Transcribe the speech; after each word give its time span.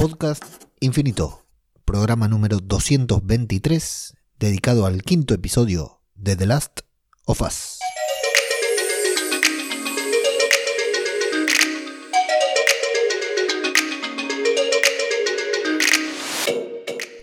podcast 0.00 0.64
Infinito, 0.80 1.44
programa 1.84 2.26
número 2.26 2.56
223, 2.60 4.14
dedicado 4.38 4.86
al 4.86 5.02
quinto 5.02 5.34
episodio 5.34 6.00
de 6.14 6.36
The 6.36 6.46
Last 6.46 6.80
of 7.26 7.42
Us. 7.42 7.78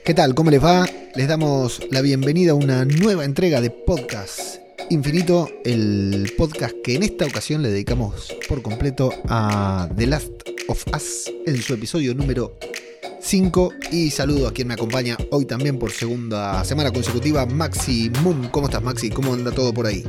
¿Qué 0.05 0.13
tal? 0.13 0.35
¿Cómo 0.35 0.51
les 0.51 0.63
va? 0.63 0.85
Les 1.15 1.27
damos 1.27 1.81
la 1.89 2.01
bienvenida 2.01 2.51
a 2.51 2.55
una 2.55 2.85
nueva 2.85 3.25
entrega 3.25 3.59
de 3.59 3.71
podcast 3.71 4.57
Infinito, 4.89 5.49
el 5.65 6.31
podcast 6.37 6.73
que 6.81 6.95
en 6.95 7.03
esta 7.03 7.25
ocasión 7.25 7.61
le 7.61 7.69
dedicamos 7.69 8.33
por 8.47 8.61
completo 8.61 9.11
a 9.27 9.89
The 9.97 10.07
Last 10.07 10.31
of 10.69 10.85
Us 10.95 11.29
en 11.45 11.61
su 11.61 11.73
episodio 11.73 12.15
número 12.15 12.57
5 13.27 13.73
y 13.91 14.09
saludo 14.09 14.47
a 14.47 14.53
quien 14.53 14.69
me 14.69 14.75
acompaña 14.75 15.17
hoy 15.31 15.43
también 15.43 15.77
por 15.77 15.91
segunda 15.91 16.63
semana 16.63 16.93
consecutiva, 16.93 17.45
Maxi 17.45 18.09
Moon. 18.23 18.47
¿Cómo 18.47 18.67
estás 18.67 18.81
Maxi? 18.81 19.09
¿Cómo 19.09 19.33
anda 19.33 19.51
todo 19.51 19.73
por 19.73 19.85
ahí? 19.85 20.05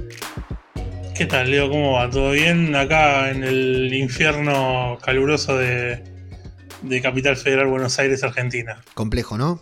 ¿Qué 1.17 1.27
tal 1.27 1.51
Leo? 1.51 1.69
¿Cómo 1.69 1.95
va? 1.95 2.09
¿Todo 2.09 2.31
bien? 2.31 2.77
Acá 2.77 3.31
en 3.31 3.43
el 3.43 3.93
infierno 3.93 4.99
caluroso 5.03 5.59
de, 5.59 6.01
de 6.83 7.03
Capital 7.03 7.37
Federal 7.37 7.67
Buenos 7.67 7.99
Aires, 7.99 8.23
Argentina. 8.23 8.85
Complejo, 8.95 9.37
¿no? 9.37 9.61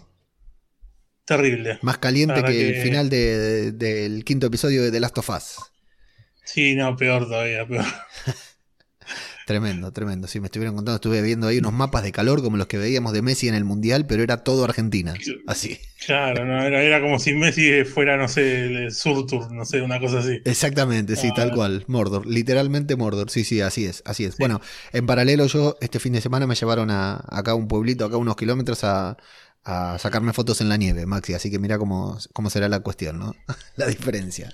Terrible. 1.24 1.78
Más 1.80 1.96
caliente 1.96 2.44
que, 2.44 2.68
el 2.68 2.82
final 2.82 3.08
del 3.08 4.22
quinto 4.26 4.48
episodio 4.48 4.82
de 4.82 4.90
The 4.90 5.00
Last 5.00 5.16
of 5.16 5.30
Us. 5.30 5.56
Sí, 6.44 6.74
no, 6.74 6.94
peor 6.94 7.24
todavía, 7.24 7.66
peor. 7.66 7.86
tremendo, 9.46 9.92
tremendo. 9.92 10.26
Sí, 10.26 10.40
me 10.40 10.46
estuvieron 10.46 10.74
contando, 10.74 10.96
estuve 10.96 11.22
viendo 11.22 11.46
ahí 11.46 11.58
unos 11.58 11.72
mapas 11.72 12.02
de 12.02 12.12
calor 12.12 12.42
como 12.42 12.56
los 12.56 12.66
que 12.66 12.78
veíamos 12.78 13.12
de 13.12 13.22
Messi 13.22 13.48
en 13.48 13.54
el 13.54 13.64
Mundial, 13.64 14.06
pero 14.06 14.22
era 14.22 14.38
todo 14.38 14.64
Argentina. 14.64 15.14
Así. 15.46 15.78
Claro, 16.04 16.44
no, 16.44 16.62
era, 16.62 17.00
como 17.00 17.18
si 17.18 17.32
Messi 17.32 17.84
fuera, 17.84 18.16
no 18.16 18.28
sé, 18.28 18.66
el 18.66 18.92
Surtur, 18.92 19.50
no 19.52 19.64
sé, 19.64 19.80
una 19.80 19.98
cosa 20.00 20.18
así. 20.18 20.40
Exactamente, 20.44 21.16
sí, 21.16 21.30
tal 21.34 21.52
cual. 21.52 21.84
Mordor, 21.86 22.26
literalmente 22.26 22.96
Mordor. 22.96 23.30
Sí, 23.30 23.44
sí, 23.44 23.60
así 23.60 23.86
es, 23.86 24.02
así 24.04 24.24
es. 24.24 24.36
Bueno, 24.36 24.60
en 24.92 25.06
paralelo 25.06 25.46
yo 25.46 25.76
este 25.80 26.00
fin 26.00 26.12
de 26.12 26.20
semana 26.20 26.46
me 26.46 26.56
llevaron 26.56 26.90
a 26.90 27.24
acá 27.28 27.52
a 27.52 27.54
un 27.54 27.68
pueblito, 27.68 28.04
acá 28.04 28.16
unos 28.16 28.36
kilómetros 28.36 28.82
a 28.82 29.16
a 29.68 29.98
sacarme 29.98 30.32
fotos 30.32 30.60
en 30.60 30.68
la 30.68 30.76
nieve, 30.76 31.06
Maxi. 31.06 31.34
Así 31.34 31.50
que 31.50 31.58
mira 31.58 31.76
cómo, 31.76 32.16
cómo 32.32 32.50
será 32.50 32.68
la 32.68 32.80
cuestión, 32.80 33.18
¿no? 33.18 33.34
la 33.76 33.86
diferencia. 33.86 34.52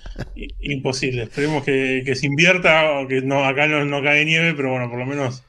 Imposible. 0.59 1.23
Esperemos 1.23 1.63
que, 1.63 2.11
se 2.15 2.25
invierta, 2.25 2.99
o 2.99 3.07
que 3.07 3.21
no, 3.21 3.45
acá 3.45 3.67
no, 3.67 3.85
no, 3.85 4.01
cae 4.01 4.25
nieve, 4.25 4.55
pero 4.55 4.71
bueno, 4.71 4.89
por 4.89 4.97
lo 4.97 5.05
menos 5.05 5.43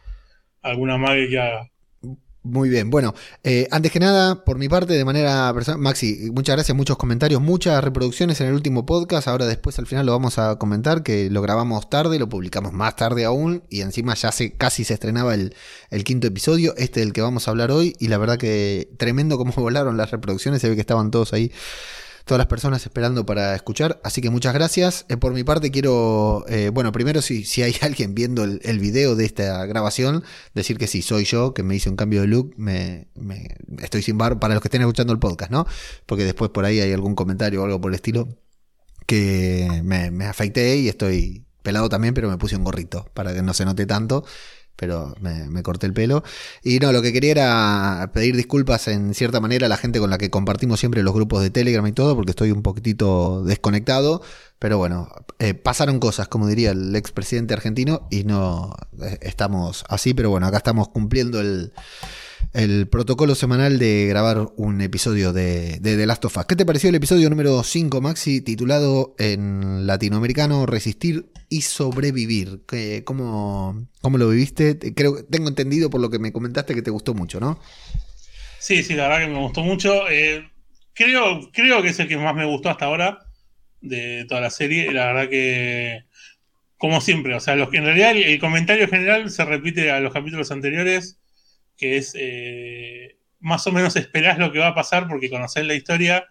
alguna 0.60 0.98
mague 0.98 1.30
que 1.30 1.40
haga. 1.40 1.70
Muy 2.46 2.68
bien, 2.68 2.90
bueno, 2.90 3.14
eh, 3.42 3.66
antes 3.70 3.90
que 3.90 3.98
nada, 3.98 4.44
por 4.44 4.58
mi 4.58 4.68
parte, 4.68 4.92
de 4.92 5.04
manera 5.06 5.50
personal, 5.54 5.80
Maxi, 5.80 6.30
muchas 6.30 6.56
gracias, 6.56 6.76
muchos 6.76 6.98
comentarios, 6.98 7.40
muchas 7.40 7.82
reproducciones 7.82 8.38
en 8.42 8.48
el 8.48 8.52
último 8.52 8.84
podcast, 8.84 9.28
ahora 9.28 9.46
después 9.46 9.78
al 9.78 9.86
final 9.86 10.04
lo 10.04 10.12
vamos 10.12 10.38
a 10.38 10.56
comentar, 10.56 11.02
que 11.02 11.30
lo 11.30 11.40
grabamos 11.40 11.88
tarde, 11.88 12.18
lo 12.18 12.28
publicamos 12.28 12.74
más 12.74 12.96
tarde 12.96 13.24
aún, 13.24 13.62
y 13.70 13.80
encima 13.80 14.12
ya 14.14 14.30
se, 14.30 14.52
casi 14.52 14.84
se 14.84 14.92
estrenaba 14.92 15.32
el, 15.32 15.56
el 15.88 16.04
quinto 16.04 16.26
episodio, 16.26 16.74
este 16.76 17.00
del 17.00 17.14
que 17.14 17.22
vamos 17.22 17.48
a 17.48 17.50
hablar 17.50 17.70
hoy, 17.70 17.96
y 17.98 18.08
la 18.08 18.18
verdad 18.18 18.36
que 18.36 18.90
tremendo 18.98 19.38
cómo 19.38 19.52
volaron 19.56 19.96
las 19.96 20.10
reproducciones, 20.10 20.60
se 20.60 20.68
ve 20.68 20.74
que 20.74 20.82
estaban 20.82 21.10
todos 21.10 21.32
ahí 21.32 21.50
todas 22.24 22.38
las 22.38 22.46
personas 22.46 22.84
esperando 22.84 23.26
para 23.26 23.54
escuchar. 23.54 24.00
Así 24.02 24.20
que 24.20 24.30
muchas 24.30 24.54
gracias. 24.54 25.06
Eh, 25.08 25.16
por 25.16 25.32
mi 25.32 25.44
parte 25.44 25.70
quiero, 25.70 26.44
eh, 26.48 26.70
bueno, 26.70 26.92
primero 26.92 27.22
si, 27.22 27.44
si 27.44 27.62
hay 27.62 27.74
alguien 27.82 28.14
viendo 28.14 28.44
el, 28.44 28.78
video 28.78 29.16
de 29.16 29.24
esta 29.24 29.64
grabación, 29.66 30.24
decir 30.54 30.78
que 30.78 30.86
sí, 30.86 31.02
soy 31.02 31.24
yo, 31.24 31.54
que 31.54 31.62
me 31.62 31.76
hice 31.76 31.90
un 31.90 31.96
cambio 31.96 32.22
de 32.22 32.26
look, 32.26 32.54
me, 32.56 33.08
me, 33.14 33.56
estoy 33.82 34.02
sin 34.02 34.18
bar 34.18 34.38
para 34.38 34.54
los 34.54 34.62
que 34.62 34.68
estén 34.68 34.82
escuchando 34.82 35.12
el 35.12 35.18
podcast, 35.18 35.50
¿no? 35.50 35.66
Porque 36.06 36.24
después 36.24 36.50
por 36.50 36.64
ahí 36.64 36.80
hay 36.80 36.92
algún 36.92 37.14
comentario 37.14 37.62
o 37.62 37.64
algo 37.64 37.80
por 37.80 37.90
el 37.90 37.96
estilo 37.96 38.28
que 39.06 39.82
me, 39.84 40.10
me 40.10 40.26
afeité 40.26 40.76
y 40.76 40.88
estoy 40.88 41.44
pelado 41.62 41.88
también, 41.88 42.14
pero 42.14 42.28
me 42.28 42.38
puse 42.38 42.56
un 42.56 42.64
gorrito 42.64 43.06
para 43.14 43.32
que 43.34 43.42
no 43.42 43.54
se 43.54 43.64
note 43.64 43.86
tanto 43.86 44.24
pero 44.76 45.14
me, 45.20 45.62
corté 45.62 45.86
el 45.86 45.92
pelo. 45.92 46.24
Y 46.62 46.78
no, 46.78 46.92
lo 46.92 47.02
que 47.02 47.12
quería 47.12 47.30
era 47.30 48.10
pedir 48.12 48.36
disculpas 48.36 48.88
en 48.88 49.14
cierta 49.14 49.40
manera 49.40 49.66
a 49.66 49.68
la 49.68 49.76
gente 49.76 50.00
con 50.00 50.10
la 50.10 50.18
que 50.18 50.30
compartimos 50.30 50.80
siempre 50.80 51.02
los 51.02 51.14
grupos 51.14 51.42
de 51.42 51.50
Telegram 51.50 51.86
y 51.86 51.92
todo, 51.92 52.16
porque 52.16 52.30
estoy 52.30 52.50
un 52.50 52.62
poquitito 52.62 53.44
desconectado. 53.44 54.22
Pero 54.58 54.78
bueno, 54.78 55.10
eh, 55.38 55.54
pasaron 55.54 56.00
cosas, 56.00 56.28
como 56.28 56.46
diría 56.46 56.70
el 56.70 56.96
expresidente 56.96 57.54
argentino, 57.54 58.06
y 58.10 58.24
no 58.24 58.74
eh, 59.02 59.18
estamos 59.22 59.84
así, 59.88 60.14
pero 60.14 60.30
bueno, 60.30 60.46
acá 60.46 60.58
estamos 60.58 60.88
cumpliendo 60.88 61.40
el, 61.40 61.72
el 62.52 62.88
protocolo 62.88 63.34
semanal 63.34 63.78
de 63.78 64.06
grabar 64.08 64.48
un 64.56 64.80
episodio 64.80 65.32
de, 65.32 65.78
de 65.80 65.96
The 65.96 66.06
Last 66.06 66.24
of 66.24 66.36
Us. 66.36 66.44
¿Qué 66.46 66.56
te 66.56 66.66
pareció 66.66 66.88
el 66.88 66.94
episodio 66.94 67.30
número 67.30 67.62
5, 67.62 68.00
Maxi, 68.00 68.40
titulado 68.40 69.14
en 69.18 69.86
latinoamericano 69.86 70.66
Resistir 70.66 71.26
y 71.48 71.62
Sobrevivir? 71.62 72.62
¿Cómo, 73.04 73.88
cómo 74.00 74.18
lo 74.18 74.28
viviste? 74.28 74.78
Creo, 74.94 75.24
tengo 75.24 75.48
entendido 75.48 75.90
por 75.90 76.00
lo 76.00 76.10
que 76.10 76.18
me 76.18 76.32
comentaste 76.32 76.74
que 76.74 76.82
te 76.82 76.90
gustó 76.90 77.14
mucho, 77.14 77.40
¿no? 77.40 77.58
Sí, 78.58 78.82
sí, 78.82 78.94
la 78.94 79.08
verdad 79.08 79.26
que 79.26 79.32
me 79.32 79.40
gustó 79.40 79.62
mucho. 79.62 80.08
Eh, 80.08 80.48
creo, 80.94 81.50
creo 81.52 81.82
que 81.82 81.88
es 81.88 81.98
el 82.00 82.08
que 82.08 82.16
más 82.16 82.34
me 82.34 82.46
gustó 82.46 82.70
hasta 82.70 82.86
ahora 82.86 83.18
de 83.80 84.24
toda 84.28 84.40
la 84.40 84.50
serie. 84.50 84.92
La 84.92 85.06
verdad 85.06 85.28
que, 85.28 86.04
como 86.78 87.00
siempre, 87.00 87.34
o 87.34 87.40
sea, 87.40 87.54
en 87.54 87.84
realidad 87.84 88.12
el 88.16 88.38
comentario 88.38 88.88
general 88.88 89.30
se 89.30 89.44
repite 89.44 89.90
a 89.90 90.00
los 90.00 90.12
capítulos 90.12 90.50
anteriores 90.50 91.18
que 91.76 91.96
es 91.96 92.14
eh, 92.18 93.18
más 93.40 93.66
o 93.66 93.72
menos 93.72 93.96
esperás 93.96 94.38
lo 94.38 94.52
que 94.52 94.58
va 94.58 94.68
a 94.68 94.74
pasar 94.74 95.08
porque 95.08 95.30
conocés 95.30 95.66
la 95.66 95.74
historia, 95.74 96.26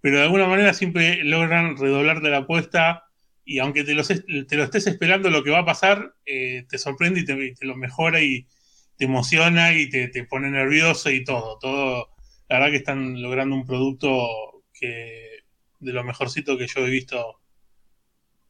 pero 0.00 0.18
de 0.18 0.24
alguna 0.24 0.46
manera 0.46 0.74
siempre 0.74 1.24
logran 1.24 1.76
redoblar 1.76 2.20
de 2.20 2.30
la 2.30 2.38
apuesta 2.38 3.04
y 3.44 3.58
aunque 3.58 3.82
te 3.82 3.94
lo, 3.94 4.04
te 4.04 4.62
estés 4.62 4.86
esperando 4.86 5.30
lo 5.30 5.42
que 5.42 5.50
va 5.50 5.60
a 5.60 5.64
pasar, 5.64 6.14
eh, 6.26 6.66
te 6.68 6.78
sorprende 6.78 7.20
y 7.20 7.24
te, 7.24 7.66
lo 7.66 7.76
mejora 7.76 8.20
y 8.22 8.46
te 8.96 9.06
emociona 9.06 9.72
y 9.72 9.88
te, 9.88 10.24
pone 10.24 10.50
nervioso 10.50 11.10
y 11.10 11.24
todo. 11.24 11.58
Todo, 11.58 12.10
la 12.48 12.58
verdad 12.58 12.70
que 12.70 12.76
están 12.76 13.20
logrando 13.20 13.56
un 13.56 13.66
producto 13.66 14.62
que 14.72 15.40
de 15.80 15.92
lo 15.92 16.04
mejorcito 16.04 16.56
que 16.58 16.66
yo 16.66 16.86
he 16.86 16.90
visto 16.90 17.40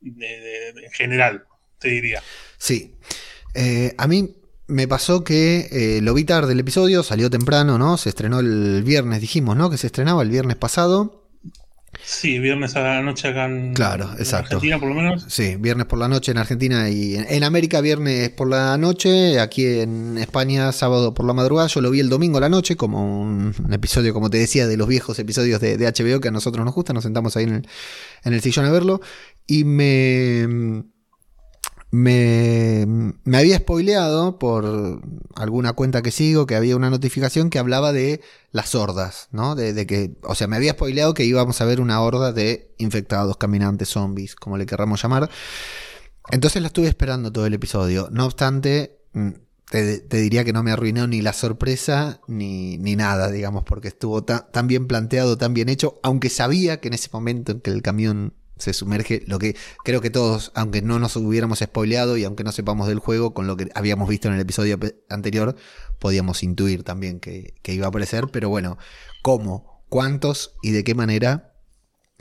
en 0.03 0.91
general, 0.93 1.45
te 1.79 1.89
diría. 1.89 2.23
Sí. 2.59 2.95
Eh, 3.55 3.95
a 3.97 4.07
mí 4.07 4.40
me 4.71 4.89
pasó 4.89 5.25
que 5.25 5.69
eh, 5.71 6.01
lo 6.01 6.15
vi 6.15 6.25
tarde 6.25 6.53
el 6.53 6.61
episodio, 6.61 7.03
salió 7.03 7.29
temprano, 7.29 7.79
¿no? 7.79 7.97
Se 7.97 8.09
estrenó 8.09 8.41
el 8.41 8.83
viernes, 8.85 9.21
dijimos, 9.21 9.57
¿no? 9.57 9.71
Que 9.71 9.77
se 9.77 9.89
estrenaba 9.89 10.23
el 10.23 10.31
viernes 10.31 10.57
pasado. 10.57 11.27
Sí, 12.03 12.39
viernes 12.39 12.77
a 12.77 12.81
la 12.83 13.03
noche 13.03 13.29
acá 13.29 13.47
en, 13.47 13.75
claro, 13.75 14.13
exacto. 14.19 14.55
Argentina, 14.55 14.79
por 14.79 14.89
lo 14.89 14.95
menos. 14.95 15.27
Sí, 15.29 15.57
viernes 15.57 15.87
por 15.87 15.99
la 15.99 16.09
noche 16.09 16.31
en 16.31 16.39
Argentina 16.39 16.89
y 16.89 17.17
en, 17.17 17.45
América, 17.45 17.81
viernes 17.81 18.31
por 18.31 18.49
la 18.49 18.79
noche. 18.79 19.41
Aquí 19.41 19.67
en 19.67 20.17
España, 20.17 20.71
sábado 20.73 21.13
por 21.15 21.27
la 21.27 21.33
madrugada. 21.33 21.69
Yo 21.69 21.81
lo 21.81 21.91
vi 21.91 22.01
el 22.01 22.09
domingo 22.09 22.39
a 22.39 22.43
la 22.43 22.49
noche, 22.49 22.77
como 22.77 23.21
un, 23.21 23.55
episodio, 23.73 24.15
como 24.15 24.31
te 24.31 24.39
decía, 24.39 24.69
de 24.69 24.77
los 24.77 24.87
viejos 24.87 25.19
episodios 25.19 25.61
de, 25.61 25.77
HBO 25.77 26.21
que 26.21 26.29
a 26.29 26.33
nosotros 26.33 26.65
nos 26.65 26.75
gusta. 26.75 26.93
Nos 26.93 27.03
sentamos 27.03 27.37
ahí 27.37 27.45
en 27.45 27.67
en 28.25 28.33
el 28.33 28.41
sillón 28.41 28.67
a 28.67 28.71
verlo. 28.71 29.01
Y 29.47 29.65
me 29.65 30.85
me, 31.91 32.87
me, 33.25 33.39
había 33.39 33.59
spoileado 33.59 34.39
por 34.39 35.03
alguna 35.35 35.73
cuenta 35.73 36.03
que 36.03 36.13
sigo 36.13 36.47
que 36.47 36.55
había 36.55 36.77
una 36.77 36.91
notificación 36.91 37.51
que 37.51 37.59
hablaba 37.59 37.93
de 37.93 38.21
las 38.53 38.75
hordas, 38.77 39.29
¿no? 39.33 39.57
De, 39.57 39.87
que, 39.87 40.17
o 40.23 40.35
sea, 40.35 40.47
me 40.47 40.57
había 40.57 40.73
spoileado 40.73 41.15
que 41.15 41.25
íbamos 41.25 41.61
a 41.61 41.65
ver 41.65 41.81
una 41.81 42.01
horda 42.01 42.33
de 42.33 42.75
infectados, 42.79 43.37
caminantes, 43.37 43.89
zombies, 43.89 44.37
como 44.37 44.57
le 44.57 44.67
querramos 44.67 45.03
llamar. 45.03 45.31
Entonces 46.31 46.63
la 46.63 46.69
estuve 46.69 46.87
esperando 46.87 47.33
todo 47.33 47.47
el 47.47 47.55
episodio. 47.55 48.09
No 48.13 48.27
obstante, 48.27 49.01
mm, 49.13 49.31
te, 49.71 50.01
diría 50.09 50.45
que 50.45 50.53
no 50.53 50.63
me 50.63 50.71
arruinó 50.71 51.09
ni 51.09 51.23
la 51.23 51.33
sorpresa 51.33 52.21
ni, 52.29 52.79
ni 52.79 52.95
nada, 52.95 53.33
digamos, 53.33 53.65
porque 53.65 53.89
estuvo 53.89 54.23
tan 54.23 54.67
bien 54.69 54.87
planteado, 54.87 55.39
tan 55.39 55.55
bien 55.55 55.69
hecho, 55.69 55.99
aunque 56.05 56.29
sabía 56.29 56.81
que 56.81 56.89
en 56.89 56.95
ese 56.95 57.09
momento 57.13 57.53
en 57.53 57.61
que 57.61 57.71
el 57.71 57.83
camión 57.83 58.35
se 58.61 58.73
sumerge 58.73 59.23
lo 59.27 59.39
que 59.39 59.57
creo 59.85 60.01
que 60.01 60.11
todos, 60.11 60.53
aunque 60.55 60.83
no 60.83 60.99
nos 60.99 61.17
hubiéramos 61.17 61.59
spoileado 61.61 62.17
y 62.17 62.25
aunque 62.25 62.45
no 62.45 62.53
sepamos 62.53 62.89
del 62.89 62.99
juego, 62.99 63.35
con 63.35 63.47
lo 63.47 63.57
que 63.57 63.69
habíamos 63.75 64.09
visto 64.09 64.29
en 64.29 64.35
el 64.35 64.41
episodio 64.41 64.79
anterior, 65.09 65.57
podíamos 65.99 66.43
intuir 66.43 66.83
también 66.83 67.21
que, 67.21 67.55
iba 67.65 67.87
a 67.87 67.89
aparecer, 67.89 68.27
pero 68.33 68.49
bueno, 68.49 68.79
¿cómo? 69.23 69.85
¿Cuántos 69.89 70.57
y 70.63 70.71
de 70.71 70.85
qué 70.85 70.95
manera? 70.95 71.55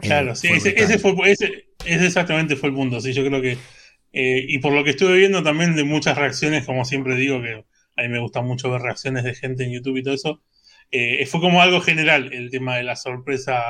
Eh, 0.01 0.07
claro, 0.07 0.36
sí, 0.36 0.47
ese, 0.47 0.97
fue, 1.00 1.13
ese, 1.31 1.68
exactamente 1.86 2.56
fue 2.56 2.69
el 2.69 2.75
punto, 2.75 3.01
sí, 3.01 3.13
yo 3.13 3.25
creo 3.25 3.41
que, 3.41 3.57
eh, 4.13 4.45
y 4.47 4.59
por 4.59 4.74
lo 4.74 4.83
que 4.83 4.91
estuve 4.91 5.18
viendo 5.18 5.44
también 5.44 5.75
de 5.75 5.83
muchas 5.83 6.18
reacciones, 6.18 6.65
como 6.65 6.86
siempre 6.86 7.15
digo, 7.15 7.41
que 7.41 7.65
a 7.95 8.01
mí 8.03 8.09
me 8.09 8.19
gusta 8.19 8.41
mucho 8.41 8.71
ver 8.71 8.81
reacciones 8.81 9.24
de 9.24 9.36
gente 9.36 9.63
en 9.63 9.71
YouTube 9.71 9.97
y 9.97 10.03
todo 10.03 10.13
eso, 10.13 10.41
eh, 10.91 11.25
fue 11.27 11.39
como 11.39 11.62
algo 11.62 11.81
general 11.81 12.33
el 12.33 12.50
tema 12.50 12.77
de 12.77 12.83
la 12.83 12.95
sorpresa 12.95 13.62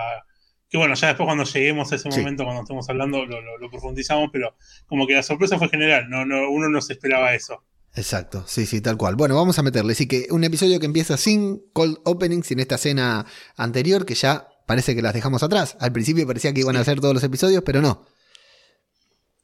que 0.70 0.78
bueno, 0.78 0.94
ya 0.94 1.08
después 1.08 1.26
cuando 1.26 1.44
lleguemos 1.46 1.92
a 1.92 1.96
ese 1.96 2.10
momento, 2.10 2.44
cuando 2.44 2.62
estemos 2.62 2.88
hablando, 2.90 3.26
lo, 3.26 3.70
profundizamos, 3.72 4.30
pero 4.32 4.56
como 4.88 5.08
que 5.08 5.16
la 5.16 5.24
sorpresa 5.24 5.58
fue 5.58 5.68
general, 5.68 6.10
no, 6.10 6.26
no, 6.26 6.50
uno 6.52 6.70
no 6.70 6.80
se 6.82 6.94
esperaba 6.94 7.34
eso. 7.34 7.64
Exacto, 7.96 8.44
sí, 8.46 8.68
sí, 8.68 8.80
tal 8.80 8.96
cual. 8.96 9.16
Bueno, 9.16 9.36
vamos 9.36 9.58
a 9.58 9.64
meterle. 9.64 9.94
Así 9.94 10.08
que 10.08 10.28
un 10.30 10.44
episodio 10.44 10.80
que 10.80 10.86
empieza 10.86 11.18
sin 11.18 11.64
cold 11.74 11.98
opening, 12.06 12.44
sin 12.44 12.60
esta 12.60 12.76
escena 12.76 13.26
anterior, 13.58 14.06
que 14.06 14.14
ya 14.14 14.48
parece 14.68 14.96
que 14.96 15.02
las 15.02 15.16
dejamos 15.16 15.42
atrás. 15.42 15.76
Al 15.80 15.92
principio 15.92 16.28
parecía 16.28 16.54
que 16.54 16.62
iban 16.62 16.76
a 16.78 16.82
hacer 16.82 17.00
todos 17.00 17.16
los 17.16 17.24
episodios, 17.24 17.64
pero 17.66 17.82
no. 17.82 18.06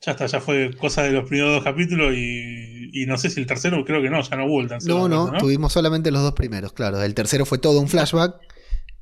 Ya 0.02 0.12
está, 0.12 0.28
ya 0.28 0.40
fue 0.40 0.76
cosa 0.78 1.02
de 1.02 1.12
los 1.12 1.28
primeros 1.28 1.56
dos 1.56 1.64
capítulos 1.64 2.14
y, 2.16 3.06
no 3.08 3.18
sé 3.18 3.32
si 3.32 3.40
el 3.40 3.48
tercero, 3.48 3.84
creo 3.84 4.04
que 4.04 4.12
no, 4.12 4.22
ya 4.22 4.36
no 4.36 4.46
hubo 4.46 4.62
el 4.62 4.68
tercero. 4.68 5.08
No, 5.08 5.32
no, 5.32 5.40
tuvimos 5.40 5.74
solamente 5.74 6.12
los 6.12 6.22
dos 6.22 6.34
primeros, 6.34 6.74
claro. 6.74 7.02
El 7.02 7.16
tercero 7.16 7.48
fue 7.48 7.58
todo 7.58 7.80
un 7.80 7.88
flashback 7.88 8.36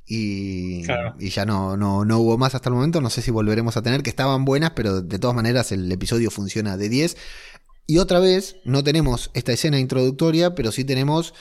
y, 0.05 0.83
y 1.19 1.29
ya 1.29 1.45
no, 1.45 1.77
no, 1.77 2.05
no, 2.05 2.19
hubo 2.19 2.37
más 2.37 2.55
hasta 2.55 2.69
el 2.69 2.75
momento. 2.75 3.01
No 3.01 3.09
sé 3.09 3.21
si 3.21 3.31
volveremos 3.31 3.77
a 3.77 3.81
tener, 3.81 4.03
que 4.03 4.09
estaban 4.09 4.45
buenas, 4.45 4.71
pero 4.71 5.01
de 5.01 5.19
todas 5.19 5.35
maneras 5.35 5.71
el 5.71 5.91
episodio 5.91 6.31
funciona 6.31 6.77
de 6.77 6.89
10. 6.89 7.17
Y 7.85 7.97
otra 7.97 8.19
vez, 8.19 8.57
no 8.65 8.83
tenemos 8.83 9.31
esta 9.33 9.51
escena 9.51 9.79
introductoria, 9.79 10.55
pero 10.55 10.71
sí 10.71 10.85
tenemos 10.85 11.33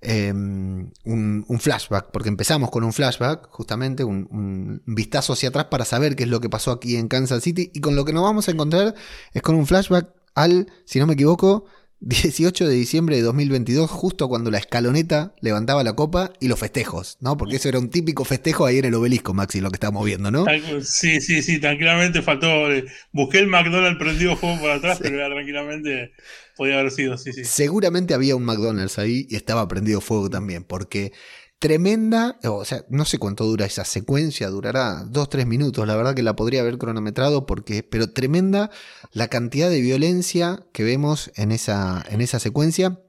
Em, 0.00 0.92
un, 1.04 1.58
flashback, 1.58 2.12
porque 2.12 2.28
empezamos 2.28 2.70
con 2.70 2.84
un 2.84 2.92
flashback, 2.92 3.48
justamente, 3.50 4.04
un, 4.04 4.80
vistazo 4.86 5.32
hacia 5.32 5.48
atrás 5.48 5.66
para 5.66 5.84
saber 5.84 6.14
qué 6.14 6.22
es 6.22 6.28
lo 6.28 6.40
que 6.40 6.48
pasó 6.48 6.70
aquí 6.70 6.96
en 6.96 7.08
Kansas 7.08 7.42
City, 7.42 7.70
y 7.74 7.80
con 7.80 7.96
lo 7.96 8.04
que 8.04 8.12
nos 8.12 8.22
vamos 8.22 8.46
a 8.48 8.52
encontrar 8.52 8.94
es 9.32 9.42
con 9.42 9.56
un 9.56 9.66
flashback 9.66 10.08
al, 10.34 10.70
si 10.84 11.00
no 11.00 11.06
me 11.06 11.14
equivoco, 11.14 11.64
18 12.00 12.68
de 12.68 12.74
diciembre 12.74 13.16
de 13.16 13.22
2022, 13.22 13.90
justo 13.90 14.28
cuando 14.28 14.50
la 14.50 14.58
escaloneta 14.58 15.34
levantaba 15.40 15.82
la 15.82 15.94
copa 15.94 16.32
y 16.38 16.46
los 16.46 16.58
festejos, 16.58 17.18
¿no? 17.20 17.36
Porque 17.36 17.56
eso 17.56 17.68
era 17.68 17.78
un 17.80 17.90
típico 17.90 18.24
festejo 18.24 18.66
ahí 18.66 18.78
en 18.78 18.84
el 18.84 18.94
obelisco, 18.94 19.34
Maxi, 19.34 19.60
lo 19.60 19.70
que 19.70 19.76
estábamos 19.76 20.04
viendo, 20.04 20.30
¿no? 20.30 20.46
Sí, 20.82 21.20
sí, 21.20 21.42
sí, 21.42 21.58
tranquilamente 21.58 22.22
faltó. 22.22 22.72
Eh, 22.72 22.84
busqué 23.12 23.38
el 23.38 23.48
McDonald's 23.48 23.98
prendido 23.98 24.36
fuego 24.36 24.60
por 24.60 24.70
atrás, 24.70 24.98
pero 25.02 25.16
era 25.16 25.28
tranquilamente 25.28 26.12
podía 26.56 26.78
haber 26.78 26.92
sido, 26.92 27.18
sí, 27.18 27.32
sí. 27.32 27.44
Seguramente 27.44 28.14
había 28.14 28.36
un 28.36 28.44
McDonald's 28.44 28.98
ahí 28.98 29.26
y 29.28 29.36
estaba 29.36 29.66
prendido 29.66 30.00
fuego 30.00 30.30
también, 30.30 30.64
porque 30.64 31.12
tremenda, 31.58 32.38
o 32.44 32.64
sea, 32.64 32.84
no 32.88 33.04
sé 33.04 33.18
cuánto 33.18 33.44
dura 33.44 33.66
esa 33.66 33.84
secuencia, 33.84 34.48
durará 34.48 35.04
dos, 35.04 35.28
tres 35.28 35.46
minutos, 35.46 35.86
la 35.86 35.96
verdad 35.96 36.14
que 36.14 36.22
la 36.22 36.36
podría 36.36 36.60
haber 36.60 36.78
cronometrado, 36.78 37.46
porque, 37.46 37.82
pero 37.82 38.12
tremenda 38.12 38.70
la 39.12 39.28
cantidad 39.28 39.68
de 39.68 39.80
violencia 39.80 40.66
que 40.72 40.84
vemos 40.84 41.32
en 41.36 41.52
esa, 41.52 42.04
en 42.10 42.20
esa 42.20 42.38
secuencia. 42.38 43.00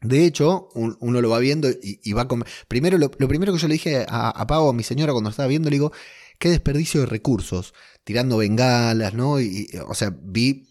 De 0.00 0.24
hecho, 0.24 0.68
uno 0.74 1.20
lo 1.20 1.30
va 1.30 1.38
viendo 1.38 1.68
y, 1.70 2.12
va 2.12 2.26
con... 2.26 2.44
Primero, 2.66 2.98
lo, 2.98 3.08
primero 3.08 3.52
que 3.52 3.60
yo 3.60 3.68
le 3.68 3.74
dije 3.74 4.04
a, 4.08 4.30
a 4.30 4.46
Pau, 4.48 4.68
a 4.68 4.72
mi 4.72 4.82
señora, 4.82 5.12
cuando 5.12 5.30
estaba 5.30 5.46
viendo, 5.46 5.70
le 5.70 5.76
digo, 5.76 5.92
qué 6.40 6.48
desperdicio 6.48 7.02
de 7.02 7.06
recursos, 7.06 7.72
tirando 8.02 8.38
bengalas, 8.38 9.14
¿no? 9.14 9.40
Y, 9.40 9.68
o 9.86 9.94
sea, 9.94 10.12
vi 10.20 10.66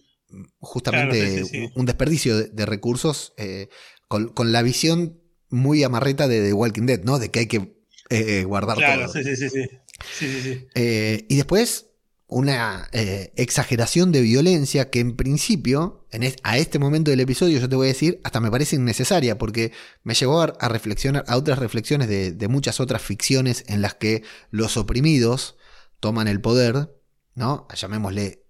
justamente 0.60 1.72
Un, 1.76 1.86
desperdicio 1.86 2.38
de, 2.38 2.66
recursos 2.66 3.34
eh, 3.38 3.70
con, 4.10 4.30
con, 4.30 4.52
la 4.52 4.64
visión 4.64 5.21
muy 5.52 5.84
amarreta 5.84 6.28
de 6.28 6.42
The 6.42 6.54
Walking 6.54 6.86
Dead, 6.86 7.04
¿no? 7.04 7.20
De 7.20 7.30
que 7.30 7.40
hay 7.40 7.48
que 7.48 7.58
eh, 8.10 8.40
eh, 8.40 8.44
guardar 8.44 8.78
claro, 8.78 9.08
Sí, 9.08 9.24
sí, 9.24 9.36
sí. 9.36 9.50
sí. 9.50 10.68
Eh, 10.74 11.26
y 11.30 11.36
después 11.36 11.88
una 12.28 12.90
exageración 12.94 14.14
de 14.14 14.22
violencia 14.22 14.90
que 14.90 15.02
en 15.02 15.18
principio, 15.18 16.08
en 16.12 16.34
a 16.44 16.58
este 16.58 16.80
momento 16.80 17.12
del 17.12 17.20
episodio, 17.20 17.60
yo 17.60 17.68
te 17.68 17.76
voy 17.76 17.88
a 17.88 17.90
decir, 17.90 18.22
hasta 18.24 18.40
me 18.40 18.50
parece 18.50 18.78
innecesaria, 18.78 19.38
porque 19.38 19.74
me 20.04 20.14
llevó 20.14 20.42
a, 20.42 20.70
reflexionar 20.70 21.26
a 21.28 21.36
otras 21.36 21.60
reflexiones 21.60 22.08
de, 22.08 22.32
de, 22.32 22.48
muchas 22.48 22.80
otras 22.80 23.02
ficciones 23.02 23.66
en 23.68 23.82
las 23.82 23.96
que 23.96 24.24
los 24.50 24.78
oprimidos 24.78 25.58
toman 26.00 26.30
el 26.30 26.40
poder, 26.40 26.96
¿no? 27.36 27.68
Llamémosle 27.76 28.46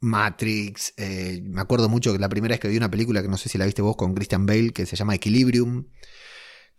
Matrix. 0.00 0.94
me 0.98 1.60
acuerdo 1.60 1.88
mucho 1.88 2.12
que 2.12 2.18
la 2.18 2.28
primera 2.28 2.54
vez 2.54 2.60
que 2.60 2.66
vi 2.66 2.78
una 2.78 2.90
película, 2.90 3.22
que 3.22 3.28
no 3.28 3.38
sé 3.38 3.48
si 3.48 3.58
la 3.58 3.66
viste 3.66 3.80
vos, 3.80 3.94
con 3.94 4.12
Christian 4.12 4.44
Bale, 4.44 4.70
que 4.70 4.86
se 4.86 4.96
llama 4.96 5.14
Equilibrium 5.14 5.86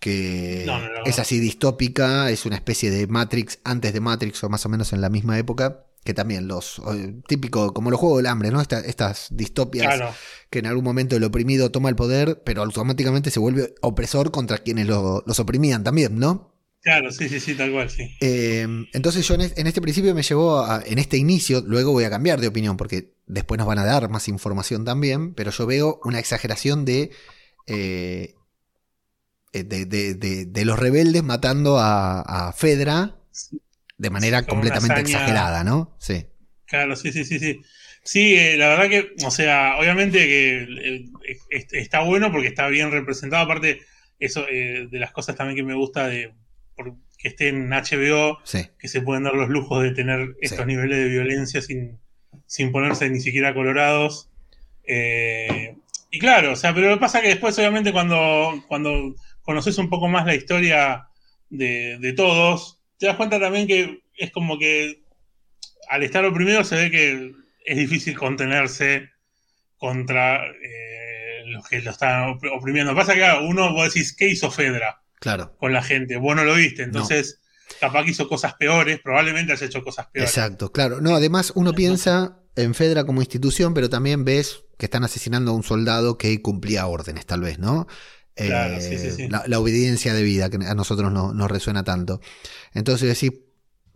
que 0.02 0.66
es 1.06 1.20
así 1.20 1.40
distópica, 1.40 2.32
es 2.32 2.48
una 2.48 2.56
especie 2.56 2.90
de 2.90 3.06
Matrix 3.06 3.60
antes 3.64 3.94
de 3.94 4.02
Matrix 4.02 4.44
o 4.44 4.50
más 4.50 4.66
o 4.66 4.70
menos 4.70 4.94
en 4.94 5.00
la 5.00 5.12
misma 5.12 5.38
época, 5.38 5.86
que 6.04 6.16
también 6.16 6.48
los 6.48 6.82
típico 7.28 7.72
como 7.72 7.92
los 7.92 8.00
juegos 8.00 8.18
del 8.18 8.26
hambre, 8.26 8.50
¿no? 8.50 8.60
estas 8.62 9.28
distopias 9.30 10.02
que 10.50 10.58
en 10.58 10.66
algún 10.66 10.84
momento 10.84 11.16
el 11.16 11.24
oprimido 11.24 11.70
toma 11.70 11.88
el 11.90 11.96
poder, 11.96 12.42
pero 12.44 12.64
automáticamente 12.64 13.30
se 13.30 13.40
vuelve 13.40 13.76
opresor 13.82 14.32
contra 14.32 14.58
quienes 14.58 14.88
los 14.88 15.40
oprimían 15.40 15.84
también, 15.84 16.18
¿no? 16.18 16.52
Claro, 16.82 17.12
sí, 17.12 17.30
sí, 17.30 17.40
sí, 17.40 17.54
tal 17.54 17.72
cual, 17.72 17.92
sí. 17.92 18.10
Eh, 18.22 18.66
entonces 18.94 19.28
yo 19.28 19.36
en, 19.36 19.68
este 19.68 19.82
principio 19.82 20.16
me 20.16 20.24
llevó 20.24 20.62
a, 20.62 20.82
en 20.84 20.98
este 20.98 21.18
inicio, 21.18 21.62
luego 21.64 21.92
voy 21.92 22.06
a 22.06 22.10
cambiar 22.10 22.42
de 22.42 22.48
opinión 22.48 22.76
porque 22.76 23.14
después 23.28 23.60
nos 23.60 23.68
van 23.68 23.78
a 23.78 23.86
dar 23.86 24.10
más 24.10 24.28
información 24.28 24.84
también, 24.84 25.36
pero 25.36 25.52
yo 25.52 25.68
veo 25.68 26.00
una 26.04 26.18
exageración 26.18 26.86
de 26.86 27.12
eh, 27.68 28.34
eh, 29.54 29.64
de, 29.64 30.66
los 30.66 30.80
rebeldes 30.80 31.24
matando 31.24 31.78
a, 31.78 32.54
Fedra 32.56 33.18
de 33.98 34.10
manera 34.10 34.46
completamente 34.46 35.02
exagerada, 35.02 35.64
¿no? 35.64 35.96
Sí. 36.00 36.26
Claro, 36.66 36.96
sí, 36.96 37.12
sí, 37.12 37.26
sí, 37.26 37.38
sí. 37.38 37.62
Sí, 38.04 38.36
eh, 38.36 38.56
la 38.58 38.70
verdad 38.70 38.90
que, 38.90 39.26
o 39.26 39.30
sea, 39.30 39.78
obviamente 39.78 40.26
que 40.26 41.06
está 41.72 42.00
bueno 42.02 42.32
porque 42.32 42.48
está 42.48 42.68
bien 42.68 42.92
representado. 42.92 43.44
Aparte, 43.44 43.82
eso 44.20 44.48
eh, 44.50 44.88
de 44.90 45.00
las 45.00 45.12
cosas 45.12 45.36
también 45.36 45.58
que 45.58 45.64
me 45.64 45.76
gusta 45.76 46.08
de 46.08 46.34
que 47.18 47.28
esté 47.28 47.50
en 47.50 47.70
HBO, 47.70 48.40
que 48.80 48.88
se 48.88 49.02
pueden 49.02 49.24
dar 49.24 49.36
los 49.36 49.50
lujos 49.50 49.84
de 49.84 49.92
tener 49.92 50.36
estos 50.42 50.66
niveles 50.66 50.98
de 50.98 51.10
violencia 51.10 51.62
sin, 51.62 52.00
sin 52.48 52.72
ponerse 52.72 53.08
ni 53.10 53.20
siquiera 53.20 53.54
colorados. 53.54 54.30
y 54.88 56.20
claro, 56.20 56.54
o 56.54 56.56
sea, 56.56 56.74
pero 56.74 56.90
lo 56.90 56.96
que 56.96 57.02
pasa 57.02 57.20
es 57.20 57.24
que 57.24 57.30
después, 57.30 57.60
obviamente, 57.60 57.92
cuando, 57.92 58.64
cuando 58.68 59.14
conoces 59.42 59.78
un 59.78 59.90
poco 59.90 60.08
más 60.08 60.26
la 60.26 60.36
historia 60.36 61.08
de, 61.50 62.14
todos, 62.16 62.82
te 62.98 63.08
das 63.08 63.18
cuenta 63.18 63.40
también 63.40 63.68
que 63.68 64.04
es 64.16 64.32
como 64.32 64.58
que 64.58 65.04
al 65.90 66.04
estar 66.04 66.24
oprimido 66.26 66.64
se 66.64 66.76
ve 66.76 66.92
que 66.92 67.32
es 67.66 67.78
difícil 67.78 68.18
contenerse 68.18 69.10
contra 69.78 70.46
eh, 70.46 71.44
los 71.48 71.68
que 71.68 71.82
lo 71.82 71.92
están 71.92 72.38
oprimiendo. 72.54 72.96
Pasa 72.96 73.14
que 73.14 73.28
uno, 73.44 73.74
vos 73.74 73.94
decís, 73.94 74.16
¿qué 74.16 74.30
hizo 74.30 74.52
Fedra? 74.52 75.02
Claro. 75.20 75.56
Con 75.58 75.74
la 75.74 75.84
gente. 75.84 76.18
Vos 76.18 76.36
no 76.36 76.44
lo 76.44 76.56
viste, 76.56 76.84
entonces 76.84 77.42
capaz 77.80 78.04
que 78.04 78.12
hizo 78.12 78.28
cosas 78.28 78.56
peores, 78.56 79.00
probablemente 79.02 79.54
has 79.54 79.62
hecho 79.62 79.84
cosas 79.84 80.08
peores. 80.08 80.30
Exacto, 80.30 80.72
claro. 80.72 81.02
No, 81.02 81.16
además 81.16 81.52
uno 81.56 81.74
piensa 81.74 82.40
en 82.56 82.74
Fedra 82.74 83.06
como 83.06 83.22
institución, 83.22 83.74
pero 83.74 83.90
también 83.90 84.26
ves 84.26 84.64
que 84.78 84.86
están 84.86 85.04
asesinando 85.04 85.52
a 85.52 85.54
un 85.56 85.64
soldado 85.64 86.18
que 86.18 86.42
cumplía 86.42 86.88
órdenes, 86.88 87.26
tal 87.26 87.42
vez, 87.42 87.60
¿no? 87.60 87.88
Eh, 88.36 89.30
la, 89.30 89.60
obediencia 89.60 90.14
de 90.14 90.24
vida 90.24 90.50
que 90.50 90.58
a 90.66 90.74
nosotros 90.74 91.12
no, 91.12 91.34
nos 91.34 91.52
resuena 91.52 91.84
tanto. 91.84 92.22
Entonces, 92.74 93.08
decís, 93.10 93.40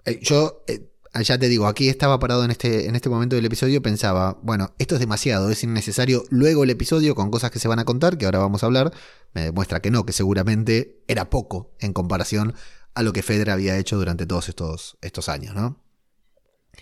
eh, 0.06 0.20
yo 0.22 0.64
eh, 0.68 0.90
ya 1.24 1.38
te 1.38 1.48
digo, 1.48 1.68
aquí 1.68 1.88
estaba 1.88 2.20
parado 2.20 2.44
en 2.44 2.52
este, 2.52 2.88
en 2.88 2.96
este 2.96 3.10
momento 3.10 3.36
del 3.36 3.46
episodio, 3.46 3.82
pensaba, 3.82 4.38
bueno, 4.44 4.76
esto 4.78 4.96
es 4.96 5.00
demasiado, 5.00 5.50
es 5.50 5.64
innecesario. 5.64 6.24
Luego 6.30 6.64
el 6.64 6.70
episodio, 6.70 7.16
con 7.16 7.32
cosas 7.32 7.52
que 7.52 7.60
se 7.60 7.68
van 7.68 7.80
a 7.80 7.86
contar, 7.86 8.18
que 8.18 8.26
ahora 8.26 8.40
vamos 8.40 8.64
a 8.64 8.66
hablar, 8.66 8.92
me 9.34 9.42
demuestra 9.42 9.82
que 9.82 9.92
no, 9.92 10.06
que 10.06 10.14
seguramente 10.14 10.98
era 11.08 11.30
poco 11.30 11.74
en 11.80 11.94
comparación 11.94 12.54
a 12.94 13.04
lo 13.04 13.14
que 13.14 13.24
Federer 13.24 13.52
había 13.52 13.78
hecho 13.78 13.98
durante 13.98 14.26
todos 14.26 14.50
estos, 14.50 14.98
estos 15.02 15.30
años, 15.30 15.56
¿no? 15.56 15.82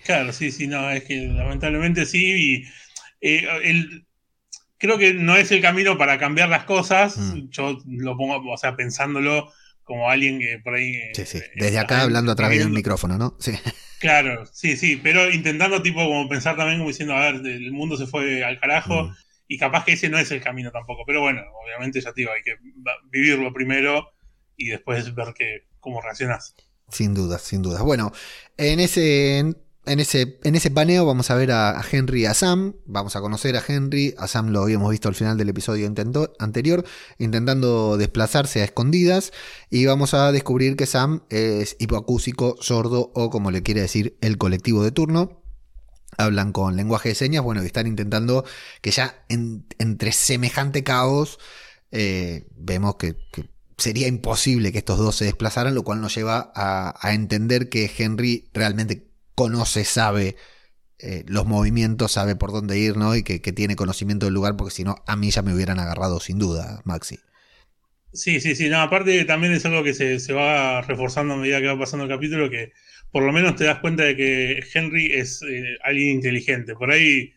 Claro, 0.06 0.34
sí, 0.34 0.52
sí, 0.52 0.68
no, 0.68 0.90
es 0.90 1.04
que 1.04 1.28
lamentablemente 1.28 2.06
sí, 2.06 2.24
y 2.26 2.64
el, 3.22 4.06
creo 4.84 4.98
que 4.98 5.14
no 5.14 5.38
es 5.38 5.50
el 5.54 5.62
camino 5.62 5.98
para 5.98 6.20
cambiar 6.20 6.50
las 6.50 6.66
cosas. 6.66 7.18
Mm. 7.18 7.50
Yo 7.52 7.80
lo 7.88 8.18
pongo, 8.18 8.52
o 8.52 8.58
sea, 8.58 8.76
pensándolo 8.76 9.50
como 9.86 10.10
alguien 10.10 10.40
que 10.40 10.60
por 10.62 10.74
ahí. 10.76 11.00
Sí, 11.14 11.26
sí. 11.26 11.38
Eh, 11.38 11.52
Desde 11.56 11.80
acá 11.80 12.02
hablando 12.02 12.34
a 12.34 12.36
través 12.36 12.60
del 12.60 12.70
micrófono, 12.70 13.18
¿no? 13.18 13.38
Sí. 13.40 13.54
Claro, 14.00 14.46
sí, 14.52 14.76
sí. 14.76 15.00
Pero 15.02 15.32
intentando, 15.32 15.82
tipo, 15.82 16.04
como 16.04 16.28
pensar 16.28 16.58
también 16.58 16.80
como 16.80 16.90
diciendo, 16.90 17.16
a 17.16 17.32
ver, 17.32 17.36
el 17.36 17.72
mundo 17.72 17.96
se 17.96 18.06
fue 18.06 18.44
al 18.44 18.60
carajo. 18.60 19.06
Mm. 19.06 19.16
Y 19.48 19.58
capaz 19.58 19.86
que 19.86 19.94
ese 19.94 20.10
no 20.10 20.18
es 20.18 20.30
el 20.32 20.42
camino 20.42 20.72
tampoco. 20.72 21.04
Pero 21.08 21.22
bueno, 21.22 21.42
obviamente 21.64 22.02
ya 22.02 22.12
te 22.12 22.20
digo, 22.20 22.34
hay 22.34 22.42
que 22.42 22.58
vivirlo 23.10 23.54
primero 23.54 24.12
y 24.58 24.68
después 24.68 25.16
ver 25.16 25.34
que, 25.34 25.68
cómo 25.80 26.02
reaccionas. 26.02 26.54
Sin 26.90 27.14
duda, 27.14 27.40
sin 27.40 27.62
duda. 27.62 27.82
Bueno, 27.84 28.12
en 28.58 28.82
ese 28.82 29.56
en 29.86 30.00
ese, 30.00 30.40
en 30.44 30.56
ese 30.56 30.72
paneo 30.72 31.06
vamos 31.06 31.30
a 31.30 31.36
ver 31.36 31.52
a, 31.52 31.82
Henry 31.92 32.22
y 32.22 32.26
a 32.26 32.34
Sam. 32.34 32.76
Vamos 32.86 33.16
a 33.16 33.22
conocer 33.22 33.58
a 33.58 33.64
Henry. 33.68 34.16
A 34.18 34.28
Sam 34.28 34.50
lo 34.50 34.62
habíamos 34.62 34.90
visto 34.92 35.10
al 35.10 35.16
final 35.16 35.38
del 35.38 35.50
episodio 35.50 35.92
anterior, 36.40 36.86
intentando 37.18 37.98
desplazarse 37.98 38.62
a 38.62 38.66
escondidas. 38.66 39.34
Y 39.70 39.86
vamos 39.86 40.14
a 40.14 40.32
descubrir 40.32 40.78
que 40.78 40.86
Sam 40.86 41.24
es 41.30 41.76
hipoacúsico, 41.80 42.56
sordo 42.62 43.12
o 43.14 43.30
como 43.30 43.52
le 43.52 43.62
quiere 43.62 43.82
decir 43.82 44.18
el 44.22 44.38
colectivo 44.38 44.84
de 44.84 44.92
turno. 44.92 45.42
Hablan 46.18 46.54
con 46.54 46.76
lenguaje 46.78 47.10
de 47.10 47.16
señas, 47.16 47.44
bueno, 47.44 47.64
y 47.64 47.66
están 47.66 47.88
intentando 47.88 48.46
que 48.82 48.92
ya 48.92 49.26
entre 49.28 50.12
semejante 50.12 50.84
caos 50.84 51.40
eh, 51.92 52.48
vemos 52.56 52.96
que, 52.96 53.16
sería 53.78 54.08
imposible 54.08 54.72
que 54.72 54.78
estos 54.78 55.00
dos 55.00 55.16
se 55.16 55.26
desplazaran, 55.26 55.74
lo 55.74 55.84
cual 55.84 56.00
nos 56.00 56.16
lleva 56.16 56.52
a, 56.56 56.96
a 57.02 57.14
entender 57.14 57.68
que 57.70 57.92
Henry 57.98 58.48
realmente 58.54 59.13
conoce, 59.36 59.86
sabe 59.86 60.36
eh, 61.00 61.24
los 61.28 61.46
movimientos, 61.46 62.12
sabe 62.14 62.36
por 62.36 62.52
dónde 62.52 62.78
ir, 62.80 62.98
¿no? 62.98 63.16
Y 63.16 63.24
que, 63.24 63.40
tiene 63.40 63.76
conocimiento 63.76 64.26
del 64.26 64.34
lugar, 64.34 64.56
porque 64.56 64.74
si 64.74 64.84
no, 64.84 64.96
a 65.08 65.16
mí 65.16 65.32
ya 65.32 65.42
me 65.42 65.54
hubieran 65.54 65.80
agarrado 65.80 66.20
sin 66.20 66.40
duda, 66.40 66.82
Maxi. 66.86 67.20
Sí, 68.14 68.40
sí, 68.40 68.56
sí. 68.56 68.70
No, 68.70 68.82
aparte 68.82 69.26
también 69.26 69.54
es 69.54 69.66
algo 69.66 69.84
que 69.84 69.94
se, 69.94 70.34
va 70.34 70.82
reforzando 70.82 71.34
a 71.34 71.38
medida 71.38 71.60
que 71.60 71.68
va 71.68 71.80
pasando 71.80 72.06
el 72.06 72.12
capítulo, 72.12 72.50
que 72.50 72.72
por 73.12 73.24
lo 73.24 73.32
menos 73.32 73.56
te 73.56 73.66
das 73.66 73.80
cuenta 73.80 74.04
de 74.04 74.16
que 74.16 74.64
Henry 74.74 75.12
es 75.14 75.42
eh, 75.42 75.78
alguien 75.84 76.10
inteligente. 76.10 76.76
Por 76.76 76.92
ahí 76.92 77.34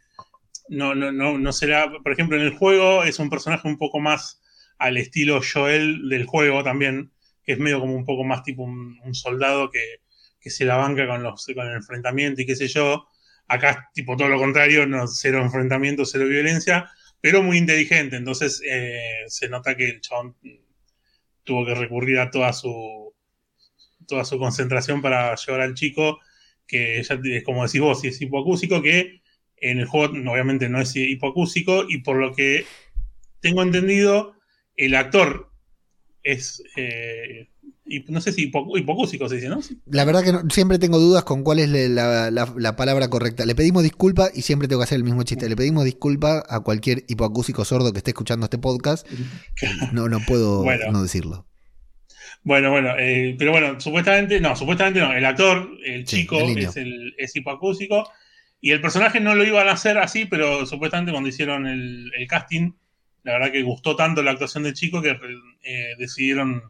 no, 0.69 0.95
no, 0.95 1.13
no, 1.13 1.39
no 1.39 1.53
será, 1.53 1.91
por 2.03 2.13
ejemplo, 2.13 2.37
en 2.37 2.43
el 2.43 2.53
juego 2.53 3.05
es 3.05 3.19
un 3.19 3.31
personaje 3.31 3.67
un 3.69 3.79
poco 3.79 4.01
más 4.01 4.43
al 4.79 4.97
estilo 4.97 5.41
Joel 5.43 6.09
del 6.09 6.27
juego 6.27 6.63
también, 6.63 7.11
que 7.45 7.53
es 7.53 7.59
medio 7.59 7.81
como 7.81 7.95
un 7.95 8.05
poco 8.05 8.25
más 8.25 8.43
tipo 8.43 8.65
un, 8.65 9.15
soldado 9.15 9.71
que, 9.71 9.81
se 10.51 10.65
la 10.65 10.77
banca 10.77 11.07
con, 11.07 11.23
los, 11.23 11.47
con 11.55 11.67
el 11.67 11.77
enfrentamiento 11.77 12.43
y 12.43 12.47
qué 12.47 12.57
sé 12.57 12.69
yo. 12.69 13.07
Acá 13.49 13.91
tipo 13.95 14.17
todo 14.17 14.29
lo 14.29 14.39
contrario, 14.39 14.87
no, 14.87 15.07
cero 15.07 15.41
enfrentamiento, 15.43 16.05
cero 16.05 16.27
violencia, 16.27 16.91
pero 17.21 17.43
muy 17.43 17.59
inteligente. 17.59 18.17
Entonces 18.17 18.61
eh, 18.65 19.25
se 19.29 19.49
nota 19.49 19.77
que 19.77 19.89
el 19.89 20.01
chabón 20.01 20.37
tuvo 21.45 21.65
que 21.65 21.75
recurrir 21.75 22.19
a 22.19 22.31
toda 22.31 22.53
su 22.53 23.15
toda 24.07 24.25
su 24.25 24.39
concentración 24.39 25.03
para 25.03 25.35
llevar 25.35 25.61
al 25.63 25.75
chico, 25.75 26.21
que 26.67 27.03
ya 27.03 27.19
es 27.23 27.45
como 27.45 27.65
decís 27.67 27.81
vos, 27.81 28.01
si 28.01 28.09
es 28.09 28.21
hipoacúsico, 28.21 28.83
que 28.83 29.23
en 29.57 29.79
el 29.79 29.87
juego 29.87 30.15
obviamente 30.31 30.69
no 30.69 30.81
es 30.81 30.95
hipoacúsico, 30.95 31.87
y 31.89 31.99
por 31.99 32.17
lo 32.17 32.35
que 32.35 32.67
tengo 33.41 33.63
entendido, 33.63 34.35
el 34.77 34.95
actor 34.95 35.51
es. 36.23 36.63
Eh, 36.77 37.49
no 38.09 38.21
sé 38.21 38.33
si 38.33 38.43
hipocúsico 38.43 39.29
se 39.29 39.37
dice, 39.37 39.49
¿no? 39.49 39.61
La 39.87 40.05
verdad 40.05 40.23
que 40.23 40.55
siempre 40.55 40.79
tengo 40.79 40.99
dudas 40.99 41.25
con 41.25 41.43
cuál 41.43 41.59
es 41.59 41.69
la, 41.69 42.77
palabra 42.77 43.09
correcta. 43.09 43.47
Le 43.47 43.55
pedimos 43.55 43.83
disculpa 43.83 44.29
y 44.35 44.43
siempre 44.43 44.69
tengo 44.69 44.81
que 44.81 44.85
hacer 44.85 44.97
el 44.97 45.05
mismo 45.05 45.23
chiste. 45.23 45.49
Le 45.49 45.57
pedimos 45.57 45.85
disculpa 45.85 46.43
a 46.49 46.61
cualquier 46.61 47.05
hipoacúsico 47.09 47.65
sordo 47.65 47.93
que 47.93 47.99
esté 47.99 48.11
escuchando 48.11 48.45
este 48.45 48.59
podcast. 48.59 49.07
No, 49.93 50.09
no 50.09 50.21
puedo 50.21 50.65
no 50.91 51.03
decirlo. 51.03 51.47
Bueno, 52.43 52.71
bueno, 52.71 52.91
eh, 52.99 53.35
pero 53.39 53.53
bueno, 53.53 53.81
supuestamente, 53.81 54.41
no, 54.41 54.55
supuestamente 54.55 55.01
no. 55.01 55.13
El 55.13 55.25
actor, 55.25 55.71
el 55.85 56.05
chico, 56.05 56.39
es, 56.41 56.77
el, 56.77 57.15
es 57.19 57.35
hipoacúsico. 57.35 58.09
Y 58.61 58.73
el 58.73 58.81
personaje 58.81 59.21
no 59.21 59.35
lo 59.35 59.45
iban 59.45 59.69
a 59.69 59.73
hacer 59.73 59.99
así, 59.99 60.25
pero 60.27 60.67
supuestamente 60.67 61.13
cuando 61.13 61.29
hicieron 61.29 61.67
el 61.67 62.27
casting 62.29 62.73
la 63.27 63.33
verdad 63.33 63.51
que 63.51 63.63
gustó 63.63 63.97
tanto 63.97 64.23
la 64.23 64.31
actuación 64.31 64.63
del 64.63 64.75
chico 64.75 65.03
que 65.03 65.19
eh, 65.65 65.95
decidieron 65.99 66.63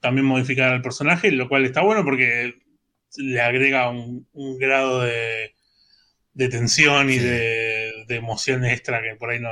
también 0.00 0.26
modificar 0.26 0.72
al 0.72 0.82
personaje, 0.82 1.30
lo 1.32 1.48
cual 1.48 1.64
está 1.64 1.82
bueno 1.82 2.04
porque 2.04 2.54
le 3.16 3.40
agrega 3.40 3.90
un, 3.90 4.26
grado 4.58 5.02
de, 5.02 5.52
tensión 6.50 7.10
y 7.10 7.18
de, 7.18 8.04
emoción 8.08 8.64
extra 8.64 9.02
que 9.02 9.16
por 9.16 9.30
ahí 9.30 9.40
no, 9.40 9.50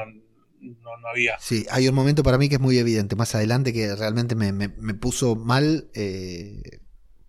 había. 1.10 1.38
Sí, 1.38 1.66
hay 1.70 1.88
un 1.88 1.94
momento 1.94 2.22
para 2.22 2.38
mí 2.38 2.48
que 2.48 2.56
es 2.56 2.60
muy 2.60 2.78
evidente 2.78 3.16
más 3.16 3.34
adelante 3.34 3.72
que 3.72 3.94
realmente 3.94 4.34
me, 4.34 4.68
puso 4.94 5.36
mal. 5.36 5.88
Eh, 5.94 6.62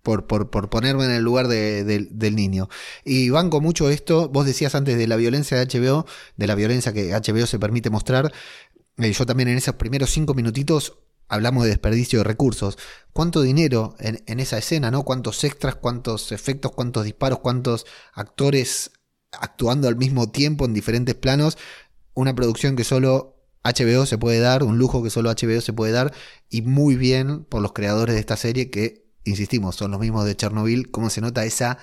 por, 0.01 0.27
por, 0.27 0.69
ponerme 0.69 1.05
en 1.05 1.11
el 1.11 1.23
lugar 1.23 1.47
del 1.47 2.35
niño. 2.35 2.69
Y 3.03 3.31
banco 3.31 3.59
mucho 3.59 3.89
esto, 3.89 4.29
vos 4.29 4.45
decías 4.45 4.75
antes 4.75 4.99
de 4.99 5.07
la 5.07 5.15
violencia 5.15 5.57
de 5.57 5.65
HBO, 5.65 6.05
de 6.37 6.45
la 6.45 6.53
violencia 6.53 6.93
que 6.93 7.09
HBO 7.09 7.47
se 7.47 7.57
permite 7.57 7.89
mostrar, 7.89 8.31
eh, 8.97 9.11
yo 9.11 9.25
también 9.25 9.49
en 9.49 9.57
esos 9.57 9.75
primeros 9.75 10.11
cinco 10.11 10.35
minutitos 10.35 10.99
hablamos 11.27 11.63
de 11.63 11.69
desperdicio 11.69 12.19
de 12.19 12.23
recursos. 12.23 12.77
¿Cuánto 13.13 13.41
dinero 13.41 13.95
en, 13.99 14.39
esa 14.39 14.57
escena, 14.57 14.91
no? 14.91 15.03
¿Cuántos 15.03 15.43
extras, 15.43 15.75
cuántos 15.75 16.31
efectos, 16.31 16.71
cuántos 16.71 17.05
disparos, 17.05 17.39
cuántos 17.39 17.85
actores 18.13 18.91
actuando 19.31 19.87
al 19.87 19.95
mismo 19.95 20.31
tiempo 20.31 20.65
en 20.65 20.73
diferentes 20.73 21.15
planos? 21.15 21.57
Una 22.13 22.35
producción 22.35 22.75
que 22.75 22.83
solo 22.83 23.35
HBO 23.63 24.05
se 24.05 24.17
puede 24.17 24.39
dar, 24.39 24.63
un 24.63 24.77
lujo 24.77 25.01
que 25.03 25.09
solo 25.09 25.31
HBO 25.31 25.61
se 25.61 25.73
puede 25.73 25.91
dar, 25.91 26.13
y 26.49 26.61
muy 26.61 26.95
bien 26.95 27.45
por 27.45 27.61
los 27.61 27.73
creadores 27.73 28.15
de 28.15 28.19
esta 28.19 28.37
serie 28.37 28.69
que, 28.69 29.05
insistimos, 29.23 29.75
son 29.75 29.91
los 29.91 29.99
mismos 29.99 30.25
de 30.25 30.35
Chernobyl, 30.35 30.91
cómo 30.91 31.09
se 31.09 31.21
nota 31.21 31.45
esa 31.45 31.79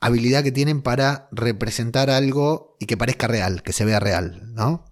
habilidad 0.00 0.42
que 0.42 0.52
tienen 0.52 0.82
para 0.82 1.28
representar 1.32 2.10
algo 2.10 2.76
y 2.80 2.86
que 2.86 2.96
parezca 2.96 3.26
real, 3.26 3.62
que 3.62 3.72
se 3.72 3.84
vea 3.84 4.00
real, 4.00 4.52
¿no? 4.54 4.84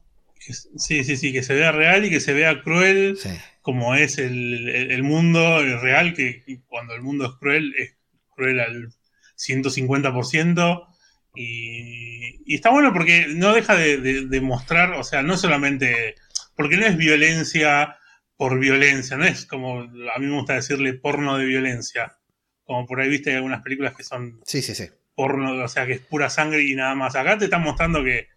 Sí, 0.53 1.05
sí, 1.05 1.17
sí, 1.17 1.33
que 1.33 1.43
se 1.43 1.55
vea 1.55 1.73
real 1.73 2.05
y 2.05 2.11
que 2.11 2.21
se 2.21 2.35
vea 2.35 2.63
cruel, 2.63 3.19
como 3.63 3.95
es 3.95 4.19
el, 4.19 5.03
mundo 5.03 5.63
real, 5.81 6.15
que 6.15 6.45
cuando 6.67 6.95
el 6.95 7.03
mundo 7.03 7.27
es 7.27 7.33
cruel, 7.39 7.75
es 7.79 7.97
cruel 8.31 8.61
al 8.61 8.89
150%. 9.37 10.89
Y, 11.37 12.43
y 12.45 12.55
está 12.55 12.71
bueno 12.71 12.93
porque 12.93 13.27
no 13.29 13.55
deja 13.55 13.75
de, 13.75 14.41
mostrar, 14.41 14.93
o 14.93 15.05
sea, 15.05 15.23
no 15.23 15.37
solamente, 15.37 16.15
porque 16.57 16.77
no 16.77 16.87
es 16.87 16.97
violencia 16.97 17.97
por 18.37 18.59
violencia, 18.59 19.17
no 19.17 19.25
es 19.25 19.47
como, 19.47 19.81
a 19.81 20.19
mí 20.19 20.27
me 20.27 20.37
gusta 20.37 20.55
decirle 20.55 20.95
porno 20.95 21.39
de 21.39 21.47
violencia, 21.47 22.19
como 22.65 22.87
por 22.87 23.01
ahí 23.01 23.09
viste 23.09 23.35
algunas 23.35 23.63
películas 23.63 23.95
que 23.95 24.05
son 24.05 24.41
sí, 24.45 24.63
sí, 24.63 24.75
sí. 24.75 24.89
porno, 25.15 25.63
o 25.63 25.69
sea, 25.69 25.87
que 25.87 25.95
es 25.95 26.01
pura 26.01 26.29
sangre 26.31 26.63
y 26.63 26.75
nada 26.75 26.95
más. 26.95 27.17
Acá 27.17 27.39
te 27.39 27.45
están 27.45 27.63
mostrando 27.63 28.03
que 28.03 28.29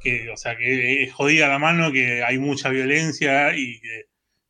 que, 0.00 0.30
o 0.30 0.36
sea, 0.36 0.56
que 0.56 1.04
es 1.04 1.12
jodida 1.12 1.48
la 1.48 1.58
mano, 1.58 1.92
que 1.92 2.22
hay 2.22 2.38
mucha 2.38 2.68
violencia 2.68 3.56
y 3.56 3.80
que, 3.80 4.06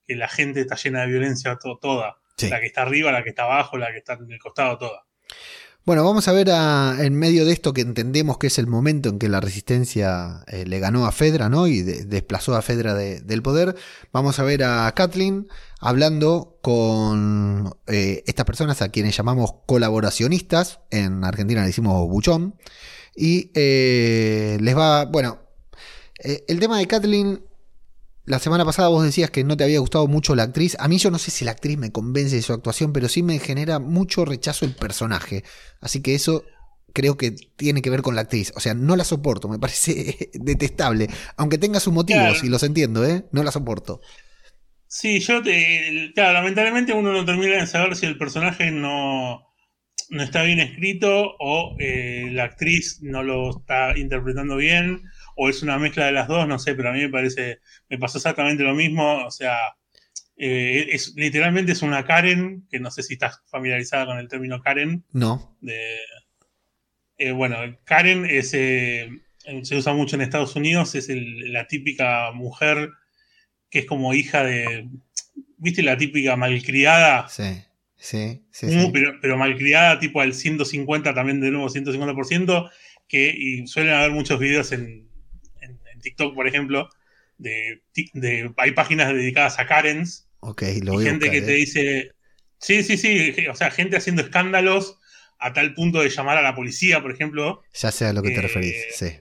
la 0.09 0.29
gente 0.29 0.61
está 0.61 0.77
llena 0.77 1.01
de 1.01 1.09
violencia 1.09 1.59
toda. 1.81 2.19
La 2.49 2.61
que 2.61 2.67
está 2.67 2.83
arriba, 2.83 3.11
la 3.11 3.25
que 3.25 3.31
está 3.31 3.43
abajo, 3.43 3.77
la 3.77 3.91
que 3.91 3.99
está 3.99 4.13
en 4.13 4.31
el 4.31 4.39
costado, 4.39 4.79
toda. 4.79 5.07
Bueno, 5.87 6.03
vamos 6.03 6.27
a 6.27 6.33
ver 6.33 6.49
en 6.49 7.15
medio 7.15 7.45
de 7.45 7.53
esto 7.53 7.73
que 7.73 7.81
entendemos 7.81 8.39
que 8.39 8.49
es 8.49 8.59
el 8.59 8.67
momento 8.67 9.09
en 9.09 9.21
que 9.21 9.29
la 9.29 9.41
resistencia 9.41 10.43
eh, 10.49 10.65
le 10.67 10.81
ganó 10.81 11.07
a 11.07 11.13
Fedra, 11.13 11.49
¿no? 11.49 11.69
Y 11.69 11.83
desplazó 11.83 12.57
a 12.57 12.63
Fedra 12.63 12.95
del 12.95 13.41
poder. 13.41 13.77
Vamos 14.13 14.41
a 14.41 14.43
ver 14.43 14.65
a 14.65 14.93
Kathleen 14.97 15.47
hablando 15.79 16.59
con 16.61 17.73
eh, 17.87 18.25
estas 18.27 18.47
personas 18.47 18.83
a 18.83 18.89
quienes 18.89 19.17
llamamos 19.17 19.55
colaboracionistas. 19.67 20.81
En 20.91 21.23
Argentina 21.23 21.61
le 21.61 21.69
decimos 21.69 22.09
buchón. 22.09 22.57
Y 23.17 23.51
eh, 23.55 24.59
les 24.61 24.77
va, 24.77 25.07
bueno, 25.07 25.41
eh, 26.23 26.45
el 26.49 26.61
tema 26.61 26.79
de 26.79 26.87
Kathleen, 26.87 27.41
la 28.25 28.39
semana 28.39 28.65
pasada 28.65 28.89
vos 28.89 29.05
decías 29.05 29.31
que 29.31 29.45
no 29.45 29.57
te 29.57 29.65
había 29.65 29.79
gustado 29.79 30.07
mucho 30.07 30.35
la 30.35 30.43
actriz. 30.43 30.77
A 30.79 30.89
mí 30.89 30.99
yo 30.99 31.11
no 31.11 31.19
sé 31.19 31.31
si 31.31 31.45
la 31.45 31.53
actriz 31.53 31.79
me 31.79 31.93
convence 31.93 32.37
de 32.37 32.43
su 32.43 32.53
actuación, 32.53 32.93
pero 32.93 33.09
sí 33.09 33.23
me 33.23 33.39
genera 33.39 33.79
mucho 33.79 34.25
rechazo 34.25 34.65
el 34.65 34.75
personaje. 34.75 35.45
Así 35.81 36.03
que 36.03 36.15
eso 36.15 36.45
creo 36.93 37.17
que 37.17 37.31
tiene 37.31 37.83
que 37.83 37.91
ver 37.91 38.03
con 38.03 38.15
la 38.15 38.23
actriz. 38.23 38.53
O 38.57 38.61
sea, 38.61 38.75
no 38.75 38.97
la 38.97 39.05
soporto, 39.05 39.49
me 39.49 39.59
parece 39.59 40.31
detestable. 40.35 41.09
Aunque 41.37 41.59
tenga 41.59 41.81
sus 41.81 41.93
motivos, 41.93 42.43
y 42.43 42.49
los 42.49 42.63
entiendo, 42.63 43.05
¿eh? 43.05 43.25
No 43.33 43.43
la 43.43 43.53
soporto. 43.53 44.01
Sí, 44.89 45.21
yo 45.21 45.43
te. 45.43 46.13
Claro, 46.15 46.35
lamentablemente 46.35 46.93
uno 46.93 47.13
no 47.13 47.25
termina 47.25 47.57
de 47.57 47.67
saber 47.67 47.97
si 47.97 48.07
el 48.07 48.17
personaje 48.17 48.71
no, 48.71 49.47
no 50.11 50.23
está 50.23 50.43
bien 50.43 50.61
escrito 50.61 51.37
o 51.39 51.77
eh, 51.79 52.29
la 52.33 52.45
actriz 52.45 53.01
no 53.03 53.23
lo 53.23 53.59
está 53.59 53.97
interpretando 53.97 54.57
bien 54.57 55.03
o 55.35 55.49
es 55.49 55.63
una 55.63 55.79
mezcla 55.79 56.07
de 56.07 56.13
las 56.13 56.29
dos, 56.29 56.47
no 56.49 56.59
sé, 56.59 56.75
pero 56.75 56.91
a 56.91 56.93
mí 56.93 57.01
me 57.01 57.09
parece, 57.09 57.61
me 57.89 57.99
pasó 57.99 58.19
exactamente 58.19 58.63
lo 58.63 58.75
mismo, 58.75 59.25
o 59.25 59.31
sea, 59.31 59.57
eh, 60.37 60.87
es, 60.91 61.15
literalmente 61.17 61.73
es 61.73 61.83
una 61.83 62.05
Karen, 62.05 62.67
que 62.71 62.81
no 62.81 62.91
sé 62.91 63.03
si 63.03 63.15
estás 63.15 63.43
familiarizada 63.47 64.07
con 64.07 64.19
el 64.19 64.29
término 64.29 64.63
Karen. 64.63 65.05
No. 65.13 65.59
Eh, 67.19 67.33
bueno, 67.33 67.57
Karen 67.85 68.25
es, 68.27 68.51
se 68.51 69.77
usa 69.77 69.93
mucho 69.93 70.17
en 70.17 70.23
Estados 70.23 70.57
Unidos, 70.57 70.95
es 70.95 71.09
la 71.11 71.67
típica 71.67 72.33
mujer 72.33 72.91
que 73.71 73.81
es 73.81 73.87
como 73.87 74.15
hija 74.15 74.45
de, 74.45 74.89
¿viste 75.59 75.83
la 75.83 75.97
típica 75.97 76.37
malcriada? 76.37 77.29
Sí. 77.29 77.66
Sí, 78.07 78.41
sí, 78.53 78.69
Pero, 78.93 79.19
pero, 79.21 79.37
malcriada 79.37 79.99
tipo 79.99 80.21
al 80.21 80.33
150, 80.33 81.13
también 81.13 81.41
de 81.41 81.51
nuevo 81.51 81.69
150%, 81.69 82.71
que 83.09 83.35
y 83.37 83.67
suelen 83.67 83.95
haber 83.95 84.13
muchos 84.13 84.39
videos 84.39 84.71
en, 84.71 85.09
TikTok, 86.01 86.33
por 86.33 86.47
ejemplo, 86.47 86.89
de, 87.37 87.83
hay 88.59 88.71
páginas 88.73 89.13
dedicadas 89.13 89.59
a 89.59 89.67
Karens. 89.67 90.29
Ok, 90.39 90.63
lo 90.85 91.03
y 91.03 91.05
gente 91.05 91.33
que 91.33 91.43
te 91.43 91.55
¿eh? 91.55 91.57
dice, 91.57 92.13
sí, 92.59 92.85
sí, 92.85 92.97
sí, 92.97 93.35
o 93.49 93.57
sea, 93.57 93.73
gente 93.73 93.97
haciendo 93.97 94.23
escándalos 94.23 95.01
a 95.41 95.53
tal 95.53 95.75
punto 95.75 96.01
de 96.01 96.09
llamar 96.09 96.39
a 96.39 96.43
la 96.43 96.55
policía, 96.55 97.03
por 97.03 97.11
ejemplo. 97.11 97.65
Ya 97.75 97.91
sé 97.91 98.05
a 98.05 98.13
lo 98.13 98.23
que 98.23 98.31
te 98.31 98.41
referís, 98.41 98.77
sí. 98.95 99.15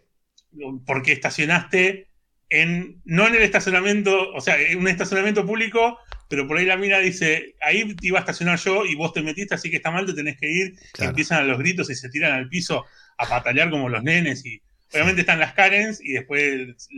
Porque 0.86 1.12
estacionaste 1.12 2.10
en, 2.50 3.02
no 3.06 3.28
en 3.28 3.36
el 3.36 3.42
estacionamiento, 3.42 4.32
o 4.32 4.42
sea, 4.42 4.60
en 4.60 4.80
un 4.80 4.88
estacionamiento 4.88 5.46
público, 5.46 6.00
pero 6.30 6.48
por 6.48 6.58
ahí 6.58 6.66
la 6.66 6.78
mina 6.78 7.00
dice, 7.00 7.56
ahí 7.62 7.96
iba 8.02 8.20
a 8.20 8.22
estacionar 8.22 8.60
yo 8.60 8.86
y 8.86 8.96
vos 8.96 9.14
te 9.14 9.22
metiste, 9.22 9.56
así 9.56 9.70
que 9.70 9.78
está 9.78 9.92
mal, 9.92 10.06
te 10.06 10.14
tenés 10.14 10.38
que 10.38 10.50
ir. 10.50 10.76
empiezan 11.00 11.40
a 11.40 11.44
los 11.44 11.58
gritos 11.58 11.90
y 11.90 11.96
se 11.96 12.10
tiran 12.10 12.34
al 12.34 12.50
piso 12.50 12.86
a 13.18 13.28
patalear 13.28 13.70
como 13.70 13.90
los 13.90 14.04
nenes 14.04 14.46
y 14.46 14.62
Obviamente 14.96 15.22
están 15.22 15.40
las 15.40 15.54
Karens 15.54 16.00
y 16.02 16.14
después 16.14 16.90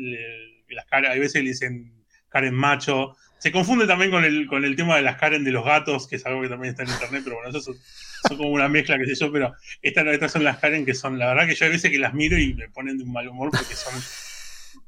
las 0.70 0.86
Karen, 0.86 1.12
hay 1.12 1.20
veces 1.20 1.44
le 1.44 1.50
dicen 1.50 1.92
Karen 2.30 2.54
macho, 2.54 3.16
Se 3.40 3.52
confunde 3.52 3.88
también 3.88 4.12
con 4.12 4.24
el, 4.24 4.46
con 4.48 4.66
el 4.66 4.76
tema 4.76 4.98
de 4.98 5.02
las 5.02 5.18
Karen 5.18 5.44
de 5.44 5.52
los 5.52 5.66
gatos, 5.66 6.08
que 6.08 6.18
es 6.18 6.26
algo 6.26 6.42
que 6.42 6.50
también 6.50 6.72
está 6.72 6.84
en 6.84 6.90
internet, 6.90 7.22
pero 7.24 7.38
bueno, 7.38 7.50
eso 7.50 7.62
son, 7.62 8.38
como 8.38 8.50
una 8.50 8.68
mezcla, 8.68 8.98
qué 9.00 9.06
sé 9.06 9.16
yo, 9.16 9.32
pero 9.32 9.54
estas, 9.82 10.06
estas 10.08 10.32
son 10.32 10.44
las 10.44 10.60
Karen 10.60 10.86
que 10.86 10.94
son, 10.94 11.18
la 11.18 11.28
verdad 11.28 11.48
que 11.48 11.56
yo 11.56 11.66
a 11.66 11.70
veces 11.70 11.90
que 11.90 11.98
las 11.98 12.14
miro 12.14 12.38
y 12.38 12.54
me 12.54 12.70
ponen 12.70 12.98
de 12.98 13.04
un 13.04 13.12
mal 13.12 13.28
humor 13.28 13.50
porque 13.52 13.74
son 13.74 13.94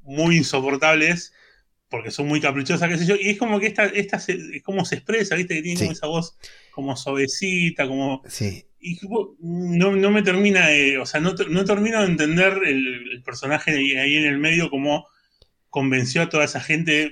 muy 0.09 0.37
insoportables, 0.37 1.33
porque 1.89 2.11
son 2.11 2.27
muy 2.27 2.39
caprichosas, 2.39 2.89
qué 2.89 2.97
sé 2.97 3.05
yo, 3.05 3.15
y 3.15 3.29
es 3.29 3.37
como 3.37 3.59
que 3.59 3.67
esta, 3.67 3.85
esta 3.85 4.17
es 4.17 4.63
como 4.63 4.85
se 4.85 4.95
expresa, 4.95 5.35
viste, 5.35 5.55
que 5.55 5.61
tiene 5.61 5.79
como 5.79 5.91
esa 5.91 6.07
voz 6.07 6.37
como 6.71 6.95
suavecita, 6.95 7.87
como... 7.87 8.21
Sí. 8.27 8.65
Y 8.81 8.97
no, 9.41 9.95
no 9.95 10.09
me 10.11 10.21
termina 10.21 10.67
de, 10.67 10.99
o 10.99 11.05
sea, 11.05 11.19
no, 11.19 11.33
no 11.49 11.65
termino 11.65 11.99
de 11.99 12.07
entender 12.07 12.61
el, 12.65 13.11
el 13.11 13.23
personaje 13.23 13.71
ahí 13.71 14.15
en 14.15 14.25
el 14.25 14.37
medio 14.37 14.69
como 14.69 15.07
convenció 15.69 16.21
a 16.21 16.29
toda 16.29 16.45
esa 16.45 16.61
gente 16.61 17.11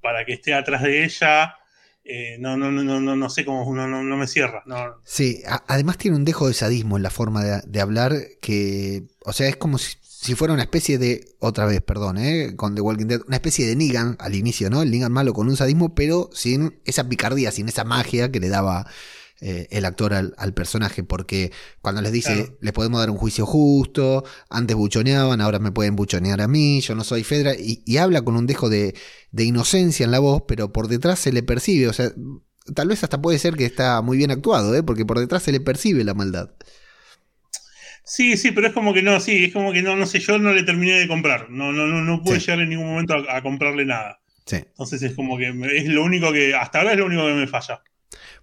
para 0.00 0.24
que 0.24 0.34
esté 0.34 0.54
atrás 0.54 0.82
de 0.82 1.04
ella. 1.04 1.56
Eh, 2.02 2.38
no, 2.40 2.56
no, 2.56 2.72
no, 2.72 2.82
no, 2.82 3.16
no 3.16 3.30
sé 3.30 3.44
cómo 3.44 3.74
no, 3.74 3.86
no, 3.86 4.16
me 4.16 4.26
cierra. 4.26 4.64
Sí, 5.04 5.42
además 5.66 5.98
tiene 5.98 6.16
un 6.16 6.24
dejo 6.24 6.48
de 6.48 6.54
sadismo 6.54 6.96
en 6.96 7.02
la 7.02 7.10
forma 7.10 7.44
de, 7.44 7.80
hablar 7.80 8.14
que, 8.40 9.04
o 9.24 9.32
sea, 9.32 9.48
es 9.48 9.56
como 9.56 9.78
si, 9.78 9.96
fuera 10.34 10.52
una 10.52 10.64
especie 10.64 10.98
de, 10.98 11.34
otra 11.38 11.64
vez, 11.64 11.80
perdón, 11.80 12.18
eh, 12.18 12.54
con 12.54 12.74
The 12.74 12.82
Walking 12.82 13.06
Dead, 13.06 13.20
una 13.26 13.36
especie 13.36 13.66
de 13.66 13.74
Negan 13.74 14.16
al 14.20 14.34
inicio, 14.34 14.68
¿no? 14.68 14.82
El 14.82 14.90
Negan 14.90 15.12
malo 15.12 15.32
con 15.32 15.48
un 15.48 15.56
sadismo, 15.56 15.94
pero 15.94 16.28
sin 16.34 16.78
esa 16.84 17.08
picardía, 17.08 17.50
sin 17.52 17.68
esa 17.68 17.84
magia 17.84 18.30
que 18.30 18.38
le 18.38 18.50
daba 18.50 18.86
eh, 19.40 19.68
el 19.70 19.86
actor 19.86 20.12
al, 20.12 20.52
personaje, 20.52 21.02
porque 21.02 21.52
cuando 21.80 22.02
les 22.02 22.12
dice, 22.12 22.58
les 22.60 22.74
podemos 22.74 23.00
dar 23.00 23.08
un 23.08 23.16
juicio 23.16 23.46
justo, 23.46 24.22
antes 24.50 24.76
buchoneaban, 24.76 25.40
ahora 25.40 25.58
me 25.58 25.72
pueden 25.72 25.96
buchonear 25.96 26.42
a 26.42 26.48
mí, 26.48 26.82
yo 26.82 26.94
no 26.94 27.02
soy 27.02 27.24
Fedra, 27.24 27.54
y, 27.58 27.96
habla 27.96 28.20
con 28.20 28.36
un 28.36 28.46
dejo 28.46 28.68
de, 28.68 28.94
inocencia 29.32 30.04
en 30.04 30.10
la 30.10 30.18
voz, 30.18 30.42
pero 30.46 30.70
por 30.74 30.88
detrás 30.88 31.20
se 31.20 31.32
le 31.32 31.42
percibe, 31.42 31.88
o 31.88 31.94
sea, 31.94 32.12
tal 32.74 32.88
vez 32.88 33.02
hasta 33.02 33.22
puede 33.22 33.38
ser 33.38 33.56
que 33.56 33.64
está 33.64 34.02
muy 34.02 34.18
bien 34.18 34.30
actuado, 34.30 34.74
¿eh? 34.74 34.82
porque 34.82 35.06
por 35.06 35.18
detrás 35.18 35.42
se 35.42 35.52
le 35.52 35.60
percibe 35.60 36.04
la 36.04 36.12
maldad. 36.12 36.50
Sí, 38.10 38.36
sí, 38.36 38.50
pero 38.50 38.66
es 38.66 38.72
como 38.72 38.92
que 38.92 39.04
no, 39.04 39.20
sí, 39.20 39.44
es 39.44 39.52
como 39.52 39.72
que 39.72 39.82
no, 39.82 39.94
no 39.94 40.04
sé, 40.04 40.18
yo 40.18 40.36
no 40.36 40.52
le 40.52 40.64
terminé 40.64 40.98
de 40.98 41.06
comprar, 41.06 41.48
no, 41.48 41.72
no, 41.72 41.86
no, 41.86 42.02
no 42.02 42.20
pude 42.24 42.40
llegar 42.40 42.58
en 42.58 42.70
ningún 42.70 42.88
momento 42.88 43.14
a, 43.14 43.40
comprarle 43.40 43.84
nada. 43.84 44.20
Entonces 44.50 45.00
es 45.02 45.14
como 45.14 45.38
que 45.38 45.54
es 45.76 45.84
lo 45.86 46.02
único 46.02 46.32
que, 46.32 46.52
hasta 46.52 46.78
ahora 46.78 46.94
es 46.94 46.98
lo 46.98 47.06
único 47.06 47.24
que 47.24 47.34
me 47.34 47.46
falla. 47.46 47.84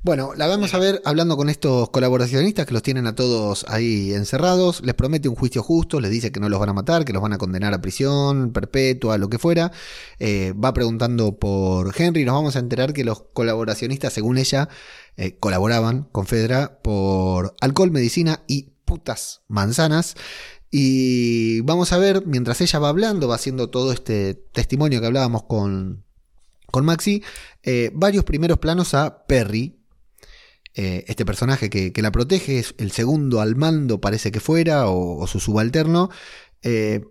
Bueno, 0.02 0.32
la 0.38 0.48
vamos 0.48 0.74
a 0.74 0.80
ver 0.80 1.02
hablando 1.04 1.36
con 1.36 1.50
estos 1.50 1.90
colaboracionistas 1.90 2.66
que 2.66 2.74
los 2.74 2.82
tienen 2.82 3.08
a 3.08 3.16
todos 3.16 3.66
ahí 3.68 4.14
encerrados. 4.14 4.82
Les 4.86 4.96
promete 4.96 5.28
un 5.28 5.36
juicio 5.36 5.62
justo, 5.62 6.00
les 6.00 6.12
dice 6.12 6.32
que 6.32 6.40
no 6.40 6.48
los 6.48 6.62
van 6.62 6.70
a 6.70 6.74
matar, 6.74 7.04
que 7.04 7.12
los 7.12 7.22
van 7.22 7.34
a 7.34 7.38
condenar 7.38 7.74
a 7.74 7.82
prisión 7.82 8.54
perpetua, 8.54 9.18
lo 9.18 9.28
que 9.28 9.38
fuera. 9.38 9.74
Eh, 10.20 10.54
va 10.54 10.74
preguntando 10.74 11.38
por 11.40 11.94
Henry. 11.94 12.24
Nos 12.24 12.36
vamos 12.36 12.56
a 12.56 12.60
enterar 12.60 12.94
que 12.94 13.04
los 13.04 13.24
colaboracionistas, 13.34 14.14
según 14.14 14.38
ella, 14.38 14.70
eh, 15.18 15.36
colaboraban 15.38 16.04
con 16.04 16.26
Fedra 16.26 16.80
por 16.82 17.58
alcohol, 17.60 17.92
medicina 17.92 18.44
y 18.48 18.77
putas 18.88 19.44
manzanas. 19.48 20.16
Y 20.72 21.62
vamos 21.62 21.94
a 21.94 22.00
ver, 22.00 22.26
mientras 22.26 22.60
ella 22.62 22.80
va 22.80 22.90
hablando, 22.90 23.28
va 23.28 23.36
haciendo 23.36 23.70
todo 23.70 23.92
este 23.92 24.34
testimonio 24.34 25.00
que 25.00 25.06
hablábamos 25.06 25.44
con, 25.44 26.04
con 26.72 26.84
Maxi, 26.84 27.24
eh, 27.64 27.92
varios 27.94 28.24
primeros 28.24 28.58
planos 28.58 28.96
a 28.96 29.26
Perry, 29.28 29.78
eh, 30.74 31.06
este 31.08 31.26
personaje 31.26 31.70
que, 31.70 32.02
la 32.02 32.12
protege, 32.12 32.60
es 32.60 32.76
el 32.78 32.92
segundo 32.92 33.40
al 33.42 33.56
mando 33.56 34.02
parece 34.02 34.32
que 34.32 34.40
fuera, 34.40 34.90
o, 34.90 35.26
su 35.28 35.40
subalterno, 35.40 36.10
eh, 36.64 37.02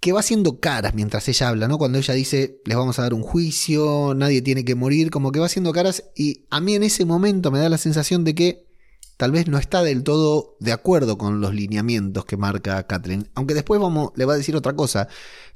que 0.00 0.12
va 0.12 0.20
haciendo 0.20 0.60
caras 0.60 0.94
mientras 0.94 1.26
ella 1.28 1.48
habla, 1.48 1.68
¿no? 1.68 1.78
Cuando 1.78 1.98
ella 1.98 2.12
dice, 2.14 2.60
les 2.66 2.76
vamos 2.76 2.98
a 2.98 3.02
dar 3.02 3.14
un 3.14 3.22
juicio, 3.22 4.12
nadie 4.14 4.42
tiene 4.42 4.64
que 4.64 4.74
morir, 4.74 5.10
como 5.10 5.32
que 5.32 5.40
va 5.40 5.46
haciendo 5.46 5.72
caras 5.72 6.04
y 6.14 6.44
a 6.50 6.60
mí 6.60 6.74
en 6.74 6.82
ese 6.82 7.06
momento 7.06 7.50
me 7.50 7.58
da 7.58 7.68
la 7.70 7.78
sensación 7.78 8.24
de 8.24 8.34
que 8.34 8.66
tal 9.16 9.32
vez 9.32 9.48
no 9.48 9.58
está 9.58 9.82
del 9.82 10.02
todo 10.02 10.56
de 10.60 10.72
acuerdo 10.72 11.18
con 11.18 11.40
los 11.40 11.54
lineamientos 11.54 12.24
que 12.24 12.36
marca 12.36 12.86
Catherine, 12.86 13.24
aunque 13.34 13.54
después 13.54 13.80
vamos, 13.80 14.12
le 14.16 14.24
va 14.24 14.34
a 14.34 14.36
decir 14.36 14.56
otra 14.56 14.74
cosa, 14.74 15.08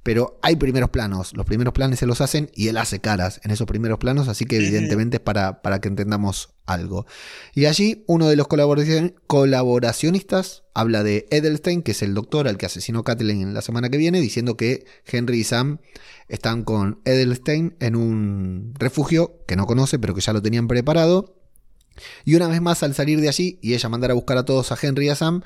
pero 0.02 0.38
hay 0.42 0.56
primeros 0.56 0.90
planos, 0.90 1.32
los 1.34 1.44
primeros 1.44 1.74
planos 1.74 1.98
se 1.98 2.06
los 2.06 2.20
hacen 2.20 2.50
y 2.54 2.68
él 2.68 2.76
hace 2.76 3.00
caras 3.00 3.40
en 3.44 3.50
esos 3.50 3.66
primeros 3.66 3.98
planos, 3.98 4.28
así 4.28 4.44
que 4.44 4.56
evidentemente 4.56 5.16
es 5.18 5.22
para, 5.22 5.60
para 5.60 5.80
que 5.80 5.88
entendamos 5.88 6.50
algo. 6.66 7.06
Y 7.54 7.66
allí 7.66 8.04
uno 8.06 8.28
de 8.28 8.37
los 8.37 8.46
colaboracionistas 8.46 10.62
habla 10.74 11.02
de 11.02 11.26
Edelstein, 11.30 11.83
que 11.83 11.92
es 11.92 12.02
el 12.02 12.14
doctor 12.14 12.46
al 12.46 12.56
que 12.56 12.66
asesinó 12.66 13.02
Kathleen 13.02 13.42
en 13.42 13.54
la 13.54 13.62
semana 13.62 13.90
que 13.90 13.98
viene, 13.98 14.20
diciendo 14.20 14.56
que 14.56 14.87
Henry 15.04 15.40
y 15.40 15.44
Sam 15.44 15.80
están 16.28 16.62
con 16.62 17.00
Edelstein 17.04 17.76
en 17.80 17.96
un 17.96 18.74
refugio 18.78 19.40
que 19.46 19.56
no 19.56 19.66
conoce, 19.66 19.98
pero 19.98 20.14
que 20.14 20.20
ya 20.20 20.33
lo 20.33 20.42
tenían 20.42 20.68
preparado. 20.68 21.38
Y 22.24 22.34
una 22.34 22.48
vez 22.48 22.61
más, 22.61 22.82
al 22.82 22.94
salir 22.94 23.20
de 23.20 23.28
allí 23.28 23.58
y 23.62 23.74
ella 23.74 23.88
mandar 23.88 24.11
a 24.11 24.14
buscar 24.14 24.38
a 24.38 24.44
todos 24.44 24.72
a 24.72 24.78
Henry 24.80 25.06
y 25.06 25.08
a 25.11 25.14
Sam, 25.14 25.42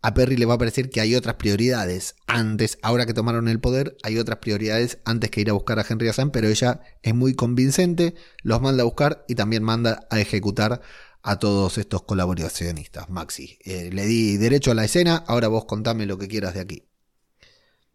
a 0.00 0.14
Perry 0.14 0.36
le 0.36 0.46
va 0.46 0.54
a 0.54 0.58
parecer 0.58 0.90
que 0.90 1.00
hay 1.00 1.14
otras 1.14 1.36
prioridades 1.36 2.14
antes, 2.26 2.78
ahora 2.82 3.04
que 3.04 3.14
tomaron 3.14 3.48
el 3.48 3.60
poder, 3.60 3.96
hay 4.02 4.18
otras 4.18 4.38
prioridades 4.38 4.98
antes 5.04 5.30
que 5.30 5.40
ir 5.40 5.50
a 5.50 5.54
buscar 5.54 5.78
a 5.78 5.86
Henry 5.88 6.12
Sam, 6.12 6.30
pero 6.30 6.48
ella 6.48 6.80
es 7.02 7.14
muy 7.14 7.34
convincente, 7.34 8.14
los 8.42 8.60
manda 8.60 8.82
a 8.82 8.86
buscar 8.86 9.24
y 9.28 9.34
también 9.34 9.62
manda 9.62 10.06
a 10.10 10.20
ejecutar 10.20 10.80
a 11.22 11.38
todos 11.38 11.78
estos 11.78 12.02
colaboracionistas. 12.02 13.10
Maxi, 13.10 13.58
eh, 13.64 13.90
le 13.92 14.06
di 14.06 14.36
derecho 14.36 14.70
a 14.70 14.74
la 14.74 14.84
escena, 14.84 15.24
ahora 15.26 15.48
vos 15.48 15.64
contame 15.64 16.06
lo 16.06 16.16
que 16.16 16.28
quieras 16.28 16.54
de 16.54 16.60
aquí. 16.60 16.84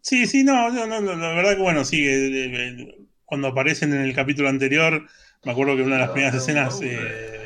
Sí, 0.02 0.26
sí, 0.26 0.44
no, 0.44 0.70
no, 0.70 0.86
no 0.86 1.16
la 1.16 1.32
verdad 1.32 1.56
que 1.56 1.62
bueno, 1.62 1.84
sí, 1.84 2.06
eh, 2.06 2.28
eh, 2.44 3.08
cuando 3.24 3.48
aparecen 3.48 3.94
en 3.94 4.02
el 4.02 4.14
capítulo 4.14 4.50
anterior, 4.50 5.06
me 5.44 5.52
acuerdo 5.52 5.76
que 5.76 5.82
una 5.82 5.94
de 5.94 6.02
las 6.02 6.10
primeras 6.10 6.34
escenas 6.34 6.78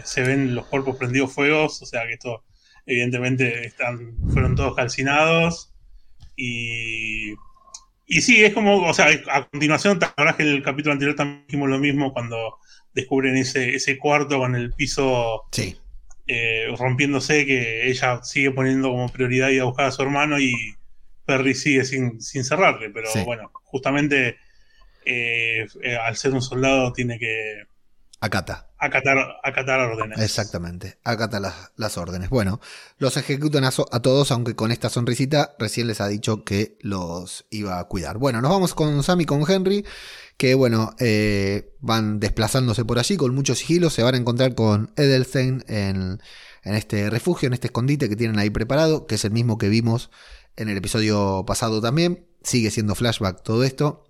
se 0.04 0.22
ven 0.22 0.54
los 0.54 0.66
cuerpos 0.66 0.96
prendidos 0.96 1.32
fuegos, 1.32 1.82
o 1.82 1.86
sea 1.86 2.06
que 2.06 2.14
esto 2.14 2.44
evidentemente 2.86 3.66
están, 3.66 4.16
fueron 4.32 4.54
todos 4.54 4.74
calcinados. 4.74 5.72
Y, 6.36 7.32
y 8.06 8.20
sí, 8.22 8.44
es 8.44 8.54
como, 8.54 8.82
o 8.82 8.94
sea, 8.94 9.08
a 9.30 9.48
continuación, 9.48 9.98
la 10.00 10.14
verdad 10.16 10.36
que 10.36 10.42
en 10.44 10.48
el 10.50 10.62
capítulo 10.62 10.92
anterior 10.92 11.16
también 11.16 11.44
dijimos 11.46 11.68
lo 11.68 11.78
mismo 11.78 12.12
cuando 12.12 12.58
descubren 12.94 13.36
ese, 13.36 13.74
ese 13.74 13.98
cuarto 13.98 14.38
con 14.38 14.54
el 14.54 14.72
piso 14.72 15.44
eh, 16.26 16.66
rompiéndose, 16.76 17.46
que 17.46 17.88
ella 17.88 18.22
sigue 18.22 18.50
poniendo 18.50 18.90
como 18.90 19.08
prioridad 19.08 19.50
ir 19.50 19.60
a 19.60 19.64
buscar 19.64 19.86
a 19.86 19.92
su 19.92 20.02
hermano 20.02 20.38
y 20.40 20.54
Perry 21.26 21.54
sigue 21.54 21.84
sin, 21.84 22.20
sin 22.20 22.44
cerrarle, 22.44 22.90
pero 22.90 23.08
bueno, 23.26 23.50
justamente 23.64 24.36
eh, 25.04 25.66
eh, 25.82 25.96
al 25.96 26.16
ser 26.16 26.32
un 26.32 26.42
soldado 26.42 26.92
tiene 26.92 27.18
que 27.18 27.64
Acata. 28.20 28.67
Acatar, 28.80 29.18
acatar 29.42 29.80
órdenes. 29.80 30.20
Exactamente, 30.20 30.98
acata 31.02 31.40
las, 31.76 31.98
órdenes. 31.98 32.30
Bueno, 32.30 32.60
los 32.98 33.16
ejecutan 33.16 33.64
a, 33.64 33.70
todos, 33.72 34.30
aunque 34.30 34.54
con 34.54 34.70
esta 34.70 34.88
sonrisita 34.88 35.56
recién 35.58 35.88
les 35.88 36.00
ha 36.00 36.06
dicho 36.06 36.44
que 36.44 36.78
los 36.80 37.46
iba 37.50 37.80
a 37.80 37.84
cuidar. 37.84 38.18
Bueno, 38.18 38.40
nos 38.40 38.52
vamos 38.52 38.74
con 38.74 39.02
Sam 39.02 39.22
y 39.22 39.24
con 39.24 39.44
Henry, 39.50 39.84
que 40.36 40.54
bueno, 40.54 40.94
eh, 41.00 41.74
van 41.80 42.20
desplazándose 42.20 42.84
por 42.84 43.00
allí 43.00 43.16
con 43.16 43.34
mucho 43.34 43.56
sigilo, 43.56 43.90
se 43.90 44.04
van 44.04 44.14
a 44.14 44.18
encontrar 44.18 44.54
con 44.54 44.92
Edelstein 44.94 45.64
en, 45.66 46.22
en 46.62 46.74
este 46.74 47.10
refugio, 47.10 47.48
en 47.48 47.54
este 47.54 47.66
escondite 47.66 48.08
que 48.08 48.14
tienen 48.14 48.38
ahí 48.38 48.50
preparado, 48.50 49.08
que 49.08 49.16
es 49.16 49.24
el 49.24 49.32
mismo 49.32 49.58
que 49.58 49.68
vimos 49.68 50.10
en 50.54 50.68
el 50.68 50.76
episodio 50.76 51.44
pasado 51.44 51.80
también. 51.80 52.28
Sigue 52.44 52.70
siendo 52.70 52.94
flashback 52.94 53.42
todo 53.42 53.64
esto 53.64 54.07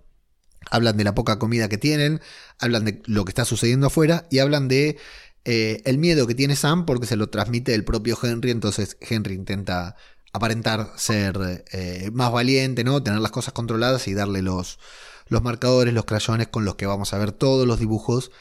hablan 0.69 0.97
de 0.97 1.03
la 1.03 1.15
poca 1.15 1.39
comida 1.39 1.69
que 1.69 1.77
tienen, 1.77 2.21
hablan 2.59 2.85
de 2.85 3.01
lo 3.05 3.25
que 3.25 3.31
está 3.31 3.45
sucediendo 3.45 3.87
afuera 3.87 4.27
y 4.29 4.39
hablan 4.39 4.67
de 4.67 4.97
eh, 5.45 5.81
el 5.85 5.97
miedo 5.97 6.27
que 6.27 6.35
tiene 6.35 6.55
Sam 6.55 6.85
porque 6.85 7.07
se 7.07 7.15
lo 7.15 7.29
transmite 7.29 7.73
el 7.73 7.83
propio 7.83 8.17
Henry, 8.21 8.51
entonces 8.51 8.97
Henry 9.01 9.35
intenta 9.35 9.95
aparentar 10.33 10.91
ser 10.95 11.65
eh, 11.71 12.09
más 12.13 12.31
valiente, 12.31 12.83
¿no? 12.83 13.01
Tener 13.01 13.19
las 13.19 13.31
cosas 13.31 13.53
controladas 13.53 14.07
y 14.07 14.13
darle 14.13 14.41
los, 14.41 14.79
los 15.27 15.41
marcadores, 15.41 15.93
los 15.93 16.05
crayones 16.05 16.47
con 16.47 16.65
los 16.65 16.75
que 16.75 16.85
vamos 16.85 17.13
a 17.13 17.17
ver 17.17 17.31
todos 17.31 17.65
los 17.65 17.79
dibujos 17.79 18.31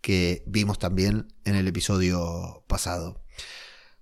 que 0.00 0.42
vimos 0.46 0.78
también 0.78 1.32
en 1.44 1.54
el 1.54 1.66
episodio 1.68 2.64
pasado. 2.66 3.22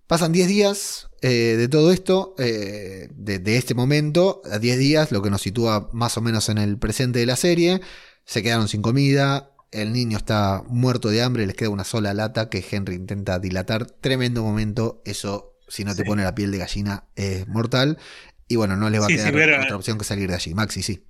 Pasan 0.07 0.33
10 0.33 0.49
días 0.49 1.09
eh, 1.21 1.57
de 1.57 1.69
todo 1.69 1.93
esto, 1.93 2.35
eh, 2.39 3.09
de, 3.11 3.57
este 3.57 3.75
momento, 3.75 4.41
a 4.51 4.59
10 4.59 4.79
días, 4.79 5.13
lo 5.13 5.21
que 5.21 5.31
nos 5.31 5.43
sitúa 5.43 5.91
más 5.93 6.17
o 6.17 6.21
menos 6.21 6.49
en 6.49 6.59
el 6.59 6.79
presente 6.79 7.19
de 7.19 7.27
la 7.27 7.35
serie. 7.35 7.81
Se 8.25 8.43
quedaron 8.43 8.69
sin 8.69 8.83
comida, 8.83 9.51
el 9.73 9.93
niño 9.93 10.17
está 10.17 10.63
muerto 10.69 11.09
de 11.09 11.23
hambre, 11.23 11.47
les 11.47 11.57
queda 11.57 11.71
una 11.71 11.85
sola 11.85 12.15
lata 12.15 12.49
que 12.49 12.65
Henry 12.71 12.95
intenta 12.95 13.41
dilatar. 13.41 13.87
Tremendo 13.87 14.45
momento, 14.45 15.03
eso, 15.05 15.59
si 15.67 15.85
no 15.85 15.97
te 15.97 16.05
pone 16.05 16.23
la 16.23 16.35
piel 16.35 16.53
de 16.53 16.59
gallina, 16.59 17.05
es 17.17 17.49
mortal. 17.49 17.99
Y 18.47 18.55
bueno, 18.55 18.77
no 18.77 18.91
le 18.91 19.01
va 19.01 19.07
a 19.07 19.09
quedar 19.09 19.61
otra 19.61 19.77
opción 19.77 19.99
que 19.99 20.05
salir 20.05 20.29
de 20.29 20.37
allí. 20.37 20.55
Maxi, 20.55 20.83
sí. 20.83 21.05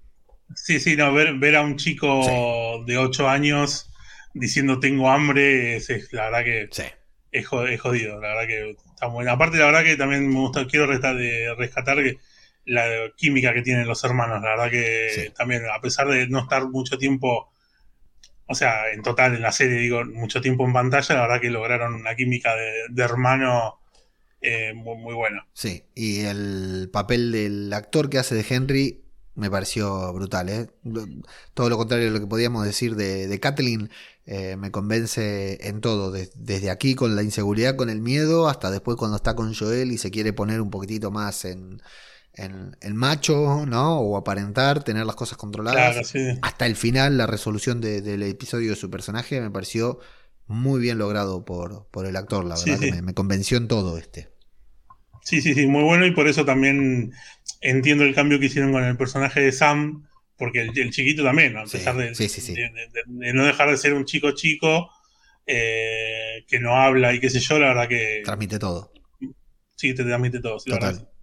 Sí, 0.54 0.80
sí, 0.80 0.96
no, 0.96 1.12
ver, 1.12 1.34
ver 1.34 1.56
a 1.56 1.62
un 1.62 1.76
chico 1.76 2.82
de 2.86 2.96
8 2.96 3.28
años 3.28 3.90
diciendo 4.32 4.80
tengo 4.80 5.10
hambre, 5.10 5.76
es, 5.76 6.12
la 6.12 6.30
verdad 6.30 6.44
que 6.44 6.68
es, 7.32 7.46
jodido, 7.46 8.20
la 8.20 8.28
verdad 8.28 8.46
que 8.46 8.76
está 8.96 9.06
buena. 9.06 9.32
Aparte, 9.32 9.58
la 9.58 9.66
verdad 9.66 9.84
que 9.84 9.96
también 9.96 10.28
me 10.28 10.40
gusta, 10.40 10.66
quiero 10.66 10.86
rescatar, 10.86 11.16
rescatar 11.58 11.98
la 12.64 12.84
química 13.14 13.52
que 13.52 13.62
tienen 13.62 13.86
los 13.86 14.02
hermanos. 14.02 14.42
La 14.42 14.50
verdad 14.56 14.70
que 14.70 15.32
también, 15.36 15.62
a 15.72 15.80
pesar 15.80 16.08
de 16.08 16.26
no 16.26 16.40
estar 16.40 16.66
mucho 16.68 16.98
tiempo 16.98 17.50
o 18.48 18.54
sea, 18.54 18.90
en 18.92 19.02
total 19.02 19.34
en 19.34 19.42
la 19.42 19.52
serie, 19.52 19.78
digo, 19.78 20.04
mucho 20.04 20.40
tiempo 20.40 20.64
en 20.64 20.72
pantalla, 20.72 21.14
la 21.14 21.22
verdad 21.22 21.40
que 21.40 21.50
lograron 21.50 21.94
una 21.94 22.14
química 22.14 22.54
de, 22.54 23.02
hermano 23.02 23.80
eh, 24.40 24.72
muy, 24.72 24.96
muy 24.98 25.14
buena. 25.14 25.46
Sí, 25.52 25.84
y 25.94 26.20
el 26.20 26.88
papel 26.92 27.32
del 27.32 27.72
actor 27.72 28.08
que 28.08 28.18
hace 28.18 28.36
de 28.36 28.46
Henry 28.48 29.02
me 29.34 29.50
pareció 29.50 30.12
brutal. 30.12 30.48
¿eh? 30.48 30.68
Todo 31.54 31.68
lo 31.68 31.76
contrario 31.76 32.06
de 32.06 32.12
lo 32.12 32.20
que 32.20 32.28
podíamos 32.28 32.64
decir 32.64 32.94
de, 32.94 33.26
de 33.26 33.40
Kathleen, 33.40 33.90
eh, 34.26 34.56
me 34.56 34.72
convence 34.72 35.68
en 35.68 35.80
todo, 35.80 36.10
desde 36.10 36.70
aquí 36.70 36.96
con 36.96 37.14
la 37.14 37.22
inseguridad, 37.22 37.76
con 37.76 37.90
el 37.90 38.00
miedo, 38.00 38.48
hasta 38.48 38.72
después 38.72 38.96
cuando 38.96 39.16
está 39.16 39.36
con 39.36 39.54
Joel 39.54 39.92
y 39.92 39.98
se 39.98 40.10
quiere 40.10 40.32
poner 40.32 40.60
un 40.60 40.70
poquitito 40.70 41.12
más 41.12 41.44
en, 41.44 41.80
en, 42.34 42.76
el 42.80 42.94
macho, 42.94 43.64
¿no? 43.66 44.00
O 44.00 44.16
aparentar, 44.16 44.82
tener 44.82 45.06
las 45.06 45.14
cosas 45.14 45.38
controladas. 45.38 46.12
Hasta 46.42 46.66
el 46.66 46.74
final, 46.74 47.16
la 47.16 47.26
resolución 47.26 47.80
del 47.80 48.22
episodio 48.24 48.70
de 48.70 48.76
su 48.76 48.90
personaje 48.90 49.40
me 49.40 49.50
pareció 49.50 50.00
muy 50.48 50.80
bien 50.80 50.98
logrado 50.98 51.44
por, 51.44 51.86
por 51.92 52.06
el 52.06 52.16
actor, 52.16 52.44
la 52.44 52.56
verdad 52.56 52.80
que 52.80 53.02
me, 53.02 53.14
convenció 53.14 53.58
en 53.58 53.68
todo 53.68 53.96
este. 53.96 54.28
Sí, 55.22 55.40
sí, 55.40 55.54
sí, 55.54 55.66
muy 55.66 55.82
bueno 55.84 56.04
y 56.04 56.12
por 56.12 56.28
eso 56.28 56.44
también 56.44 57.12
entiendo 57.60 58.04
el 58.04 58.14
cambio 58.14 58.40
que 58.40 58.46
hicieron 58.46 58.72
con 58.72 58.82
el 58.82 58.96
personaje 58.96 59.40
de 59.40 59.52
Sam, 59.52 60.06
porque 60.36 60.62
el, 60.62 60.90
chiquito 60.90 61.22
también, 61.22 61.56
a 61.56 61.64
pesar 61.64 61.96
de, 61.96 62.12
no 63.32 63.46
dejar 63.46 63.70
de 63.70 63.76
ser 63.76 63.94
un 63.94 64.04
chico 64.04 64.32
chico, 64.32 64.90
eh, 65.46 66.44
que 66.46 66.60
no 66.60 66.76
habla 66.76 67.14
y 67.14 67.20
qué 67.20 67.30
sé 67.30 67.40
yo, 67.40 67.58
la 67.58 67.68
verdad 67.68 67.88
que... 67.88 68.22
Transmite 68.24 68.58
todo. 68.58 68.92
Sí, 69.74 69.94
te 69.94 70.04
transmite 70.04 70.40
todo. 70.40 70.58
Sí, 70.58 70.70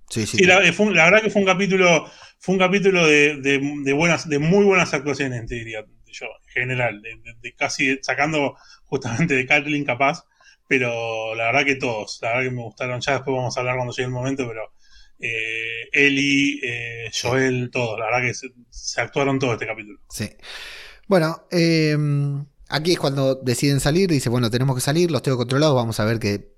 Sí, 0.10 0.46
la, 0.46 0.60
verdad 0.60 1.22
que 1.24 1.32
fue 1.32 1.42
un 1.42 1.48
capítulo, 1.48 2.08
fue 2.38 2.54
un 2.54 2.60
capítulo 2.60 3.08
de, 3.08 3.94
buenas, 3.96 4.30
de 4.30 4.38
muy 4.38 4.64
buenas 4.64 4.94
actuaciones, 4.94 5.48
te 5.48 5.56
diría 5.56 5.84
yo, 6.06 6.28
en 6.28 6.54
general, 6.54 7.02
de, 7.02 7.54
casi 7.56 7.98
sacando 8.04 8.56
justamente 8.86 9.34
de 9.34 9.48
Kathleen 9.48 9.86
capaz, 9.86 10.26
pero 10.68 11.34
la 11.34 11.46
verdad 11.46 11.66
que 11.66 11.76
todos, 11.76 12.20
la 12.22 12.30
verdad 12.30 12.44
que 12.44 12.56
me 12.56 12.62
gustaron, 12.62 13.02
ya 13.02 13.14
después 13.14 13.36
vamos 13.36 13.58
a 13.58 13.60
hablar 13.62 13.76
cuando 13.76 13.94
llegue 13.94 14.06
el 14.06 14.12
momento, 14.12 14.48
pero 14.48 14.72
eh, 15.20 15.90
Eli, 15.92 16.60
eh, 16.64 17.12
Joel, 17.14 17.70
todos, 17.72 18.00
la 18.00 18.06
verdad 18.06 18.28
que 18.28 18.34
se, 18.34 19.02
actuaron 19.02 19.40
todos 19.40 19.54
este 19.54 19.68
capítulo. 19.68 20.00
Sí. 20.10 20.30
Bueno, 21.08 21.48
eh, 21.52 21.98
aquí 22.70 22.94
es 22.94 23.00
cuando 23.00 23.36
deciden 23.36 23.80
salir, 23.80 24.10
dice, 24.10 24.30
bueno, 24.30 24.50
tenemos 24.50 24.76
que 24.76 24.82
salir, 24.82 25.12
los 25.12 25.22
tengo 25.22 25.38
controlados, 25.38 25.76
vamos 25.76 26.00
a 26.00 26.06
ver 26.06 26.20
que 26.20 26.54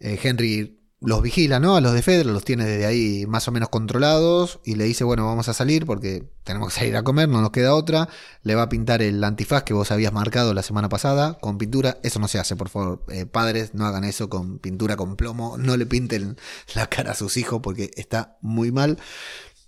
Henry 0.00 0.81
los 1.04 1.22
vigila, 1.22 1.58
¿no? 1.60 1.76
A 1.76 1.80
los 1.80 1.92
de 1.92 2.02
Fedra 2.02 2.30
los 2.30 2.44
tiene 2.44 2.64
desde 2.64 2.86
ahí 2.86 3.26
más 3.26 3.48
o 3.48 3.52
menos 3.52 3.68
controlados 3.68 4.60
y 4.64 4.76
le 4.76 4.84
dice, 4.84 5.04
bueno, 5.04 5.26
vamos 5.26 5.48
a 5.48 5.54
salir 5.54 5.84
porque 5.84 6.28
tenemos 6.44 6.68
que 6.68 6.80
salir 6.80 6.96
a 6.96 7.02
comer, 7.02 7.28
no 7.28 7.40
nos 7.40 7.50
queda 7.50 7.74
otra. 7.74 8.08
Le 8.42 8.54
va 8.54 8.62
a 8.62 8.68
pintar 8.68 9.02
el 9.02 9.22
antifaz 9.22 9.64
que 9.64 9.74
vos 9.74 9.90
habías 9.90 10.12
marcado 10.12 10.54
la 10.54 10.62
semana 10.62 10.88
pasada 10.88 11.38
con 11.40 11.58
pintura. 11.58 11.98
Eso 12.02 12.18
no 12.20 12.28
se 12.28 12.38
hace, 12.38 12.56
por 12.56 12.68
favor. 12.68 13.04
Eh, 13.08 13.26
padres, 13.26 13.74
no 13.74 13.86
hagan 13.86 14.04
eso 14.04 14.28
con 14.28 14.58
pintura 14.58 14.96
con 14.96 15.16
plomo. 15.16 15.58
No 15.58 15.76
le 15.76 15.86
pinten 15.86 16.36
la 16.74 16.86
cara 16.86 17.12
a 17.12 17.14
sus 17.14 17.36
hijos 17.36 17.60
porque 17.62 17.90
está 17.96 18.38
muy 18.40 18.70
mal. 18.70 18.98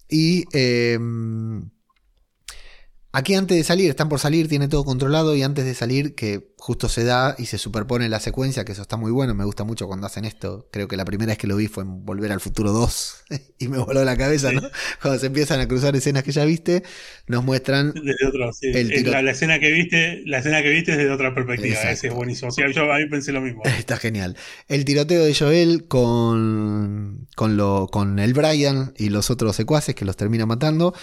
Y... 0.09 0.45
Eh, 0.53 0.99
Aquí 3.17 3.37
antes 3.37 3.57
de 3.57 3.63
salir, 3.63 3.91
están 3.91 4.09
por 4.09 4.19
salir, 4.19 4.49
tiene 4.49 4.67
todo 4.67 4.85
controlado 4.85 5.37
y 5.37 5.45
antes 5.45 5.65
de 5.65 5.75
salir, 5.75 6.17
que 6.17 6.53
justo 6.57 6.89
se 6.89 7.05
da 7.05 7.37
y 7.39 7.47
se 7.47 7.59
superpone 7.59 8.09
la 8.09 8.19
secuencia, 8.19 8.65
que 8.65 8.73
eso 8.73 8.83
está 8.83 8.97
muy 8.97 9.13
bueno, 9.13 9.37
me 9.37 9.45
gusta 9.45 9.63
mucho 9.63 9.87
cuando 9.87 10.09
hacen 10.09 10.25
esto. 10.25 10.69
Creo 10.73 10.89
que 10.89 10.97
la 10.97 11.05
primera 11.05 11.31
vez 11.31 11.39
que 11.39 11.47
lo 11.47 11.55
vi 11.55 11.69
fue 11.69 11.85
en 11.85 12.05
Volver 12.05 12.33
al 12.33 12.41
Futuro 12.41 12.73
2 12.73 13.25
y 13.61 13.69
me 13.69 13.79
voló 13.79 14.03
la 14.03 14.17
cabeza, 14.17 14.51
¿no? 14.51 14.63
Cuando 15.01 15.21
se 15.21 15.27
empiezan 15.27 15.61
a 15.61 15.69
cruzar 15.69 15.95
escenas 15.95 16.25
que 16.25 16.33
ya 16.33 16.45
viste, 16.45 16.83
nos 17.29 17.45
muestran... 17.45 17.93
Desde 17.93 18.27
otro, 18.27 18.53
sí. 18.53 18.73
la, 18.73 19.31
escena 19.31 19.61
que 19.61 19.71
viste, 19.71 20.23
la 20.27 20.39
escena 20.39 20.61
que 20.65 20.71
viste 20.71 20.91
es 20.91 20.99
desde 20.99 21.13
otra 21.13 21.33
perspectiva, 21.37 21.83
ese 21.93 22.09
es 22.09 22.15
buenísimo. 22.15 22.51
yo 22.51 22.93
a 22.93 22.99
mí 22.99 23.07
pensé 23.07 23.31
lo 23.31 23.43
mismo. 23.43 23.63
Está 23.79 23.97
genial. 23.97 24.37
El 24.67 24.85
tiroteo 24.85 25.23
de 25.23 25.33
Joel 25.37 25.87
con, 25.87 27.29
con, 27.37 27.57
lo, 27.57 27.87
con 27.93 28.19
el 28.19 28.35
Brian 28.35 28.93
y 28.97 29.11
los 29.11 29.31
otros 29.31 29.55
secuaces 29.55 29.95
que 29.95 30.05
los 30.05 30.17
termina 30.17 30.47
matando. 30.47 30.95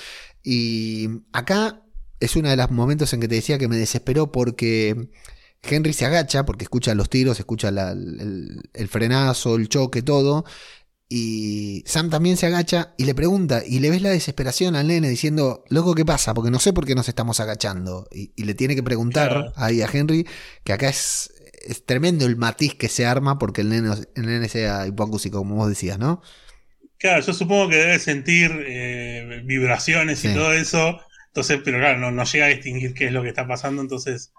Y 0.43 1.08
acá 1.34 1.81
es 2.21 2.36
uno 2.36 2.49
de 2.49 2.55
los 2.55 2.71
momentos 2.71 3.12
en 3.13 3.19
que 3.19 3.27
te 3.27 3.36
decía 3.36 3.57
que 3.57 3.67
me 3.67 3.75
desesperó 3.75 4.31
porque 4.31 5.10
Henry 5.63 5.91
se 5.91 6.05
agacha, 6.05 6.45
porque 6.45 6.63
escucha 6.63 6.95
los 6.95 7.10
tiros, 7.10 7.39
escucha 7.39 7.69
el, 7.69 8.88
frenazo, 8.88 9.55
el 9.55 9.67
choque, 9.67 10.01
todo. 10.01 10.45
Y 11.10 11.84
Sam 11.86 12.10
también 12.10 12.38
se 12.38 12.45
agacha 12.45 12.93
y 12.97 13.03
le 13.03 13.13
pregunta, 13.13 13.63
y 13.65 13.79
le 13.79 13.89
ves 13.89 14.01
la 14.01 14.12
desesperación 14.12 14.75
al 14.75 14.88
nene 14.88 15.10
diciendo, 15.10 15.65
loco, 15.67 15.93
¿qué 15.93 16.05
pasa? 16.05 16.34
Porque 16.34 16.51
no 16.51 16.60
sé 16.60 16.71
por 16.71 16.86
qué 16.86 16.95
nos 16.95 17.10
estamos 17.10 17.41
agachando. 17.41 18.07
Y, 18.12 18.31
le 18.41 18.53
tiene 18.53 18.75
que 18.75 18.84
preguntar 18.84 19.51
ahí 19.57 19.81
a 19.81 19.89
Henry, 19.91 20.25
que 20.63 20.73
acá 20.73 20.88
es, 20.88 21.34
es, 21.67 21.86
tremendo 21.86 22.25
el 22.25 22.38
matiz 22.38 22.75
que 22.75 22.88
se 22.88 23.05
arma 23.05 23.39
porque 23.39 23.62
el 23.62 23.69
nene, 23.69 23.89
el 24.15 24.25
nene 24.25 24.47
sea 24.47 24.88
hipocúsico, 24.88 25.39
como 25.39 25.55
vos 25.55 25.67
decías, 25.67 25.99
¿no? 25.99 26.21
Claro, 26.97 27.25
yo 27.25 27.34
supongo 27.34 27.69
que 27.69 27.77
debe 27.77 27.99
sentir 27.99 28.51
eh, 28.65 29.41
vibraciones 29.43 30.23
y 30.23 30.34
todo 30.34 30.53
eso 30.53 30.99
entonces, 31.32 31.62
pero 31.63 31.80
claro, 31.80 32.12
no, 32.12 32.24
llega 32.26 32.46
a 32.46 32.50
distinguir 32.50 32.94
qué 32.94 33.06
es 33.06 33.13
lo 33.13 33.24
que 33.24 33.30
está 33.30 33.48
pasando, 33.48 33.82
entonces... 33.82 34.34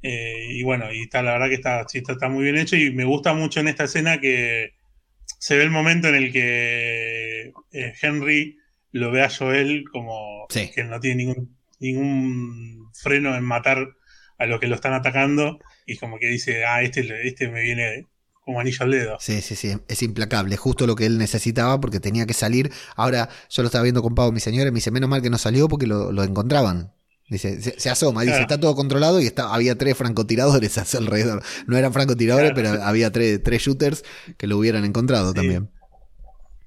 Eh, 0.00 0.46
y 0.50 0.62
bueno, 0.62 0.92
y 0.92 1.02
está, 1.02 1.22
la 1.22 1.32
verdad 1.32 1.48
que 1.48 1.54
está, 1.54 1.84
está, 1.92 2.28
muy 2.28 2.44
bien 2.44 2.56
hecho 2.56 2.76
y 2.76 2.92
me 2.92 3.04
gusta 3.04 3.34
mucho 3.34 3.58
en 3.58 3.66
esta 3.66 3.82
escena 3.84 4.20
que 4.20 4.74
se 5.40 5.56
ve 5.56 5.64
el 5.64 5.70
momento 5.70 6.06
en 6.06 6.14
el 6.14 6.32
que 6.32 7.52
eh, 7.72 7.92
Henry 8.00 8.58
lo 8.92 9.10
ve 9.10 9.24
a 9.24 9.28
Joel 9.28 9.86
como 9.90 10.46
que 10.48 10.84
no 10.84 11.00
tiene 11.00 11.24
ningún, 11.24 11.56
ningún 11.80 12.92
freno 12.94 13.34
en 13.34 13.42
matar 13.42 13.88
a 14.38 14.46
los 14.46 14.60
que 14.60 14.68
lo 14.68 14.76
están 14.76 14.92
atacando 14.92 15.58
y 15.84 15.96
como 15.96 16.20
que 16.20 16.28
dice, 16.28 16.64
ah, 16.64 16.82
este, 16.82 17.26
este 17.26 17.48
me 17.48 17.62
viene 17.62 18.06
como 18.48 18.60
anillo 18.60 18.82
al 18.82 18.90
dedo. 18.90 19.18
Sí, 19.20 19.42
sí, 19.42 19.54
sí, 19.54 19.76
es 19.88 20.02
implacable, 20.02 20.56
justo 20.56 20.86
lo 20.86 20.96
que 20.96 21.04
él 21.04 21.18
necesitaba 21.18 21.78
porque 21.82 22.00
tenía 22.00 22.24
que 22.24 22.32
salir. 22.32 22.72
Ahora, 22.96 23.28
yo 23.50 23.62
lo 23.62 23.66
estaba 23.66 23.82
viendo 23.82 24.00
con 24.00 24.14
Pau, 24.14 24.32
mi 24.32 24.40
señora, 24.40 24.68
y 24.68 24.72
me 24.72 24.76
dice, 24.76 24.90
menos 24.90 25.10
mal 25.10 25.20
que 25.20 25.28
no 25.28 25.36
salió 25.36 25.68
porque 25.68 25.86
lo, 25.86 26.24
encontraban. 26.24 26.90
Dice, 27.28 27.60
se, 27.60 27.90
asoma, 27.90 28.22
dice, 28.22 28.40
está 28.40 28.58
todo 28.58 28.74
controlado 28.74 29.20
y 29.20 29.26
está, 29.26 29.52
había 29.54 29.76
tres 29.76 29.98
francotiradores 29.98 30.78
a 30.78 30.86
su 30.86 30.96
alrededor. 30.96 31.42
No 31.66 31.76
eran 31.76 31.92
francotiradores, 31.92 32.52
pero 32.54 32.82
había 32.82 33.12
tres, 33.12 33.42
tres 33.42 33.60
shooters 33.60 34.02
que 34.38 34.46
lo 34.46 34.56
hubieran 34.56 34.86
encontrado 34.86 35.34
también. 35.34 35.68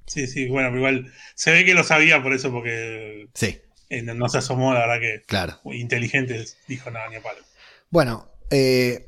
Sí, 0.06 0.28
sí, 0.28 0.50
bueno, 0.50 0.78
igual 0.78 1.12
se 1.34 1.50
ve 1.50 1.66
que 1.66 1.74
lo 1.74 1.84
sabía 1.84 2.22
por 2.22 2.34
eso, 2.34 2.52
porque 2.52 3.28
sí. 3.34 3.60
Eh, 3.90 4.04
no, 4.04 4.30
se 4.30 4.38
asomó, 4.38 4.72
la 4.76 4.82
verdad 4.82 5.00
que 5.00 5.24
claro. 5.26 5.60
inteligente 5.66 6.46
dijo 6.68 6.92
nada, 6.92 7.10
ni 7.10 7.16
a 7.16 7.24
palo. 7.24 7.40
Bueno, 7.90 8.30
eh, 8.52 9.08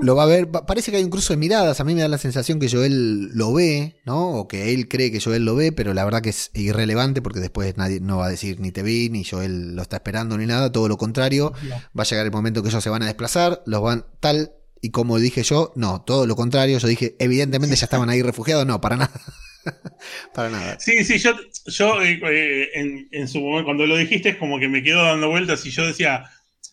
lo 0.00 0.16
va 0.16 0.24
a 0.24 0.26
ver. 0.26 0.48
Parece 0.48 0.90
que 0.90 0.98
hay 0.98 1.04
un 1.04 1.10
cruce 1.10 1.32
de 1.32 1.36
miradas. 1.36 1.80
A 1.80 1.84
mí 1.84 1.94
me 1.94 2.02
da 2.02 2.08
la 2.08 2.18
sensación 2.18 2.60
que 2.60 2.68
Joel 2.68 3.28
lo 3.36 3.52
ve, 3.52 3.96
¿no? 4.04 4.30
O 4.30 4.48
que 4.48 4.72
él 4.72 4.88
cree 4.88 5.10
que 5.10 5.20
Joel 5.20 5.44
lo 5.44 5.54
ve, 5.54 5.72
pero 5.72 5.94
la 5.94 6.04
verdad 6.04 6.22
que 6.22 6.30
es 6.30 6.50
irrelevante 6.54 7.22
porque 7.22 7.40
después 7.40 7.76
nadie 7.76 8.00
no 8.00 8.18
va 8.18 8.26
a 8.26 8.30
decir 8.30 8.60
ni 8.60 8.72
te 8.72 8.82
vi, 8.82 9.08
ni 9.10 9.24
Joel 9.24 9.74
lo 9.74 9.82
está 9.82 9.96
esperando, 9.96 10.38
ni 10.38 10.46
nada. 10.46 10.72
Todo 10.72 10.88
lo 10.88 10.96
contrario. 10.96 11.52
Va 11.98 12.02
a 12.02 12.06
llegar 12.06 12.24
el 12.24 12.32
momento 12.32 12.62
que 12.62 12.68
ellos 12.68 12.82
se 12.82 12.90
van 12.90 13.02
a 13.02 13.06
desplazar, 13.06 13.62
los 13.66 13.82
van 13.82 14.04
tal 14.20 14.52
y 14.82 14.90
como 14.90 15.18
dije 15.18 15.42
yo, 15.42 15.72
no, 15.76 16.02
todo 16.02 16.26
lo 16.26 16.36
contrario. 16.36 16.78
Yo 16.78 16.88
dije, 16.88 17.16
evidentemente 17.18 17.76
ya 17.76 17.84
estaban 17.84 18.08
ahí 18.08 18.22
refugiados. 18.22 18.66
No, 18.66 18.80
para 18.80 18.96
nada. 18.96 19.20
para 20.34 20.50
nada. 20.50 20.80
Sí, 20.80 21.04
sí, 21.04 21.18
yo, 21.18 21.34
yo 21.66 22.02
eh, 22.02 22.18
eh, 22.22 23.08
en, 23.10 23.28
su 23.28 23.40
momento, 23.40 23.66
cuando 23.66 23.86
lo 23.86 23.96
dijiste, 23.96 24.30
es 24.30 24.36
como 24.36 24.58
que 24.58 24.68
me 24.68 24.82
quedo 24.82 25.02
dando 25.02 25.28
vueltas 25.28 25.64
y 25.66 25.70
yo 25.70 25.86
decía, 25.86 26.24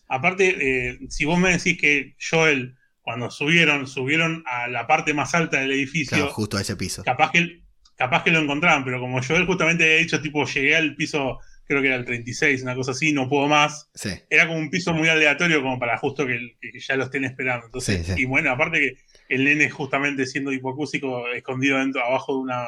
aparte, 0.08 0.56
eh, 0.60 0.98
si 1.10 1.24
vos 1.24 1.38
me 1.38 1.52
decís 1.52 1.78
que 1.78 2.16
Joel 2.18 2.77
cuando 3.08 3.30
subieron, 3.30 3.86
subieron 3.86 4.44
a 4.44 4.68
la 4.68 4.86
parte 4.86 5.14
más 5.14 5.34
alta 5.34 5.58
del 5.58 5.72
edificio. 5.72 6.28
justo 6.28 6.58
a 6.58 6.60
ese 6.60 6.76
piso. 6.76 7.02
Capaz 7.02 7.30
que, 7.30 7.62
capaz 7.96 8.22
que 8.22 8.30
lo 8.30 8.38
encontraban, 8.38 8.84
pero 8.84 9.00
como 9.00 9.22
Joel 9.22 9.46
justamente 9.46 9.84
había 9.84 9.96
dicho, 9.96 10.20
tipo, 10.20 10.44
llegué 10.44 10.76
al 10.76 10.94
piso, 10.94 11.38
creo 11.64 11.80
que 11.80 11.86
era 11.86 11.96
el 11.96 12.04
36, 12.04 12.62
una 12.64 12.74
cosa 12.74 12.90
así, 12.90 13.14
no 13.14 13.26
puedo 13.26 13.46
más. 13.48 13.88
Era 14.28 14.46
como 14.46 14.58
un 14.58 14.68
piso 14.68 14.92
muy 14.92 15.08
aleatorio, 15.08 15.62
como 15.62 15.78
para 15.78 15.96
justo 15.96 16.26
que, 16.26 16.38
ya 16.86 16.96
lo 16.96 17.04
estén 17.04 17.24
esperando. 17.24 17.64
Entonces, 17.64 18.12
y 18.18 18.26
bueno, 18.26 18.50
aparte 18.50 18.78
que 18.78 18.92
el 19.34 19.44
nene 19.44 19.70
justamente 19.70 20.26
siendo 20.26 20.52
hipocúsico, 20.52 21.28
escondido 21.28 21.78
dentro, 21.78 22.04
abajo 22.04 22.34
de 22.34 22.40
una 22.40 22.66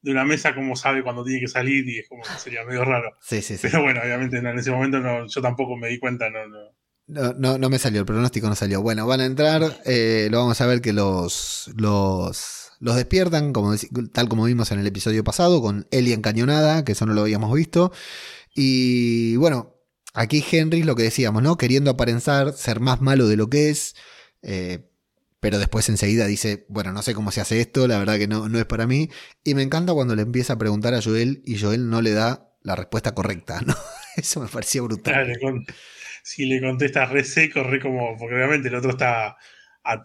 de 0.00 0.10
una 0.10 0.24
mesa, 0.24 0.54
como 0.54 0.74
sabe 0.74 1.02
cuando 1.02 1.22
tiene 1.22 1.40
que 1.40 1.48
salir, 1.48 1.86
y 1.86 1.98
es 1.98 2.08
como 2.08 2.22
que 2.22 2.30
sería 2.38 2.64
medio 2.64 2.82
raro. 2.86 3.14
Sí, 3.20 3.42
sí, 3.42 3.56
Pero 3.60 3.82
bueno, 3.82 4.00
obviamente 4.02 4.38
en 4.38 4.58
ese 4.58 4.70
momento 4.70 5.00
no, 5.00 5.26
yo 5.26 5.42
tampoco 5.42 5.76
me 5.76 5.88
di 5.88 5.98
cuenta, 5.98 6.30
no, 6.30 6.46
no, 6.46 6.74
no, 7.06 7.32
no, 7.34 7.58
no, 7.58 7.70
me 7.70 7.78
salió, 7.78 8.00
el 8.00 8.06
pronóstico 8.06 8.48
no 8.48 8.56
salió. 8.56 8.82
Bueno, 8.82 9.06
van 9.06 9.20
a 9.20 9.26
entrar, 9.26 9.80
eh, 9.84 10.28
lo 10.30 10.38
vamos 10.38 10.60
a 10.60 10.66
ver 10.66 10.80
que 10.80 10.92
los, 10.92 11.70
los, 11.76 12.72
los 12.80 12.96
despiertan, 12.96 13.52
como, 13.52 13.74
tal 14.12 14.28
como 14.28 14.44
vimos 14.44 14.72
en 14.72 14.80
el 14.80 14.86
episodio 14.86 15.22
pasado, 15.22 15.62
con 15.62 15.86
Ellie 15.90 16.14
encañonada, 16.14 16.84
que 16.84 16.92
eso 16.92 17.06
no 17.06 17.14
lo 17.14 17.22
habíamos 17.22 17.54
visto. 17.54 17.92
Y 18.54 19.36
bueno, 19.36 19.76
aquí 20.14 20.44
Henry, 20.50 20.82
lo 20.82 20.96
que 20.96 21.04
decíamos, 21.04 21.42
¿no? 21.42 21.56
Queriendo 21.56 21.90
aparentar 21.92 22.52
ser 22.52 22.80
más 22.80 23.00
malo 23.00 23.28
de 23.28 23.36
lo 23.36 23.48
que 23.48 23.70
es, 23.70 23.94
eh, 24.42 24.90
pero 25.38 25.58
después 25.60 25.88
enseguida 25.88 26.26
dice, 26.26 26.66
bueno, 26.68 26.92
no 26.92 27.02
sé 27.02 27.14
cómo 27.14 27.30
se 27.30 27.40
hace 27.40 27.60
esto, 27.60 27.86
la 27.86 27.98
verdad 27.98 28.18
que 28.18 28.26
no, 28.26 28.48
no 28.48 28.58
es 28.58 28.64
para 28.64 28.86
mí. 28.88 29.10
Y 29.44 29.54
me 29.54 29.62
encanta 29.62 29.92
cuando 29.92 30.16
le 30.16 30.22
empieza 30.22 30.54
a 30.54 30.58
preguntar 30.58 30.94
a 30.94 31.02
Joel 31.02 31.42
y 31.44 31.58
Joel 31.58 31.88
no 31.88 32.02
le 32.02 32.12
da 32.12 32.52
la 32.62 32.74
respuesta 32.74 33.14
correcta, 33.14 33.60
¿no? 33.60 33.76
Eso 34.16 34.40
me 34.40 34.48
parecía 34.48 34.82
brutal. 34.82 35.38
Si 36.26 36.44
le 36.44 36.60
contesta 36.60 37.06
re 37.06 37.22
seco, 37.22 37.62
re 37.62 37.78
como, 37.78 38.16
porque 38.18 38.34
obviamente 38.34 38.66
el 38.66 38.74
otro 38.74 38.90
está 38.90 39.36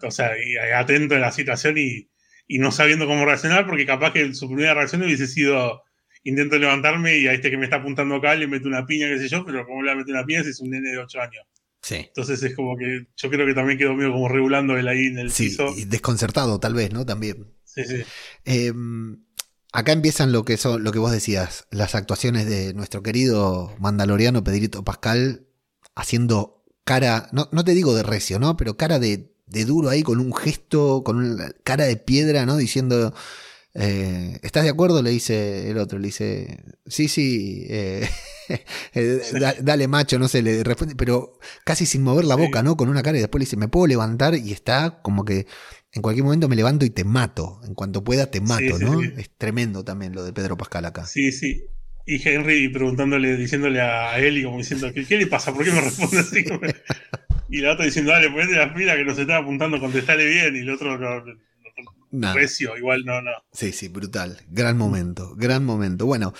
o 0.04 0.10
sea, 0.12 0.30
atento 0.76 1.16
en 1.16 1.20
la 1.20 1.32
situación 1.32 1.76
y, 1.76 2.08
y, 2.46 2.60
no 2.60 2.70
sabiendo 2.70 3.08
cómo 3.08 3.24
reaccionar, 3.24 3.66
porque 3.66 3.84
capaz 3.84 4.12
que 4.12 4.32
su 4.32 4.46
primera 4.46 4.72
reacción 4.72 5.02
hubiese 5.02 5.26
sido 5.26 5.82
intento 6.22 6.58
levantarme 6.58 7.18
y 7.18 7.26
a 7.26 7.32
este 7.32 7.50
que 7.50 7.56
me 7.56 7.64
está 7.64 7.78
apuntando 7.78 8.14
acá 8.14 8.36
le 8.36 8.46
meto 8.46 8.68
una 8.68 8.86
piña, 8.86 9.08
qué 9.08 9.18
sé 9.18 9.28
yo, 9.28 9.44
pero 9.44 9.66
como 9.66 9.82
le 9.82 9.96
meto 9.96 10.12
una 10.12 10.24
piña 10.24 10.44
si 10.44 10.50
es 10.50 10.60
un 10.60 10.70
nene 10.70 10.90
de 10.90 10.98
8 10.98 11.20
años. 11.20 11.44
Sí. 11.82 11.96
Entonces 11.96 12.40
es 12.44 12.54
como 12.54 12.76
que 12.76 13.08
yo 13.16 13.28
creo 13.28 13.44
que 13.44 13.54
también 13.54 13.76
quedó 13.76 13.94
medio 13.94 14.12
como 14.12 14.28
regulando 14.28 14.78
él 14.78 14.86
ahí 14.86 15.06
en 15.06 15.18
el 15.18 15.32
sí, 15.32 15.46
piso. 15.46 15.74
Y 15.76 15.86
desconcertado 15.86 16.60
tal 16.60 16.74
vez, 16.74 16.92
¿no? 16.92 17.04
También. 17.04 17.52
Sí, 17.64 17.82
sí. 17.82 18.04
Em, 18.44 19.24
acá 19.72 19.90
empiezan 19.90 20.30
lo 20.30 20.44
que 20.44 20.56
son, 20.56 20.84
lo 20.84 20.92
que 20.92 21.00
vos 21.00 21.10
decías, 21.10 21.66
las 21.72 21.96
actuaciones 21.96 22.46
de 22.46 22.74
nuestro 22.74 23.02
querido 23.02 23.74
mandaloriano 23.80 24.44
Pedrito 24.44 24.84
Pascal 24.84 25.48
haciendo 25.94 26.64
cara, 26.84 27.28
no, 27.32 27.48
no 27.52 27.64
te 27.64 27.74
digo 27.74 27.94
de 27.94 28.02
recio, 28.02 28.38
¿no? 28.38 28.56
Pero 28.56 28.76
cara 28.76 28.98
de, 28.98 29.32
de 29.46 29.64
duro 29.64 29.88
ahí 29.88 30.02
con 30.02 30.20
un 30.20 30.34
gesto, 30.34 31.02
con 31.04 31.16
una 31.16 31.52
cara 31.62 31.84
de 31.84 31.96
piedra, 31.96 32.46
¿no? 32.46 32.56
Diciendo, 32.56 33.14
eh, 33.74 34.38
¿estás 34.42 34.64
de 34.64 34.70
acuerdo? 34.70 35.02
Le 35.02 35.10
dice 35.10 35.70
el 35.70 35.78
otro, 35.78 35.98
le 35.98 36.08
dice, 36.08 36.64
sí, 36.86 37.08
sí, 37.08 37.66
eh, 37.68 38.08
eh, 38.94 39.20
dale 39.62 39.88
macho, 39.88 40.18
no 40.18 40.28
sé, 40.28 40.42
le 40.42 40.62
responde, 40.62 40.94
pero 40.94 41.38
casi 41.64 41.86
sin 41.86 42.02
mover 42.02 42.24
la 42.24 42.36
boca, 42.36 42.62
¿no? 42.62 42.76
Con 42.76 42.88
una 42.88 43.02
cara 43.02 43.18
y 43.18 43.20
después 43.20 43.40
le 43.40 43.46
dice, 43.46 43.56
¿me 43.56 43.68
puedo 43.68 43.86
levantar? 43.86 44.34
Y 44.34 44.52
está 44.52 45.00
como 45.02 45.24
que 45.24 45.46
en 45.92 46.02
cualquier 46.02 46.24
momento 46.24 46.48
me 46.48 46.56
levanto 46.56 46.84
y 46.84 46.90
te 46.90 47.04
mato, 47.04 47.60
en 47.64 47.74
cuanto 47.74 48.04
pueda 48.04 48.30
te 48.30 48.40
mato, 48.40 48.78
¿no? 48.78 49.02
Es 49.02 49.30
tremendo 49.36 49.84
también 49.84 50.14
lo 50.14 50.24
de 50.24 50.32
Pedro 50.32 50.56
Pascal 50.56 50.84
acá. 50.84 51.06
Sí, 51.06 51.32
sí. 51.32 51.64
Y 52.04 52.28
Henry 52.28 52.68
preguntándole, 52.68 53.36
diciéndole 53.36 53.80
a 53.80 54.18
él 54.18 54.38
y 54.38 54.44
como 54.44 54.58
diciendo, 54.58 54.92
¿qué, 54.92 55.04
¿qué, 55.04 55.16
le 55.16 55.26
pasa? 55.26 55.54
¿Por 55.54 55.64
qué 55.64 55.70
me 55.70 55.80
responde 55.80 56.18
así? 56.18 56.44
y 57.48 57.58
la 57.60 57.72
otra 57.72 57.84
diciendo, 57.84 58.12
dale, 58.12 58.30
ponete 58.30 58.56
las 58.56 58.72
pilas 58.74 58.96
que 58.96 59.04
nos 59.04 59.18
está 59.18 59.38
apuntando, 59.38 59.78
contestale 59.78 60.26
bien. 60.26 60.56
Y 60.56 60.60
el 60.60 60.70
otro, 60.70 60.98
no, 62.10 62.34
Recio, 62.34 62.76
igual 62.76 63.04
no, 63.04 63.22
no. 63.22 63.30
Sí, 63.52 63.72
sí, 63.72 63.88
brutal. 63.88 64.38
Gran 64.48 64.76
momento, 64.76 65.34
gran 65.36 65.64
momento. 65.64 66.06
Bueno, 66.06 66.34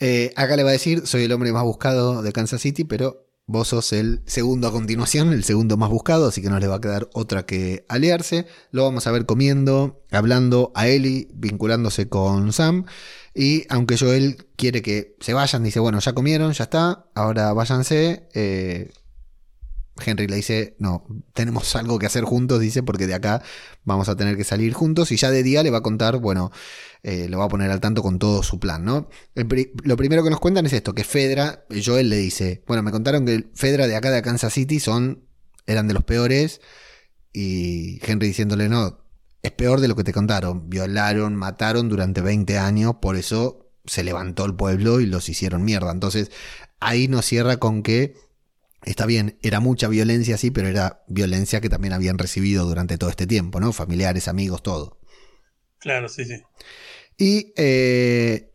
eh, 0.00 0.32
acá 0.36 0.56
le 0.56 0.64
va 0.64 0.70
a 0.70 0.72
decir, 0.72 1.06
soy 1.06 1.24
el 1.24 1.32
hombre 1.32 1.52
más 1.52 1.62
buscado 1.62 2.22
de 2.22 2.32
Kansas 2.32 2.60
City, 2.60 2.84
pero 2.84 3.26
vos 3.46 3.68
sos 3.68 3.92
el 3.92 4.22
segundo 4.26 4.68
a 4.68 4.72
continuación, 4.72 5.32
el 5.32 5.44
segundo 5.44 5.76
más 5.76 5.90
buscado, 5.90 6.28
así 6.28 6.40
que 6.42 6.48
no 6.48 6.58
le 6.58 6.66
va 6.66 6.76
a 6.76 6.80
quedar 6.80 7.08
otra 7.12 7.46
que 7.46 7.84
aliarse. 7.88 8.46
Lo 8.70 8.84
vamos 8.84 9.06
a 9.06 9.12
ver 9.12 9.26
comiendo, 9.26 10.02
hablando 10.10 10.72
a 10.74 10.88
Ellie, 10.88 11.28
vinculándose 11.34 12.08
con 12.08 12.52
Sam. 12.52 12.86
Y 13.34 13.64
aunque 13.68 13.98
Joel 13.98 14.46
quiere 14.56 14.82
que 14.82 15.16
se 15.20 15.34
vayan, 15.34 15.64
dice, 15.64 15.80
bueno, 15.80 15.98
ya 15.98 16.12
comieron, 16.12 16.52
ya 16.52 16.64
está, 16.64 17.06
ahora 17.14 17.52
váyanse. 17.52 18.28
Eh, 18.34 18.90
Henry 20.04 20.26
le 20.26 20.36
dice, 20.36 20.76
no, 20.78 21.06
tenemos 21.32 21.74
algo 21.76 21.98
que 21.98 22.06
hacer 22.06 22.24
juntos, 22.24 22.60
dice, 22.60 22.82
porque 22.82 23.06
de 23.06 23.14
acá 23.14 23.42
vamos 23.84 24.08
a 24.08 24.16
tener 24.16 24.36
que 24.36 24.44
salir 24.44 24.72
juntos 24.72 25.12
y 25.12 25.16
ya 25.16 25.30
de 25.30 25.42
día 25.42 25.62
le 25.62 25.70
va 25.70 25.78
a 25.78 25.82
contar, 25.82 26.18
bueno, 26.18 26.50
eh, 27.02 27.28
lo 27.28 27.38
va 27.38 27.44
a 27.44 27.48
poner 27.48 27.70
al 27.70 27.80
tanto 27.80 28.02
con 28.02 28.18
todo 28.18 28.42
su 28.42 28.58
plan, 28.58 28.84
¿no? 28.84 29.08
lo 29.34 29.96
primero 29.96 30.24
que 30.24 30.30
nos 30.30 30.40
cuentan 30.40 30.66
es 30.66 30.72
esto, 30.72 30.94
que 30.94 31.04
Fedra, 31.04 31.64
Joel 31.84 32.08
le 32.08 32.16
dice, 32.16 32.64
bueno, 32.66 32.82
me 32.82 32.90
contaron 32.90 33.24
que 33.24 33.50
Fedra 33.54 33.86
de 33.86 33.94
acá 33.94 34.10
de 34.10 34.22
Kansas 34.22 34.52
City 34.52 34.80
son, 34.80 35.24
eran 35.66 35.86
de 35.86 35.94
los 35.94 36.04
peores 36.04 36.60
y 37.32 38.00
Henry 38.04 38.28
diciéndole, 38.28 38.68
no, 38.68 39.04
es 39.42 39.52
peor 39.52 39.80
de 39.80 39.88
lo 39.88 39.94
que 39.94 40.04
te 40.04 40.12
contaron, 40.12 40.70
violaron, 40.70 41.36
mataron 41.36 41.88
durante 41.88 42.20
20 42.20 42.58
años, 42.58 42.96
por 43.00 43.16
eso 43.16 43.64
se 43.84 44.02
levantó 44.02 44.46
el 44.46 44.54
pueblo 44.54 45.00
y 45.00 45.06
los 45.06 45.28
hicieron 45.28 45.64
mierda. 45.64 45.92
Entonces, 45.92 46.30
ahí 46.80 47.08
nos 47.08 47.26
cierra 47.26 47.58
con 47.58 47.82
que 47.82 48.14
Está 48.84 49.06
bien, 49.06 49.38
era 49.42 49.60
mucha 49.60 49.88
violencia, 49.88 50.36
sí, 50.36 50.50
pero 50.50 50.68
era 50.68 51.02
violencia 51.08 51.60
que 51.60 51.68
también 51.68 51.94
habían 51.94 52.18
recibido 52.18 52.66
durante 52.66 52.98
todo 52.98 53.10
este 53.10 53.26
tiempo, 53.26 53.60
¿no? 53.60 53.72
Familiares, 53.72 54.28
amigos, 54.28 54.62
todo. 54.62 55.00
Claro, 55.78 56.08
sí, 56.08 56.24
sí. 56.24 56.42
Y 57.16 57.52
eh, 57.56 58.52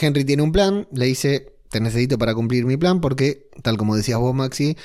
Henry 0.00 0.24
tiene 0.24 0.42
un 0.42 0.52
plan, 0.52 0.86
le 0.92 1.06
dice, 1.06 1.56
te 1.70 1.80
necesito 1.80 2.18
para 2.18 2.34
cumplir 2.34 2.64
mi 2.64 2.76
plan 2.76 3.00
porque, 3.00 3.48
tal 3.62 3.76
como 3.76 3.96
decías 3.96 4.18
vos, 4.18 4.34
Maxi, 4.34 4.76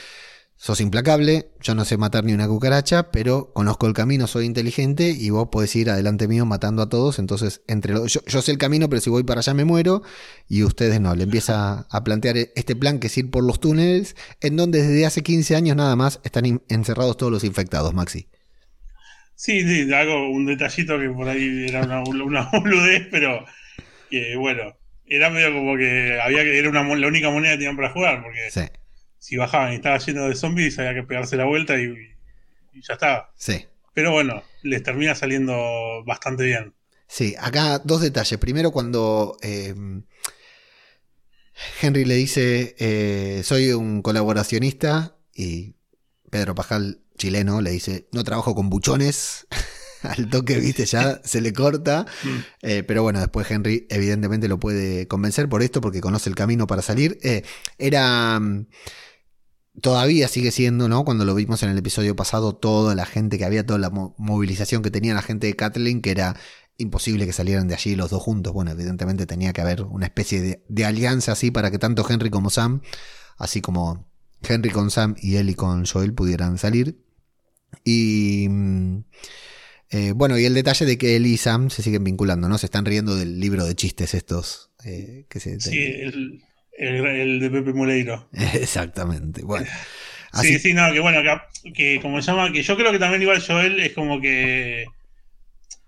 sos 0.58 0.80
implacable, 0.80 1.50
yo 1.62 1.76
no 1.76 1.84
sé 1.86 1.98
matar 1.98 2.24
ni 2.24 2.34
una 2.34 2.48
cucaracha, 2.48 3.12
pero 3.12 3.52
conozco 3.54 3.88
el 3.88 3.94
camino, 3.94 4.26
soy 4.26 4.46
inteligente 4.46 5.10
y 5.10 5.30
vos 5.30 5.50
podés 5.52 5.76
ir 5.76 5.90
adelante 5.90 6.28
mío 6.28 6.46
matando 6.46 6.82
a 6.82 6.90
todos. 6.90 7.20
Entonces, 7.20 7.62
entre 7.68 7.94
los, 7.94 8.14
yo, 8.14 8.42
sé 8.42 8.52
el 8.52 8.58
camino, 8.58 8.90
pero 8.90 9.02
si 9.02 9.10
voy 9.10 9.24
para 9.24 9.40
allá 9.40 9.54
me 9.54 9.66
muero 9.66 10.02
y 10.48 10.64
ustedes 10.64 11.02
no. 11.02 11.14
Le 11.16 11.24
empieza 11.24 11.86
a 11.90 12.04
plantear 12.04 12.38
este 12.56 12.76
plan 12.76 13.00
que 13.00 13.08
es 13.08 13.18
ir 13.18 13.30
por 13.30 13.44
los 13.44 13.60
túneles, 13.60 14.16
en 14.42 14.56
donde 14.56 14.82
desde 14.82 15.06
hace 15.06 15.24
15 15.24 15.56
años 15.56 15.76
nada 15.76 15.96
más 15.96 16.22
están 16.24 16.62
encerrados 16.70 17.18
todos 17.18 17.32
los 17.32 17.44
infectados, 17.44 17.94
Maxi. 17.94 18.30
Sí, 19.36 19.62
sí, 19.64 19.94
hago 19.94 20.30
un 20.30 20.46
detallito 20.46 20.98
que 20.98 21.10
por 21.10 21.28
ahí 21.28 21.66
era 21.68 21.84
una, 21.84 22.02
una 22.04 22.50
boludez, 22.54 23.08
pero 23.12 23.46
que 24.10 24.38
bueno, 24.38 24.78
era 25.06 25.30
medio 25.30 25.54
como 25.54 25.76
que 25.76 26.18
había 26.22 26.44
que 26.44 26.58
era 26.58 26.70
una, 26.70 26.84
la 26.96 27.08
única 27.08 27.30
moneda 27.30 27.52
que 27.52 27.58
tenían 27.58 27.76
para 27.76 27.92
jugar, 27.92 28.24
porque 28.24 28.50
sí 28.50 28.62
si 29.26 29.38
bajaban 29.38 29.74
y 29.74 29.78
estaba 29.78 29.98
lleno 29.98 30.28
de 30.28 30.36
zombies, 30.36 30.78
había 30.78 30.94
que 30.94 31.02
pegarse 31.02 31.36
la 31.36 31.46
vuelta 31.46 31.80
y, 31.80 31.96
ya 32.76 32.94
estaba. 32.94 33.34
Sí. 33.36 33.66
Pero 33.96 34.12
bueno, 34.12 34.44
les 34.62 34.84
termina 34.84 35.16
saliendo 35.16 36.04
bastante 36.06 36.44
bien. 36.44 36.76
Sí, 37.08 37.34
acá 37.40 37.80
dos 37.80 38.02
detalles. 38.02 38.38
Primero, 38.38 38.70
cuando 38.70 39.36
eh, 39.42 39.74
Henry 41.82 42.06
le 42.06 42.14
dice, 42.14 42.76
eh, 42.78 43.42
soy 43.44 43.72
un 43.72 44.04
colaboracionista, 44.04 45.16
y 45.34 45.74
Pedro 46.30 46.54
Pajal, 46.54 47.02
chileno, 47.18 47.62
le 47.62 47.72
dice, 47.72 48.08
no 48.12 48.24
trabajo 48.24 48.54
con 48.54 48.70
buchones. 48.70 49.48
Al 50.04 50.30
toque, 50.30 50.60
viste, 50.60 50.86
ya 50.86 51.20
se 51.24 51.42
le 51.42 51.52
corta. 51.52 52.06
Mm. 52.22 52.38
Eh, 52.62 52.84
pero 52.84 53.02
bueno, 53.02 53.20
después 53.22 53.50
Henry 53.50 53.88
evidentemente 53.90 54.48
lo 54.48 54.60
puede 54.60 55.08
convencer 55.08 55.50
por 55.50 55.64
esto, 55.64 55.82
porque 55.82 56.00
conoce 56.00 56.30
el 56.30 56.36
camino 56.36 56.68
para 56.68 56.84
salir. 56.84 57.18
era 57.80 58.40
todavía 59.82 60.28
sigue 60.28 60.52
siendo, 60.52 60.88
¿no? 60.90 61.04
Cuando 61.06 61.26
lo 61.26 61.36
vimos 61.36 61.64
en 61.64 61.70
el 61.70 61.78
episodio 61.78 62.16
pasado, 62.16 62.56
toda 62.56 62.96
la 62.96 63.06
gente 63.06 63.38
que 63.38 63.46
había, 63.46 63.66
toda 63.66 63.80
la 63.80 63.90
movilización 63.90 64.82
que 64.82 64.92
tenía 64.92 65.14
la 65.14 65.22
gente 65.22 65.48
de 65.48 65.56
Kathleen, 65.56 66.02
que 66.02 66.12
era 66.12 66.36
imposible 66.78 67.26
que 67.26 67.34
salieran 67.34 67.68
de 67.68 67.76
allí 67.76 67.96
los 67.96 68.10
dos 68.10 68.22
juntos. 68.22 68.54
Bueno, 68.54 68.72
evidentemente 68.72 69.26
tenía 69.26 69.54
que 69.54 69.62
haber 69.62 69.84
una 69.84 70.06
especie 70.06 70.62
de, 70.68 70.86
alianza 70.86 71.34
así 71.34 71.52
para 71.52 71.72
que 71.72 71.80
tanto 71.80 72.06
Henry 72.08 72.30
como 72.30 72.50
Sam, 72.50 72.82
así 73.38 73.62
como 73.62 74.10
Henry 74.48 74.70
con 74.70 74.92
Sam 74.92 75.16
y 75.22 75.38
Ellie 75.38 75.56
con 75.56 75.86
Joel 75.86 76.14
pudieran 76.14 76.58
salir. 76.58 77.00
Y 77.84 78.48
eh, 79.90 80.14
bueno, 80.16 80.38
y 80.38 80.46
el 80.46 80.54
detalle 80.54 80.86
de 80.86 80.98
que 80.98 81.16
Ellie 81.16 81.34
y 81.34 81.38
Sam 81.38 81.70
se 81.70 81.84
siguen 81.84 82.04
vinculando, 82.04 82.50
¿no? 82.50 82.58
Se 82.58 82.66
están 82.66 82.86
riendo 82.86 83.16
del 83.16 83.40
libro 83.40 83.66
de 83.66 83.76
chistes 83.76 84.14
estos. 84.14 84.72
Eh, 84.84 85.26
que 85.30 85.40
se, 85.40 85.60
sí, 85.60 85.78
el, 85.78 86.44
el, 86.78 87.40
de 87.40 87.50
Pepe 87.50 87.74
Moleiro. 87.74 88.30
Exactamente. 88.54 89.44
Bueno. 89.44 89.68
Sí, 90.42 90.60
sí, 90.60 90.74
no, 90.74 90.92
que 90.92 91.00
bueno, 91.00 91.22
que, 91.74 92.00
como 92.02 92.22
se 92.22 92.32
llama, 92.32 92.52
que 92.52 92.62
yo 92.62 92.76
creo 92.76 92.92
que 92.92 93.00
también 93.00 93.22
igual 93.22 93.42
Joel 93.42 93.80
es 93.80 93.94
como 93.94 94.20
que 94.20 94.86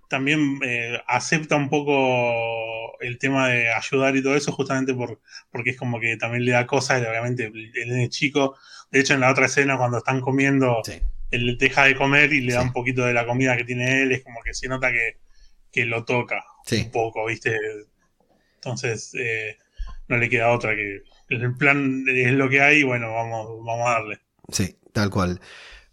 también 0.08 0.60
eh, 0.64 0.98
acepta 1.06 1.58
un 1.58 1.70
poco 1.70 2.98
el 3.02 3.18
tema 3.18 3.50
de 3.50 3.70
ayudar 3.70 4.16
y 4.16 4.24
todo 4.24 4.38
eso, 4.38 4.54
justamente 4.54 4.94
por, 4.94 5.20
porque 5.52 5.72
es 5.72 5.78
como 5.78 6.00
que 6.00 6.16
también 6.16 6.46
le 6.46 6.54
da 6.54 6.66
cosas, 6.66 7.06
obviamente 7.06 7.52
él 7.54 7.74
es 7.76 8.10
chico. 8.10 8.56
De 8.90 9.02
hecho, 9.02 9.14
en 9.14 9.20
la 9.20 9.32
otra 9.32 9.48
escena, 9.48 9.78
cuando 9.78 9.98
están 9.98 10.22
comiendo, 10.22 10.82
él 11.32 11.58
deja 11.58 11.84
de 11.84 11.96
comer 11.96 12.32
y 12.32 12.40
le 12.40 12.54
da 12.54 12.62
un 12.62 12.72
poquito 12.72 13.06
de 13.06 13.14
la 13.14 13.26
comida 13.26 13.58
que 13.58 13.66
tiene 13.66 14.02
él, 14.04 14.14
es 14.14 14.24
como 14.24 14.42
que 14.42 14.54
se 14.54 14.70
nota 14.70 14.92
que, 14.92 15.18
que 15.72 15.86
lo 15.86 16.06
toca 16.06 16.46
un 16.72 16.92
poco, 16.92 17.26
¿viste? 17.26 17.58
Entonces, 18.56 19.14
eh, 19.16 19.58
no 20.08 20.18
le 20.18 20.30
queda 20.30 20.52
otra 20.52 20.76
que 20.76 21.04
el 21.30 21.56
plan 21.56 22.06
es 22.08 22.34
lo 22.34 22.50
que 22.50 22.62
hay 22.62 22.84
bueno, 22.84 23.14
vamos, 23.14 23.48
vamos 23.66 23.88
a 23.88 23.92
darle. 23.92 24.20
Sí, 24.50 24.78
tal 24.94 25.10
cual. 25.10 25.40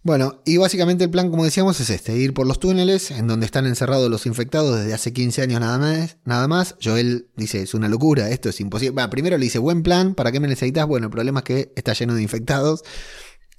Bueno, 0.05 0.43
y 0.45 0.59
básicamente 0.59 1.05
el 1.05 1.11
plan, 1.11 1.31
como 1.31 1.45
decíamos, 1.45 1.81
es 1.81 1.89
este, 1.89 2.15
ir 2.19 2.35
por 2.35 2.47
los 2.47 2.61
túneles 2.61 3.11
en 3.11 3.27
donde 3.27 3.47
están 3.47 3.65
encerrados 3.65 4.11
los 4.11 4.27
infectados 4.27 4.79
desde 4.79 4.93
hace 4.93 5.15
15 5.15 5.41
años 5.41 5.61
nada 5.61 5.79
más. 5.79 6.19
Nada 6.27 6.47
más. 6.47 6.77
Joel 6.83 7.29
dice, 7.37 7.63
es 7.63 7.73
una 7.73 7.89
locura, 7.89 8.29
esto 8.29 8.51
es 8.51 8.61
imposible. 8.61 9.09
primero 9.09 9.39
le 9.39 9.45
dice, 9.45 9.59
buen 9.59 9.83
plan, 9.83 10.15
¿para 10.15 10.31
qué 10.31 10.41
me 10.41 10.49
necesitas? 10.49 10.87
Bueno, 10.87 11.07
el 11.07 11.11
problema 11.11 11.41
es 11.41 11.45
que 11.45 11.73
está 11.75 11.95
lleno 11.95 12.15
de 12.15 12.23
infectados. 12.23 12.83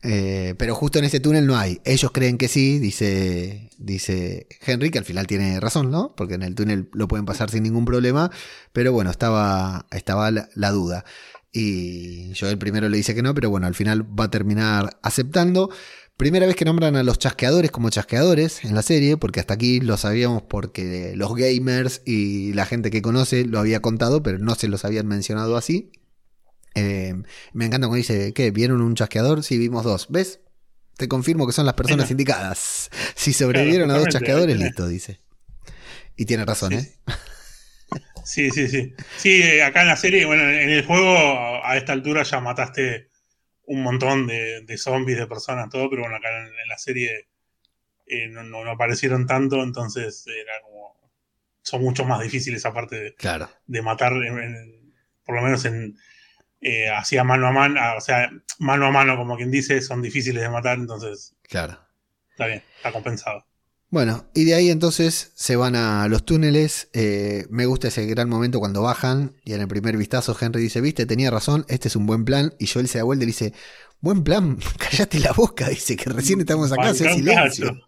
Eh, 0.08 0.54
pero 0.60 0.76
justo 0.76 1.00
en 1.00 1.06
ese 1.06 1.20
túnel 1.20 1.48
no 1.48 1.58
hay. 1.58 1.82
Ellos 1.84 2.12
creen 2.12 2.38
que 2.38 2.48
sí, 2.48 2.78
dice, 2.78 3.72
dice 3.80 4.48
Henry, 4.63 4.91
que 4.91 5.00
al 5.00 5.06
final 5.06 5.26
tiene 5.26 5.60
razón, 5.60 5.89
¿no? 5.89 6.13
Porque 6.15 6.36
en 6.36 6.44
el 6.44 6.54
túnel 6.54 6.89
lo 6.94 7.08
pueden 7.08 7.26
pasar 7.26 7.50
sin 7.50 7.63
ningún 7.63 7.86
problema. 7.86 8.30
Pero 8.72 8.94
bueno, 8.94 9.10
estaba, 9.10 9.88
estaba 9.89 10.30
la, 10.30 10.72
duda. 10.72 11.06
Y 11.52 12.34
Joel 12.39 12.60
primero 12.60 12.88
le 12.88 12.98
dice 12.98 13.15
que 13.15 13.24
no, 13.24 13.34
pero 13.34 13.50
bueno, 13.50 13.65
al 13.65 13.74
final 13.74 14.04
va 14.04 14.26
a 14.26 14.32
terminar 14.32 15.00
aceptando. 15.02 15.72
Primera 16.18 16.46
vez 16.46 16.56
que 16.56 16.65
nombran 16.65 16.96
a 16.96 17.04
los 17.04 17.18
chasqueadores 17.18 17.72
como 17.72 17.89
chasqueadores 17.89 18.63
en 18.63 18.76
la 18.76 18.84
serie, 18.84 19.18
porque 19.18 19.39
hasta 19.39 19.56
aquí 19.56 19.80
lo 19.80 19.98
sabíamos 19.98 20.44
porque 20.44 21.13
los 21.15 21.34
gamers 21.36 22.04
y 22.06 22.54
la 22.54 22.68
gente 22.68 22.91
que 22.91 23.02
conoce 23.02 23.44
lo 23.46 23.60
había 23.60 23.82
contado, 23.82 24.22
pero 24.22 24.38
no 24.38 24.54
se 24.54 24.68
los 24.68 24.86
habían 24.86 25.08
mencionado 25.08 25.58
así. 25.58 25.89
Eh, 26.76 27.14
me 27.54 27.66
encanta 27.66 27.88
cuando 27.88 27.98
dice, 27.98 28.34
¿qué? 28.34 28.52
¿Vieron 28.52 28.82
un 28.82 28.96
chasqueador? 28.96 29.44
Sí, 29.44 29.58
vimos 29.58 29.84
dos. 29.84 30.08
¿Ves? 30.10 30.42
Te 30.98 31.08
confirmo 31.08 31.48
que 31.48 31.54
son 31.54 31.66
las 31.66 31.76
personas 31.76 32.12
indicadas. 32.12 32.90
Si 33.16 33.34
sobrevivieron 33.34 33.90
a 33.92 33.98
dos 33.98 34.10
chasqueadores, 34.10 34.58
listo, 34.58 34.88
dice. 34.88 35.20
Y 36.16 36.26
tiene 36.26 36.46
razón, 36.46 36.74
¿eh? 36.74 36.94
Sí, 38.24 38.50
sí, 38.52 38.68
sí. 38.68 38.94
Sí, 39.18 39.60
acá 39.62 39.84
en 39.84 39.88
la 39.88 39.96
serie, 39.96 40.26
bueno, 40.26 40.44
en 40.44 40.70
el 40.70 40.86
juego 40.86 41.64
a 41.64 41.78
esta 41.78 41.94
altura 41.94 42.24
ya 42.24 42.40
mataste 42.40 43.10
un 43.68 43.84
montón 43.84 44.28
de, 44.28 44.78
zombies, 44.78 45.18
de 45.18 45.28
personas, 45.28 45.70
todo, 45.70 45.90
pero 45.90 46.04
bueno, 46.04 46.18
acá 46.18 46.30
en, 46.30 46.68
la 46.68 46.78
serie 46.78 47.28
eh, 48.08 48.28
no, 48.30 48.44
no, 48.44 48.70
aparecieron 48.70 49.26
tanto, 49.26 49.64
entonces 49.64 50.26
era 50.28 50.54
como. 50.64 50.96
Son 51.62 51.82
mucho 51.82 52.06
más 52.06 52.22
difíciles 52.22 52.64
aparte 52.66 52.96
de, 52.96 53.16
claro. 53.16 53.50
de 53.66 53.82
matar, 53.82 54.14
por 55.26 55.36
lo 55.36 55.42
menos 55.42 55.66
en. 55.66 55.98
Eh, 56.62 56.89
hacía 56.89 57.24
mano 57.24 57.48
a 57.48 57.52
mano, 57.52 57.80
o 57.98 58.02
sea, 58.02 58.32
mano 58.60 58.88
a 58.88 58.91
mano, 58.91 59.18
como 59.18 59.38
quien 59.38 59.52
dice, 59.52 59.82
son 59.82 60.02
difíciles 60.02 60.41
de 60.41 60.50
matar, 60.50 60.78
entonces. 60.78 61.36
Claro. 61.44 61.80
Está 62.32 62.48
bien, 62.48 62.63
está 62.78 62.91
compensado. 62.91 63.46
Bueno, 63.89 64.26
y 64.34 64.46
de 64.46 64.56
ahí 64.56 64.70
entonces 64.72 65.32
se 65.36 65.56
van 65.56 65.76
a 65.76 66.08
los 66.08 66.26
túneles. 66.26 66.89
Eh, 66.94 67.46
me 67.50 67.65
gusta 67.65 67.88
ese 67.88 68.06
gran 68.08 68.28
momento 68.28 68.60
cuando 68.60 68.82
bajan 68.82 69.36
y 69.46 69.54
en 69.54 69.62
el 69.62 69.68
primer 69.68 69.96
vistazo 69.96 70.36
Henry 70.39 70.62
dice, 70.62 70.82
viste, 70.82 71.06
tenía 71.06 71.32
razón, 71.32 71.65
este 71.70 71.88
es 71.88 71.96
un 71.96 72.06
buen 72.06 72.26
plan. 72.26 72.54
Y 72.60 72.68
Joel 72.68 72.89
se 72.89 72.98
da 72.98 73.06
vuelta 73.06 73.24
y 73.24 73.28
dice, 73.28 73.54
buen 74.02 74.24
plan, 74.24 74.58
callate 74.78 75.20
la 75.20 75.32
boca, 75.32 75.70
dice 75.70 75.96
que 75.96 76.10
recién 76.10 76.41
estamos 76.41 76.72
acá, 76.72 76.89
hace 76.89 77.13
silencio. 77.13 77.80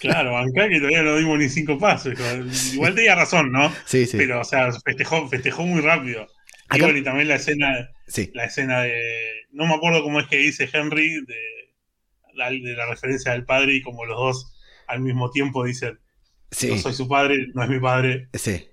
Claro, 0.00 0.36
acá 0.36 0.68
que 0.68 0.78
todavía 0.78 1.02
no 1.02 1.16
dimos 1.16 1.38
ni 1.38 1.48
cinco 1.48 1.78
pasos. 1.78 2.14
Igual 2.72 2.94
tenía 2.94 3.14
razón, 3.14 3.52
¿no? 3.52 3.70
Sí, 3.84 4.06
sí. 4.06 4.16
Pero, 4.16 4.40
o 4.40 4.44
sea, 4.44 4.72
festejó, 4.72 5.28
festejó 5.28 5.64
muy 5.64 5.82
rápido. 5.82 6.26
Y 6.72 6.80
bueno, 6.80 6.98
y 6.98 7.02
también 7.02 7.28
la 7.28 7.36
escena, 7.36 7.90
la 8.34 8.44
escena 8.44 8.82
de. 8.82 9.46
No 9.52 9.66
me 9.66 9.74
acuerdo 9.74 10.02
cómo 10.02 10.20
es 10.20 10.28
que 10.28 10.38
dice 10.38 10.68
Henry, 10.72 11.24
de 11.24 11.60
de 12.48 12.74
la 12.74 12.86
referencia 12.86 13.32
del 13.32 13.44
padre 13.44 13.74
y 13.74 13.82
como 13.82 14.04
los 14.04 14.16
dos 14.16 14.52
al 14.86 15.00
mismo 15.00 15.30
tiempo 15.30 15.64
dicen, 15.64 15.98
yo 16.58 16.78
soy 16.78 16.94
su 16.94 17.06
padre, 17.06 17.48
no 17.54 17.62
es 17.62 17.68
mi 17.68 17.78
padre. 17.78 18.28
Sí. 18.34 18.68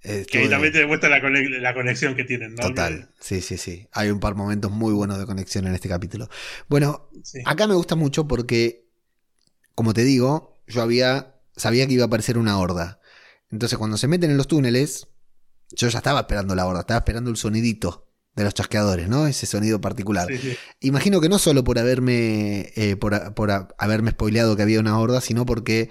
que 0.00 0.48
también 0.48 0.72
te 0.72 0.78
demuestra 0.80 1.10
la, 1.10 1.74
conexión 1.74 2.14
que 2.14 2.24
tienen, 2.24 2.54
¿no? 2.54 2.62
Total, 2.62 3.10
sí, 3.20 3.40
sí, 3.40 3.58
sí. 3.58 3.86
Hay 3.92 4.10
un 4.10 4.20
par 4.20 4.34
momentos 4.34 4.70
muy 4.70 4.92
buenos 4.92 5.18
de 5.18 5.26
conexión 5.26 5.66
en 5.66 5.74
este 5.74 5.88
capítulo. 5.88 6.28
Bueno, 6.68 7.10
acá 7.44 7.66
me 7.66 7.74
gusta 7.74 7.94
mucho 7.94 8.26
porque, 8.26 8.86
como 9.74 9.92
te 9.92 10.04
digo, 10.04 10.56
yo 10.66 10.80
había, 10.82 11.34
sabía 11.56 11.86
que 11.86 11.94
iba 11.94 12.04
a 12.04 12.06
aparecer 12.06 12.38
una 12.38 12.58
horda. 12.58 13.00
Entonces 13.50 13.78
cuando 13.78 13.98
se 13.98 14.08
meten 14.08 14.30
en 14.30 14.36
los 14.38 14.48
túneles, 14.48 15.08
yo 15.74 15.88
ya 15.88 15.98
estaba 15.98 16.20
esperando 16.20 16.54
la 16.54 16.66
horda, 16.66 16.80
estaba 16.80 16.98
esperando 16.98 17.30
el 17.30 17.36
sonidito 17.36 18.04
de 18.34 18.44
los 18.44 18.54
chasqueadores, 18.54 19.08
¿no? 19.08 19.26
Ese 19.26 19.46
sonido 19.46 19.80
particular. 19.80 20.28
Imagino 20.80 21.20
que 21.20 21.28
no 21.28 21.38
solo 21.38 21.62
por 21.62 21.78
haberme, 21.78 22.72
eh, 22.74 22.96
por, 22.96 23.14
haberme 23.78 24.10
spoileado 24.10 24.56
que 24.56 24.62
había 24.62 24.80
una 24.80 24.98
horda, 24.98 25.20
sino 25.20 25.46
porque 25.46 25.90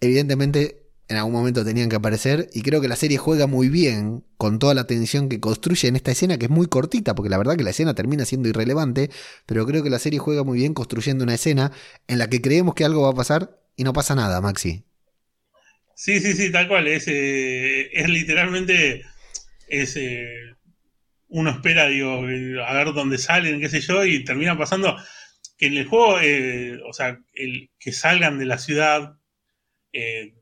evidentemente 0.00 0.86
en 1.08 1.16
algún 1.16 1.32
momento 1.32 1.64
tenían 1.64 1.88
que 1.88 1.96
aparecer 1.96 2.50
y 2.52 2.62
creo 2.62 2.80
que 2.80 2.88
la 2.88 2.96
serie 2.96 3.16
juega 3.16 3.46
muy 3.46 3.68
bien 3.68 4.24
con 4.36 4.58
toda 4.58 4.74
la 4.74 4.86
tensión 4.86 5.28
que 5.28 5.40
construye 5.40 5.88
en 5.88 5.96
esta 5.96 6.10
escena 6.10 6.38
que 6.38 6.46
es 6.46 6.50
muy 6.50 6.66
cortita, 6.66 7.14
porque 7.14 7.30
la 7.30 7.38
verdad 7.38 7.56
que 7.56 7.64
la 7.64 7.70
escena 7.70 7.94
termina 7.94 8.24
siendo 8.24 8.48
irrelevante, 8.48 9.10
pero 9.46 9.66
creo 9.66 9.82
que 9.82 9.90
la 9.90 9.98
serie 9.98 10.18
juega 10.18 10.44
muy 10.44 10.58
bien 10.58 10.74
construyendo 10.74 11.24
una 11.24 11.34
escena 11.34 11.72
en 12.08 12.18
la 12.18 12.28
que 12.28 12.42
creemos 12.42 12.74
que 12.74 12.84
algo 12.84 13.02
va 13.02 13.10
a 13.10 13.14
pasar 13.14 13.58
y 13.76 13.84
no 13.84 13.92
pasa 13.92 14.14
nada, 14.14 14.40
Maxi. 14.40 14.87
Sí, 15.98 16.20
sí, 16.20 16.32
sí, 16.34 16.52
tal 16.52 16.68
cual. 16.68 16.86
Es, 16.86 17.08
eh, 17.08 17.90
es 17.92 18.08
literalmente 18.08 19.04
es, 19.66 19.96
eh, 19.96 20.54
uno 21.26 21.50
espera, 21.50 21.88
digo, 21.88 22.20
a 22.64 22.72
ver 22.72 22.92
dónde 22.94 23.18
salen, 23.18 23.60
qué 23.60 23.68
sé 23.68 23.80
yo, 23.80 24.04
y 24.04 24.22
termina 24.22 24.56
pasando 24.56 24.96
que 25.56 25.66
en 25.66 25.76
el 25.76 25.86
juego, 25.86 26.20
eh, 26.20 26.78
o 26.88 26.92
sea, 26.92 27.18
el, 27.34 27.70
que 27.80 27.90
salgan 27.90 28.38
de 28.38 28.46
la 28.46 28.58
ciudad, 28.58 29.16
eh, 29.92 30.34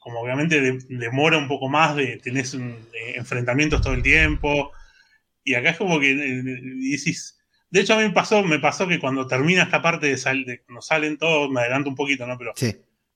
como 0.00 0.18
obviamente 0.18 0.80
demora 0.88 1.38
un 1.38 1.46
poco 1.46 1.68
más, 1.68 1.94
de 1.94 2.18
tenés 2.18 2.58
enfrentamientos 3.14 3.82
todo 3.82 3.94
el 3.94 4.02
tiempo, 4.02 4.72
y 5.44 5.54
acá 5.54 5.70
es 5.70 5.76
como 5.76 6.00
que 6.00 6.10
eh, 6.10 6.42
dices, 6.42 7.38
de 7.70 7.82
hecho 7.82 7.94
a 7.94 7.98
mí 7.98 8.02
me 8.02 8.10
pasó, 8.10 8.42
me 8.42 8.58
pasó 8.58 8.88
que 8.88 8.98
cuando 8.98 9.28
termina 9.28 9.62
esta 9.62 9.80
parte 9.80 10.08
de, 10.08 10.16
sal, 10.16 10.44
de 10.44 10.62
cuando 10.62 10.82
salen 10.82 11.18
todos, 11.18 11.48
me 11.52 11.60
adelanto 11.60 11.88
un 11.88 11.94
poquito, 11.94 12.26
¿no? 12.26 12.36
Pero 12.36 12.52
sí 12.56 12.74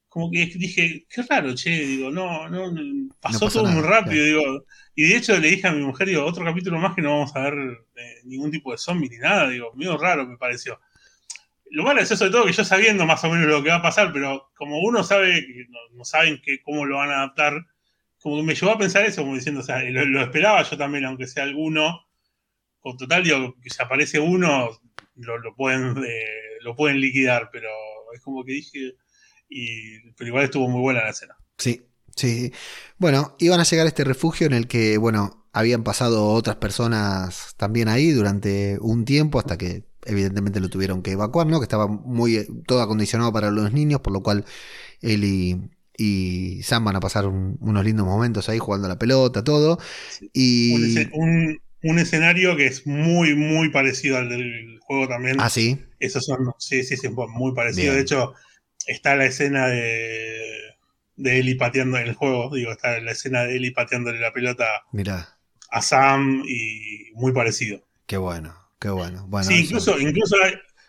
como 0.09 0.31
que 0.31 0.47
dije, 0.47 1.07
qué 1.09 1.23
raro, 1.23 1.55
che, 1.55 1.71
digo, 1.71 2.11
no, 2.11 2.49
no, 2.49 2.73
pasó 3.21 3.49
todo 3.49 3.67
muy 3.67 3.83
rápido, 3.83 4.25
digo, 4.25 4.65
y 4.95 5.09
de 5.09 5.17
hecho 5.17 5.39
le 5.39 5.51
dije 5.51 5.69
a 5.69 5.73
mi 5.73 5.85
mujer, 5.85 6.09
digo, 6.09 6.25
otro 6.25 6.45
capítulo 6.45 6.79
más 6.79 6.95
que 6.95 7.03
no 7.03 7.11
vamos 7.11 7.37
a 7.37 7.41
ver 7.41 7.55
eh, 7.97 8.21
ningún 8.25 8.51
tipo 8.51 8.73
de 8.73 8.79
zombie 8.79 9.11
ni 9.11 9.19
nada, 9.19 9.49
digo, 9.49 9.73
medio 9.75 9.99
raro 9.99 10.27
me 10.27 10.39
pareció. 10.39 10.81
Lo 11.71 11.83
malo 11.85 12.01
es 12.01 12.11
eso 12.11 12.25
de 12.25 12.31
todo, 12.31 12.47
que 12.47 12.53
yo 12.53 12.65
sabiendo 12.65 13.05
más 13.05 13.23
o 13.25 13.31
menos 13.31 13.47
lo 13.47 13.63
que 13.63 13.69
va 13.69 13.77
a 13.77 13.83
pasar, 13.83 14.11
pero 14.13 14.51
como 14.57 14.81
uno 14.81 15.05
sabe, 15.05 15.47
no, 15.93 16.05
saben 16.05 16.41
que, 16.43 16.63
cómo 16.63 16.87
lo 16.87 16.97
van 16.97 17.11
a 17.11 17.17
adaptar, 17.17 17.67
como 18.23 18.37
que 18.37 18.43
me 18.43 18.55
llevó 18.55 18.73
a 18.73 18.79
pensar 18.79 19.05
eso, 19.05 19.23
como 19.23 19.35
diciendo, 19.35 19.61
o 19.61 19.65
sea, 19.65 19.83
lo, 19.85 20.23
esperaba 20.23 20.63
yo 20.63 20.79
también, 20.79 21.05
aunque 21.05 21.27
sea 21.27 21.45
alguno, 21.45 22.07
con 22.81 22.97
total, 22.97 23.25
digo, 23.25 23.55
que 23.63 23.69
si 23.69 23.83
aparece 23.83 24.19
uno, 24.19 24.71
lo, 25.17 25.55
pueden, 25.55 26.03
eh, 26.03 26.59
lo 26.63 26.75
pueden 26.75 26.99
liquidar, 26.99 27.51
pero 27.53 27.69
es 28.15 28.23
como 28.23 28.43
que 28.45 28.53
dije 28.53 28.95
y, 29.49 30.13
pero 30.17 30.29
igual 30.29 30.45
estuvo 30.45 30.69
muy 30.69 30.81
buena 30.81 31.03
la 31.03 31.11
escena. 31.11 31.37
Sí, 31.57 31.83
sí. 32.15 32.53
Bueno, 32.99 33.37
iban 33.39 33.61
a 33.61 33.65
llegar 33.65 33.87
a 33.87 33.89
este 33.89 34.05
refugio 34.05 34.47
en 34.47 34.53
el 34.53 34.67
que, 34.69 34.99
bueno, 34.99 35.47
habían 35.53 35.83
pasado 35.83 36.29
otras 36.29 36.57
personas 36.57 37.55
también 37.57 37.89
ahí 37.89 38.11
durante 38.11 38.79
un 38.81 39.05
tiempo 39.05 39.39
hasta 39.39 39.59
que 39.59 39.85
evidentemente 40.05 40.61
lo 40.61 40.69
tuvieron 40.69 41.03
que 41.03 41.13
evacuar, 41.13 41.47
¿no? 41.47 41.59
Que 41.59 41.65
estaba 41.65 41.87
muy 41.87 42.47
todo 42.67 42.81
acondicionado 42.81 43.33
para 43.33 43.51
los 43.51 43.73
niños, 43.73 44.01
por 44.01 44.13
lo 44.13 44.23
cual 44.23 44.45
él 45.01 45.25
y, 45.97 46.63
Sam 46.63 46.85
van 46.85 46.97
a 46.97 47.01
pasar 47.01 47.27
unos 47.27 47.85
lindos 47.85 48.07
momentos 48.07 48.49
ahí 48.49 48.59
jugando 48.59 48.89
la 48.89 48.99
pelota, 48.99 49.43
todo. 49.43 49.79
Y... 50.33 50.97
Un, 51.13 51.61
un, 51.83 51.99
escenario 51.99 52.57
que 52.57 52.67
es 52.67 52.87
muy, 52.87 53.35
muy 53.35 53.71
parecido 53.71 54.17
al 54.17 54.29
del 54.29 54.79
juego 54.81 55.09
también. 55.09 55.37
Ah, 55.41 55.51
sí. 55.51 55.81
Esos 55.99 56.25
son, 56.25 56.53
sí, 56.59 56.85
sí, 56.85 56.97
sí, 56.97 57.09
muy 57.09 57.53
parecido. 57.53 57.95
De 57.95 58.01
hecho, 58.01 58.35
está 58.89 59.15
la 59.15 59.27
escena 59.27 59.69
de, 59.69 60.75
de 61.17 61.39
Eli 61.39 61.55
pateando 61.55 61.99
en 61.99 62.09
el 62.09 62.15
juego, 62.15 62.55
digo, 62.55 62.73
está 62.73 62.99
la 63.01 63.13
escena 63.13 63.45
de 63.45 63.57
Eli 63.57 63.71
pateándole 63.71 64.19
la 64.19 64.33
pelota 64.33 64.65
a 65.71 65.83
Sam 65.83 66.43
y 66.47 67.13
muy 67.15 67.33
parecido. 67.33 67.87
Qué 68.07 68.17
bueno, 68.17 68.55
qué 68.81 68.89
bueno. 68.89 69.27
bueno 69.29 69.47
sí, 69.47 69.65
incluso, 69.65 69.99
incluso 70.01 70.37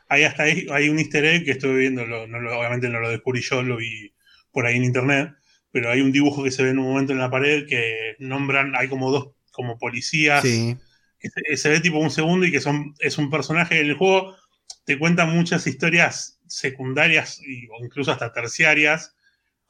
hay, 0.07 0.23
hasta 0.23 0.43
hay, 0.43 0.89
un 0.89 0.99
easter 0.99 1.25
egg 1.25 1.45
que 1.45 1.51
estoy 1.51 1.75
viendo, 1.75 2.03
obviamente 2.03 2.89
no 2.89 2.99
lo 2.99 3.09
descubrí 3.09 3.41
yo, 3.41 3.61
lo 3.61 3.77
vi 3.77 4.13
por 4.51 4.65
ahí 4.65 4.77
en 4.77 4.85
internet, 4.85 5.33
pero 5.71 5.91
hay 5.91 6.01
un 6.01 6.11
dibujo 6.11 6.43
que 6.43 6.51
se 6.51 6.63
ve 6.63 6.69
en 6.69 6.79
un 6.79 6.87
momento 6.87 7.11
en 7.11 7.19
la 7.19 7.29
pared 7.29 7.67
que 7.67 8.15
nombran, 8.19 8.75
hay 8.75 8.87
como 8.87 9.11
dos 9.11 9.31
como 9.51 9.77
policías. 9.77 10.41
Sí. 10.41 10.77
Que 11.19 11.57
se, 11.57 11.67
ve 11.67 11.81
tipo 11.81 11.97
un 11.97 12.11
segundo 12.11 12.45
y 12.45 12.51
que 12.51 12.61
son, 12.61 12.95
es 12.99 13.17
un 13.17 13.29
personaje 13.29 13.81
en 13.81 13.87
el 13.87 13.97
juego, 13.97 14.37
te 14.85 14.97
cuenta 14.97 15.25
muchas 15.25 15.67
historias 15.67 16.38
secundarias 16.49 17.39
o 17.39 17.83
incluso 17.83 18.11
hasta 18.11 18.33
terciarias 18.33 19.15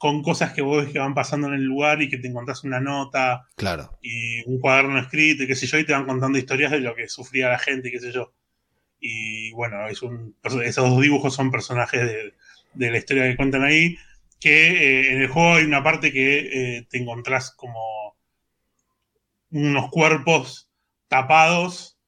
con 0.00 0.22
cosas 0.22 0.54
que 0.54 0.62
vos 0.62 0.82
ves 0.82 0.94
que 0.94 0.98
van 0.98 1.12
pasando 1.12 1.48
en 1.48 1.52
el 1.52 1.64
lugar 1.64 2.00
y 2.00 2.08
que 2.08 2.16
te 2.16 2.26
encontrás 2.26 2.64
una 2.64 2.80
nota 2.80 3.46
claro. 3.54 3.98
y 4.00 4.42
un 4.46 4.58
cuaderno 4.58 4.98
escrito 4.98 5.42
y 5.42 5.46
qué 5.46 5.54
sé 5.54 5.66
yo, 5.66 5.78
y 5.78 5.84
te 5.84 5.92
van 5.92 6.06
contando 6.06 6.38
historias 6.38 6.70
de 6.70 6.80
lo 6.80 6.94
que 6.94 7.06
sufría 7.06 7.50
la 7.50 7.58
gente 7.58 7.88
y 7.88 7.92
qué 7.92 8.00
sé 8.00 8.10
yo. 8.10 8.32
Y 8.98 9.52
bueno, 9.52 9.86
es 9.88 10.00
un, 10.00 10.34
esos 10.42 10.88
dos 10.88 11.02
dibujos 11.02 11.34
son 11.34 11.50
personajes 11.50 12.00
de, 12.00 12.90
la 12.90 12.96
historia 12.96 13.24
que 13.24 13.36
cuentan 13.36 13.62
ahí, 13.62 13.98
que 14.40 14.70
eh, 14.70 15.12
en 15.12 15.20
el 15.20 15.28
juego 15.28 15.56
hay 15.56 15.64
una 15.64 15.82
parte 15.82 16.12
que 16.14 16.78
eh, 16.78 16.86
te 16.88 16.96
encontrás 16.96 17.50
como 17.50 18.16
unos 19.50 19.90
cuerpos 19.90 20.70
tapados 21.08 21.98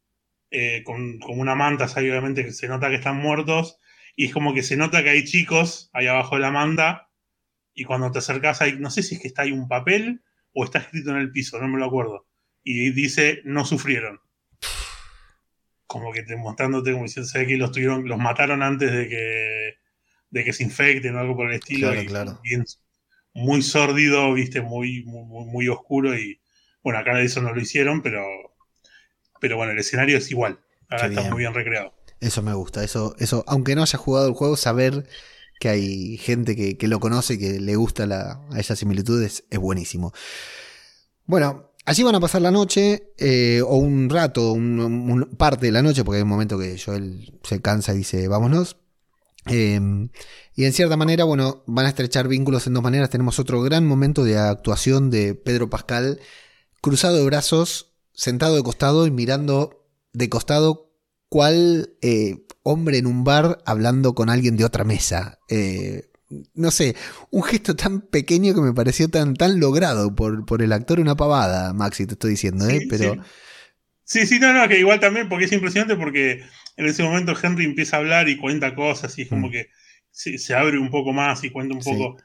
eh, 0.51 0.83
con, 0.83 1.19
con, 1.19 1.39
una 1.39 1.55
manta, 1.55 1.85
obviamente 1.95 2.43
que 2.43 2.53
se 2.53 2.69
nota 2.69 2.89
que 2.89 2.95
están 2.95 3.19
muertos, 3.19 3.79
y 4.15 4.27
es 4.27 4.33
como 4.33 4.55
que 4.55 4.63
se 4.63 4.77
nota 4.77 5.03
que 5.03 5.11
hay 5.11 5.25
chicos 5.25 5.91
ahí 5.93 6.07
abajo 6.07 6.37
de 6.37 6.43
la 6.43 6.51
manta 6.51 7.09
y 7.75 7.85
cuando 7.85 8.11
te 8.11 8.19
acercas 8.19 8.61
ahí, 8.61 8.77
no 8.79 8.91
sé 8.91 9.03
si 9.03 9.15
es 9.15 9.21
que 9.21 9.29
está 9.29 9.43
ahí 9.43 9.53
un 9.53 9.69
papel 9.69 10.23
o 10.53 10.65
está 10.65 10.79
escrito 10.81 11.11
en 11.11 11.17
el 11.17 11.33
piso, 11.33 11.59
no 11.59 11.69
me 11.69 11.79
lo 11.79 11.87
acuerdo. 11.87 12.27
Y 12.63 12.91
dice, 12.91 13.41
no 13.45 13.65
sufrieron. 13.65 14.21
Como 15.87 16.13
que 16.13 16.23
te, 16.23 16.37
mostrándote 16.37 16.93
como 16.93 17.05
diciendo, 17.05 17.31
que 17.33 17.57
los 17.57 17.73
tuvieron, 17.73 18.07
los 18.07 18.19
mataron 18.19 18.63
antes 18.63 18.93
de 18.93 19.09
que, 19.09 19.75
de 20.31 20.45
que 20.45 20.53
se 20.53 20.63
infecten 20.63 21.17
o 21.17 21.21
algo 21.21 21.37
por 21.37 21.49
el 21.49 21.55
estilo. 21.55 21.91
Claro, 21.91 22.07
claro. 22.07 22.41
muy 23.35 23.63
sórdido, 23.63 24.33
viste, 24.35 24.61
muy, 24.61 25.05
muy, 25.05 25.47
muy, 25.47 25.69
oscuro 25.69 26.17
y 26.17 26.41
bueno, 26.83 26.99
acá 26.99 27.19
eso 27.21 27.41
no 27.41 27.55
lo 27.55 27.61
hicieron, 27.61 28.03
pero, 28.03 28.27
pero 29.41 29.57
bueno, 29.57 29.73
el 29.73 29.79
escenario 29.79 30.19
es 30.19 30.31
igual. 30.31 30.61
Ahora 30.89 31.07
está 31.07 31.23
muy 31.23 31.39
bien 31.39 31.55
recreado. 31.55 31.95
Eso 32.23 32.41
me 32.41 32.55
gusta, 32.55 32.85
eso, 32.85 33.17
eso, 33.19 33.43
aunque 33.49 33.75
no 33.75 33.83
haya 33.83 33.99
jugado 33.99 34.29
el 34.29 34.35
juego, 34.35 34.57
saber 34.57 35.09
que 35.59 35.69
hay 35.69 36.17
gente 36.19 36.55
que, 36.55 36.87
lo 36.87 37.01
conoce, 37.01 37.37
que 37.37 37.59
le 37.59 37.75
gusta 37.75 38.07
la, 38.07 38.41
a 38.53 38.61
esas 38.61 38.79
similitudes, 38.79 39.43
es 39.51 39.59
buenísimo. 39.59 40.13
Bueno, 41.27 41.73
allí 41.85 42.05
van 42.05 42.15
a 42.15 42.21
pasar 42.21 42.41
la 42.41 42.53
noche, 42.53 43.13
eh, 43.19 43.61
o 43.67 43.75
un 43.75 44.09
rato, 44.09 44.53
un, 44.53 45.31
parte 45.37 45.67
de 45.67 45.73
la 45.73 45.83
noche, 45.83 46.05
porque 46.05 46.19
hay 46.19 46.23
un 46.23 46.29
momento 46.29 46.57
que 46.61 46.79
Joel 46.79 47.41
se 47.43 47.61
cansa 47.61 47.93
y 47.93 47.99
dice, 47.99 48.29
vámonos. 48.29 48.77
Em, 49.47 50.11
y 50.55 50.65
en 50.65 50.73
cierta 50.73 50.97
manera, 50.97 51.25
bueno, 51.25 51.65
van 51.67 51.87
a 51.87 51.89
estrechar 51.89 52.29
vínculos 52.29 52.69
en 52.69 52.75
dos 52.75 52.85
maneras. 52.85 53.11
Tenemos 53.11 53.41
otro 53.41 53.63
gran 53.63 53.85
momento 53.85 54.23
de 54.23 54.39
actuación 54.39 55.11
de 55.11 55.35
Pedro 55.35 55.69
Pascal, 55.71 56.21
cruzado 56.81 57.17
de 57.17 57.25
brazos, 57.25 57.95
sentado 58.15 58.55
de 58.55 58.63
costado 58.63 59.09
y 59.09 59.11
mirando 59.11 59.89
de 60.13 60.29
costado 60.29 60.92
cual 61.33 61.89
eh, 62.03 62.45
hombre 62.63 62.99
en 62.99 63.07
un 63.07 63.25
bar 63.25 63.63
hablando 63.65 64.15
con 64.15 64.29
alguien 64.29 64.59
de 64.59 64.67
otra 64.67 64.85
mesa. 64.85 65.39
Eh, 65.49 66.11
no 66.53 66.71
sé, 66.71 66.95
un 67.31 67.43
gesto 67.43 67.75
tan 67.75 68.03
pequeño 68.03 68.55
que 68.55 68.61
me 68.61 68.75
pareció 68.75 69.09
tan, 69.09 69.33
tan 69.33 69.59
logrado 69.59 70.15
por, 70.15 70.45
por 70.45 70.61
el 70.61 70.75
actor, 70.75 71.01
una 71.01 71.17
pavada, 71.17 71.73
Maxi, 71.73 72.05
te 72.07 72.13
estoy 72.13 72.33
diciendo, 72.33 72.69
¿eh? 72.69 72.81
Pero... 72.91 73.17
Sí. 74.05 74.27
sí, 74.27 74.39
no, 74.41 74.53
no, 74.53 74.69
que 74.69 74.79
igual 74.79 75.01
también, 75.01 75.31
porque 75.31 75.47
es 75.47 75.53
impresionante 75.53 75.97
porque 75.97 76.45
en 76.77 76.85
ese 76.85 77.03
momento 77.03 77.35
Henry 77.43 77.65
empieza 77.65 77.97
a 77.97 78.01
hablar 78.01 78.29
y 78.29 78.37
cuenta 78.37 78.75
cosas 78.75 79.17
y 79.19 79.23
es 79.23 79.29
como 79.31 79.49
mm. 79.49 79.53
que 79.53 79.71
se, 80.11 80.55
abre 80.55 80.79
un 80.79 80.91
poco 80.91 81.15
más 81.15 81.43
y 81.45 81.51
cuenta 81.51 81.75
un 81.75 81.81
poco. 81.81 82.19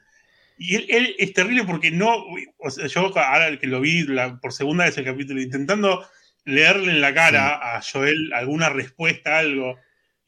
Y 0.58 0.74
él, 0.74 1.16
es 1.18 1.32
terrible 1.32 1.64
porque 1.64 1.90
no, 1.90 2.26
o 2.58 2.70
sea, 2.70 2.88
yo 2.88 3.10
ahora 3.16 3.58
que 3.58 3.66
lo 3.66 3.80
vi 3.80 4.06
por 4.42 4.52
segunda 4.52 4.84
vez 4.84 4.98
el 4.98 5.06
capítulo, 5.06 5.40
intentando 5.40 6.04
leerle 6.44 6.92
en 6.92 7.00
la 7.00 7.14
cara 7.14 7.76
a 7.76 7.82
Joel 7.82 8.32
alguna 8.32 8.68
respuesta, 8.68 9.38
algo 9.38 9.78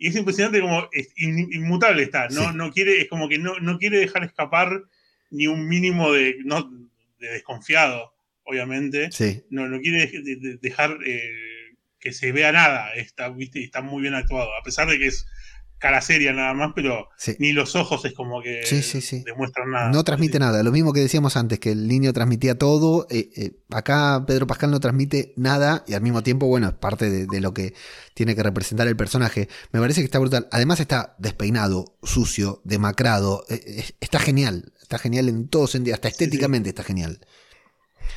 y 0.01 0.09
es 0.09 0.17
impresionante 0.17 0.63
como 0.63 0.89
es 0.93 1.13
inmutable 1.17 2.03
está, 2.03 2.29
¿no? 2.29 2.53
no 2.53 2.73
quiere, 2.73 3.03
es 3.03 3.09
como 3.09 3.29
que 3.29 3.39
no, 3.39 3.61
no, 3.61 3.79
quiere 3.79 3.99
dejar 3.99 4.25
escapar 4.25 4.85
ni 5.31 5.47
un 5.47 5.69
mínimo 5.69 6.11
de, 6.11 6.37
no, 6.43 6.71
de 7.19 7.29
desconfiado, 7.29 8.15
obviamente. 8.45 9.11
No, 9.51 9.69
no 9.69 9.79
quiere 9.79 10.11
dejar 10.63 10.97
eh, 11.05 11.77
que 12.01 12.13
se 12.13 12.33
vea 12.33 12.51
nada. 12.51 12.95
Está, 12.95 13.29
¿viste? 13.29 13.63
está 13.63 13.83
muy 13.83 14.01
bien 14.01 14.15
actuado. 14.15 14.49
A 14.57 14.63
pesar 14.63 14.89
de 14.89 14.99
que 14.99 15.09
es 15.09 15.27
cara 15.81 16.01
seria 16.03 16.33
nada 16.35 16.53
más, 16.53 16.73
pero 16.75 17.09
ni 17.39 17.53
los 17.53 17.75
ojos 17.75 18.05
es 18.05 18.13
como 18.13 18.43
que 18.43 18.61
demuestran 19.25 19.71
nada. 19.71 19.91
No 19.91 20.05
transmite 20.05 20.39
nada, 20.39 20.63
lo 20.63 20.71
mismo 20.71 20.93
que 20.93 21.01
decíamos 21.01 21.37
antes, 21.39 21.59
que 21.59 21.73
el 21.73 21.89
niño 21.89 22.13
transmitía 22.13 22.57
todo, 22.57 23.07
eh, 23.11 23.31
eh, 23.35 23.53
acá 23.71 24.23
Pedro 24.27 24.47
Pascal 24.47 24.71
no 24.71 24.79
transmite 24.79 25.33
nada 25.37 25.83
y 25.89 25.95
al 25.95 26.03
mismo 26.03 26.23
tiempo, 26.23 26.47
bueno, 26.47 26.69
es 26.69 26.75
parte 26.75 27.27
de, 27.27 27.41
lo 27.41 27.55
que 27.55 27.73
tiene 28.13 28.37
que 28.37 28.43
representar 28.43 28.87
el 28.89 28.97
personaje. 28.97 29.49
Me 29.73 29.81
parece 29.81 30.03
que 30.03 30.05
está 30.05 30.19
brutal. 30.19 30.49
Además 30.53 30.81
está 30.81 31.17
despeinado, 31.19 31.97
sucio, 32.03 32.61
demacrado, 32.65 33.45
eh, 33.49 33.85
está 34.01 34.19
genial, 34.19 34.75
está 34.83 34.99
genial 34.99 35.31
en 35.31 35.49
todo 35.49 35.67
sentido, 35.67 35.95
hasta 35.95 36.09
estéticamente 36.09 36.69
está 36.69 36.85
genial. 36.85 37.21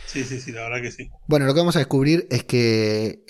Sí, 0.06 0.26
sí, 0.26 0.42
sí, 0.42 0.52
la 0.52 0.64
verdad 0.64 0.82
que 0.82 0.92
sí. 0.92 1.10
Bueno, 1.28 1.46
lo 1.46 1.54
que 1.54 1.62
vamos 1.62 1.78
a 1.78 1.80
descubrir 1.80 2.28
es 2.30 2.44
que 2.44 3.24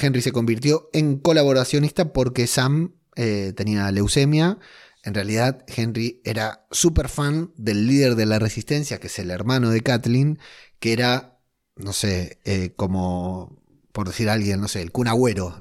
Henry 0.00 0.22
se 0.22 0.30
convirtió 0.30 0.88
en 0.92 1.18
colaboracionista 1.18 2.12
porque 2.12 2.46
Sam 2.46 2.92
eh, 3.16 3.52
tenía 3.56 3.90
leucemia. 3.90 4.58
En 5.02 5.14
realidad, 5.14 5.64
Henry 5.68 6.20
era 6.24 6.66
súper 6.70 7.08
fan 7.08 7.52
del 7.56 7.86
líder 7.86 8.14
de 8.14 8.26
la 8.26 8.38
resistencia, 8.38 8.98
que 8.98 9.08
es 9.08 9.18
el 9.18 9.30
hermano 9.30 9.70
de 9.70 9.82
Kathleen, 9.82 10.38
que 10.80 10.92
era, 10.92 11.38
no 11.76 11.92
sé, 11.92 12.38
eh, 12.44 12.72
como, 12.74 13.62
por 13.92 14.08
decir 14.08 14.30
alguien, 14.30 14.60
no 14.60 14.68
sé, 14.68 14.80
el 14.80 14.92
Kun 14.92 15.06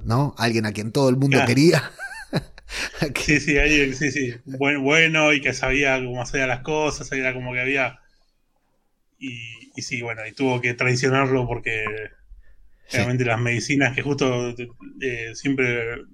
¿no? 0.05 0.33
Alguien 0.37 0.65
a 0.65 0.71
quien 0.71 0.91
todo 0.91 1.09
el 1.09 1.17
mundo 1.17 1.39
quería. 1.45 1.91
sí, 3.15 3.39
sí, 3.39 3.57
alguien, 3.57 3.93
sí, 3.95 4.11
sí. 4.11 4.33
Bueno, 4.45 4.81
bueno, 4.81 5.33
y 5.33 5.41
que 5.41 5.53
sabía 5.53 5.97
cómo 5.97 6.21
hacer 6.21 6.47
las 6.47 6.61
cosas, 6.61 7.11
era 7.11 7.33
como 7.33 7.51
que 7.53 7.59
había. 7.59 7.99
Y, 9.19 9.81
sí, 9.81 10.01
bueno, 10.01 10.25
y 10.25 10.31
tuvo 10.31 10.61
que 10.61 10.73
traicionarlo 10.73 11.45
porque 11.47 11.85
realmente 12.91 13.25
las 13.25 13.39
medicinas 13.39 13.95
que 13.95 14.01
justo 14.01 14.55
eh, 15.01 15.31
siempre 15.33 16.05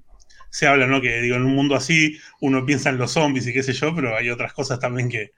se 0.50 0.68
habla, 0.68 0.88
¿no? 0.88 1.02
Que 1.02 1.22
digo, 1.22 1.36
en 1.36 1.44
un 1.44 1.56
mundo 1.56 1.76
así 1.76 2.18
uno 2.42 2.66
piensa 2.66 2.90
en 2.90 2.98
los 2.98 3.12
zombies 3.12 3.48
y 3.48 3.54
qué 3.54 3.64
sé 3.64 3.74
yo, 3.74 3.96
pero 3.96 4.16
hay 4.16 4.30
otras 4.30 4.54
cosas 4.54 4.80
también 4.80 5.10
que, 5.10 5.32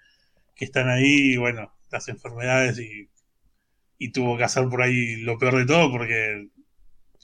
están 0.58 0.90
ahí, 0.90 1.34
y 1.34 1.38
bueno, 1.38 1.74
las 1.90 2.08
enfermedades 2.08 2.78
y, 2.78 3.10
y, 3.98 4.12
tuvo 4.12 4.38
que 4.38 4.44
hacer 4.44 4.68
por 4.70 4.84
ahí 4.84 5.16
lo 5.16 5.40
peor 5.40 5.58
de 5.58 5.66
todo 5.66 5.92
porque, 5.92 6.50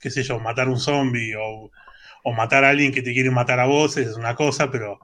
qué 0.01 0.09
sé 0.09 0.23
yo, 0.23 0.39
matar 0.39 0.69
un 0.69 0.79
zombie 0.79 1.35
o, 1.35 1.69
o 2.23 2.33
matar 2.33 2.65
a 2.65 2.69
alguien 2.69 2.91
que 2.91 3.03
te 3.03 3.13
quiere 3.13 3.29
matar 3.29 3.59
a 3.59 3.67
vos 3.67 3.95
es 3.97 4.15
una 4.15 4.33
cosa, 4.33 4.71
pero 4.71 4.99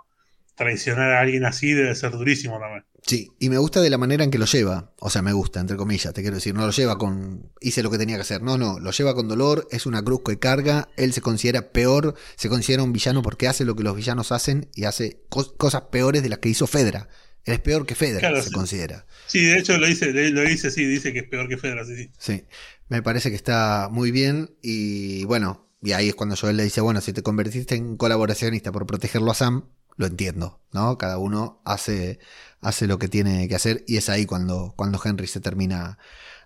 traicionar 0.56 1.12
a 1.12 1.22
alguien 1.22 1.46
así 1.46 1.72
debe 1.74 1.94
ser 1.96 2.12
durísimo 2.12 2.60
también. 2.60 2.86
Sí, 3.06 3.32
y 3.38 3.50
me 3.50 3.58
gusta 3.58 3.82
de 3.82 3.90
la 3.90 3.98
manera 3.98 4.24
en 4.24 4.32
que 4.32 4.38
lo 4.38 4.46
lleva. 4.46 4.94
O 5.00 5.10
sea, 5.10 5.22
me 5.22 5.34
gusta, 5.34 5.60
entre 5.60 5.76
comillas, 5.76 6.14
te 6.14 6.22
quiero 6.22 6.36
decir. 6.36 6.56
No 6.56 6.66
lo 6.66 6.72
lleva 6.72 6.98
con. 6.98 7.52
Hice 7.60 7.84
lo 7.84 7.92
que 7.92 7.98
tenía 7.98 8.16
que 8.16 8.22
hacer. 8.22 8.42
No, 8.42 8.58
no, 8.58 8.80
lo 8.80 8.92
lleva 8.92 9.14
con 9.14 9.28
dolor. 9.28 9.68
Es 9.72 9.86
una 9.86 10.02
cruz 10.02 10.22
que 10.26 10.40
carga. 10.40 10.88
Él 10.96 11.12
se 11.12 11.20
considera 11.20 11.74
peor. 11.74 12.16
Se 12.38 12.48
considera 12.48 12.84
un 12.84 12.94
villano 12.94 13.22
porque 13.22 13.48
hace 13.48 13.66
lo 13.66 13.76
que 13.76 13.84
los 13.84 13.96
villanos 13.96 14.32
hacen 14.32 14.70
y 14.74 14.86
hace 14.86 15.22
cosas 15.30 15.82
peores 15.92 16.24
de 16.24 16.30
las 16.30 16.40
que 16.40 16.50
hizo 16.50 16.66
Fedra. 16.66 17.10
Él 17.44 17.56
es 17.56 17.60
peor 17.60 17.86
que 17.86 17.96
Fedra, 17.96 18.42
se 18.42 18.52
considera. 18.52 19.06
Sí, 19.28 19.44
de 19.44 19.58
hecho 19.58 19.78
lo 19.78 19.86
dice, 19.86 20.14
lo 20.14 20.42
dice, 20.44 20.72
sí, 20.72 20.86
dice 20.86 21.12
que 21.12 21.20
es 21.20 21.28
peor 21.28 21.50
que 21.50 21.58
Fedra, 21.58 21.84
sí, 21.84 21.98
sí. 21.98 22.12
Sí, 22.18 22.46
me 22.88 23.04
parece 23.04 23.30
que 23.32 23.36
está 23.36 23.90
muy 23.92 24.12
bien. 24.12 24.56
Y 24.62 25.26
bueno, 25.26 25.68
y 25.82 25.92
ahí 25.92 26.08
es 26.08 26.16
cuando 26.16 26.38
Joel 26.38 26.56
le 26.56 26.64
dice: 26.64 26.80
Bueno, 26.80 27.02
si 27.02 27.12
te 27.12 27.22
convertiste 27.22 27.76
en 27.76 27.98
colaboracionista 27.98 28.72
por 28.72 28.86
protegerlo 28.86 29.32
a 29.32 29.36
Sam, 29.36 29.66
lo 29.96 30.08
entiendo, 30.08 30.60
¿no? 30.72 30.98
Cada 30.98 31.18
uno 31.18 31.62
hace, 31.66 32.20
hace 32.62 32.88
lo 32.88 33.00
que 33.00 33.08
tiene 33.08 33.48
que 33.48 33.56
hacer 33.56 33.84
y 33.88 33.98
es 33.98 34.10
ahí 34.10 34.26
cuando, 34.26 34.74
cuando 34.76 35.00
Henry 35.04 35.28
se 35.28 35.40
termina 35.40 35.98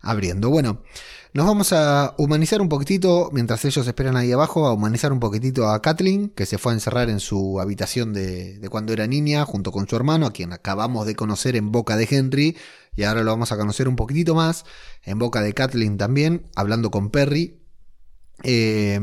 abriendo. 0.01 0.49
Bueno, 0.49 0.83
nos 1.33 1.45
vamos 1.45 1.73
a 1.73 2.13
humanizar 2.17 2.61
un 2.61 2.69
poquitito, 2.69 3.29
mientras 3.33 3.63
ellos 3.65 3.87
esperan 3.87 4.15
ahí 4.15 4.31
abajo, 4.31 4.67
a 4.67 4.73
humanizar 4.73 5.11
un 5.11 5.19
poquitito 5.19 5.69
a 5.69 5.81
Kathleen, 5.81 6.29
que 6.29 6.45
se 6.45 6.57
fue 6.57 6.71
a 6.71 6.75
encerrar 6.75 7.09
en 7.09 7.19
su 7.19 7.59
habitación 7.59 8.13
de, 8.13 8.59
de 8.59 8.69
cuando 8.69 8.93
era 8.93 9.07
niña, 9.07 9.45
junto 9.45 9.71
con 9.71 9.87
su 9.87 9.95
hermano, 9.95 10.25
a 10.25 10.31
quien 10.31 10.53
acabamos 10.53 11.05
de 11.05 11.15
conocer 11.15 11.55
en 11.55 11.71
boca 11.71 11.97
de 11.97 12.07
Henry, 12.09 12.57
y 12.95 13.03
ahora 13.03 13.23
lo 13.23 13.31
vamos 13.31 13.51
a 13.51 13.57
conocer 13.57 13.87
un 13.87 13.95
poquitito 13.95 14.35
más, 14.35 14.65
en 15.03 15.19
boca 15.19 15.41
de 15.41 15.53
Kathleen 15.53 15.97
también, 15.97 16.45
hablando 16.55 16.91
con 16.91 17.09
Perry, 17.09 17.61
eh, 18.43 18.99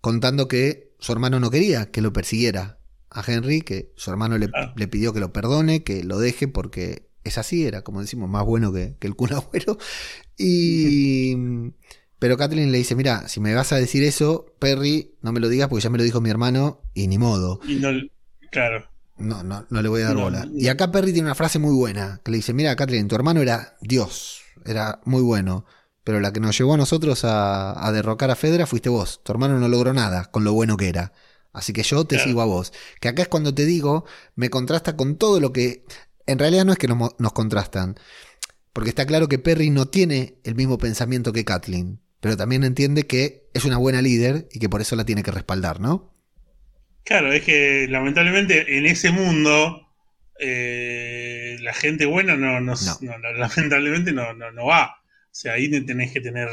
contando 0.00 0.48
que 0.48 0.94
su 0.98 1.12
hermano 1.12 1.40
no 1.40 1.50
quería 1.50 1.90
que 1.90 2.00
lo 2.00 2.12
persiguiera, 2.12 2.78
a 3.14 3.22
Henry, 3.26 3.62
que 3.62 3.92
su 3.96 4.10
hermano 4.10 4.36
le, 4.36 4.88
pidió 4.88 5.12
que 5.12 5.20
lo 5.20 5.32
perdone, 5.32 5.84
que 5.84 6.02
lo 6.02 6.18
deje 6.18 6.48
porque 6.48 7.08
es 7.22 7.38
así, 7.38 7.64
era 7.64 7.82
como 7.82 8.00
decimos, 8.00 8.28
más 8.28 8.44
bueno 8.44 8.72
que, 8.72 8.96
el 9.00 9.14
Kun 9.14 9.30
Y, 10.36 11.36
pero 12.18 12.36
Kathleen 12.36 12.72
le 12.72 12.78
dice, 12.78 12.96
mira, 12.96 13.28
si 13.28 13.40
me 13.40 13.54
vas 13.54 13.72
a 13.72 13.76
decir 13.76 14.02
eso, 14.02 14.52
Perry, 14.58 15.14
no 15.22 15.32
me 15.32 15.40
lo 15.40 15.48
digas 15.48 15.68
porque 15.68 15.84
ya 15.84 15.90
me 15.90 15.98
lo 15.98 16.04
dijo 16.04 16.20
mi 16.20 16.28
hermano 16.28 16.82
y 16.92 17.06
ni 17.06 17.16
modo. 17.16 17.60
Y 17.66 17.76
no, 17.76 17.90
claro. 18.50 18.88
No, 19.16 19.44
no, 19.44 19.64
no 19.70 19.80
le 19.80 19.88
voy 19.88 20.02
a 20.02 20.06
dar 20.06 20.16
bola. 20.16 20.48
Y 20.52 20.66
acá 20.66 20.90
Perry 20.90 21.12
tiene 21.12 21.28
una 21.28 21.36
frase 21.36 21.60
muy 21.60 21.72
buena, 21.72 22.20
que 22.24 22.32
le 22.32 22.38
dice, 22.38 22.52
mira, 22.52 22.74
Kathleen, 22.74 23.06
tu 23.06 23.14
hermano 23.14 23.40
era 23.42 23.76
Dios, 23.80 24.42
era 24.66 25.00
muy 25.04 25.22
bueno. 25.22 25.64
Pero 26.02 26.20
la 26.20 26.32
que 26.32 26.40
nos 26.40 26.58
llevó 26.58 26.74
a 26.74 26.76
nosotros 26.76 27.24
a, 27.24 27.86
a 27.86 27.92
derrocar 27.92 28.30
a 28.30 28.36
Fedra 28.36 28.66
fuiste 28.66 28.90
vos. 28.90 29.22
Tu 29.22 29.32
hermano 29.32 29.58
no 29.58 29.68
logró 29.68 29.94
nada 29.94 30.26
con 30.26 30.44
lo 30.44 30.52
bueno 30.52 30.76
que 30.76 30.88
era. 30.88 31.12
Así 31.54 31.72
que 31.72 31.84
yo 31.84 32.04
te 32.04 32.18
sigo 32.18 32.42
a 32.42 32.46
vos. 32.46 32.72
Que 33.00 33.08
acá 33.08 33.22
es 33.22 33.28
cuando 33.28 33.54
te 33.54 33.64
digo, 33.64 34.04
me 34.34 34.50
contrasta 34.50 34.96
con 34.96 35.16
todo 35.16 35.40
lo 35.40 35.52
que... 35.52 35.84
En 36.26 36.38
realidad 36.38 36.64
no 36.64 36.72
es 36.72 36.78
que 36.78 36.88
nos, 36.88 37.32
contrastan. 37.32 37.94
Porque 38.72 38.90
está 38.90 39.06
claro 39.06 39.28
que 39.28 39.38
Perry 39.38 39.70
no 39.70 39.86
tiene 39.86 40.34
el 40.42 40.56
mismo 40.56 40.78
pensamiento 40.78 41.32
que 41.32 41.44
Kathleen. 41.44 42.00
Pero 42.20 42.36
también 42.36 42.64
entiende 42.64 43.06
que 43.06 43.48
es 43.54 43.64
una 43.64 43.78
buena 43.78 44.02
líder 44.02 44.48
y 44.50 44.58
que 44.58 44.68
por 44.68 44.80
eso 44.80 44.96
la 44.96 45.04
tiene 45.04 45.22
que 45.22 45.30
respaldar, 45.30 45.78
¿no? 45.80 46.12
Claro, 47.04 47.32
es 47.32 47.44
que 47.44 47.86
lamentablemente 47.88 48.76
en 48.76 48.86
ese 48.86 49.12
mundo 49.12 49.86
eh, 50.40 51.56
la 51.60 51.72
gente 51.72 52.06
buena 52.06 52.36
no, 52.36 52.60
no, 52.60 52.74
lamentablemente 53.36 54.12
no, 54.12 54.32
no, 54.34 54.66
va. 54.66 54.96
O 54.96 55.30
sea, 55.30 55.52
ahí 55.52 55.70
tenés 55.84 56.12
que 56.12 56.20
tener 56.20 56.48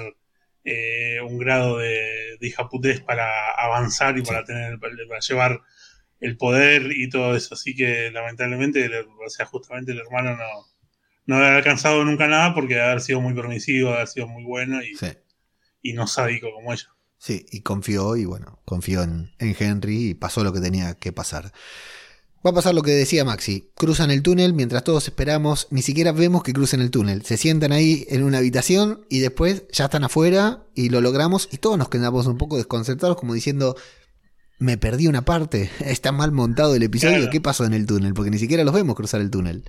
eh, 0.64 1.20
un 1.22 1.38
grado 1.38 1.78
de, 1.78 2.38
de 2.40 3.04
para 3.06 3.52
avanzar 3.58 4.18
y 4.18 4.22
para 4.22 4.44
tener 4.44 4.80
para 4.80 5.20
llevar 5.20 5.62
el 6.20 6.38
poder 6.38 6.92
y 6.92 7.10
todo 7.10 7.36
eso. 7.36 7.56
Así 7.56 7.76
que 7.76 8.12
lamentablemente, 8.12 8.90
o 9.26 9.30
sea, 9.30 9.46
justamente 9.46 9.92
el 9.92 10.00
hermano 10.00 10.38
no, 10.38 10.68
no 11.26 11.38
ha 11.38 11.56
alcanzado 11.58 12.04
nunca 12.06 12.28
nada 12.28 12.54
porque 12.54 12.80
ha 12.80 13.00
sido 13.00 13.22
muy 13.22 13.34
permisivo, 13.34 13.94
ha 13.94 14.06
sido 14.08 14.28
muy 14.28 14.44
bueno 14.44 14.82
y, 14.84 14.94
y 15.82 15.94
no 15.94 16.08
sádico 16.08 16.52
como 16.52 16.74
ella. 16.74 16.90
Sí, 17.18 17.46
y 17.52 17.62
confió, 17.62 18.16
y 18.16 18.26
bueno, 18.26 18.62
confió 18.66 19.04
en, 19.04 19.32
en 19.38 19.56
Henry 19.60 20.10
y 20.10 20.14
pasó 20.16 20.44
lo 20.44 20.54
que 20.54 20.60
tenía 20.60 20.96
que 20.96 21.12
pasar. 21.12 21.52
Va 22.46 22.50
a 22.50 22.54
pasar 22.54 22.74
lo 22.74 22.82
que 22.82 22.92
decía 22.92 23.24
Maxi. 23.24 23.70
Cruzan 23.76 24.10
el 24.10 24.24
túnel 24.24 24.54
mientras 24.54 24.84
todos 24.84 25.08
esperamos, 25.08 25.68
ni 25.70 25.84
siquiera 25.84 26.12
vemos 26.12 26.42
que 26.42 26.54
crucen 26.54 26.82
el 26.82 26.90
túnel. 26.90 27.24
Se 27.24 27.38
sientan 27.38 27.72
ahí 27.72 28.06
en 28.10 28.24
una 28.24 28.40
habitación 28.40 29.06
y 29.10 29.20
después 29.20 29.68
ya 29.72 29.86
están 29.86 30.04
afuera 30.04 30.64
y 30.74 30.90
lo 30.90 31.02
logramos 31.02 31.48
y 31.52 31.58
todos 31.58 31.78
nos 31.78 31.90
quedamos 31.90 32.26
un 32.26 32.40
poco 32.40 32.58
desconcertados 32.58 33.16
como 33.16 33.36
diciendo, 33.36 33.76
me 34.58 34.78
perdí 34.78 35.08
una 35.08 35.24
parte, 35.24 35.70
está 35.86 36.12
mal 36.12 36.32
montado 36.32 36.76
el 36.76 36.82
episodio, 36.82 37.30
¿qué 37.30 37.42
pasó 37.42 37.66
en 37.66 37.74
el 37.74 37.86
túnel? 37.86 38.14
Porque 38.16 38.32
ni 38.32 38.40
siquiera 38.40 38.64
los 38.64 38.74
vemos 38.74 38.96
cruzar 38.96 39.22
el 39.22 39.30
túnel. 39.30 39.64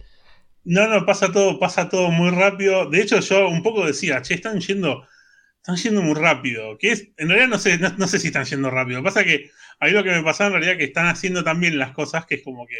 No, 0.64 0.88
no, 0.88 1.04
pasa 1.04 1.30
todo, 1.30 1.58
pasa 1.58 1.88
todo 1.88 2.10
muy 2.10 2.30
rápido. 2.30 2.88
De 2.88 3.02
hecho, 3.02 3.20
yo 3.20 3.48
un 3.48 3.62
poco 3.62 3.84
decía, 3.84 4.22
che, 4.22 4.34
están 4.34 4.60
yendo 4.60 5.02
están 5.62 5.76
yendo 5.76 6.02
muy 6.02 6.14
rápido. 6.14 6.76
Que 6.78 6.92
es, 6.92 7.08
en 7.16 7.28
realidad 7.28 7.48
no 7.48 7.58
sé, 7.58 7.78
no, 7.78 8.08
sé 8.08 8.18
si 8.18 8.28
están 8.28 8.44
yendo 8.44 8.70
rápido. 8.70 9.00
Lo 9.00 9.12
que 9.12 9.50
es 9.72 9.78
que 9.78 9.86
ahí 9.86 9.92
lo 9.92 10.04
que 10.04 10.10
me 10.10 10.22
pasa 10.22 10.46
en 10.46 10.52
realidad 10.52 10.76
que 10.76 10.84
están 10.84 11.06
haciendo 11.06 11.44
también 11.44 11.78
las 11.78 11.92
cosas 11.92 12.26
que 12.26 12.36
es 12.36 12.42
como 12.42 12.66
que 12.66 12.76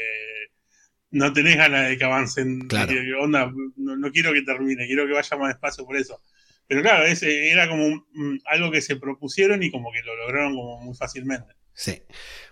no 1.13 1.33
tenés 1.33 1.57
ganas 1.57 1.89
de 1.89 1.99
que 1.99 2.05
avancen. 2.05 2.61
Claro. 2.69 2.93
onda, 3.21 3.53
no, 3.77 4.11
quiero 4.13 4.33
que 4.33 4.43
termine, 4.43 4.87
quiero 4.87 5.07
que 5.07 5.13
vaya 5.13 5.37
más 5.37 5.49
despacio 5.49 5.85
por 5.85 5.97
eso. 5.97 6.21
Pero 6.67 6.83
claro, 6.83 7.05
ese 7.05 7.51
era 7.51 7.69
como 7.69 8.07
algo 8.47 8.71
que 8.71 8.81
se 8.81 8.97
propusieron 8.97 9.63
y 9.63 9.71
como 9.71 9.93
que 9.93 10.03
lo 10.03 10.17
lograron 10.17 10.55
como 10.55 10.81
muy 10.81 10.97
fácilmente. 10.97 11.55
Sí. 11.75 12.03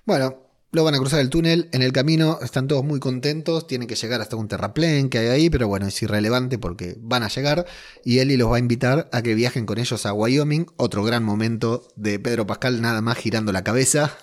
Bueno, 0.05 0.51
lo 0.73 0.85
van 0.85 0.95
a 0.95 0.99
cruzar 0.99 1.21
el 1.21 1.31
túnel, 1.31 1.69
en 1.73 1.83
el 1.83 1.93
camino 1.93 2.39
están 2.43 2.69
todos 2.69 2.85
muy 2.85 3.01
contentos, 3.01 3.67
tienen 3.67 3.89
que 3.89 3.97
llegar 3.97 4.21
hasta 4.21 4.37
un 4.37 4.47
terraplén 4.47 5.09
que 5.09 5.19
hay 5.19 5.27
ahí, 5.29 5.51
pero 5.51 5.67
bueno, 5.67 5.87
es 5.87 6.03
irrelevante 6.03 6.59
porque 6.59 6.97
van 6.99 7.23
a 7.23 7.29
llegar 7.29 7.67
y 8.05 8.19
Eli 8.19 8.37
los 8.37 8.53
va 8.53 8.57
a 8.57 8.61
invitar 8.61 9.09
a 9.11 9.23
que 9.23 9.35
viajen 9.35 9.67
con 9.67 9.79
ellos 9.79 10.07
a 10.07 10.13
Wyoming, 10.13 10.67
otro 10.77 11.03
gran 11.03 11.25
momento 11.25 11.89
de 11.97 12.19
Pedro 12.21 12.47
Pascal 12.47 12.83
nada 12.83 13.01
más 13.01 13.19
girando 13.19 13.53
la 13.53 13.65
cabeza. 13.65 14.17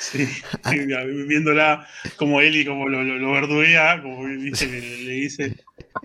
Sí, 0.00 0.26
viéndola 1.28 1.86
como 2.16 2.40
Eli 2.40 2.64
como 2.64 2.88
lo, 2.88 3.02
lo, 3.02 4.02
como 4.02 4.26
dice 4.28 4.66
le 4.66 5.12
dice 5.12 5.56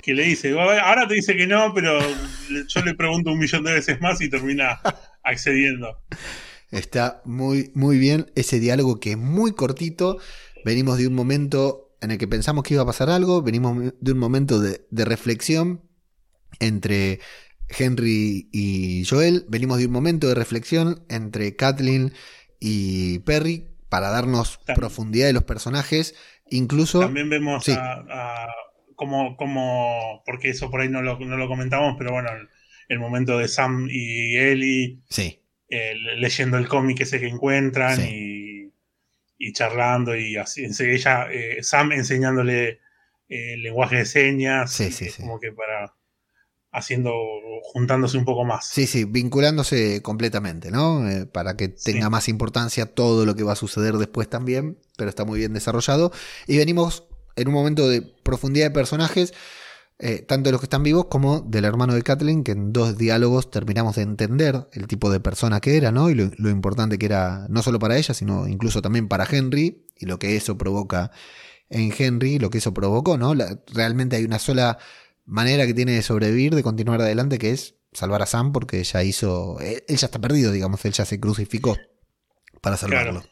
que 0.01 0.13
le 0.13 0.23
dice, 0.23 0.51
ahora 0.59 1.07
te 1.07 1.13
dice 1.13 1.35
que 1.37 1.47
no, 1.47 1.73
pero 1.73 1.99
yo 2.67 2.81
le 2.81 2.93
pregunto 2.93 3.31
un 3.31 3.39
millón 3.39 3.63
de 3.63 3.73
veces 3.73 4.01
más 4.01 4.19
y 4.19 4.29
termina 4.29 4.81
accediendo. 5.23 5.97
Está 6.71 7.21
muy, 7.23 7.71
muy 7.73 7.97
bien 7.97 8.31
ese 8.35 8.59
diálogo 8.59 8.99
que 8.99 9.11
es 9.11 9.17
muy 9.17 9.53
cortito. 9.53 10.19
Venimos 10.65 10.97
de 10.97 11.07
un 11.07 11.13
momento 11.13 11.95
en 12.01 12.11
el 12.11 12.17
que 12.17 12.27
pensamos 12.27 12.63
que 12.63 12.73
iba 12.73 12.83
a 12.83 12.87
pasar 12.87 13.09
algo, 13.09 13.41
venimos 13.41 13.93
de 13.99 14.11
un 14.11 14.17
momento 14.17 14.59
de, 14.59 14.81
reflexión 14.91 15.81
entre 16.59 17.19
Henry 17.69 18.49
y 18.51 19.05
Joel, 19.05 19.45
venimos 19.47 19.79
de 19.79 19.85
un 19.85 19.91
momento 19.91 20.27
de 20.27 20.35
reflexión 20.35 21.05
entre 21.07 21.55
Kathleen 21.55 22.13
y 22.59 23.19
Perry 23.19 23.74
para 23.95 24.09
darnos 24.09 24.59
profundidad 24.75 25.27
de 25.27 25.33
los 25.33 25.43
personajes. 25.43 26.15
Incluso. 26.49 26.99
También 26.99 27.29
vemos 27.29 27.67
a, 27.69 28.47
como, 28.95 29.37
como, 29.37 30.21
porque 30.25 30.49
eso 30.49 30.69
por 30.69 30.81
ahí 30.81 30.89
no 30.89 31.01
lo, 31.01 31.17
no 31.19 31.37
lo 31.37 31.47
comentamos, 31.47 31.95
pero 31.97 32.11
bueno, 32.11 32.29
el, 32.31 32.49
el 32.89 32.99
momento 32.99 33.37
de 33.37 33.47
Sam 33.47 33.87
y 33.89 34.35
Ellie. 34.37 34.99
Sí 35.09 35.39
leyendo 35.69 36.57
el 36.57 36.67
cómic 36.67 37.01
ese 37.01 37.19
que 37.19 37.27
encuentran 37.27 37.99
y, 38.01 38.71
charlando 39.53 40.15
y 40.15 40.37
así. 40.37 40.65
Ella, 40.79 41.27
eh, 41.31 41.61
Sam 41.61 41.91
enseñándole 41.91 42.79
eh, 43.29 43.57
lenguaje 43.57 43.97
de 43.97 44.05
señas, 44.05 44.81
como 45.19 45.39
que 45.39 45.51
para 45.51 45.93
haciendo, 46.75 47.13
juntándose 47.63 48.17
un 48.17 48.25
poco 48.25 48.45
más. 48.45 48.67
Sí, 48.67 48.87
sí, 48.87 49.05
vinculándose 49.05 50.01
completamente, 50.01 50.71
¿no? 50.71 51.09
Eh, 51.09 51.25
para 51.25 51.57
que 51.57 51.69
tenga 51.69 52.09
más 52.09 52.29
importancia 52.29 52.85
todo 52.85 53.25
lo 53.25 53.35
que 53.35 53.43
va 53.43 53.53
a 53.53 53.57
suceder 53.57 53.95
después 53.95 54.29
también, 54.29 54.77
pero 54.97 55.09
está 55.09 55.25
muy 55.25 55.39
bien 55.39 55.53
desarrollado. 55.53 56.11
Y 56.47 56.57
venimos 56.57 57.05
en 57.35 57.47
un 57.47 57.53
momento 57.53 57.87
de 57.89 58.01
profundidad 58.01 58.67
de 58.67 58.71
personajes 58.71 59.33
eh, 59.97 60.25
tanto 60.27 60.49
de 60.49 60.51
los 60.51 60.59
que 60.59 60.65
están 60.65 60.83
vivos 60.83 61.05
como 61.05 61.39
del 61.39 61.63
hermano 61.63 61.93
de 61.93 62.01
Kathleen, 62.01 62.43
que 62.43 62.51
en 62.51 62.73
dos 62.73 62.97
diálogos 62.97 63.49
terminamos 63.49 63.95
de 63.95 64.01
entender 64.01 64.67
el 64.73 64.87
tipo 64.87 65.09
de 65.09 65.21
persona 65.21 65.61
que 65.61 65.77
era, 65.77 65.93
¿no? 65.93 66.09
Y 66.09 66.15
lo, 66.15 66.49
importante 66.49 66.97
que 66.97 67.05
era, 67.05 67.47
no 67.49 67.63
solo 67.63 67.79
para 67.79 67.95
ella, 67.97 68.13
sino 68.13 68.45
incluso 68.47 68.81
también 68.81 69.07
para 69.07 69.25
Henry, 69.29 69.85
y 69.97 70.05
lo 70.05 70.19
que 70.19 70.35
eso 70.35 70.57
provoca 70.57 71.11
en 71.69 71.93
Henry, 71.97 72.39
lo 72.39 72.49
que 72.49 72.57
eso 72.57 72.73
provocó, 72.73 73.17
¿no? 73.17 73.33
realmente 73.73 74.17
hay 74.17 74.25
una 74.25 74.37
sola 74.37 74.77
manera 75.25 75.65
que 75.65 75.73
tiene 75.73 75.93
de 75.93 76.01
sobrevivir, 76.01 76.55
de 76.55 76.63
continuar 76.63 77.01
adelante, 77.01 77.37
que 77.37 77.51
es 77.51 77.75
salvar 77.91 78.21
a 78.21 78.25
Sam, 78.25 78.51
porque 78.51 78.83
ya 78.83 79.03
hizo. 79.03 79.59
Él, 79.59 79.83
ya 79.87 80.05
está 80.05 80.19
perdido, 80.19 80.51
digamos, 80.51 80.83
él 80.85 80.93
ya 80.93 81.05
se 81.05 81.19
crucificó 81.19 81.77
para 82.61 82.77
salvarlo. 82.77 83.23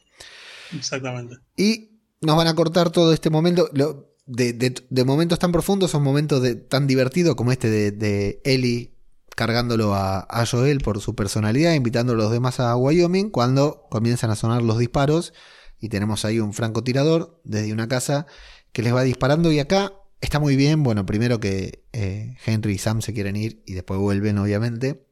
Exactamente. 0.75 1.37
Y 1.55 1.99
nos 2.21 2.35
van 2.35 2.47
a 2.47 2.55
cortar 2.55 2.89
todo 2.89 3.13
este 3.13 3.29
momento. 3.29 3.69
Lo, 3.73 4.13
de, 4.25 5.03
momentos 5.05 5.39
tan 5.39 5.51
profundos 5.51 5.91
son 5.91 6.03
momentos 6.03 6.41
de, 6.41 6.55
tan 6.55 6.87
divertidos 6.87 7.35
como 7.35 7.51
este 7.51 7.69
de, 7.69 7.91
de 7.91 8.41
Ellie 8.45 8.93
cargándolo 9.35 9.95
a, 9.95 10.45
Joel 10.49 10.79
por 10.79 10.99
su 11.01 11.15
personalidad, 11.15 11.73
invitando 11.73 12.13
a 12.13 12.15
los 12.15 12.31
demás 12.31 12.59
a 12.59 12.75
Wyoming, 12.75 13.29
cuando 13.29 13.87
comienzan 13.89 14.29
a 14.29 14.35
sonar 14.35 14.61
los 14.61 14.77
disparos 14.77 15.33
y 15.79 15.89
tenemos 15.89 16.25
ahí 16.25 16.39
un 16.39 16.53
francotirador 16.53 17.41
desde 17.43 17.73
una 17.73 17.87
casa 17.87 18.25
que 18.71 18.83
les 18.83 18.93
va 18.93 19.03
disparando 19.03 19.51
y 19.51 19.59
acá 19.59 19.93
está 20.23 20.39
muy 20.39 20.55
bien, 20.55 20.83
bueno, 20.83 21.05
primero 21.05 21.39
que 21.39 21.83
eh, 21.91 22.37
Henry 22.45 22.73
y 22.73 22.77
Sam 22.77 23.01
se 23.01 23.13
quieren 23.13 23.35
ir 23.35 23.61
y 23.65 23.73
después 23.73 23.99
vuelven 23.99 24.37
obviamente 24.37 25.05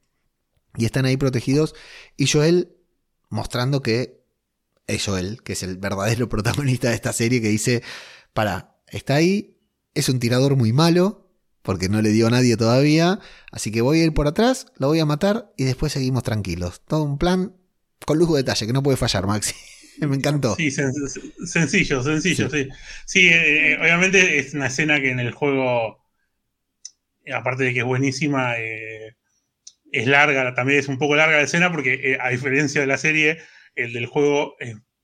y 0.78 0.86
están 0.86 1.06
ahí 1.06 1.18
protegidos 1.18 1.76
y 2.16 2.28
Joel 2.28 2.78
mostrando 3.30 3.82
que 3.82 4.24
es 4.88 5.06
Joel, 5.06 5.44
que 5.44 5.54
es 5.54 5.64
el 5.64 5.78
verdadero 5.78 6.30
protagonista 6.30 6.90
de 6.90 6.96
esta 6.96 7.12
serie 7.12 7.42
que 7.42 7.50
dice, 7.50 7.84
para, 8.34 8.78
está 8.88 9.16
ahí, 9.16 9.58
es 9.94 10.08
un 10.08 10.20
tirador 10.20 10.56
muy 10.56 10.72
malo, 10.72 11.30
porque 11.62 11.90
no 11.90 12.02
le 12.02 12.10
dio 12.10 12.28
a 12.28 12.32
nadie 12.32 12.56
todavía, 12.56 13.20
así 13.52 13.72
que 13.72 13.82
voy 13.82 14.00
a 14.00 14.06
ir 14.06 14.14
por 14.14 14.28
atrás, 14.28 14.68
lo 14.78 14.88
voy 14.88 15.00
a 15.00 15.06
matar 15.06 15.54
y 15.58 15.66
después 15.66 15.92
seguimos 15.92 16.24
tranquilos. 16.24 16.82
Todo 16.88 17.04
un 17.04 17.18
plan 17.18 17.56
con 18.06 18.18
lujo 18.18 18.36
de 18.36 18.44
detalle, 18.44 18.66
que 18.66 18.74
no 18.74 18.82
puede 18.82 18.98
fallar, 18.98 19.28
Maxi. 19.28 19.54
Me 20.10 20.16
encantó. 20.16 20.56
Sí, 20.56 20.72
sencillo, 20.72 22.04
sencillo, 22.04 22.50
sí. 22.50 22.70
Sí, 23.06 23.30
eh, 23.30 23.74
eh, 23.74 23.78
obviamente 23.80 24.40
es 24.40 24.54
una 24.54 24.68
escena 24.68 25.00
que 25.00 25.12
en 25.12 25.20
el 25.20 25.32
juego, 25.32 26.04
aparte 27.34 27.64
de 27.64 27.74
que 27.74 27.80
es 27.80 27.86
buenísima, 27.86 28.58
eh, 28.58 29.16
es 29.92 30.08
larga, 30.08 30.54
también 30.54 30.80
es 30.80 30.88
un 30.88 30.98
poco 30.98 31.16
larga 31.16 31.38
la 31.38 31.44
escena 31.44 31.72
porque 31.72 32.18
a 32.20 32.30
diferencia 32.30 32.82
de 32.82 32.88
la 32.88 32.98
serie, 32.98 33.40
el 33.76 33.94
del 33.94 34.06
juego 34.06 34.56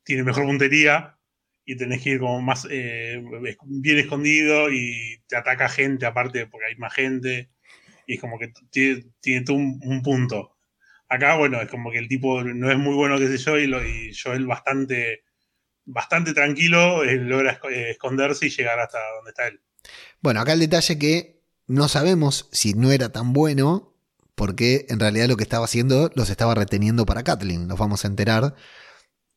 tiene 0.04 0.24
mejor 0.24 0.45
puntería, 0.45 1.18
y 1.68 1.76
tenés 1.76 2.02
que 2.02 2.12
ir 2.12 2.20
como 2.20 2.41
más 2.41 2.66
eh, 2.72 3.22
bien 3.66 3.98
escondido 3.98 4.72
y 4.72 5.22
te 5.28 5.36
ataca 5.36 5.68
gente 5.68 6.06
aparte 6.06 6.48
porque 6.48 6.68
hay 6.68 6.78
más 6.78 6.93
gente 6.93 7.50
y 8.08 8.14
es 8.14 8.22
como 8.22 8.39
que 8.39 8.54
tiene, 8.72 9.04
tiene 9.20 9.43
un, 9.52 10.02
punto. 10.02 10.57
Acá, 11.10 11.38
bueno, 11.38 11.62
es 11.62 11.70
como 11.70 11.91
que 11.91 11.99
el 11.99 12.08
tipo 12.08 12.43
no 12.43 12.72
es 12.72 12.78
muy 12.78 12.93
bueno, 12.95 13.18
qué 13.18 13.28
sé 13.28 13.38
yo, 13.38 13.58
y, 13.58 13.68
lo, 13.68 13.86
y 13.86 14.14
Joel 14.14 14.45
bastante, 14.45 15.24
bastante 15.86 16.34
tranquilo 16.34 17.03
eh, 17.03 17.16
logra 17.16 17.60
eh, 17.72 17.91
esconderse 17.91 18.47
y 18.47 18.49
llegar 18.49 18.80
hasta 18.80 18.99
donde 19.16 19.30
está 19.30 19.47
él. 19.47 19.62
Bueno, 20.22 20.41
acá 20.41 20.53
el 20.53 20.60
detalle 20.60 20.99
que 20.99 21.41
no 21.68 21.88
sabemos 21.88 22.49
si 22.51 22.74
no 22.74 22.91
era 22.91 23.12
tan 23.12 23.34
bueno, 23.34 23.93
porque 24.36 24.86
en 24.89 24.99
realidad 24.99 25.28
lo 25.28 25.38
que 25.38 25.43
estaba 25.43 25.66
haciendo 25.66 26.12
los 26.14 26.30
estaba 26.30 26.53
reteniendo 26.55 27.05
para 27.05 27.24
Kathleen. 27.24 27.68
Nos 27.68 27.80
vamos 27.80 28.05
a 28.05 28.08
enterar 28.08 28.55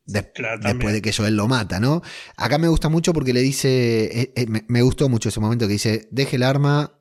después 0.05 0.93
de 0.93 1.03
que 1.03 1.13
Joel 1.13 1.37
lo 1.37 1.49
mata, 1.49 1.81
¿no? 1.81 2.03
Acá 2.37 2.59
me 2.59 2.69
gusta 2.69 2.89
mucho 2.89 3.13
porque 3.13 3.33
le 3.33 3.41
dice, 3.41 4.05
eh, 4.05 4.33
eh, 4.37 4.47
me, 4.47 4.83
gustó 4.83 5.09
mucho 5.09 5.29
ese 5.29 5.41
momento 5.41 5.67
que 5.67 5.75
dice, 5.75 6.09
deje 6.11 6.37
el 6.37 6.43
arma, 6.43 7.00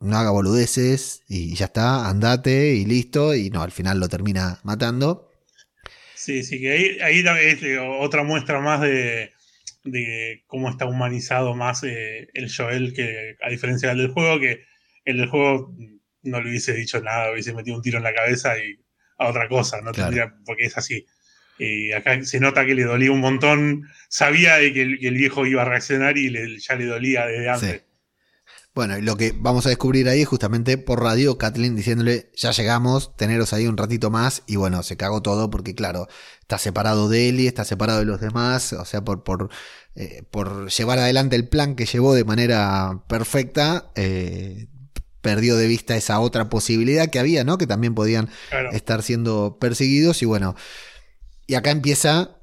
no 0.00 0.16
haga 0.16 0.30
boludeces 0.30 1.22
y 1.28 1.54
ya 1.54 1.66
está, 1.66 2.08
andate 2.08 2.74
y 2.74 2.84
listo, 2.84 3.34
y 3.34 3.50
no, 3.50 3.62
al 3.62 3.72
final 3.72 3.98
lo 3.98 4.08
termina 4.08 4.60
matando. 4.62 5.32
Sí, 6.14 6.42
sí, 6.42 6.60
que 6.60 6.72
ahí, 6.72 6.98
ahí 7.00 7.24
es 7.40 7.62
eh, 7.62 7.78
otra 7.78 8.22
muestra 8.22 8.60
más 8.60 8.80
de, 8.80 9.32
cómo 10.46 10.68
está 10.68 10.86
humanizado 10.86 11.54
más 11.54 11.82
el 11.84 12.52
Joel 12.54 12.92
que 12.92 13.36
a 13.40 13.48
diferencia 13.48 13.90
del 13.90 13.98
del 13.98 14.10
juego, 14.10 14.40
que 14.40 14.64
el 15.04 15.18
del 15.18 15.28
juego 15.28 15.72
no 16.22 16.40
le 16.40 16.50
hubiese 16.50 16.72
dicho 16.72 17.00
nada, 17.00 17.32
hubiese 17.32 17.54
metido 17.54 17.76
un 17.76 17.82
tiro 17.82 17.98
en 17.98 18.04
la 18.04 18.12
cabeza 18.12 18.58
y 18.58 18.80
a 19.18 19.28
otra 19.28 19.48
cosa, 19.48 19.80
no 19.80 19.92
tendría, 19.92 20.34
porque 20.44 20.64
es 20.64 20.76
así. 20.76 21.06
Eh, 21.58 21.94
acá 21.94 22.22
se 22.22 22.38
nota 22.38 22.66
que 22.66 22.74
le 22.74 22.84
dolía 22.84 23.10
un 23.10 23.20
montón. 23.20 23.88
Sabía 24.08 24.56
de 24.56 24.72
que 24.72 24.82
el, 24.82 25.14
viejo 25.14 25.46
iba 25.46 25.62
a 25.62 25.64
reaccionar 25.64 26.18
y 26.18 26.58
ya 26.58 26.74
le 26.74 26.84
dolía 26.84 27.26
desde 27.26 27.48
antes. 27.48 27.85
Bueno, 28.76 28.98
y 28.98 29.00
lo 29.00 29.16
que 29.16 29.32
vamos 29.34 29.64
a 29.64 29.70
descubrir 29.70 30.06
ahí 30.06 30.20
es 30.20 30.28
justamente 30.28 30.76
por 30.76 31.02
radio, 31.02 31.38
Kathleen 31.38 31.76
diciéndole, 31.76 32.30
ya 32.36 32.50
llegamos, 32.50 33.16
teneros 33.16 33.54
ahí 33.54 33.66
un 33.66 33.78
ratito 33.78 34.10
más, 34.10 34.42
y 34.46 34.56
bueno, 34.56 34.82
se 34.82 34.98
cagó 34.98 35.22
todo 35.22 35.48
porque 35.48 35.74
claro, 35.74 36.08
está 36.42 36.58
separado 36.58 37.08
de 37.08 37.30
Eli, 37.30 37.46
está 37.46 37.64
separado 37.64 38.00
de 38.00 38.04
los 38.04 38.20
demás, 38.20 38.74
o 38.74 38.84
sea, 38.84 39.02
por, 39.02 39.24
por, 39.24 39.48
eh, 39.94 40.24
por 40.30 40.68
llevar 40.68 40.98
adelante 40.98 41.36
el 41.36 41.48
plan 41.48 41.74
que 41.74 41.86
llevó 41.86 42.12
de 42.12 42.24
manera 42.24 43.02
perfecta, 43.08 43.92
eh, 43.94 44.66
perdió 45.22 45.56
de 45.56 45.68
vista 45.68 45.96
esa 45.96 46.20
otra 46.20 46.50
posibilidad 46.50 47.08
que 47.08 47.18
había, 47.18 47.44
¿no? 47.44 47.56
Que 47.56 47.66
también 47.66 47.94
podían 47.94 48.28
estar 48.72 49.02
siendo 49.02 49.56
perseguidos, 49.58 50.20
y 50.20 50.26
bueno, 50.26 50.54
y 51.46 51.54
acá 51.54 51.70
empieza, 51.70 52.35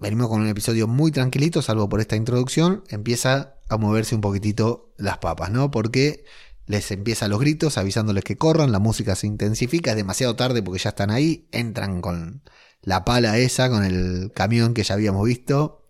venimos 0.00 0.28
con 0.28 0.40
un 0.40 0.48
episodio 0.48 0.88
muy 0.88 1.12
tranquilito, 1.12 1.62
salvo 1.62 1.88
por 1.88 2.00
esta 2.00 2.16
introducción, 2.16 2.82
empieza 2.88 3.56
a 3.68 3.76
moverse 3.76 4.14
un 4.14 4.20
poquitito 4.20 4.92
las 4.96 5.18
papas, 5.18 5.50
¿no? 5.50 5.70
Porque 5.70 6.24
les 6.66 6.90
empieza 6.90 7.28
los 7.28 7.40
gritos 7.40 7.78
avisándoles 7.78 8.24
que 8.24 8.36
corran, 8.36 8.72
la 8.72 8.78
música 8.78 9.14
se 9.14 9.26
intensifica, 9.26 9.90
es 9.90 9.96
demasiado 9.96 10.36
tarde 10.36 10.62
porque 10.62 10.82
ya 10.82 10.90
están 10.90 11.10
ahí, 11.10 11.48
entran 11.52 12.00
con 12.00 12.42
la 12.82 13.04
pala 13.04 13.38
esa, 13.38 13.68
con 13.68 13.84
el 13.84 14.32
camión 14.34 14.72
que 14.72 14.82
ya 14.82 14.94
habíamos 14.94 15.26
visto. 15.26 15.88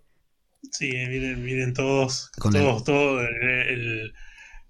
Sí, 0.73 0.91
miren, 0.91 1.45
miren 1.45 1.75
todos, 1.75 2.31
todos, 2.37 2.85
todos, 2.85 3.23
el, 3.43 4.13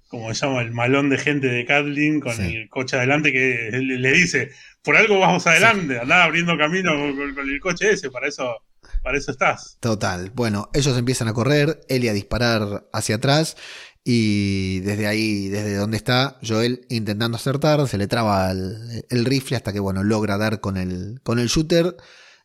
como 0.09 0.34
se 0.34 0.47
llama, 0.47 0.62
el 0.62 0.72
malón 0.72 1.09
de 1.09 1.18
gente 1.18 1.47
de 1.47 1.64
Kathleen 1.64 2.20
con 2.20 2.38
el 2.41 2.68
coche 2.68 2.97
adelante 2.97 3.32
que 3.32 3.70
le, 3.72 4.12
dice, 4.12 4.51
por 4.82 4.97
algo 4.97 5.20
vamos 5.20 5.47
adelante, 5.47 6.01
sí. 6.03 6.12
abriendo 6.12 6.59
camino 6.59 6.91
con, 7.34 7.49
el 7.49 7.61
coche 7.61 7.91
ese, 7.93 8.11
para 8.11 8.28
eso, 8.28 8.62
para 9.03 9.18
eso 9.18 9.30
estás. 9.30 9.76
Total. 9.80 10.30
Bueno, 10.30 10.68
ellos 10.72 10.97
empiezan 10.97 11.28
a 11.28 11.34
correr, 11.34 11.80
Eli 11.88 12.09
a 12.09 12.12
disparar 12.12 12.88
hacia 12.93 13.16
atrás. 13.16 13.57
Y 14.03 14.80
desde 14.80 15.07
ahí, 15.07 15.49
desde 15.49 15.76
donde 15.76 15.99
está, 15.99 16.38
Joel 16.47 16.86
intentando 16.88 17.36
acertar, 17.36 17.86
se 17.86 17.99
le 17.99 18.07
traba 18.07 18.51
el, 18.51 19.05
el, 19.11 19.24
rifle 19.26 19.57
hasta 19.57 19.72
que, 19.72 19.80
bueno, 19.80 20.03
logra 20.03 20.38
dar 20.38 20.61
con 20.61 20.78
el, 20.78 21.20
con 21.22 21.38
el 21.38 21.49
shooter 21.49 21.97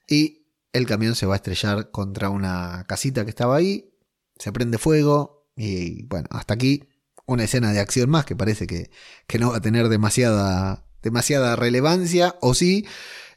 y 0.06 0.50
el 0.74 0.86
camión 0.86 1.16
se 1.16 1.26
va 1.26 1.36
a 1.36 1.38
estrellar 1.38 1.92
contra 1.92 2.30
una 2.30 2.86
casita 2.88 3.24
que 3.24 3.30
estaba 3.30 3.56
ahí, 3.56 3.94
se 4.38 4.52
prende 4.52 4.78
fuego 4.78 5.50
y, 5.56 6.04
bueno, 6.08 6.28
hasta 6.32 6.54
aquí 6.54 6.90
una 7.26 7.46
escena 7.46 7.72
de 7.72 7.80
acción 7.80 8.10
más 8.10 8.26
que 8.26 8.36
parece 8.36 8.68
que, 8.68 8.92
que 9.26 9.40
no 9.40 9.52
va 9.52 9.58
a 9.58 9.62
tener 9.62 9.88
demasiada, 9.88 10.86
demasiada 11.02 11.56
relevancia, 11.56 12.36
o 12.42 12.54
sí, 12.54 12.86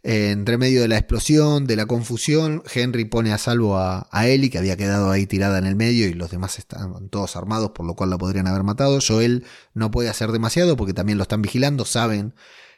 eh, 0.02 0.30
entre 0.30 0.58
medio 0.58 0.80
de 0.80 0.88
la 0.88 0.96
explosión, 0.96 1.66
de 1.66 1.76
la 1.76 1.86
confusión, 1.86 2.62
Henry 2.72 3.04
pone 3.04 3.32
a 3.32 3.38
salvo 3.38 3.76
a, 3.76 4.08
a, 4.10 4.28
Ellie, 4.28 4.50
que 4.50 4.58
había 4.58 4.76
quedado 4.76 5.10
ahí 5.10 5.26
tirada 5.26 5.58
en 5.58 5.66
el 5.66 5.76
medio, 5.76 6.06
y 6.06 6.14
los 6.14 6.30
demás 6.30 6.58
estaban 6.58 7.08
todos 7.08 7.36
armados, 7.36 7.70
por 7.70 7.86
lo 7.86 7.94
cual 7.94 8.10
la 8.10 8.18
podrían 8.18 8.46
haber 8.46 8.62
matado. 8.62 8.98
Joel 9.06 9.44
no 9.74 9.90
puede 9.90 10.08
hacer 10.08 10.30
demasiado 10.32 10.76
porque 10.76 10.94
también 10.94 11.18
lo 11.18 11.22
están 11.22 11.42
vigilando, 11.42 11.84
saben 11.84 12.34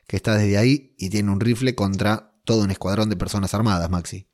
que 0.06 0.16
está 0.16 0.36
desde 0.36 0.58
ahí 0.58 0.94
y 0.98 1.10
tiene 1.10 1.30
un 1.30 1.40
rifle 1.40 1.74
contra 1.74 2.32
todo 2.44 2.64
un 2.64 2.70
escuadrón 2.70 3.10
de 3.10 3.16
personas 3.16 3.54
armadas, 3.54 3.88
Maxi. 3.90 4.26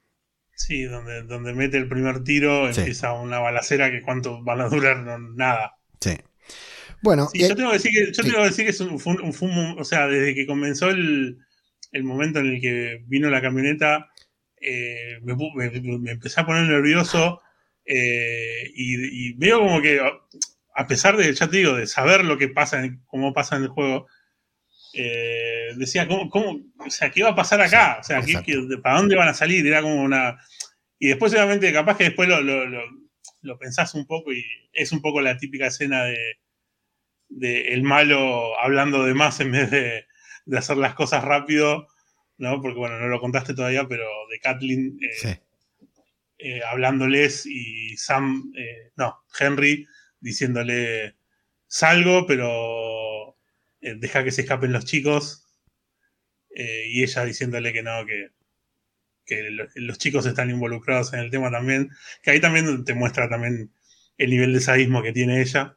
Sí, 0.55 0.85
donde, 0.85 1.23
donde 1.25 1.53
mete 1.53 1.77
el 1.77 1.87
primer 1.87 2.25
tiro, 2.25 2.73
sí. 2.73 2.81
empieza 2.81 3.13
una 3.13 3.41
balacera 3.41 3.91
que 3.91 4.01
cuánto 4.01 4.43
van 4.43 4.63
a 4.63 4.69
durar, 4.71 5.01
no, 5.01 5.19
nada. 5.19 5.75
Sí. 6.01 6.17
Bueno, 7.03 7.29
sí, 7.31 7.41
yo 7.41 7.55
tengo 7.55 7.71
que 7.71 7.77
decir 7.77 7.93
que, 7.93 8.07
yo 8.07 8.23
sí. 8.23 8.31
tengo 8.31 8.43
que, 8.43 8.49
decir 8.49 8.65
que 8.65 8.71
es 8.71 8.81
un, 8.81 8.99
fue 8.99 9.17
un, 9.17 9.33
fue 9.35 9.49
un, 9.49 9.79
o 9.79 9.85
sea, 9.85 10.07
desde 10.07 10.35
que 10.35 10.47
comenzó 10.47 10.89
el, 10.89 11.39
el, 11.97 12.05
momento 12.05 12.41
en 12.41 12.47
el 12.47 12.61
que 12.61 13.03
vino 13.07 13.31
la 13.31 13.41
camioneta, 13.41 14.11
eh, 14.61 15.19
me, 15.23 15.35
me, 15.35 15.99
me, 15.99 16.11
empecé 16.13 16.41
a 16.41 16.47
poner 16.47 16.65
nervioso 16.65 17.41
eh, 17.85 18.71
y, 18.75 19.29
y, 19.29 19.33
veo 19.35 19.61
como 19.61 19.81
que, 19.81 20.01
a 20.75 20.87
pesar 20.87 21.17
de, 21.17 21.33
ya 21.33 21.49
te 21.49 21.59
digo, 21.59 21.75
de 21.75 21.87
saber 21.87 22.25
lo 22.25 22.39
que 22.39 22.49
pasa, 22.49 22.85
en, 22.85 23.03
cómo 23.07 23.33
pasa 23.33 23.57
en 23.57 23.65
el 23.65 23.69
juego, 23.69 24.07
eh, 24.95 25.75
decía, 25.77 26.07
¿cómo, 26.09 26.31
¿cómo, 26.31 26.61
o 26.79 26.91
sea, 26.91 27.11
qué 27.11 27.23
va 27.23 27.31
a 27.31 27.37
pasar 27.37 27.61
acá? 27.61 27.99
O 28.01 28.03
sea, 28.03 28.23
¿qué, 28.23 28.43
qué, 28.45 28.59
¿para 28.83 28.99
dónde 28.99 29.17
van 29.17 29.29
a 29.29 29.35
salir? 29.35 29.67
Era 29.67 29.83
como 29.83 30.03
una... 30.03 30.39
Y 30.99 31.09
después, 31.09 31.33
obviamente, 31.33 31.73
capaz 31.73 31.99
que 31.99 32.05
después 32.05 32.29
lo, 32.29 32.41
lo, 32.41 32.67
lo, 32.67 32.83
lo 33.43 33.59
pensás 33.59 33.95
un 33.95 34.07
poco 34.07 34.33
y 34.33 34.43
es 34.73 34.93
un 34.93 35.03
poco 35.03 35.21
la 35.21 35.37
típica 35.37 35.67
escena 35.67 36.05
de 36.05 36.17
de 37.29 37.69
el 37.75 37.83
malo 37.83 38.59
hablando 38.61 39.05
de 39.05 39.15
más 39.15 39.41
en 39.41 39.53
vez 39.53 39.71
de, 39.71 40.07
de, 40.47 40.59
hacer 40.59 40.77
las 40.79 40.95
cosas 40.95 41.23
rápido, 41.25 41.87
¿no? 42.39 42.61
Porque 42.63 42.79
bueno, 42.79 42.99
no 42.99 43.09
lo 43.09 43.21
contaste 43.21 43.55
todavía, 43.55 43.87
pero 43.87 44.07
de 44.31 44.41
Kathleen 44.41 44.99
eh, 45.01 45.13
sí. 45.15 45.29
eh, 46.39 46.61
hablándoles 46.65 47.47
y 47.47 47.97
Sam, 47.97 48.53
eh, 48.57 48.93
no, 48.97 49.25
Henry 49.39 49.87
diciéndole 50.21 51.17
salgo, 51.67 52.27
pero 52.27 53.37
eh, 53.81 53.95
deja 53.99 54.25
que 54.25 54.33
se 54.33 54.43
escapen 54.43 54.73
los 54.73 54.85
chicos 54.85 55.43
y 56.59 57.03
ella 57.03 57.23
diciéndole 57.27 57.71
que 57.75 57.83
no, 57.83 58.07
que, 58.07 58.31
que 59.27 59.51
los 59.75 59.99
chicos 59.99 60.25
están 60.25 60.49
involucrados 60.49 61.13
en 61.13 61.21
el 61.21 61.31
tema 61.31 61.51
también, 61.51 61.91
que 62.23 62.31
ahí 62.31 62.41
también 62.41 62.83
te 62.87 62.95
muestra 62.95 63.29
también 63.29 63.75
el 64.17 64.31
nivel 64.31 64.55
de 64.55 64.61
sadismo 64.61 65.03
que 65.03 65.13
tiene 65.13 65.43
ella. 65.43 65.77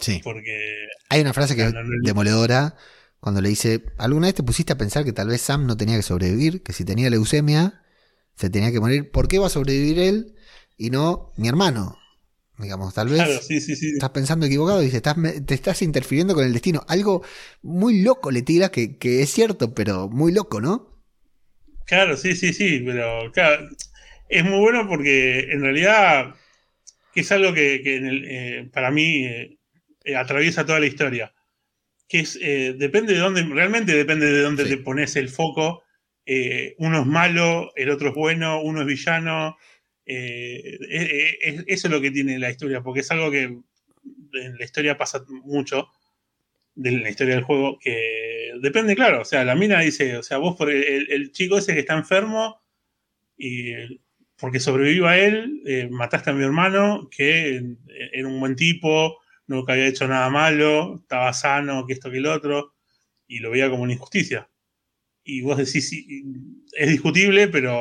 Sí. 0.00 0.20
Porque. 0.22 0.88
Hay 1.08 1.20
una 1.20 1.32
frase 1.32 1.56
que 1.56 1.62
es 1.62 1.74
demoledora 2.02 2.74
cuando 3.20 3.40
le 3.40 3.48
dice: 3.48 3.84
¿Alguna 3.98 4.28
vez 4.28 4.34
te 4.34 4.42
pusiste 4.42 4.72
a 4.72 4.78
pensar 4.78 5.04
que 5.04 5.12
tal 5.12 5.28
vez 5.28 5.40
Sam 5.42 5.66
no 5.66 5.76
tenía 5.76 5.96
que 5.96 6.02
sobrevivir? 6.02 6.62
Que 6.62 6.72
si 6.72 6.84
tenía 6.84 7.10
leucemia, 7.10 7.82
se 8.36 8.50
tenía 8.50 8.72
que 8.72 8.80
morir. 8.80 9.10
¿Por 9.10 9.28
qué 9.28 9.38
va 9.38 9.46
a 9.46 9.50
sobrevivir 9.50 9.98
él 9.98 10.34
y 10.76 10.90
no 10.90 11.32
mi 11.36 11.48
hermano? 11.48 11.98
Digamos, 12.58 12.94
tal 12.94 13.08
vez 13.08 13.22
claro, 13.22 13.38
sí, 13.42 13.60
sí, 13.60 13.76
sí. 13.76 13.90
estás 13.90 14.10
pensando 14.10 14.46
equivocado 14.46 14.80
y 14.80 14.86
dice, 14.86 14.96
estás, 14.98 15.16
te 15.44 15.54
estás 15.54 15.82
interfiriendo 15.82 16.34
con 16.34 16.44
el 16.44 16.54
destino. 16.54 16.84
Algo 16.88 17.22
muy 17.62 18.00
loco 18.02 18.30
le 18.30 18.42
tira, 18.42 18.70
que, 18.70 18.96
que 18.96 19.22
es 19.22 19.30
cierto, 19.30 19.74
pero 19.74 20.08
muy 20.08 20.32
loco, 20.32 20.60
¿no? 20.60 20.96
Claro, 21.84 22.16
sí, 22.16 22.34
sí, 22.34 22.52
sí, 22.52 22.82
pero 22.84 23.30
claro, 23.32 23.68
es 24.28 24.44
muy 24.44 24.58
bueno 24.58 24.88
porque 24.88 25.40
en 25.52 25.60
realidad 25.62 26.34
es 27.14 27.32
algo 27.32 27.52
que, 27.54 27.80
que 27.82 27.96
el, 27.96 28.24
eh, 28.26 28.70
para 28.72 28.90
mí 28.90 29.24
eh, 29.24 29.58
atraviesa 30.16 30.66
toda 30.66 30.80
la 30.80 30.86
historia. 30.86 31.32
Que 32.08 32.20
es, 32.20 32.38
eh, 32.40 32.74
depende 32.76 33.14
de 33.14 33.20
dónde, 33.20 33.42
realmente 33.42 33.94
depende 33.94 34.26
de 34.26 34.42
dónde 34.42 34.64
sí. 34.64 34.70
te 34.70 34.76
pones 34.78 35.16
el 35.16 35.28
foco. 35.28 35.82
Eh, 36.24 36.74
uno 36.78 37.00
es 37.00 37.06
malo, 37.06 37.72
el 37.76 37.90
otro 37.90 38.10
es 38.10 38.14
bueno, 38.14 38.60
uno 38.62 38.80
es 38.82 38.86
villano. 38.86 39.56
Es, 40.04 41.64
eso 41.66 41.88
es 41.88 41.90
lo 41.90 42.00
que 42.00 42.12
tiene 42.12 42.38
la 42.38 42.50
historia, 42.50 42.82
porque 42.82 43.00
es 43.00 43.10
algo 43.10 43.30
que 43.30 43.42
en 43.42 44.58
la 44.58 44.64
historia 44.64 44.96
pasa 44.96 45.24
mucho, 45.28 45.88
de 46.74 46.92
la 46.92 47.10
historia 47.10 47.34
del 47.34 47.44
juego, 47.44 47.78
que 47.80 48.52
depende, 48.60 48.94
claro. 48.94 49.22
O 49.22 49.24
sea, 49.24 49.44
la 49.44 49.54
mina 49.54 49.80
dice, 49.80 50.16
o 50.16 50.22
sea, 50.22 50.38
vos 50.38 50.56
por 50.56 50.70
el, 50.70 51.10
el 51.10 51.32
chico 51.32 51.58
ese 51.58 51.74
que 51.74 51.80
está 51.80 51.94
enfermo 51.94 52.60
y 53.36 53.72
porque 54.38 54.60
sobrevivió 54.60 55.06
a 55.06 55.18
él, 55.18 55.62
eh, 55.66 55.88
mataste 55.90 56.30
a 56.30 56.34
mi 56.34 56.44
hermano, 56.44 57.08
que 57.10 57.62
era 58.12 58.28
un 58.28 58.38
buen 58.38 58.54
tipo, 58.54 59.18
nunca 59.46 59.72
había 59.72 59.86
hecho 59.86 60.06
nada 60.08 60.28
malo, 60.30 61.00
estaba 61.02 61.32
sano, 61.32 61.86
que 61.86 61.94
esto, 61.94 62.10
que 62.10 62.18
el 62.18 62.26
otro, 62.26 62.74
y 63.26 63.38
lo 63.38 63.50
veía 63.50 63.70
como 63.70 63.82
una 63.82 63.92
injusticia. 63.92 64.50
Y 65.24 65.42
vos 65.42 65.56
decís, 65.56 65.88
sí, 65.88 66.24
es 66.72 66.88
discutible, 66.88 67.48
pero 67.48 67.76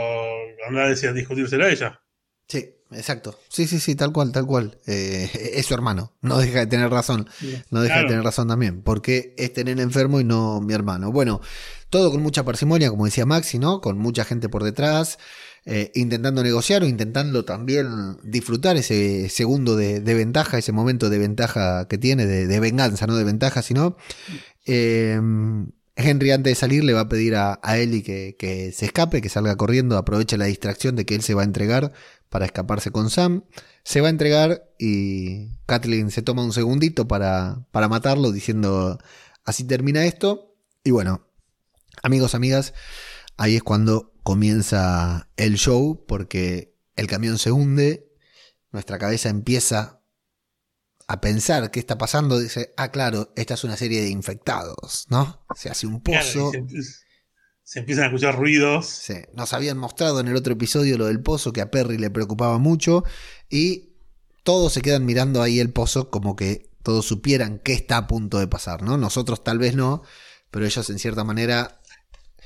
anda 0.67 0.87
decía 0.87 1.13
discutírselo 1.13 1.65
a 1.65 1.69
ella. 1.69 2.01
Sí, 2.47 2.65
exacto. 2.91 3.39
Sí, 3.49 3.67
sí, 3.67 3.79
sí, 3.79 3.95
tal 3.95 4.11
cual, 4.11 4.31
tal 4.31 4.45
cual. 4.45 4.79
Eh, 4.87 5.29
es 5.53 5.65
su 5.65 5.73
hermano, 5.73 6.13
no 6.21 6.39
deja 6.39 6.59
de 6.59 6.67
tener 6.67 6.89
razón. 6.89 7.27
No 7.69 7.81
deja 7.81 7.95
claro. 7.95 8.07
de 8.07 8.13
tener 8.13 8.25
razón 8.25 8.47
también, 8.47 8.81
porque 8.81 9.35
es 9.37 9.53
tener 9.53 9.79
enfermo 9.79 10.19
y 10.19 10.23
no 10.23 10.61
mi 10.61 10.73
hermano. 10.73 11.11
Bueno, 11.11 11.41
todo 11.89 12.11
con 12.11 12.21
mucha 12.21 12.43
parsimonia, 12.43 12.89
como 12.89 13.05
decía 13.05 13.25
Maxi, 13.25 13.59
¿no? 13.59 13.81
Con 13.81 13.97
mucha 13.97 14.25
gente 14.25 14.49
por 14.49 14.63
detrás 14.63 15.19
eh, 15.65 15.91
intentando 15.95 16.43
negociar 16.43 16.83
o 16.83 16.87
intentando 16.87 17.43
también 17.43 18.17
disfrutar 18.23 18.77
ese 18.77 19.29
segundo 19.29 19.75
de, 19.75 19.99
ventaja, 20.01 20.57
ese 20.57 20.71
momento 20.71 21.09
de 21.09 21.17
ventaja 21.17 21.87
que 21.87 21.97
tiene, 21.97 22.25
de, 22.25 22.47
de 22.47 22.59
venganza, 22.59 23.07
no 23.07 23.15
de 23.15 23.23
ventaja, 23.23 23.61
sino... 23.61 23.97
Eh, 24.65 25.19
Henry 25.97 26.31
antes 26.31 26.51
de 26.51 26.55
salir 26.55 26.83
le 26.83 26.93
va 26.93 27.01
a 27.01 27.09
pedir 27.09 27.35
a, 27.35 27.59
a 27.63 27.77
Ellie 27.77 28.03
que, 28.03 28.35
que, 28.37 28.73
se 28.73 28.85
escape, 28.85 29.21
que 29.21 29.29
salga 29.29 29.55
corriendo, 29.55 29.97
aproveche 29.97 30.37
la 30.37 30.45
distracción 30.45 30.95
de 30.97 31.05
que 31.05 31.15
él 31.15 31.21
se 31.21 31.33
va 31.33 31.41
a 31.41 31.45
entregar 31.45 31.93
para 32.29 32.45
escaparse 32.45 32.91
con 32.91 33.09
Sam. 33.09 33.45
Se 33.83 34.01
va 34.01 34.07
a 34.07 34.09
entregar 34.09 34.69
y 34.77 35.51
Kathleen 35.65 36.11
se 36.11 36.21
toma 36.21 36.43
un 36.43 36.51
segundito 36.51 37.07
para, 37.07 37.65
para 37.71 37.87
matarlo 37.87 38.31
diciendo 38.31 38.99
así 39.45 39.63
termina 39.63 40.05
esto. 40.05 40.53
Y 40.83 40.91
bueno, 40.91 41.27
amigos, 42.03 42.35
amigas, 42.35 42.73
ahí 43.37 43.55
es 43.55 43.63
cuando 43.63 44.14
comienza 44.25 45.29
el 45.37 45.53
show 45.53 46.03
porque 46.07 46.75
el 46.95 47.05
camión 47.05 47.37
se 47.37 47.51
hunde, 47.51 48.11
nuestra 48.71 48.97
cabeza 48.97 49.29
empieza 49.29 50.01
a 51.05 51.21
pensar 51.21 51.69
qué 51.69 51.79
está 51.79 51.99
pasando, 51.99 52.39
dice, 52.39 52.73
ah, 52.75 52.89
claro, 52.89 53.31
esta 53.35 53.53
es 53.53 53.63
una 53.63 53.77
serie 53.77 54.01
de 54.01 54.09
infectados, 54.09 55.05
¿no? 55.09 55.45
Se 55.55 55.69
hace 55.69 55.85
un 55.85 56.01
pozo. 56.01 56.49
Claro, 56.49 56.67
se, 56.67 56.81
se, 57.61 57.79
empiezan 57.81 58.05
a 58.05 58.07
escuchar 58.07 58.35
ruidos. 58.35 58.87
Sí, 58.87 59.13
nos 59.35 59.53
habían 59.53 59.77
mostrado 59.77 60.19
en 60.19 60.27
el 60.27 60.35
otro 60.35 60.53
episodio 60.53 60.97
lo 60.97 61.05
del 61.05 61.21
pozo 61.21 61.53
que 61.53 61.61
a 61.61 61.69
Perry 61.69 61.99
le 61.99 62.09
preocupaba 62.09 62.57
mucho 62.57 63.03
y 63.47 63.93
todos 64.41 64.73
se 64.73 64.81
quedan 64.81 65.05
mirando 65.05 65.43
ahí 65.43 65.59
el 65.59 65.69
pozo 65.69 66.09
como 66.09 66.35
que 66.35 66.71
todos 66.81 67.05
supieran 67.05 67.59
qué 67.59 67.73
está 67.73 67.97
a 67.97 68.07
punto 68.07 68.39
de 68.39 68.47
pasar, 68.47 68.81
¿no? 68.81 68.97
Nosotros 68.97 69.43
tal 69.43 69.59
vez 69.59 69.75
no, 69.75 70.01
pero 70.49 70.65
ellos 70.65 70.89
en 70.89 70.97
cierta 70.97 71.23
manera 71.23 71.79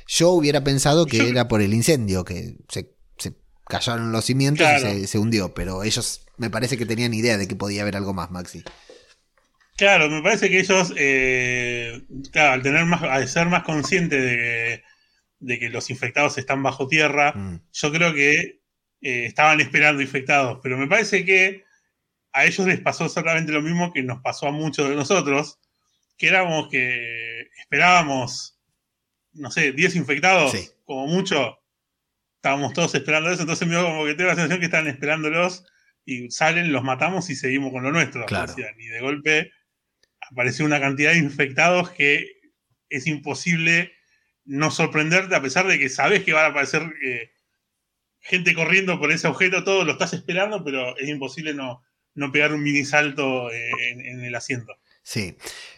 yo 0.09 0.31
hubiera 0.31 0.63
pensado 0.63 1.05
que 1.05 1.17
Yo... 1.17 1.27
era 1.27 1.47
por 1.47 1.61
el 1.61 1.73
incendio, 1.73 2.25
que 2.25 2.55
se, 2.67 2.95
se 3.17 3.35
cayeron 3.67 4.11
los 4.11 4.25
cimientos 4.25 4.65
claro. 4.65 4.89
y 4.89 5.01
se, 5.01 5.07
se, 5.07 5.19
hundió, 5.19 5.53
pero 5.53 5.83
ellos 5.83 6.25
me 6.37 6.49
parece 6.49 6.77
que 6.77 6.87
tenían 6.87 7.13
idea 7.13 7.37
de 7.37 7.47
que 7.47 7.55
podía 7.55 7.83
haber 7.83 7.95
algo 7.95 8.13
más, 8.13 8.31
Maxi. 8.31 8.63
Claro, 9.77 10.09
me 10.09 10.21
parece 10.23 10.49
que 10.49 10.59
ellos, 10.59 10.91
eh, 10.97 12.01
claro, 12.31 12.53
al 12.53 12.61
tener 12.63 12.85
más, 12.85 13.03
al 13.03 13.29
ser 13.29 13.47
más 13.47 13.63
conscientes 13.63 14.21
de 14.21 14.35
que, 14.35 14.83
de 15.39 15.59
que 15.59 15.69
los 15.69 15.89
infectados 15.91 16.37
están 16.39 16.63
bajo 16.63 16.87
tierra, 16.87 17.33
mm. 17.33 17.61
yo 17.71 17.91
creo 17.91 18.13
que 18.13 18.61
eh, 19.01 19.25
estaban 19.25 19.61
esperando 19.61 20.01
infectados, 20.01 20.59
pero 20.63 20.77
me 20.77 20.87
parece 20.87 21.23
que 21.23 21.63
a 22.33 22.45
ellos 22.45 22.67
les 22.67 22.81
pasó 22.81 23.05
exactamente 23.05 23.51
lo 23.51 23.61
mismo 23.61 23.93
que 23.93 24.01
nos 24.01 24.21
pasó 24.21 24.47
a 24.47 24.51
muchos 24.51 24.89
de 24.89 24.95
nosotros, 24.95 25.59
que 26.17 26.27
éramos 26.27 26.67
que 26.69 27.47
esperábamos 27.61 28.58
no 29.33 29.51
sé, 29.51 29.71
10 29.71 29.95
infectados, 29.95 30.51
sí. 30.51 30.69
como 30.85 31.07
mucho. 31.07 31.57
Estábamos 32.35 32.73
todos 32.73 32.95
esperando 32.95 33.29
eso, 33.31 33.41
entonces 33.41 33.67
me 33.67 33.75
dio 33.75 33.83
como 33.83 34.05
que 34.05 34.15
tengo 34.15 34.29
la 34.29 34.35
sensación 34.35 34.59
que 34.59 34.67
están 34.67 34.87
esperándolos 34.87 35.65
y 36.05 36.31
salen, 36.31 36.71
los 36.71 36.83
matamos 36.83 37.29
y 37.29 37.35
seguimos 37.35 37.71
con 37.71 37.83
lo 37.83 37.91
nuestro. 37.91 38.25
Claro. 38.25 38.53
Ni 38.77 38.87
de 38.87 39.01
golpe 39.01 39.51
apareció 40.31 40.65
una 40.65 40.79
cantidad 40.79 41.11
de 41.11 41.17
infectados 41.17 41.89
que 41.91 42.27
es 42.89 43.07
imposible 43.07 43.91
no 44.45 44.71
sorprenderte 44.71 45.35
a 45.35 45.41
pesar 45.41 45.67
de 45.67 45.77
que 45.77 45.89
sabes 45.89 46.23
que 46.23 46.33
van 46.33 46.45
a 46.45 46.47
aparecer 46.49 46.81
eh, 47.05 47.31
gente 48.19 48.53
corriendo 48.53 48.99
por 48.99 49.11
ese 49.11 49.27
objeto, 49.27 49.63
todo 49.63 49.83
lo 49.83 49.91
estás 49.91 50.13
esperando, 50.13 50.63
pero 50.63 50.97
es 50.97 51.07
imposible 51.07 51.53
no, 51.53 51.83
no 52.15 52.31
pegar 52.31 52.53
un 52.53 52.63
mini 52.63 52.83
salto 52.83 53.51
eh, 53.51 53.71
en, 53.91 54.23
el 54.23 54.35
asiento. 54.35 54.73
Sí. 55.03 55.37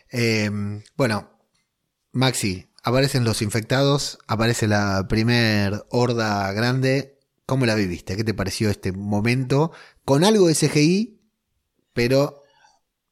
Em, 0.10 0.82
bueno, 0.95 1.38
Maxi, 2.14 2.68
aparecen 2.84 3.23
los 3.23 3.41
infectados, 3.41 4.19
aparece 4.27 4.67
la 4.67 5.07
primer 5.07 5.84
horda 5.89 6.51
grande. 6.53 7.17
¿Cómo 7.45 7.65
la 7.65 7.75
viviste? 7.75 8.15
¿Qué 8.15 8.23
te 8.23 8.34
pareció 8.34 8.69
este 8.69 8.91
momento? 8.91 9.71
Con 10.05 10.23
algo 10.23 10.47
de 10.47 10.55
CGI, 10.55 11.19
pero 11.93 12.43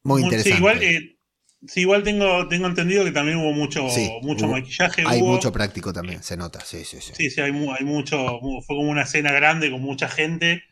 muy 0.04 0.24
interesante. 0.24 0.52
Sí, 0.52 0.58
igual, 0.58 0.84
eh, 0.84 1.20
Sí, 1.68 1.82
igual 1.82 2.04
tengo, 2.04 2.48
tengo 2.48 2.68
entendido 2.68 3.04
que 3.04 3.12
también 3.12 3.38
hubo 3.38 3.52
mucho, 3.52 3.86
mucho 4.22 4.48
maquillaje. 4.48 5.04
Hay 5.06 5.22
mucho 5.22 5.52
práctico 5.52 5.92
también, 5.92 6.24
se 6.24 6.38
nota, 6.38 6.62
sí, 6.62 6.86
sí, 6.86 7.02
sí. 7.02 7.12
Sí, 7.14 7.30
sí, 7.30 7.42
hay, 7.42 7.52
hay, 7.52 7.86
mucho, 7.86 8.40
fue 8.66 8.78
como 8.78 8.90
una 8.90 9.02
escena 9.02 9.34
grande 9.34 9.70
con 9.70 9.82
mucha 9.82 10.08
gente 10.08 10.64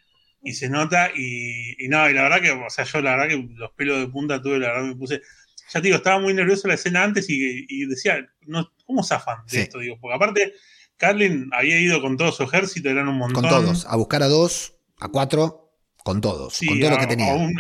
y 0.41 0.53
se 0.53 0.69
nota 0.69 1.11
y, 1.13 1.83
y 1.83 1.89
no, 1.89 2.09
y 2.09 2.13
la 2.13 2.23
verdad 2.23 2.41
que, 2.41 2.51
o 2.51 2.69
sea, 2.69 2.85
yo 2.85 3.01
la 3.01 3.17
verdad 3.17 3.27
que 3.27 3.49
los 3.53 3.71
pelos 3.71 3.99
de 3.99 4.07
punta 4.07 4.41
tuve, 4.41 4.59
la 4.59 4.69
verdad 4.69 4.83
me 4.83 4.95
puse, 4.95 5.21
ya 5.69 5.81
te 5.81 5.87
digo, 5.87 5.97
estaba 5.97 6.21
muy 6.21 6.33
nervioso 6.33 6.69
la 6.69 6.75
escena 6.75 7.03
antes 7.03 7.25
y, 7.27 7.85
decía, 7.85 8.25
no, 8.45 8.71
¿cómo 8.88 9.03
zafan 9.03 9.45
de 9.51 9.61
esto? 9.61 9.79
Digo, 9.79 9.99
porque 9.99 10.15
aparte, 10.15 10.53
Carlin 10.95 11.49
había 11.53 11.79
ido 11.79 12.01
con 12.01 12.17
todo 12.17 12.31
su 12.31 12.43
ejército, 12.43 12.89
eran 12.89 13.07
un 13.07 13.17
montón. 13.17 13.43
Con 13.43 13.49
todos, 13.49 13.85
a 13.85 13.95
buscar 13.95 14.23
a 14.23 14.27
dos, 14.27 14.79
a 14.99 15.09
cuatro, 15.09 15.73
con 16.03 16.21
todos, 16.21 16.59
con 16.65 16.79
todo 16.79 16.89
lo 16.89 16.97
que 16.97 17.07
tenía. 17.07 17.33
A 17.33 17.35
un, 17.35 17.59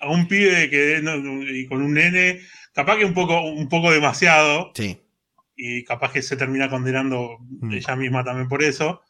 a 0.00 0.10
un, 0.10 0.28
pibe 0.28 0.68
que, 0.68 1.00
y 1.52 1.66
con 1.66 1.80
un 1.80 1.94
nene, 1.94 2.40
capaz 2.74 2.98
que 2.98 3.04
un 3.04 3.14
poco, 3.14 3.40
un 3.40 3.68
poco 3.68 3.90
demasiado. 3.90 4.72
Sí. 4.74 5.00
Y 5.56 5.84
capaz 5.84 6.12
que 6.12 6.22
se 6.22 6.36
termina 6.36 6.68
condenando 6.68 7.38
mm. 7.40 7.72
ella 7.72 7.96
misma 7.96 8.24
también 8.24 8.48
por 8.48 8.62
eso. 8.62 9.00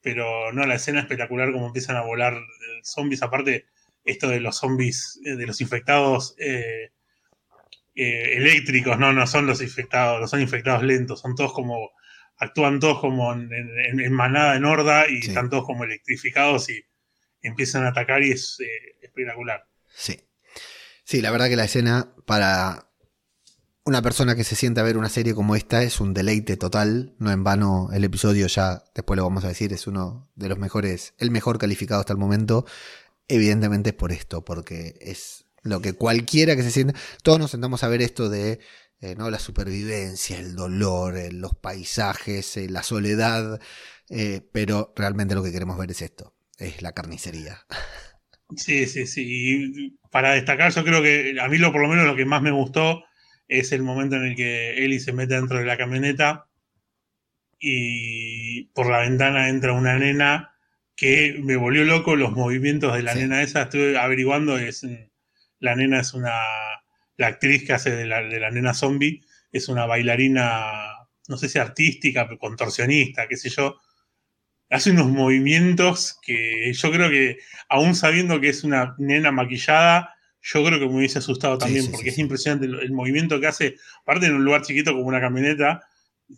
Pero 0.00 0.52
no, 0.52 0.66
la 0.66 0.74
escena 0.74 1.00
espectacular 1.00 1.50
como 1.52 1.66
empiezan 1.66 1.96
a 1.96 2.02
volar 2.02 2.34
eh, 2.34 2.80
zombies. 2.82 3.22
Aparte, 3.22 3.66
esto 4.04 4.28
de 4.28 4.40
los 4.40 4.56
zombies, 4.56 5.18
eh, 5.24 5.36
de 5.36 5.46
los 5.46 5.60
infectados 5.60 6.34
eh, 6.38 6.92
eléctricos, 7.94 8.98
no, 8.98 9.12
no 9.12 9.26
son 9.26 9.46
los 9.46 9.62
infectados, 9.62 10.20
no 10.20 10.26
son 10.26 10.40
infectados 10.40 10.82
lentos, 10.82 11.20
son 11.20 11.34
todos 11.34 11.52
como, 11.52 11.90
actúan 12.36 12.80
todos 12.80 13.00
como 13.00 13.32
en, 13.32 14.12
manada, 14.12 14.56
en 14.56 14.64
horda, 14.64 15.08
y 15.08 15.18
están 15.18 15.48
todos 15.48 15.64
como 15.64 15.84
electrificados 15.84 16.68
y 16.70 16.84
empiezan 17.42 17.84
a 17.84 17.88
atacar 17.88 18.22
y 18.22 18.32
es 18.32 18.58
eh, 18.60 18.96
espectacular. 19.02 19.64
Sí. 19.94 20.20
Sí, 21.04 21.20
la 21.20 21.30
verdad 21.30 21.48
que 21.48 21.56
la 21.56 21.64
escena 21.64 22.14
para 22.26 22.88
una 23.84 24.00
persona 24.00 24.34
que 24.34 24.44
se 24.44 24.56
siente 24.56 24.80
a 24.80 24.84
ver 24.84 24.96
una 24.96 25.10
serie 25.10 25.34
como 25.34 25.54
esta 25.54 25.82
es 25.82 26.00
un 26.00 26.14
deleite 26.14 26.56
total. 26.56 27.14
No 27.18 27.30
en 27.30 27.44
vano 27.44 27.90
el 27.92 28.04
episodio 28.04 28.46
ya, 28.46 28.82
después 28.94 29.16
lo 29.16 29.24
vamos 29.24 29.44
a 29.44 29.48
decir, 29.48 29.72
es 29.72 29.86
uno 29.86 30.30
de 30.34 30.48
los 30.48 30.58
mejores, 30.58 31.14
el 31.18 31.30
mejor 31.30 31.58
calificado 31.58 32.00
hasta 32.00 32.14
el 32.14 32.18
momento. 32.18 32.64
Evidentemente 33.28 33.90
es 33.90 33.96
por 33.96 34.12
esto, 34.12 34.44
porque 34.44 34.96
es 35.00 35.43
lo 35.64 35.80
que 35.80 35.94
cualquiera 35.94 36.54
que 36.54 36.62
se 36.62 36.70
sienta, 36.70 36.94
todos 37.22 37.40
nos 37.40 37.50
sentamos 37.50 37.82
a 37.82 37.88
ver 37.88 38.02
esto 38.02 38.28
de 38.28 38.60
eh, 39.00 39.16
¿no? 39.16 39.30
la 39.30 39.40
supervivencia, 39.40 40.38
el 40.38 40.54
dolor, 40.54 41.16
eh, 41.16 41.32
los 41.32 41.56
paisajes, 41.56 42.56
la 42.70 42.84
soledad, 42.84 43.60
pero 44.52 44.92
realmente 44.94 45.34
lo 45.34 45.42
que 45.42 45.50
queremos 45.50 45.76
ver 45.76 45.90
es 45.90 46.02
esto 46.02 46.34
es 46.58 46.82
la 46.82 46.92
carnicería. 46.92 47.66
Sí, 48.56 48.86
sí, 48.86 49.06
sí. 49.06 49.98
para 50.10 50.32
destacar, 50.32 50.72
yo 50.72 50.84
creo 50.84 51.02
que 51.02 51.36
a 51.40 51.48
mí 51.48 51.58
lo 51.58 51.72
por 51.72 51.82
lo 51.82 51.88
menos 51.88 52.06
lo 52.06 52.16
que 52.16 52.24
más 52.24 52.42
me 52.42 52.50
gustó 52.50 53.04
es 53.48 53.72
el 53.72 53.82
momento 53.82 54.16
en 54.16 54.24
el 54.24 54.36
que 54.36 54.84
Eli 54.84 55.00
se 55.00 55.12
mete 55.12 55.34
dentro 55.34 55.58
de 55.58 55.64
la 55.64 55.76
camioneta 55.76 56.46
y 57.58 58.66
por 58.74 58.90
la 58.90 59.00
ventana 59.00 59.48
entra 59.48 59.72
una 59.72 59.98
nena 59.98 60.54
que 60.96 61.40
me 61.42 61.56
volvió 61.56 61.84
loco 61.84 62.16
los 62.16 62.32
movimientos 62.32 62.94
de 62.94 63.02
la 63.02 63.14
nena 63.14 63.42
esa. 63.42 63.62
Estuve 63.62 63.98
averiguando, 63.98 64.58
es 64.58 64.86
la 65.64 65.74
nena 65.74 66.00
es 66.00 66.12
una, 66.12 66.34
la 67.16 67.26
actriz 67.26 67.64
que 67.64 67.72
hace 67.72 67.90
de 67.90 68.04
la, 68.04 68.22
de 68.22 68.38
la 68.38 68.50
nena 68.50 68.74
zombie, 68.74 69.22
es 69.50 69.68
una 69.68 69.86
bailarina, 69.86 70.90
no 71.26 71.38
sé 71.38 71.48
si 71.48 71.58
artística, 71.58 72.26
pero 72.26 72.38
contorsionista, 72.38 73.26
qué 73.26 73.36
sé 73.36 73.48
yo, 73.48 73.80
hace 74.68 74.90
unos 74.90 75.08
movimientos 75.08 76.18
que 76.22 76.70
yo 76.72 76.92
creo 76.92 77.08
que, 77.08 77.38
aún 77.70 77.94
sabiendo 77.94 78.40
que 78.40 78.50
es 78.50 78.62
una 78.62 78.94
nena 78.98 79.32
maquillada, 79.32 80.14
yo 80.42 80.62
creo 80.62 80.78
que 80.78 80.86
me 80.86 80.96
hubiese 80.96 81.20
asustado 81.20 81.56
también, 81.56 81.90
porque 81.90 82.10
es 82.10 82.18
impresionante 82.18 82.66
el, 82.66 82.92
movimiento 82.92 83.40
que 83.40 83.46
hace, 83.46 83.76
aparte 84.02 84.26
en 84.26 84.34
un 84.34 84.44
lugar 84.44 84.60
chiquito 84.60 84.92
como 84.92 85.06
una 85.06 85.20
camioneta, 85.20 85.80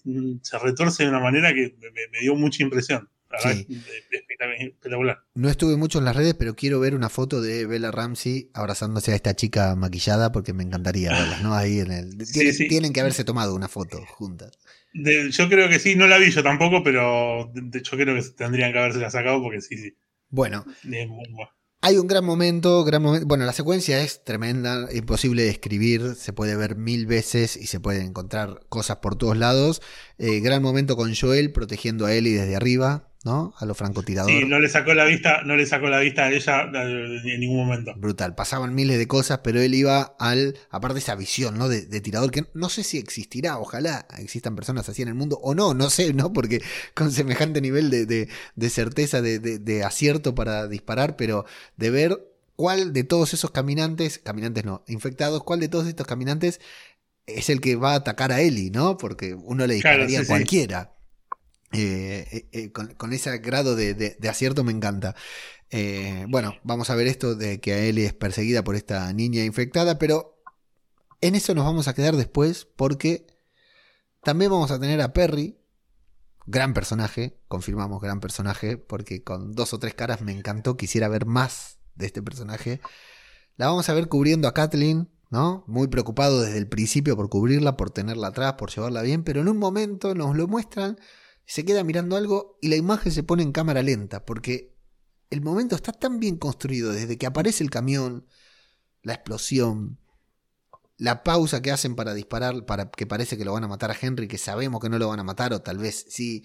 mm, 0.05 0.37
se 0.41 0.59
retorce 0.61 1.03
de 1.03 1.09
una 1.09 1.19
manera 1.19 1.53
que 1.53 1.75
me, 2.13 2.21
dio 2.21 2.37
mucha 2.37 2.63
impresión. 2.63 3.11
espectacular. 4.11 5.25
No 5.35 5.49
estuve 5.49 5.77
mucho 5.77 5.99
en 5.99 6.05
las 6.05 6.17
redes, 6.17 6.35
pero 6.35 6.55
quiero 6.55 6.81
ver 6.81 6.95
una 6.95 7.09
foto 7.09 7.41
de 7.41 7.67
Bella 7.67 7.91
Ramsey 7.91 8.51
abrazándose 8.55 9.13
a 9.13 9.15
esta 9.15 9.35
chica 9.35 9.75
maquillada 9.77 10.33
porque 10.33 10.53
me 10.53 10.63
encantaría 10.63 11.13
verlas, 11.13 11.43
¿no? 11.43 11.55
Ahí 11.55 11.81
en 11.81 11.93
el. 11.93 12.17
tienen 12.69 12.93
que 12.93 13.01
haberse 13.01 13.25
tomado 13.25 13.55
una 13.55 13.69
foto 13.69 14.05
juntas 14.07 14.59
yo 15.31 15.49
creo 15.49 15.69
que 15.69 15.79
sí, 15.79 15.95
no 15.95 16.07
la 16.07 16.19
vi 16.19 16.31
yo 16.31 16.43
tampoco, 16.43 16.83
pero 16.83 17.53
yo 17.55 17.97
creo 17.97 18.15
que 18.15 18.23
tendrían 18.31 18.73
que 18.73 18.79
haberse 18.79 18.99
la 18.99 19.11
sacado 19.11 19.43
porque 19.43 19.61
sí, 19.61 19.77
sí. 19.77 19.97
Bueno. 20.29 20.65
Hay 21.83 21.99
un 21.99 22.07
gran 22.07 22.25
momento, 22.25 22.85
gran 22.85 23.03
momento. 23.03 23.27
Bueno, 23.27 23.45
la 23.45 23.53
secuencia 23.53 24.01
es 24.01 24.25
tremenda, 24.25 24.89
imposible 24.93 25.43
de 25.43 25.51
escribir, 25.51 26.15
se 26.17 26.33
puede 26.33 26.57
ver 26.57 26.77
mil 26.77 27.07
veces 27.07 27.57
y 27.57 27.67
se 27.67 27.81
pueden 27.81 28.07
encontrar 28.07 28.61
cosas 28.69 28.97
por 28.97 29.17
todos 29.17 29.37
lados. 29.37 29.83
Eh, 30.19 30.41
gran 30.41 30.63
momento 30.63 30.97
con 30.97 31.15
Joel 31.15 31.53
protegiendo 31.53 32.07
a 32.07 32.15
Ellie 32.15 32.39
desde 32.39 32.57
arriba. 32.57 33.13
¿No? 33.27 33.53
A 33.59 33.67
los 33.67 33.77
francotiradores. 33.77 34.39
Sí, 34.39 34.49
no 34.49 34.61
le 34.61 34.69
sacó 34.69 34.95
la 34.95 35.05
vista, 35.05 35.43
no 35.45 35.57
le 35.57 35.67
sacó 35.67 35.89
la 35.89 35.99
vista 35.99 36.27
a 36.27 36.31
ella 36.31 36.71
en 36.73 37.41
ningún 37.41 37.67
momento. 37.67 37.93
Brutal. 37.97 38.37
Pasaban 38.37 38.73
miles 38.73 38.99
de 38.99 39.09
cosas, 39.09 39.41
pero 39.43 39.61
él 39.61 39.75
iba 39.75 40.15
al, 40.21 40.57
aparte 40.71 40.95
de 40.95 41.01
esa 41.01 41.17
visión, 41.17 41.59
¿no? 41.59 41.69
De, 41.69 42.01
tirador, 42.01 42.31
que 42.31 42.45
no 42.55 42.69
sé 42.69 42.85
si 42.85 42.99
existirá, 42.99 43.59
ojalá 43.59 44.07
existan 44.19 44.55
personas 44.55 44.89
así 44.89 45.03
en 45.03 45.09
el 45.09 45.15
mundo, 45.15 45.41
o 45.43 45.57
no, 45.57 45.75
no 45.75 45.91
sé, 45.91 46.15
¿no? 46.15 46.33
Porque 46.33 46.63
con 46.95 47.11
semejante 47.11 47.61
nivel 47.61 47.91
de, 47.91 48.71
certeza, 48.71 49.21
de, 49.21 49.85
acierto 49.85 50.37
para 50.37 50.69
disparar, 50.69 51.17
pero 51.17 51.47
de 51.77 51.91
ver 51.91 52.21
cuál 52.55 52.93
de 52.93 53.03
todos 53.03 53.35
esos 53.35 53.51
caminantes, 53.51 54.21
caminantes 54.21 54.65
no, 54.65 54.85
infectados, 54.87 55.43
cuál 55.43 55.59
de 55.59 55.69
todos 55.69 55.89
estos 55.89 56.07
caminantes 56.07 56.61
es 57.27 57.51
el 57.51 57.61
que 57.61 57.75
va 57.75 57.95
a 57.95 57.97
atacar 57.97 58.31
a 58.31 58.41
Eli, 58.41 58.71
¿no? 58.71 58.97
Porque 58.97 59.35
uno 59.35 59.67
le 59.67 59.75
dispararía 59.75 60.21
a 60.21 60.27
cualquiera. 60.27 60.96
Eh, 61.77 62.27
eh, 62.33 62.49
eh, 62.53 62.73
con, 62.73 63.13
ese 63.13 63.37
grado 63.39 63.77
de, 63.77 64.17
acierto 64.29 64.65
me 64.65 64.73
encanta. 64.73 65.15
bueno, 66.29 66.55
vamos 66.63 66.89
a 66.89 66.95
ver 66.95 67.07
esto 67.07 67.35
de 67.35 67.61
que 67.61 67.89
Ellie 67.89 68.07
es 68.07 68.15
perseguida 68.15 68.65
por 68.65 68.77
esta 68.77 69.13
niña 69.13 69.45
infectada, 69.45 69.99
pero 69.99 70.43
en 71.21 71.35
eso 71.35 71.55
nos 71.55 71.67
vamos 71.67 71.87
a 71.87 71.95
quedar 71.95 72.17
después 72.17 72.67
porque 72.77 73.27
también 74.23 74.51
vamos 74.51 74.71
a 74.71 74.81
tener 74.81 75.03
a 75.03 75.13
Perry, 75.13 75.59
gran 76.47 76.73
personaje, 76.73 77.39
confirmamos 77.47 78.01
gran 78.01 78.21
personaje, 78.21 78.79
porque 78.79 79.23
con 79.23 79.53
dos 79.53 79.75
o 79.75 79.79
tres 79.79 79.95
caras 79.95 80.23
me 80.23 80.33
encantó, 80.33 80.79
quisiera 80.79 81.09
ver 81.09 81.27
más 81.27 81.79
de 81.95 82.07
este 82.07 82.23
personaje. 82.23 82.81
La 83.57 83.67
vamos 83.67 83.89
a 83.91 83.95
ver 83.95 84.09
cubriendo 84.09 84.49
a 84.49 84.55
Kathleen, 84.55 85.11
¿no? 85.31 85.65
Muy 85.67 85.89
preocupado 85.89 86.41
desde 86.41 86.59
el 86.59 86.69
principio 86.69 87.17
por 87.17 87.29
cubrirla, 87.29 87.77
por 87.77 87.91
tenerla 87.91 88.29
atrás, 88.29 88.55
por 88.55 88.71
llevarla 88.71 89.03
bien, 89.03 89.25
pero 89.25 89.43
en 89.43 89.49
un 89.49 89.59
momento 89.59 90.15
nos 90.15 90.35
lo 90.37 90.47
muestran 90.49 90.99
se 91.47 91.65
queda 91.65 91.85
mirando 91.85 92.17
algo 92.17 92.59
y 92.61 92.69
la 92.69 92.77
imagen 92.77 93.13
se 93.13 93.23
pone 93.23 93.43
en 93.43 93.53
cámara 93.53 93.83
lenta, 93.83 94.25
porque 94.25 94.75
el 95.31 95.41
momento 95.41 95.77
está 95.77 95.93
tan 95.93 96.19
bien 96.19 96.37
construido 96.37 96.93
desde 96.93 97.17
que 97.17 97.27
aparece 97.27 97.63
el 97.63 97.71
camión, 97.71 98.27
la 99.03 99.15
explosión, 99.15 99.99
la 100.99 101.23
pausa 101.23 101.63
que 101.63 101.71
hacen 101.71 101.95
para 101.95 102.15
disparar, 102.15 102.67
para 102.67 102.91
que 102.91 103.07
parece 103.07 103.39
que 103.39 103.45
lo 103.45 103.53
van 103.53 103.65
a 103.65 103.69
matar 103.69 103.91
a 103.93 103.97
Henry, 104.01 104.27
que 104.27 104.39
sabemos 104.39 104.81
que 104.81 104.89
no 104.89 104.99
lo 104.99 105.09
van 105.09 105.21
a 105.21 105.25
matar, 105.25 105.53
o 105.53 105.63
tal 105.63 105.79
vez 105.79 106.07
sí. 106.09 106.45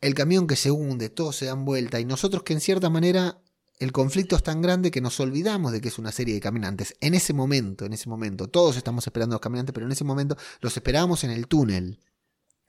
El 0.00 0.14
camión 0.14 0.46
que 0.46 0.56
se 0.56 0.70
hunde, 0.70 1.08
todos 1.08 1.36
se 1.36 1.46
dan 1.46 1.64
vuelta, 1.64 1.98
y 1.98 2.04
nosotros 2.04 2.42
que 2.42 2.52
en 2.52 2.60
cierta 2.60 2.90
manera 2.90 3.40
el 3.78 3.92
conflicto 3.92 4.36
es 4.36 4.42
tan 4.42 4.60
grande 4.60 4.90
que 4.90 5.00
nos 5.00 5.18
olvidamos 5.20 5.72
de 5.72 5.80
que 5.80 5.88
es 5.88 5.98
una 5.98 6.12
serie 6.12 6.34
de 6.34 6.40
caminantes. 6.40 6.94
En 7.00 7.14
ese 7.14 7.32
momento, 7.32 7.86
en 7.86 7.94
ese 7.94 8.10
momento, 8.10 8.48
todos 8.48 8.76
estamos 8.76 9.06
esperando 9.06 9.34
a 9.34 9.36
los 9.36 9.40
caminantes, 9.40 9.72
pero 9.72 9.86
en 9.86 9.92
ese 9.92 10.04
momento 10.04 10.36
los 10.60 10.76
esperábamos 10.76 11.24
en 11.24 11.30
el 11.30 11.46
túnel. 11.46 12.00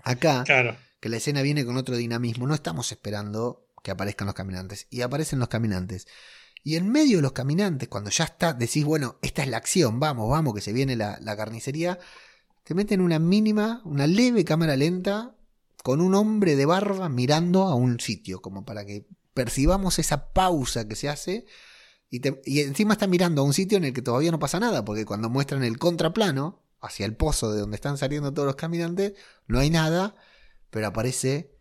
Acá, 0.04 0.43
claro 0.45 0.78
que 1.02 1.10
la 1.10 1.18
escena 1.18 1.41
viene 1.41 1.66
con 1.66 1.76
otro 1.76 1.97
dinamismo. 1.97 2.47
No 2.47 2.54
estamos 2.54 2.91
esperando 2.93 3.68
que 3.84 3.91
aparezcan 3.91 4.28
los 4.28 4.36
caminantes. 4.36 4.88
Y 4.89 5.02
aparecen 5.02 5.39
los 5.39 5.49
caminantes. 5.49 6.08
Y 6.64 6.76
en 6.76 6.89
medio 6.89 7.18
de 7.18 7.24
los 7.24 7.32
caminantes, 7.32 7.89
cuando 7.89 8.12
ya 8.12 8.24
está, 8.24 8.54
decís, 8.54 8.86
bueno, 8.86 9.18
esta 9.24 9.41
es 9.41 9.49
la 9.49 9.58
acción, 9.58 9.99
vamos, 9.99 10.30
vamos, 10.30 10.54
que 10.54 10.62
se 10.62 10.74
viene 10.74 10.95
la, 10.95 11.18
carnicería, 11.36 11.97
te 12.64 12.76
meten 12.76 13.02
una 13.02 13.18
mínima, 13.18 13.82
una 13.84 14.06
leve 14.06 14.45
cámara 14.45 14.76
lenta, 14.76 15.36
con 15.84 16.02
un 16.02 16.14
hombre 16.14 16.56
de 16.56 16.68
barba 16.68 17.10
mirando 17.10 17.64
a 17.64 17.74
un 17.74 17.99
sitio, 17.99 18.43
como 18.43 18.64
para 18.64 18.86
que 18.86 19.08
percibamos 19.34 19.97
esa 19.97 20.32
pausa 20.34 20.88
que 20.88 20.95
se 20.95 21.10
hace 21.10 21.45
Y, 22.12 22.22
y 22.45 22.60
encima 22.60 22.93
está 22.93 23.08
mirando 23.08 23.41
a 23.41 23.45
un 23.45 23.54
sitio 23.54 23.80
en 23.80 23.86
el 23.86 23.93
que 23.93 24.04
todavía 24.04 24.30
no 24.30 24.38
pasa 24.38 24.60
nada, 24.60 24.86
porque 24.86 25.06
cuando 25.06 25.32
muestran 25.32 25.64
el 25.64 25.80
contraplano 25.80 26.62
hacia 26.80 27.08
el 27.08 27.16
pozo 27.16 27.52
de 27.52 27.62
donde 27.62 27.76
están 27.76 27.97
saliendo 27.97 28.32
todos 28.34 28.45
los 28.45 28.56
caminantes, 28.56 29.14
no 29.47 29.58
hay 29.58 29.72
nada, 29.72 30.16
pero 30.72 30.88
aparece 30.88 31.51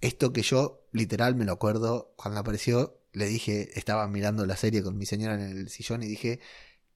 esto 0.00 0.32
que 0.32 0.42
yo 0.42 0.86
literal 0.92 1.34
me 1.34 1.44
lo 1.44 1.52
acuerdo 1.52 2.12
cuando 2.16 2.40
apareció, 2.40 3.00
le 3.12 3.26
dije, 3.26 3.70
estaba 3.78 4.06
mirando 4.08 4.44
la 4.44 4.56
serie 4.56 4.82
con 4.82 4.98
mi 4.98 5.06
señora 5.06 5.34
en 5.34 5.40
el 5.40 5.68
sillón 5.70 6.02
y 6.02 6.06
dije, 6.06 6.40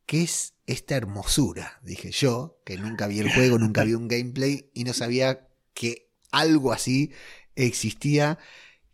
¿qué 0.04 0.22
es 0.22 0.54
esta 0.66 0.96
hermosura? 0.96 1.80
Dije 1.82 2.10
yo, 2.10 2.60
que 2.64 2.76
nunca 2.76 3.06
vi 3.06 3.20
el 3.20 3.32
juego, 3.32 3.58
nunca 3.58 3.84
vi 3.84 3.94
un 3.94 4.08
gameplay 4.08 4.70
y 4.74 4.84
no 4.84 4.92
sabía 4.92 5.48
que 5.72 6.10
algo 6.30 6.72
así 6.72 7.12
existía. 7.54 8.38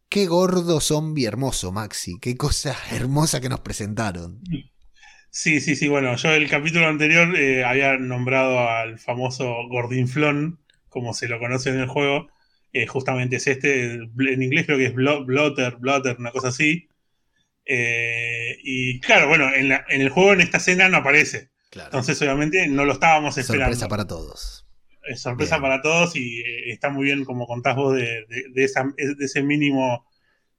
Qué 0.08 0.26
gordo 0.26 0.80
zombie 0.80 1.26
hermoso, 1.26 1.72
Maxi. 1.72 2.18
Qué 2.20 2.36
cosa 2.36 2.76
hermosa 2.92 3.40
que 3.40 3.48
nos 3.48 3.60
presentaron. 3.60 4.40
Sí, 5.30 5.60
sí, 5.60 5.74
sí. 5.74 5.88
Bueno, 5.88 6.14
yo 6.16 6.30
el 6.30 6.48
capítulo 6.48 6.86
anterior 6.86 7.36
eh, 7.36 7.64
había 7.64 7.98
nombrado 7.98 8.68
al 8.68 8.98
famoso 8.98 9.52
Gordinflón, 9.68 10.60
como 10.88 11.12
se 11.12 11.28
lo 11.28 11.38
conoce 11.38 11.70
en 11.70 11.80
el 11.80 11.88
juego. 11.88 12.28
Eh, 12.78 12.86
justamente 12.86 13.36
es 13.36 13.46
este, 13.46 13.94
en 13.94 14.42
inglés 14.42 14.66
creo 14.66 14.76
que 14.78 14.86
es 14.86 14.94
Blo- 14.94 15.24
Blotter, 15.24 15.76
Blotter, 15.76 16.16
una 16.18 16.30
cosa 16.30 16.48
así. 16.48 16.88
Eh, 17.64 18.56
y 18.62 19.00
claro, 19.00 19.28
bueno, 19.28 19.52
en, 19.54 19.68
la- 19.70 19.84
en 19.88 20.00
el 20.00 20.08
juego 20.10 20.32
en 20.34 20.40
esta 20.40 20.58
escena 20.58 20.88
no 20.88 20.98
aparece. 20.98 21.50
Claro. 21.70 21.88
Entonces, 21.88 22.20
obviamente, 22.22 22.66
no 22.68 22.84
lo 22.84 22.92
estábamos 22.92 23.36
esperando. 23.38 23.74
Sorpresa 23.74 23.88
para 23.88 24.06
todos. 24.06 24.66
Es 25.08 25.20
sorpresa 25.20 25.56
Bien. 25.56 25.62
para 25.70 25.82
todos 25.82 26.16
y 26.16 26.40
eh, 26.40 26.70
está 26.72 26.90
muy 26.90 27.04
bien 27.04 27.24
como 27.24 27.46
contás 27.46 27.76
vos 27.76 27.94
de, 27.94 28.24
de- 28.28 28.44
de 28.52 28.64
esa- 28.64 28.92
de 28.96 29.24
ese 29.24 29.42
mínimo 29.42 30.06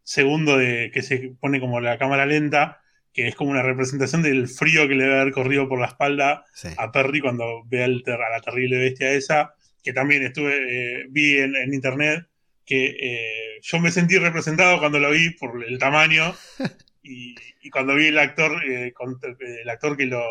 segundo 0.03 0.57
de 0.57 0.89
que 0.93 1.01
se 1.01 1.33
pone 1.39 1.59
como 1.59 1.79
la 1.81 1.97
cámara 1.97 2.25
lenta, 2.25 2.81
que 3.13 3.27
es 3.27 3.35
como 3.35 3.51
una 3.51 3.61
representación 3.63 4.21
del 4.21 4.47
frío 4.47 4.87
que 4.87 4.95
le 4.95 5.03
debe 5.05 5.19
haber 5.19 5.33
corrido 5.33 5.67
por 5.67 5.79
la 5.79 5.87
espalda 5.87 6.45
Sí. 6.53 6.69
a 6.77 6.91
Perry 6.91 7.19
cuando 7.21 7.63
ve 7.65 7.83
al 7.83 8.03
a 8.07 8.29
la 8.31 8.41
terrible 8.41 8.77
bestia 8.77 9.11
esa, 9.11 9.53
que 9.83 9.93
también 9.93 10.23
estuve, 10.23 11.01
eh, 11.01 11.05
vi 11.09 11.37
en, 11.39 11.55
en 11.55 11.73
internet, 11.73 12.27
que 12.65 12.95
eh, 12.99 13.59
yo 13.61 13.79
me 13.79 13.91
sentí 13.91 14.17
representado 14.17 14.79
cuando 14.79 14.99
lo 14.99 15.11
vi 15.11 15.29
por 15.31 15.63
el 15.63 15.77
tamaño 15.79 16.33
y, 17.03 17.35
y 17.61 17.69
cuando 17.69 17.95
vi 17.95 18.07
el 18.07 18.19
actor, 18.19 18.61
eh, 18.69 18.91
con- 18.93 19.19
el 19.39 19.69
actor 19.69 19.95
que, 19.97 20.05
lo, 20.05 20.23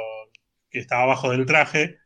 que 0.71 0.79
estaba 0.81 1.03
abajo 1.05 1.31
del 1.31 1.47
traje, 1.47 1.97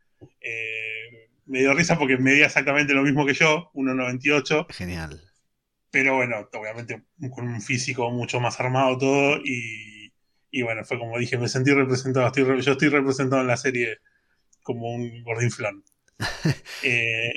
me 1.47 1.61
dio 1.61 1.75
risa 1.75 1.99
porque 1.99 2.17
medía 2.17 2.47
exactamente 2.47 2.95
lo 2.95 3.03
mismo 3.03 3.27
que 3.27 3.35
yo, 3.35 3.71
1,98, 3.75 4.67
Genial. 4.71 5.21
pero 5.91 6.15
bueno, 6.17 6.49
obviamente 6.53 7.03
con 7.35 7.49
un 7.49 7.61
físico 7.61 8.11
mucho 8.11 8.41
más 8.41 8.61
armado 8.61 8.97
todo 8.99 9.39
y, 9.45 10.13
y 10.51 10.63
bueno, 10.63 10.85
fue 10.85 10.99
como 10.99 11.19
dije, 11.19 11.39
me 11.39 11.49
sentí 11.49 11.73
representado, 11.73 12.27
estoy 12.29 12.45
yo 12.63 12.73
estoy 12.73 12.89
representado 12.89 13.43
en 13.43 13.49
la 13.49 13.57
serie 13.57 13.99
como 14.63 14.95
un 14.95 15.23
gordinflón. 15.25 15.85
Eh, 16.81 17.33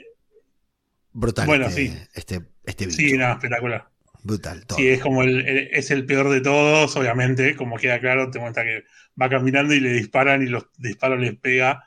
Brutal. 1.13 1.45
Bueno, 1.47 1.65
este, 1.67 1.69
sí. 1.69 1.93
este, 2.13 2.41
este 2.65 2.85
bicho. 2.87 2.97
sí, 2.97 3.17
nada, 3.17 3.33
espectacular. 3.33 3.89
Brutal. 4.23 4.65
Todo. 4.65 4.77
Sí, 4.77 4.87
es 4.89 5.01
como 5.01 5.23
el, 5.23 5.47
el- 5.47 5.69
es 5.73 5.91
el 5.91 6.05
peor 6.05 6.29
de 6.29 6.41
todos, 6.41 6.95
obviamente, 6.97 7.55
como 7.55 7.77
queda 7.77 7.99
claro, 7.99 8.31
te 8.31 8.39
muestra 8.39 8.63
que 8.63 8.83
va 9.21 9.29
caminando 9.29 9.73
y 9.73 9.79
le 9.79 9.93
disparan 9.93 10.41
y 10.43 10.47
los 10.47 10.67
disparos 10.77 11.19
les 11.19 11.37
pega. 11.37 11.83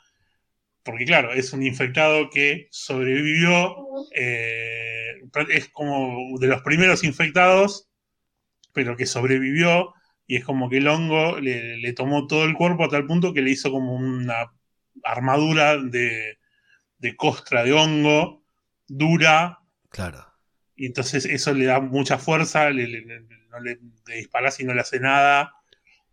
Porque 0.85 1.05
claro, 1.07 1.33
es 1.35 1.53
un 1.53 1.63
infectado 1.65 2.31
que 2.31 2.69
sobrevivió, 2.73 3.77
eh, 4.15 5.15
es 5.51 5.69
como 5.71 6.39
de 6.41 6.49
los 6.49 6.63
primeros 6.63 7.05
infectados, 7.05 7.89
pero 8.73 8.97
que 8.97 9.07
sobrevivió 9.07 9.95
y 10.27 10.37
es 10.37 10.45
como 10.45 10.69
que 10.69 10.79
el 10.79 10.89
hongo 10.89 11.39
le, 11.41 11.77
le 11.79 11.93
tomó 11.93 12.27
todo 12.27 12.45
el 12.45 12.55
cuerpo 12.55 12.85
a 12.85 12.89
tal 12.89 13.07
punto 13.07 13.33
que 13.33 13.43
le 13.43 13.51
hizo 13.53 13.71
como 13.71 13.95
una 13.95 14.53
armadura 15.05 15.77
de, 15.79 16.36
de 16.99 17.17
costra 17.17 17.65
de 17.65 17.73
hongo 17.73 18.45
dura, 18.89 19.61
Claro. 19.91 20.25
y 20.77 20.87
entonces 20.87 21.25
eso 21.27 21.53
le 21.55 21.67
da 21.67 21.81
mucha 21.81 22.19
fuerza, 22.19 22.71
le, 22.71 22.87
le- 22.87 23.01
le- 23.03 23.21
no 23.51 23.61
le, 23.61 23.79
y 24.61 24.65
no 24.65 24.75
le 24.75 24.81
hace 24.81 25.01
nada. 25.01 25.55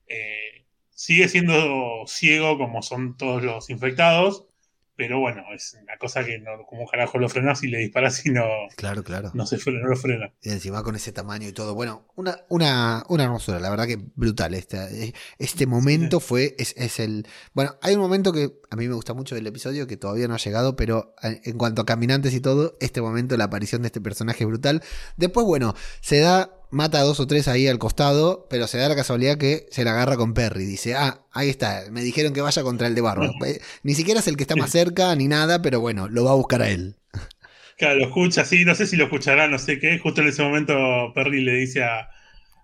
Eh, 0.07 0.65
sigue 0.91 1.27
siendo 1.27 2.03
ciego 2.07 2.57
como 2.57 2.81
son 2.81 3.17
todos 3.17 3.43
los 3.43 3.69
infectados, 3.69 4.47
pero 4.95 5.19
bueno, 5.19 5.43
es 5.53 5.77
una 5.81 5.97
cosa 5.97 6.23
que 6.23 6.39
no, 6.39 6.51
como 6.67 6.85
carajo 6.87 7.17
lo 7.19 7.29
frenas 7.29 7.63
y 7.63 7.67
le 7.67 7.79
disparas 7.79 8.25
y 8.25 8.31
no, 8.31 8.43
Claro, 8.75 9.03
claro. 9.03 9.31
no 9.33 9.45
se 9.45 9.57
frena, 9.57 9.79
no 9.81 9.87
lo 9.87 9.95
frena. 9.95 10.33
Y 10.41 10.49
encima 10.49 10.83
con 10.83 10.95
ese 10.95 11.11
tamaño 11.11 11.47
y 11.47 11.53
todo. 11.53 11.75
Bueno, 11.75 12.07
una, 12.15 12.37
una, 12.49 13.03
una 13.09 13.23
hermosura, 13.23 13.59
la 13.59 13.69
verdad 13.69 13.87
que 13.87 13.97
brutal. 14.15 14.53
Este, 14.53 15.13
este 15.37 15.65
momento 15.67 16.19
fue, 16.19 16.55
es, 16.57 16.73
es 16.77 16.99
el... 16.99 17.27
Bueno, 17.53 17.75
hay 17.81 17.95
un 17.95 18.01
momento 18.01 18.33
que 18.33 18.51
a 18.69 18.75
mí 18.75 18.87
me 18.87 18.95
gusta 18.95 19.13
mucho 19.13 19.35
del 19.35 19.47
episodio 19.47 19.87
que 19.87 19.97
todavía 19.97 20.27
no 20.27 20.35
ha 20.35 20.39
llegado, 20.39 20.75
pero 20.75 21.15
en 21.21 21.41
en 21.43 21.57
cuanto 21.57 21.81
a 21.83 21.85
caminantes 21.85 22.33
y 22.33 22.41
todo, 22.41 22.77
este 22.79 23.01
momento, 23.01 23.37
la 23.37 23.43
aparición 23.45 23.83
de 23.83 23.87
este 23.87 24.01
personaje 24.01 24.43
es 24.43 24.47
brutal. 24.47 24.81
Después, 25.17 25.45
bueno, 25.45 25.75
se 26.01 26.19
da, 26.19 26.51
mata 26.73 26.99
a 26.99 27.03
dos 27.03 27.19
o 27.19 27.27
tres 27.27 27.47
ahí 27.47 27.67
al 27.67 27.79
costado, 27.79 28.47
pero 28.49 28.67
se 28.67 28.77
da 28.77 28.89
la 28.89 28.95
casualidad 28.95 29.37
que 29.37 29.67
se 29.71 29.83
la 29.85 29.91
agarra 29.91 30.17
con 30.17 30.33
Perry. 30.33 30.65
Dice, 30.65 30.95
ah, 30.95 31.25
ahí 31.31 31.49
está, 31.49 31.83
me 31.91 32.01
dijeron 32.01 32.33
que 32.33 32.41
vaya 32.41 32.63
contra 32.63 32.87
el 32.87 32.95
de 32.95 33.01
Barba. 33.01 33.31
Eh, 33.45 33.59
Ni 33.83 33.93
siquiera 33.93 34.19
es 34.19 34.27
el 34.27 34.37
que 34.37 34.43
está 34.43 34.55
más 34.55 34.71
cerca 34.71 35.15
ni 35.15 35.27
nada, 35.27 35.61
pero 35.61 35.79
bueno, 35.79 36.07
lo 36.09 36.25
va 36.25 36.31
a 36.31 36.35
buscar 36.35 36.61
a 36.61 36.69
él. 36.69 36.95
Claro, 37.75 37.95
lo 37.95 38.05
escucha, 38.05 38.45
sí, 38.45 38.65
no 38.65 38.75
sé 38.75 38.85
si 38.85 38.95
lo 38.95 39.05
escuchará, 39.05 39.47
no 39.47 39.57
sé 39.57 39.79
qué. 39.79 39.97
Justo 39.97 40.21
en 40.21 40.27
ese 40.27 40.43
momento 40.43 41.11
Perry 41.15 41.41
le 41.41 41.53
dice 41.53 41.83
a, 41.83 42.07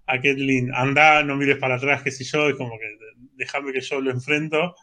a 0.05 0.15
Kathleen, 0.15 0.71
anda, 0.73 1.23
no 1.23 1.35
mires 1.35 1.57
para 1.57 1.75
atrás, 1.75 2.03
qué 2.03 2.11
sé 2.11 2.23
yo, 2.23 2.47
es 2.47 2.55
como 2.55 2.77
que 2.77 2.85
déjame 3.35 3.73
que 3.73 3.81
yo 3.81 3.99
lo 3.99 4.11
enfrento. 4.11 4.75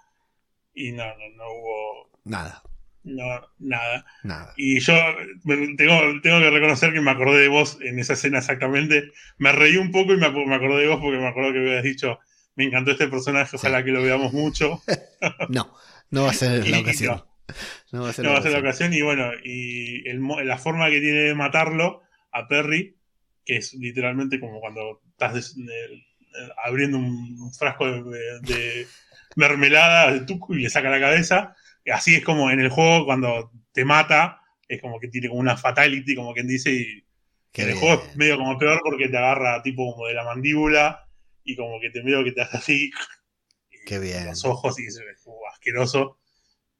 Y 0.75 0.93
no, 0.93 1.05
no, 1.05 1.29
no 1.37 1.45
hubo 1.45 2.11
Nada, 2.25 2.63
no, 3.07 3.41
nada. 3.59 4.05
nada. 4.25 4.53
Y 4.57 4.81
yo 4.81 4.95
tengo, 5.77 6.21
tengo 6.23 6.39
que 6.41 6.51
reconocer 6.51 6.93
que 6.93 7.01
me 7.01 7.11
acordé 7.13 7.41
de 7.43 7.49
vos 7.49 7.79
en 7.81 7.99
esa 7.99 8.13
escena 8.13 8.39
exactamente. 8.39 9.13
Me 9.39 9.53
reí 9.53 9.77
un 9.77 9.91
poco 9.93 10.13
y 10.13 10.17
me, 10.19 10.29
me 10.31 10.55
acordé 10.55 10.83
de 10.83 10.89
vos 10.89 11.01
porque 11.01 11.19
me 11.19 11.29
acuerdo 11.29 11.53
que 11.53 11.61
habías 11.61 11.83
dicho, 11.85 12.19
me 12.57 12.65
encantó 12.65 12.91
este 12.91 13.09
personaje, 13.09 13.57
ojalá 13.57 13.85
que 13.85 13.91
lo 13.93 14.03
veamos 14.03 14.33
mucho. 14.33 14.83
No, 15.49 15.73
no 16.11 16.25
va 16.25 16.31
a 16.31 16.35
ser 16.35 16.69
la 16.69 16.79
ocasión. 16.81 17.17
no. 17.17 17.27
No 17.93 18.03
va 18.03 18.11
a 18.11 18.13
ser 18.13 18.25
No 18.25 18.31
la 18.31 18.35
va 18.35 18.41
a 18.41 18.43
ser 18.43 18.53
la 18.53 18.59
ocasión. 18.59 18.93
Y 18.93 19.03
bueno, 19.03 19.31
y 19.45 20.07
el 20.09 20.21
la 20.45 20.59
forma 20.59 20.91
que 20.91 21.01
tiene 21.01 21.21
de 21.21 21.35
matarlo 21.35 22.03
a 22.33 22.49
Perry, 22.49 22.97
que 23.45 23.57
es 23.59 23.73
literalmente 23.75 24.41
como 24.41 24.61
cuando 24.61 25.01
estás 25.13 25.33
des- 25.35 25.57
de- 25.57 26.05
abriendo 26.65 26.99
un 26.99 27.53
frasco 27.55 27.87
de, 27.91 28.03
de- 28.03 28.41
de 28.55 28.87
mermelada 29.37 30.13
de 30.13 30.21
tuco 30.21 30.55
y 30.55 30.63
le 30.63 30.71
saca 30.71 30.91
la 30.91 31.01
cabeza. 31.01 31.55
Así 31.93 32.17
es 32.17 32.25
como 32.25 32.51
en 32.51 32.61
el 32.61 32.69
juego 32.69 33.05
cuando 33.05 33.51
te 33.73 33.85
mata, 33.85 34.41
es 34.69 34.81
como 34.81 34.99
que 34.99 35.09
tiene 35.09 35.29
como 35.29 35.41
una 35.41 35.57
fatality, 35.57 36.15
como 36.15 36.35
quien 36.35 36.47
dice, 36.47 36.73
y 36.73 37.07
en 37.55 37.69
el 37.71 37.75
juego 37.77 38.03
es 38.03 38.17
medio 38.17 38.37
como 38.37 38.59
peor 38.59 38.81
porque 38.85 39.09
te 39.09 39.17
agarra 39.17 39.63
tipo 39.63 39.93
como 39.93 40.07
de 40.07 40.15
la 40.15 40.25
mandíbula 40.25 41.09
y 41.45 41.57
como 41.57 41.81
que 41.81 41.91
te 41.91 42.03
medio 42.03 42.25
que 42.25 42.33
te 42.33 42.43
hace 42.43 42.57
así 42.57 42.91
Qué 43.87 43.99
bien. 43.99 44.27
los 44.27 44.45
ojos 44.45 44.79
y 44.79 44.87
es 44.87 45.01
como 45.25 45.39
asqueroso 45.53 46.19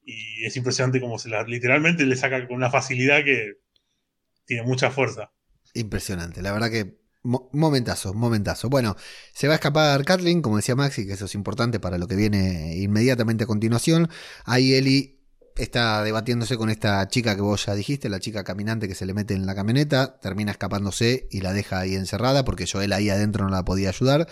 y 0.03 0.45
es 0.45 0.57
impresionante 0.57 1.01
como 1.01 1.19
se 1.19 1.29
la 1.29 1.43
literalmente 1.45 2.05
le 2.05 2.17
saca 2.17 2.47
con 2.47 2.57
una 2.57 2.71
facilidad 2.71 3.25
que 3.25 3.55
tiene 4.45 4.63
mucha 4.65 4.91
fuerza. 4.91 5.33
Impresionante, 5.75 6.43
la 6.43 6.53
verdad 6.53 6.71
que 6.71 6.99
mo- 7.27 7.51
momentazo, 7.53 8.15
momentazo. 8.15 8.69
Bueno, 8.71 8.97
se 9.35 9.49
va 9.49 9.55
a 9.55 9.57
escapar 9.57 10.05
Kathleen, 10.05 10.43
como 10.43 10.57
decía 10.57 10.77
Maxi, 10.77 11.07
que 11.07 11.15
eso 11.15 11.27
es 11.27 11.35
importante 11.35 11.81
para 11.81 11.99
lo 11.99 12.07
que 12.07 12.17
viene 12.17 12.77
inmediatamente 12.79 13.45
a 13.45 13.47
continuación. 13.47 14.09
Ahí 14.45 14.75
Eli 14.75 15.21
está 15.57 16.03
debatiéndose 16.05 16.57
con 16.57 16.71
esta 16.71 17.07
chica 17.09 17.35
que 17.35 17.41
vos 17.43 17.67
ya 17.67 17.75
dijiste, 17.75 18.09
la 18.09 18.21
chica 18.21 18.45
caminante 18.45 18.89
que 18.89 18.95
se 18.95 19.07
le 19.07 19.15
mete 19.15 19.35
en 19.35 19.47
la 19.47 19.55
camioneta, 19.55 20.19
termina 20.21 20.53
escapándose 20.53 21.29
y 21.31 21.41
la 21.41 21.53
deja 21.53 21.81
ahí 21.81 21.95
encerrada 21.95 22.45
porque 22.45 22.67
Joel 22.71 22.93
ahí 22.93 23.09
adentro 23.11 23.45
no 23.45 23.51
la 23.51 23.65
podía 23.65 23.89
ayudar. 23.91 24.29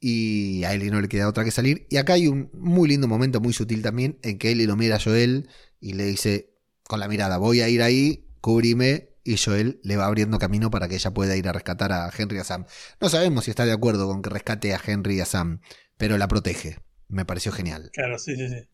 Y 0.00 0.62
a 0.64 0.74
Eli 0.74 0.90
no 0.90 1.00
le 1.00 1.08
queda 1.08 1.28
otra 1.28 1.44
que 1.44 1.50
salir. 1.50 1.86
Y 1.90 1.96
acá 1.96 2.12
hay 2.14 2.28
un 2.28 2.50
muy 2.54 2.88
lindo 2.88 3.08
momento, 3.08 3.40
muy 3.40 3.52
sutil 3.52 3.82
también, 3.82 4.18
en 4.22 4.38
que 4.38 4.52
Eli 4.52 4.66
lo 4.66 4.76
mira 4.76 4.96
a 4.96 5.00
Joel 5.00 5.48
y 5.80 5.94
le 5.94 6.04
dice 6.06 6.54
con 6.84 7.00
la 7.00 7.08
mirada, 7.08 7.38
voy 7.38 7.60
a 7.62 7.68
ir 7.68 7.82
ahí, 7.82 8.28
cubrime. 8.40 9.07
Y 9.30 9.36
Joel 9.36 9.78
le 9.82 9.96
va 9.96 10.06
abriendo 10.06 10.38
camino 10.38 10.70
para 10.70 10.88
que 10.88 10.94
ella 10.94 11.10
pueda 11.12 11.36
ir 11.36 11.48
a 11.48 11.52
rescatar 11.52 11.92
a 11.92 12.10
Henry 12.16 12.36
y 12.36 12.40
a 12.40 12.44
Sam. 12.44 12.64
No 13.00 13.08
sabemos 13.08 13.44
si 13.44 13.50
está 13.50 13.66
de 13.66 13.72
acuerdo 13.72 14.06
con 14.06 14.22
que 14.22 14.30
rescate 14.30 14.74
a 14.74 14.80
Henry 14.84 15.16
y 15.16 15.20
a 15.20 15.26
Sam, 15.26 15.60
pero 15.96 16.16
la 16.16 16.28
protege. 16.28 16.78
Me 17.08 17.24
pareció 17.24 17.52
genial. 17.52 17.90
Claro, 17.92 18.18
sí, 18.18 18.36
sí, 18.36 18.48
sí. 18.48 18.68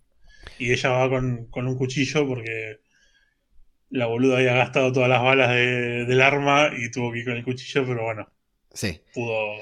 Y 0.58 0.72
ella 0.72 0.90
va 0.90 1.08
con, 1.08 1.46
con 1.46 1.66
un 1.66 1.76
cuchillo 1.76 2.26
porque 2.26 2.80
la 3.90 4.06
boluda 4.06 4.36
había 4.38 4.54
gastado 4.54 4.92
todas 4.92 5.08
las 5.08 5.22
balas 5.22 5.50
de- 5.50 6.04
del 6.04 6.20
arma 6.20 6.70
y 6.76 6.90
tuvo 6.90 7.12
que 7.12 7.18
ir 7.20 7.24
con 7.24 7.34
el 7.34 7.44
cuchillo, 7.44 7.86
pero 7.86 8.04
bueno, 8.04 8.28
Sí. 8.72 9.00
pudo... 9.12 9.54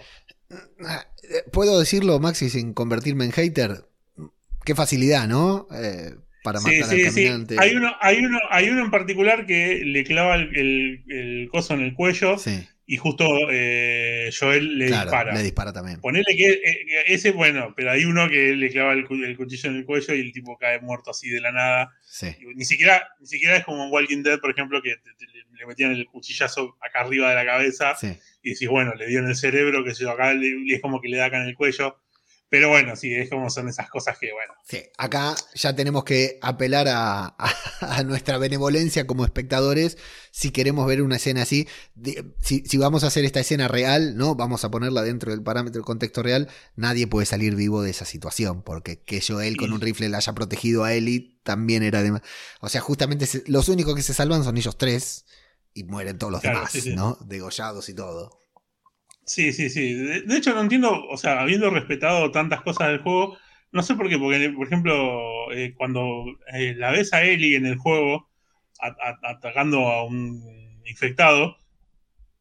Eh, 0.50 1.44
¿Puedo 1.52 1.78
decirlo, 1.78 2.18
Maxi, 2.18 2.50
sin 2.50 2.74
convertirme 2.74 3.24
en 3.24 3.32
hater? 3.32 3.88
Qué 4.64 4.74
facilidad, 4.74 5.26
¿no? 5.26 5.66
Eh, 5.74 6.14
para 6.42 6.58
Sí, 6.60 6.78
matar 6.78 6.96
sí, 6.96 7.04
al 7.04 7.10
sí. 7.12 7.22
caminante. 7.24 7.56
Hay 7.58 7.74
uno, 7.74 7.94
hay, 8.00 8.24
uno, 8.24 8.38
hay 8.50 8.68
uno 8.68 8.84
en 8.84 8.90
particular 8.90 9.46
que 9.46 9.82
le 9.84 10.04
clava 10.04 10.34
el, 10.36 10.56
el- 10.56 11.04
el 11.08 11.48
coso 11.50 11.74
en 11.74 11.80
el 11.82 11.94
cuello 11.94 12.38
Sí, 12.38 12.66
y 12.86 12.96
justo 12.96 13.24
eh, 13.50 14.30
Joel 14.38 14.78
le 14.78 14.86
dispara. 14.86 15.32
Le 15.34 15.42
dispara 15.42 15.72
también. 15.72 16.00
Ponele 16.00 16.24
que 16.36 16.50
eh, 16.50 17.04
ese, 17.06 17.30
bueno, 17.30 17.72
pero 17.76 17.92
hay 17.92 18.04
uno 18.04 18.28
que 18.28 18.54
le 18.56 18.70
clava 18.70 18.92
el, 18.92 19.06
cuchillo 19.36 19.70
en 19.70 19.76
el 19.76 19.84
cuello 19.86 20.14
y 20.14 20.20
el 20.20 20.32
tipo 20.32 20.58
cae 20.58 20.80
muerto 20.80 21.10
así 21.12 21.28
de 21.30 21.40
la 21.40 21.52
nada. 21.52 21.90
Ni, 22.56 22.64
siquiera, 22.64 23.08
ni 23.20 23.26
siquiera 23.26 23.56
es 23.56 23.64
como 23.64 23.84
en 23.84 23.92
Walking 23.92 24.22
Dead, 24.22 24.40
por 24.40 24.50
ejemplo, 24.50 24.82
que 24.82 24.96
le 25.52 25.66
metían 25.66 25.92
el 25.92 26.06
cuchillazo 26.06 26.76
acá 26.80 27.00
arriba 27.00 27.28
de 27.30 27.36
la 27.36 27.46
cabeza 27.46 27.94
y 28.42 28.50
decís, 28.50 28.68
bueno, 28.68 28.94
le 28.94 29.06
dio 29.06 29.20
en 29.20 29.28
el 29.28 29.36
cerebro, 29.36 29.84
que 29.84 29.94
se 29.94 30.08
acá 30.10 30.34
y 30.34 30.72
es 30.72 30.80
como 30.80 31.00
que 31.00 31.08
le 31.08 31.18
da 31.18 31.26
acá 31.26 31.40
en 31.40 31.48
el 31.48 31.54
cuello. 31.54 32.01
Pero 32.52 32.68
bueno, 32.68 32.96
sí, 32.96 33.14
es 33.14 33.30
como 33.30 33.48
son 33.48 33.70
esas 33.70 33.88
cosas 33.88 34.18
que, 34.18 34.30
bueno. 34.30 34.52
Sí, 34.68 34.82
acá 34.98 35.34
ya 35.54 35.74
tenemos 35.74 36.04
que 36.04 36.38
apelar 36.42 36.86
a, 36.86 37.34
nuestra 38.04 38.36
benevolencia 38.36 39.06
como 39.06 39.24
espectadores 39.24 39.96
si 40.30 40.50
queremos 40.50 40.86
ver 40.86 41.00
una 41.00 41.16
escena 41.16 41.40
así. 41.40 41.66
si, 42.42 42.76
vamos 42.76 43.04
a 43.04 43.06
hacer 43.06 43.24
esta 43.24 43.40
escena 43.40 43.68
real, 43.68 44.18
¿no? 44.18 44.34
Vamos 44.34 44.66
a 44.66 44.70
ponerla 44.70 45.00
dentro 45.00 45.30
del 45.30 45.42
parámetro 45.42 45.78
del 45.78 45.86
contexto 45.86 46.22
real, 46.22 46.50
nadie 46.76 47.06
puede 47.06 47.24
salir 47.24 47.54
vivo 47.56 47.80
de 47.80 47.88
esa 47.88 48.04
situación, 48.04 48.60
porque 48.60 49.00
que 49.00 49.22
Joel 49.26 49.56
con 49.56 49.72
un 49.72 49.80
rifle 49.80 50.10
le 50.10 50.18
haya 50.18 50.34
protegido 50.34 50.84
a 50.84 50.92
Ellie 50.92 51.38
también 51.44 51.82
era 51.82 52.02
de... 52.02 52.20
O 52.60 52.68
sea, 52.68 52.82
justamente 52.82 53.26
los 53.46 53.70
únicos 53.70 53.96
que 53.96 54.02
se 54.02 54.12
salvan 54.12 54.44
son 54.44 54.58
ellos 54.58 54.76
tres 54.76 55.24
y 55.72 55.84
mueren 55.84 56.18
todos 56.18 56.30
los 56.30 56.42
demás, 56.42 56.74
¿no? 56.88 57.16
Degollados 57.24 57.88
y 57.88 57.94
todo. 57.94 58.41
Sí, 59.24 59.52
sí, 59.52 59.70
sí. 59.70 59.94
De, 59.94 60.36
hecho, 60.36 60.54
no 60.54 60.60
entiendo, 60.60 61.06
o 61.06 61.16
sea, 61.16 61.40
habiendo 61.40 61.70
respetado 61.70 62.30
tantas 62.30 62.62
cosas 62.62 62.88
del 62.88 63.02
juego, 63.02 63.38
no 63.70 63.82
sé 63.82 63.94
por 63.94 64.08
qué, 64.08 64.18
porque, 64.18 64.50
por 64.50 64.66
ejemplo, 64.66 65.52
eh, 65.52 65.74
cuando 65.76 66.24
eh, 66.52 66.74
la 66.76 66.90
ves 66.90 67.12
a 67.12 67.22
Ellie 67.22 67.56
en 67.56 67.66
el 67.66 67.78
juego 67.78 68.28
atacando 69.22 69.86
a 69.86 70.04
un 70.04 70.82
infectado, 70.84 71.56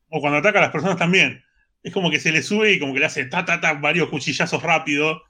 o 0.09 0.19
cuando 0.19 0.39
ataca 0.39 0.57
a 0.57 0.63
las 0.63 0.71
personas 0.71 0.97
también, 0.97 1.43
es 1.83 1.93
como 1.93 2.09
que 2.09 2.19
se 2.19 2.31
le 2.31 2.41
sube 2.41 2.73
y 2.73 2.79
como 2.79 2.93
que 2.93 2.99
le 2.99 3.05
hace 3.05 3.25
ta, 3.25 3.45
ta, 3.45 3.61
ta, 3.61 3.73
varios 3.73 4.09
cuchillazos 4.09 4.61
rápido. 4.61 5.21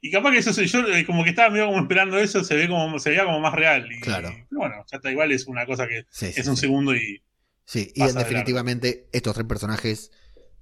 Y 0.00 0.10
capaz 0.10 0.32
que 0.32 0.38
eso, 0.38 0.62
yo 0.62 0.86
eh, 0.88 1.06
como 1.06 1.24
que 1.24 1.30
estaba 1.30 1.48
medio 1.48 1.66
como 1.66 1.80
esperando 1.80 2.18
eso, 2.18 2.44
se 2.44 2.54
ve 2.56 2.68
como, 2.68 2.98
se 2.98 3.10
veía 3.10 3.24
como 3.24 3.40
más 3.40 3.54
real. 3.54 3.90
Y, 3.90 4.00
claro. 4.00 4.34
bueno, 4.50 4.84
ya 4.90 4.98
está 4.98 5.10
igual, 5.10 5.32
es 5.32 5.46
una 5.46 5.64
cosa 5.64 5.88
que 5.88 6.04
es 6.20 6.46
un 6.46 6.56
segundo 6.56 6.94
y. 6.94 7.22
Sí, 7.64 7.90
y 7.94 8.06
definitivamente 8.12 9.08
estos 9.12 9.34
tres 9.34 9.46
personajes 9.46 10.10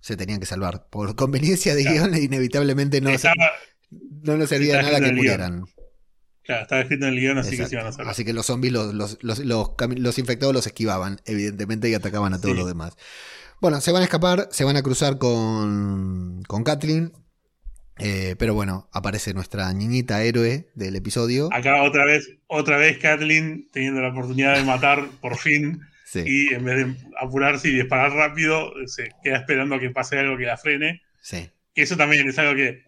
se 0.03 0.16
tenían 0.16 0.40
que 0.40 0.46
salvar. 0.46 0.88
Por 0.90 1.16
conveniencia 1.16 1.74
de 1.74 1.84
guion, 1.84 2.14
inevitablemente 2.14 3.00
no, 3.00 3.11
no 3.90 4.36
nos 4.36 4.48
servía 4.50 4.82
nada 4.82 5.00
que 5.00 5.12
murieran. 5.12 5.64
Claro, 6.42 6.62
estaba 6.62 6.80
escrito 6.82 7.07
en 7.07 7.14
el 7.14 7.20
guion, 7.20 7.38
así 7.38 7.57
que 7.57 7.66
se 7.66 7.76
iban 7.76 7.86
a 7.86 7.92
salvar. 7.92 8.11
Así 8.11 8.24
que 8.24 8.32
los 8.32 8.46
zombies, 8.46 8.72
los, 8.72 8.92
los, 8.92 9.22
los, 9.22 9.38
los, 9.38 10.18
infectados 10.18 10.53
los 10.53 10.66
esquivaban, 10.66 11.20
evidentemente, 11.24 11.88
y 11.88 11.94
atacaban 11.94 12.34
a 12.34 12.40
todos 12.40 12.57
los 12.57 12.66
demás. 12.66 12.96
Bueno, 13.61 13.80
se 13.80 13.92
van 13.92 14.03
a 14.03 14.07
escapar, 14.07 14.48
se 14.50 14.64
van 14.64 14.76
a 14.76 14.82
cruzar 14.82 15.18
con, 15.18 16.42
con 16.48 16.64
Kathleen. 16.64 17.12
Eh, 17.98 18.34
pero 18.38 18.55
bueno, 18.55 18.88
aparece 18.90 19.34
nuestra 19.34 19.72
niñita 19.72 20.24
héroe 20.24 20.70
del 20.74 20.96
episodio. 20.96 21.48
Acá 21.53 21.82
otra 21.84 22.05
vez, 22.05 22.28
otra 22.48 22.76
vez 22.78 22.98
Kathleen 22.98 23.68
teniendo 23.70 24.00
la 24.00 24.09
oportunidad 24.09 24.57
de 24.57 24.64
matar 24.64 25.07
por 25.20 25.36
fin 25.36 25.82
y 26.14 26.54
en 26.54 26.64
vez 26.64 26.76
de 26.76 26.96
apurarse 27.20 27.68
y 27.68 27.74
disparar 27.74 28.12
rápido, 28.12 28.72
se 28.86 29.10
queda 29.22 29.38
esperando 29.38 29.76
a 29.76 29.80
que 29.80 29.90
pase 29.90 30.18
algo 30.18 30.36
que 30.36 30.44
la 30.44 30.56
frene. 30.56 31.02
Sí. 31.20 31.48
Que 31.74 31.82
eso 31.82 31.96
también 31.96 32.28
es 32.28 32.38
algo 32.38 32.54
que 32.54 32.84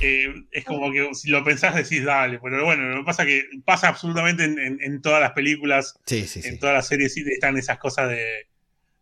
eh, 0.00 0.32
es 0.52 0.64
como 0.64 0.92
que 0.92 1.12
si 1.14 1.30
lo 1.30 1.42
pensás 1.42 1.74
decís, 1.74 2.04
dale, 2.04 2.38
pero 2.42 2.64
bueno, 2.64 2.88
lo 2.88 2.98
que 2.98 3.06
pasa 3.06 3.22
es 3.24 3.28
que 3.28 3.48
pasa 3.64 3.88
absolutamente 3.88 4.44
en, 4.44 5.02
todas 5.02 5.20
las 5.20 5.32
películas, 5.32 5.98
en 6.08 6.58
todas 6.58 6.74
las 6.74 6.86
series 6.86 7.16
están 7.16 7.56
esas 7.56 7.78
cosas 7.78 8.10
de, 8.10 8.46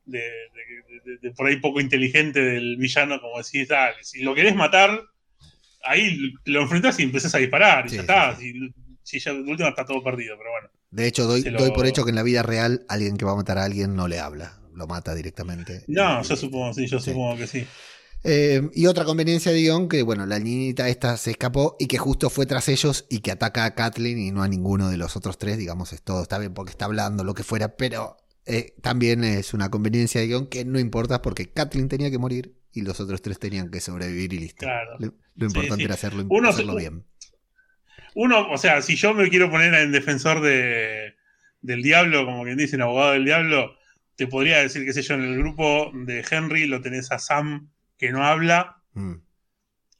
de, 0.06 1.30
por 1.36 1.46
ahí 1.46 1.56
poco 1.56 1.80
inteligente 1.80 2.40
del 2.40 2.76
villano, 2.76 3.20
como 3.20 3.42
decís, 3.42 3.68
dale, 3.68 4.02
si 4.04 4.22
lo 4.22 4.34
querés 4.34 4.54
matar, 4.54 5.02
ahí 5.84 6.32
lo 6.44 6.62
enfrentás 6.62 6.98
y 6.98 7.02
empezás 7.02 7.34
a 7.34 7.38
disparar, 7.38 7.86
y 7.86 7.90
ya 7.90 8.00
está, 8.00 8.36
si, 8.36 9.18
ya 9.18 9.34
de 9.34 9.40
última 9.40 9.68
está 9.68 9.84
todo 9.84 10.02
perdido, 10.02 10.38
pero 10.38 10.50
bueno. 10.50 10.70
De 10.96 11.06
hecho, 11.06 11.26
doy, 11.26 11.42
doy, 11.42 11.72
por 11.72 11.86
hecho 11.86 12.04
que 12.04 12.10
en 12.10 12.16
la 12.16 12.22
vida 12.22 12.42
real 12.42 12.86
alguien 12.88 13.18
que 13.18 13.26
va 13.26 13.32
a 13.32 13.36
matar 13.36 13.58
a 13.58 13.64
alguien 13.64 13.94
no 13.94 14.08
le 14.08 14.18
habla, 14.18 14.58
lo 14.74 14.86
mata 14.86 15.14
directamente. 15.14 15.84
No, 15.88 16.22
yo 16.22 16.36
supongo, 16.36 16.72
sí, 16.72 16.86
yo 16.86 16.98
supongo 16.98 17.36
que 17.36 17.46
sí. 17.46 17.66
Eh, 18.24 18.70
y 18.72 18.86
otra 18.86 19.04
conveniencia 19.04 19.52
de 19.52 19.60
guion, 19.60 19.90
que 19.90 20.02
bueno, 20.02 20.24
la 20.24 20.38
niñita 20.38 20.88
esta 20.88 21.18
se 21.18 21.32
escapó 21.32 21.76
y 21.78 21.86
que 21.86 21.98
justo 21.98 22.30
fue 22.30 22.46
tras 22.46 22.70
ellos 22.70 23.04
y 23.10 23.18
que 23.18 23.30
ataca 23.30 23.66
a 23.66 23.74
Kathleen 23.74 24.18
y 24.18 24.30
no 24.30 24.42
a 24.42 24.48
ninguno 24.48 24.88
de 24.88 24.96
los 24.96 25.16
otros 25.16 25.36
tres, 25.36 25.58
digamos, 25.58 25.92
es 25.92 26.00
todo 26.00 26.22
está 26.22 26.38
bien 26.38 26.54
porque 26.54 26.70
está 26.70 26.86
hablando, 26.86 27.24
lo 27.24 27.34
que 27.34 27.42
fuera, 27.42 27.76
pero 27.76 28.16
eh, 28.46 28.74
también 28.80 29.22
es 29.22 29.52
una 29.52 29.70
conveniencia 29.70 30.22
de 30.22 30.28
guion 30.28 30.46
que 30.46 30.64
no 30.64 30.78
importa 30.78 31.20
porque 31.20 31.50
Kathleen 31.50 31.90
tenía 31.90 32.10
que 32.10 32.16
morir 32.16 32.56
y 32.72 32.80
los 32.80 33.00
otros 33.00 33.20
tres 33.20 33.38
tenían 33.38 33.70
que 33.70 33.82
sobrevivir 33.82 34.32
y 34.32 34.38
listo. 34.38 34.66
Lo, 34.98 35.46
importante 35.46 35.84
era 35.84 35.92
hacerlo, 35.92 36.26
hacerlo 36.48 36.74
bien 36.74 37.04
uno, 38.16 38.50
o 38.50 38.56
sea, 38.56 38.80
si 38.80 38.96
yo 38.96 39.12
me 39.12 39.28
quiero 39.28 39.50
poner 39.50 39.74
en 39.74 39.92
defensor 39.92 40.40
de, 40.40 41.16
del 41.60 41.82
diablo, 41.82 42.24
como 42.24 42.44
quien 42.44 42.56
dice, 42.56 42.76
en 42.76 42.82
abogado 42.82 43.12
del 43.12 43.26
diablo, 43.26 43.76
te 44.16 44.26
podría 44.26 44.58
decir, 44.58 44.86
qué 44.86 44.94
sé 44.94 45.02
yo, 45.02 45.16
en 45.16 45.22
el 45.22 45.36
grupo 45.36 45.92
de 45.92 46.24
Henry 46.28 46.66
lo 46.66 46.80
tenés 46.80 47.12
a 47.12 47.18
Sam 47.18 47.68
que 47.98 48.12
no 48.12 48.24
habla. 48.24 48.82
Mm. 48.94 49.16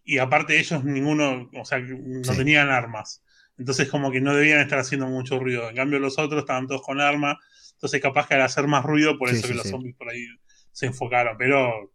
Y 0.05 0.17
aparte 0.17 0.55
de 0.55 0.61
ellos, 0.61 0.83
ninguno, 0.83 1.51
o 1.55 1.65
sea, 1.67 1.79
no 1.79 2.35
tenían 2.35 2.71
armas. 2.71 3.23
Entonces, 3.59 3.91
como 3.91 4.11
que 4.11 4.23
no 4.23 4.35
debían 4.35 4.61
estar 4.61 4.79
haciendo 4.79 5.09
mucho 5.09 5.39
ruido. 5.39 5.69
En 5.69 5.77
cambio, 5.77 5.99
los 5.99 6.19
otros 6.19 6.41
estaban 6.41 6.67
todos 6.67 6.81
con 6.81 7.03
armas. 7.03 7.37
Entonces, 7.75 8.01
capaz 8.01 8.29
que 8.29 8.35
al 8.35 8.43
hacer 8.43 8.67
más 8.67 8.83
ruido, 8.83 9.19
por 9.19 9.29
eso 9.29 9.47
que 9.47 9.53
los 9.53 9.69
zombies 9.69 9.95
por 9.95 10.09
ahí 10.09 10.27
se 10.73 10.87
enfocaron. 10.87 11.37
Pero 11.37 11.93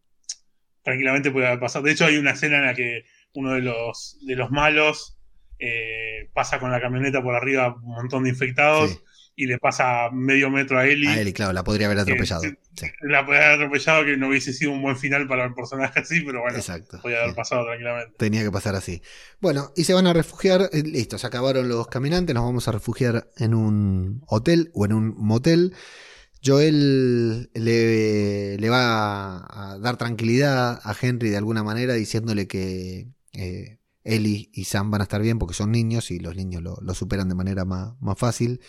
tranquilamente 0.84 1.32
puede 1.32 1.48
haber 1.48 1.60
pasado. 1.60 1.84
De 1.84 1.94
hecho, 1.94 2.06
hay 2.06 2.18
una 2.18 2.32
escena 2.32 2.58
en 2.60 2.66
la 2.68 2.76
que 2.76 3.06
uno 3.34 3.54
de 3.54 3.62
los, 3.62 4.20
de 4.22 4.36
los 4.36 4.52
malos 4.52 5.18
eh, 5.62 6.28
pasa 6.34 6.60
con 6.60 6.72
la 6.72 6.82
camioneta 6.82 7.22
por 7.22 7.36
arriba 7.36 7.76
un 7.76 7.94
montón 7.94 8.24
de 8.24 8.32
infectados 8.32 9.00
y 9.36 9.46
le 9.46 9.60
pasa 9.60 10.10
medio 10.12 10.50
metro 10.50 10.80
a 10.80 10.88
Ellie. 10.88 11.08
A 11.08 11.22
Ellie, 11.22 11.34
claro, 11.34 11.54
la 11.54 11.64
podría 11.64 11.86
haber 11.86 12.00
atropellado. 12.00 12.42
La 13.02 13.24
podría 13.24 13.46
haber 13.46 13.62
atropellado, 13.62 14.06
que 14.06 14.18
no 14.18 14.30
hubiese 14.30 14.54
sido 14.54 14.72
un 14.72 14.82
buen 14.82 14.98
final 14.98 15.28
para 15.28 15.46
el 15.46 15.54
personaje 15.54 16.00
así, 16.00 16.22
pero 16.22 16.42
bueno, 16.42 16.58
Exacto, 16.58 17.00
podría 17.00 17.24
haber 17.24 17.36
pasado 17.36 17.66
tranquilamente. 17.66 18.14
Tenía 18.18 18.44
que 18.44 18.52
pasar 18.52 18.76
así. 18.76 19.04
Bueno, 19.40 19.72
y 19.76 19.84
se 19.84 19.94
van 19.94 20.08
a 20.08 20.14
refugiar, 20.14 20.70
eh, 20.74 20.82
listo, 20.84 21.20
se 21.20 21.28
acabaron 21.28 21.70
los 21.70 21.88
caminantes, 21.88 22.34
nos 22.34 22.44
vamos 22.44 22.68
a 22.68 22.72
refugiar 22.72 23.30
en 23.38 23.54
un 23.54 24.24
hotel 24.28 24.72
o 24.74 24.86
en 24.86 24.94
un 24.94 25.16
motel. 25.16 25.76
Joel 26.44 27.52
le, 27.54 28.58
le 28.58 28.70
va 28.70 29.46
a 29.74 29.78
dar 29.78 29.98
tranquilidad 29.98 30.80
a 30.84 30.96
Henry 31.00 31.30
de 31.30 31.38
alguna 31.38 31.64
manera 31.64 31.94
diciéndole 31.94 32.48
que 32.48 33.10
eh, 33.34 33.78
Ellie 34.04 34.50
y 34.54 34.66
Sam 34.66 34.92
van 34.92 35.02
a 35.02 35.04
estar 35.04 35.22
bien 35.22 35.40
porque 35.40 35.54
son 35.54 35.72
niños 35.72 36.12
y 36.12 36.20
los 36.20 36.36
niños 36.36 36.62
lo, 36.62 36.94
superan 36.94 37.30
de 37.30 37.36
manera 37.36 37.66
más, 37.66 37.94
fácil. 38.18 38.62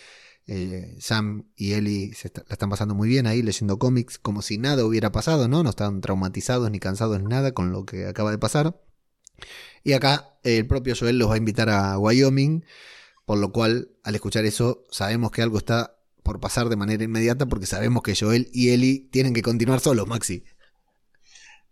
Eh, 0.45 0.95
Sam 0.99 1.45
y 1.55 1.73
Ellie 1.73 2.13
se 2.13 2.31
la 2.35 2.43
están 2.49 2.69
pasando 2.69 2.95
muy 2.95 3.07
bien 3.07 3.27
ahí 3.27 3.41
leyendo 3.41 3.79
cómics 3.79 4.17
como 4.19 4.41
si 4.41 4.57
nada 4.57 4.85
hubiera 4.85 5.11
pasado, 5.11 5.47
¿no? 5.47 5.63
No 5.63 5.69
están 5.69 6.01
traumatizados 6.01 6.69
ni 6.69 6.79
cansados 6.79 7.19
ni 7.21 7.27
nada 7.27 7.53
con 7.53 7.71
lo 7.71 7.85
que 7.85 8.05
acaba 8.05 8.31
de 8.31 8.37
pasar. 8.37 8.79
Y 9.83 9.93
acá 9.93 10.37
el 10.43 10.67
propio 10.67 10.95
Joel 10.97 11.17
los 11.17 11.29
va 11.29 11.35
a 11.35 11.37
invitar 11.37 11.69
a 11.69 11.97
Wyoming, 11.97 12.65
por 13.25 13.37
lo 13.37 13.51
cual 13.51 13.89
al 14.03 14.15
escuchar 14.15 14.45
eso 14.45 14.83
sabemos 14.91 15.31
que 15.31 15.41
algo 15.41 15.57
está 15.57 15.97
por 16.23 16.39
pasar 16.39 16.69
de 16.69 16.77
manera 16.77 17.03
inmediata 17.03 17.45
porque 17.47 17.65
sabemos 17.65 18.01
que 18.01 18.15
Joel 18.15 18.49
y 18.53 18.69
Ellie 18.69 19.07
tienen 19.11 19.33
que 19.33 19.41
continuar 19.41 19.79
solos, 19.79 20.07
Maxi. 20.07 20.43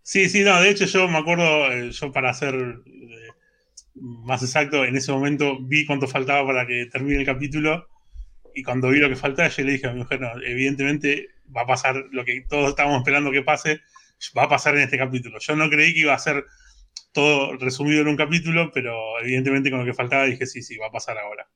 Sí, 0.02 0.28
sí, 0.28 0.42
no, 0.42 0.60
de 0.60 0.70
hecho 0.70 0.84
yo 0.86 1.08
me 1.08 1.18
acuerdo, 1.18 1.72
eh, 1.72 1.90
yo 1.92 2.12
para 2.12 2.30
hacer 2.30 2.82
más 3.94 4.42
exacto, 4.42 4.84
en 4.84 4.96
ese 4.96 5.12
momento 5.12 5.58
vi 5.60 5.86
cuánto 5.86 6.08
faltaba 6.08 6.46
para 6.46 6.66
que 6.66 6.86
termine 6.86 7.20
el 7.20 7.26
capítulo 7.26 7.88
y 8.54 8.62
cuando 8.62 8.88
vi 8.88 8.98
lo 8.98 9.08
que 9.08 9.16
faltaba, 9.16 9.48
yo 9.48 9.64
le 9.64 9.72
dije 9.72 9.86
a 9.86 9.92
mi 9.92 10.00
mujer, 10.00 10.20
no, 10.20 10.30
evidentemente 10.42 11.28
va 11.54 11.62
a 11.62 11.66
pasar 11.66 11.96
lo 12.10 12.24
que 12.24 12.44
todos 12.48 12.70
estábamos 12.70 12.98
esperando 12.98 13.30
que 13.30 13.42
pase, 13.42 13.80
va 14.36 14.44
a 14.44 14.48
pasar 14.48 14.76
en 14.76 14.82
este 14.82 14.98
capítulo. 14.98 15.38
Yo 15.40 15.56
no 15.56 15.68
creí 15.68 15.92
que 15.92 16.00
iba 16.00 16.14
a 16.14 16.18
ser 16.18 16.44
todo 17.12 17.56
resumido 17.56 18.00
en 18.02 18.08
un 18.08 18.16
capítulo, 18.16 18.70
pero 18.72 19.20
evidentemente 19.20 19.70
con 19.70 19.80
lo 19.80 19.84
que 19.84 19.94
faltaba 19.94 20.24
dije, 20.24 20.46
sí, 20.46 20.62
sí, 20.62 20.76
va 20.76 20.86
a 20.86 20.92
pasar 20.92 21.18
ahora. 21.18 21.48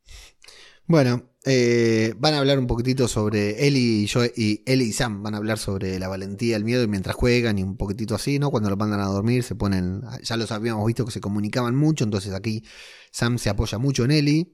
Bueno, 0.89 1.30
eh, 1.45 2.14
van 2.16 2.34
a 2.34 2.39
hablar 2.39 2.61
un 2.61 2.68
poquitito 2.68 3.09
sobre 3.09 3.66
Eli 3.66 4.05
y 4.05 4.07
yo 4.07 4.24
y 4.24 4.62
Eli 4.66 4.84
y 4.84 4.93
Sam 4.93 5.20
van 5.22 5.34
a 5.34 5.39
hablar 5.39 5.59
sobre 5.59 5.99
la 5.99 6.07
valentía, 6.07 6.57
el 6.57 6.64
miedo 6.64 6.84
y 6.84 6.87
mientras 6.87 7.16
juegan 7.16 7.59
y 7.59 7.64
un 7.64 7.76
poquitito 7.76 8.14
así, 8.14 8.39
¿no? 8.39 8.51
Cuando 8.51 8.70
lo 8.70 8.76
mandan 8.76 9.01
a 9.01 9.07
dormir 9.07 9.43
se 9.43 9.57
ponen, 9.57 10.03
ya 10.22 10.37
los 10.37 10.53
habíamos 10.53 10.87
visto 10.87 11.05
que 11.05 11.11
se 11.11 11.20
comunicaban 11.20 11.74
mucho, 11.74 12.05
entonces 12.05 12.32
aquí 12.34 12.62
Sam 13.11 13.39
se 13.39 13.51
apoya 13.51 13.78
mucho 13.78 14.05
en 14.05 14.12
Eli. 14.12 14.53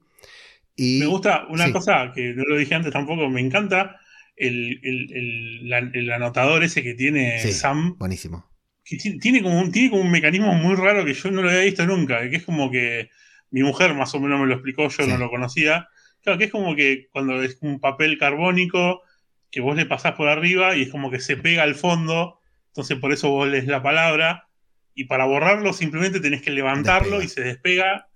Y, 0.75 0.99
me 1.01 1.05
gusta 1.05 1.45
una 1.49 1.71
cosa 1.71 2.11
que 2.15 2.33
no 2.33 2.43
lo 2.45 2.57
dije 2.57 2.73
antes 2.73 2.91
tampoco, 2.91 3.29
me 3.29 3.41
encanta 3.41 3.99
el, 4.35 4.79
el, 4.83 6.11
anotador 6.11 6.63
ese 6.63 6.81
que 6.81 6.95
tiene 6.95 7.39
Sam. 7.51 7.95
Buenísimo. 7.99 8.49
Que 8.83 8.97
tiene, 8.97 9.43
como 9.43 9.59
un, 9.59 9.71
tiene 9.71 9.91
como 9.91 10.01
un 10.01 10.11
mecanismo 10.11 10.53
muy 10.55 10.75
raro 10.75 11.05
que 11.05 11.13
yo 11.13 11.29
no 11.29 11.43
lo 11.43 11.49
había 11.49 11.61
visto 11.61 11.85
nunca, 11.85 12.27
que 12.27 12.37
es 12.37 12.43
como 12.43 12.71
que 12.71 13.11
mi 13.51 13.61
mujer 13.61 13.93
más 13.93 14.15
o 14.15 14.19
menos 14.19 14.39
me 14.39 14.47
lo 14.47 14.55
explicó, 14.55 14.89
yo 14.89 15.05
no 15.05 15.17
lo 15.17 15.29
conocía 15.29 15.87
Claro, 16.23 16.39
que 16.39 16.45
es 16.45 16.51
como 16.51 16.75
que 16.75 17.09
cuando 17.11 17.41
es 17.43 17.57
un 17.61 17.79
papel 17.79 18.17
carbónico 18.17 19.01
que 19.51 19.61
vos 19.61 19.75
le 19.75 19.85
pasás 19.85 20.13
por 20.13 20.29
arriba 20.29 20.75
y 20.75 20.83
es 20.83 20.89
como 20.89 21.11
que 21.11 21.19
se 21.19 21.37
pega 21.37 21.63
al 21.63 21.75
fondo 21.75 22.39
Entonces 22.69 22.97
por 22.97 23.11
eso 23.11 23.29
vos 23.29 23.47
lees 23.47 23.67
la 23.67 23.83
palabra 23.83 24.47
y 24.95 25.05
para 25.05 25.25
borrarlo 25.25 25.73
simplemente 25.73 26.19
tenés 26.19 26.41
que 26.41 26.51
levantarlo 26.51 27.21
y 27.21 27.27
se 27.27 27.41
despega. 27.41 28.07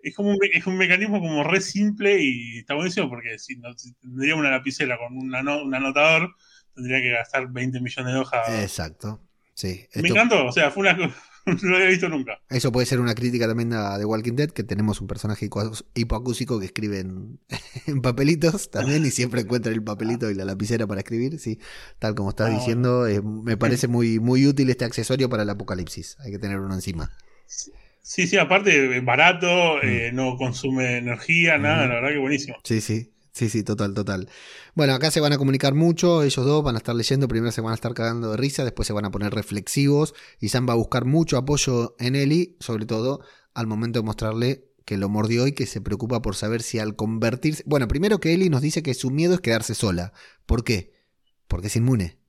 Es 0.00 0.14
como 0.14 0.30
un, 0.30 0.38
es 0.52 0.66
un 0.66 0.76
mecanismo 0.76 1.20
como 1.20 1.44
re 1.44 1.60
simple 1.60 2.20
y 2.20 2.58
está 2.58 2.74
buenísimo 2.74 3.08
porque 3.08 3.38
si, 3.38 3.56
no, 3.56 3.68
tendría 4.00 4.34
una 4.34 4.50
lapicera 4.50 4.98
con 4.98 5.16
un 5.16 5.34
anotador, 5.34 6.34
tendría 6.74 7.00
que 7.00 7.10
gastar 7.10 7.48
20 7.50 7.80
millones 7.80 8.12
de 8.12 8.20
hojas. 8.20 8.48
Exacto. 8.62 9.20
Sí. 9.54 9.86
Me 9.94 10.08
encantó, 10.08 10.46
o 10.46 10.52
sea, 10.52 10.70
fue 10.70 10.82
una, 10.82 11.14
no 11.62 11.70
lo 11.70 11.76
había 11.76 11.88
visto 11.88 12.08
nunca. 12.08 12.40
Eso 12.48 12.72
puede 12.72 12.86
ser 12.86 13.00
una 13.00 13.14
crítica 13.14 13.46
también 13.46 13.72
a 13.72 13.98
The 13.98 14.04
Walking 14.04 14.34
Dead, 14.34 14.50
que 14.50 14.64
tenemos 14.64 15.00
un 15.00 15.06
personaje 15.06 15.48
hipoacúsico 15.94 16.58
que 16.58 16.66
escribe 16.66 17.00
en, 17.86 18.02
papelitos 18.02 18.70
también 18.70 19.04
y 19.04 19.10
siempre 19.10 19.42
encuentra 19.42 19.72
el 19.72 19.82
papelito 19.82 20.30
y 20.30 20.34
la 20.34 20.44
lapicera 20.44 20.86
para 20.86 21.00
escribir, 21.00 21.38
sí, 21.38 21.58
tal 21.98 22.14
como 22.14 22.30
estás 22.30 22.50
ah, 22.50 22.54
diciendo, 22.54 23.06
eh, 23.06 23.20
me 23.22 23.56
parece 23.56 23.88
muy, 23.88 24.20
muy 24.20 24.46
útil 24.46 24.70
este 24.70 24.84
accesorio 24.84 25.28
para 25.28 25.42
el 25.42 25.50
apocalipsis, 25.50 26.16
hay 26.20 26.32
que 26.32 26.38
tener 26.38 26.60
uno 26.60 26.74
encima. 26.74 27.10
Sí, 27.46 28.26
sí, 28.26 28.36
aparte 28.36 29.00
barato, 29.00 29.76
mm. 29.76 29.86
eh, 29.86 30.10
no 30.12 30.36
consume 30.36 30.98
energía, 30.98 31.56
nada, 31.58 31.86
la 31.86 31.94
verdad 31.94 32.10
que 32.10 32.18
buenísimo. 32.18 32.56
Sí, 32.62 32.80
sí, 32.80 33.13
Sí, 33.34 33.48
sí, 33.48 33.64
total, 33.64 33.94
total. 33.94 34.28
Bueno, 34.76 34.94
acá 34.94 35.10
se 35.10 35.18
van 35.18 35.32
a 35.32 35.38
comunicar 35.38 35.74
mucho, 35.74 36.22
ellos 36.22 36.46
dos 36.46 36.62
van 36.62 36.76
a 36.76 36.78
estar 36.78 36.94
leyendo, 36.94 37.26
primero 37.26 37.50
se 37.50 37.60
van 37.60 37.72
a 37.72 37.74
estar 37.74 37.92
cagando 37.92 38.30
de 38.30 38.36
risa, 38.36 38.62
después 38.62 38.86
se 38.86 38.92
van 38.92 39.06
a 39.06 39.10
poner 39.10 39.34
reflexivos 39.34 40.14
y 40.38 40.50
Sam 40.50 40.68
va 40.68 40.74
a 40.74 40.76
buscar 40.76 41.04
mucho 41.04 41.36
apoyo 41.36 41.96
en 41.98 42.14
Ellie, 42.14 42.56
sobre 42.60 42.86
todo 42.86 43.22
al 43.52 43.66
momento 43.66 43.98
de 43.98 44.04
mostrarle 44.04 44.70
que 44.84 44.98
lo 44.98 45.08
mordió 45.08 45.48
y 45.48 45.52
que 45.52 45.66
se 45.66 45.80
preocupa 45.80 46.22
por 46.22 46.36
saber 46.36 46.62
si 46.62 46.78
al 46.78 46.94
convertirse... 46.94 47.64
Bueno, 47.66 47.88
primero 47.88 48.20
que 48.20 48.34
Ellie 48.34 48.50
nos 48.50 48.62
dice 48.62 48.84
que 48.84 48.94
su 48.94 49.10
miedo 49.10 49.34
es 49.34 49.40
quedarse 49.40 49.74
sola. 49.74 50.12
¿Por 50.46 50.62
qué? 50.62 50.92
Porque 51.48 51.66
es 51.66 51.74
inmune. 51.76 52.20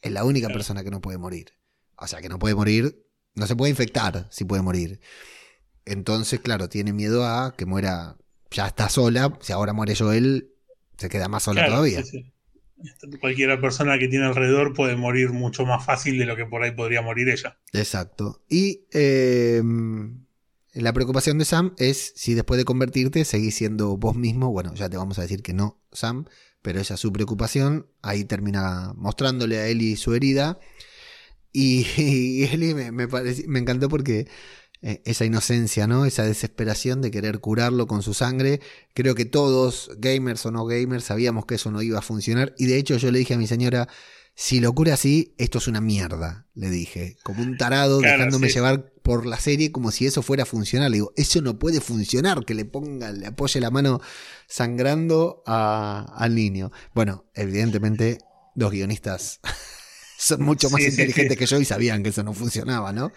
Es 0.00 0.10
la 0.10 0.24
única 0.24 0.48
persona 0.48 0.82
que 0.82 0.90
no 0.90 1.00
puede 1.00 1.18
morir. 1.18 1.52
O 1.96 2.08
sea, 2.08 2.20
que 2.20 2.28
no 2.28 2.40
puede 2.40 2.56
morir, 2.56 3.06
no 3.36 3.46
se 3.46 3.54
puede 3.54 3.70
infectar 3.70 4.26
si 4.32 4.44
puede 4.44 4.62
morir. 4.62 4.98
Entonces, 5.84 6.40
claro, 6.40 6.68
tiene 6.68 6.92
miedo 6.92 7.24
a 7.24 7.54
que 7.56 7.66
muera 7.66 8.16
ya 8.52 8.66
está 8.66 8.88
sola, 8.88 9.36
si 9.40 9.52
ahora 9.52 9.72
muere 9.72 9.94
Joel, 9.94 10.50
se 10.96 11.08
queda 11.08 11.28
más 11.28 11.44
sola 11.44 11.66
todavía. 11.66 12.02
Cualquier 13.20 13.60
persona 13.60 13.98
que 13.98 14.08
tiene 14.08 14.26
alrededor 14.26 14.74
puede 14.74 14.96
morir 14.96 15.30
mucho 15.30 15.64
más 15.64 15.84
fácil 15.84 16.18
de 16.18 16.26
lo 16.26 16.36
que 16.36 16.46
por 16.46 16.62
ahí 16.62 16.72
podría 16.72 17.02
morir 17.02 17.28
ella. 17.28 17.58
Exacto. 17.72 18.42
Y 18.48 18.86
em, 18.90 20.24
la 20.72 20.92
preocupación 20.92 21.38
de 21.38 21.44
Sam 21.44 21.74
es 21.78 22.12
si 22.16 22.34
después 22.34 22.58
de 22.58 22.64
convertirte 22.64 23.24
seguís 23.24 23.54
siendo 23.54 23.96
vos 23.96 24.16
mismo. 24.16 24.50
Bueno, 24.50 24.74
ya 24.74 24.88
te 24.88 24.96
vamos 24.96 25.18
a 25.18 25.22
decir 25.22 25.42
que 25.42 25.52
no, 25.52 25.80
Sam, 25.92 26.24
pero 26.60 26.80
esa 26.80 26.94
es 26.94 27.00
su 27.00 27.12
preocupación. 27.12 27.86
Ahí 28.02 28.24
termina 28.24 28.92
mostrándole 28.96 29.58
a 29.58 29.68
Ellie 29.68 29.96
su 29.96 30.14
herida. 30.14 30.58
Y, 31.52 31.86
Ellie 32.52 32.74
me, 32.74 32.90
me 32.90 33.58
encantó 33.58 33.88
porque 33.88 34.26
eh, 34.82 35.00
esa 35.04 35.24
inocencia, 35.24 35.86
¿no? 35.86 36.06
Esa 36.06 36.24
desesperación 36.24 37.02
de 37.02 37.12
querer 37.12 37.38
curarlo 37.38 37.86
con 37.86 38.02
su 38.02 38.14
sangre. 38.14 38.60
Creo 38.94 39.14
que 39.14 39.24
todos, 39.24 39.92
gamers 39.98 40.44
o 40.44 40.50
no 40.50 40.66
gamers, 40.66 41.04
sabíamos 41.04 41.46
que 41.46 41.54
eso 41.54 41.70
no 41.70 41.82
iba 41.82 42.00
a 42.00 42.02
funcionar. 42.02 42.52
Y 42.58 42.66
de 42.66 42.78
hecho 42.78 42.96
yo 42.96 43.12
le 43.12 43.20
dije 43.20 43.34
a 43.34 43.38
mi 43.38 43.46
señora, 43.46 43.88
si 44.34 44.58
lo 44.58 44.72
cura 44.72 44.94
así, 44.94 45.34
esto 45.38 45.58
es 45.58 45.68
una 45.68 45.80
mierda, 45.80 46.46
le 46.54 46.68
dije. 46.68 47.16
Como 47.22 47.42
un 47.42 47.56
tarado 47.56 48.00
dejándome 48.00 48.48
llevar 48.48 48.92
por 49.02 49.24
la 49.24 49.38
serie 49.38 49.70
como 49.70 49.92
si 49.92 50.06
eso 50.06 50.20
fuera 50.20 50.42
a 50.42 50.46
funcionar. 50.46 50.90
Le 50.90 50.96
digo, 50.96 51.12
eso 51.16 51.40
no 51.42 51.60
puede 51.60 51.80
funcionar, 51.80 52.44
que 52.44 52.54
le 52.54 52.64
ponga, 52.64 53.12
le 53.12 53.26
apoye 53.26 53.60
la 53.60 53.70
mano 53.70 54.00
sangrando 54.48 55.44
al 55.46 56.34
niño. 56.34 56.72
Bueno, 56.92 57.26
evidentemente, 57.34 58.18
los 58.56 58.72
guionistas 58.72 59.38
son 60.18 60.42
mucho 60.42 60.70
más 60.70 60.80
inteligentes 60.80 61.36
que 61.36 61.46
yo 61.46 61.60
y 61.60 61.64
sabían 61.64 62.02
que 62.02 62.08
eso 62.08 62.24
no 62.24 62.32
funcionaba, 62.32 62.92
¿no? 62.92 63.12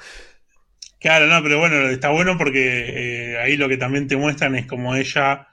Claro, 1.06 1.28
no, 1.28 1.44
pero 1.44 1.60
bueno, 1.60 1.88
está 1.90 2.10
bueno 2.10 2.36
porque 2.36 3.34
eh, 3.34 3.38
ahí 3.38 3.58
lo 3.58 3.70
que 3.70 3.78
también 3.78 4.08
te 4.08 4.18
muestran 4.18 4.56
es 4.56 4.66
como 4.66 4.96
ella 4.96 5.50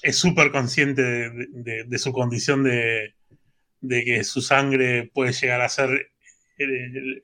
es 0.00 0.16
súper 0.16 0.50
consciente 0.50 1.02
de, 1.02 1.98
su 1.98 2.10
condición 2.10 2.64
de, 2.64 3.12
que 3.82 4.24
su 4.24 4.40
sangre 4.40 5.10
puede 5.12 5.32
llegar 5.34 5.60
a 5.60 5.68
ser 5.68 6.10
eh, 6.56 7.22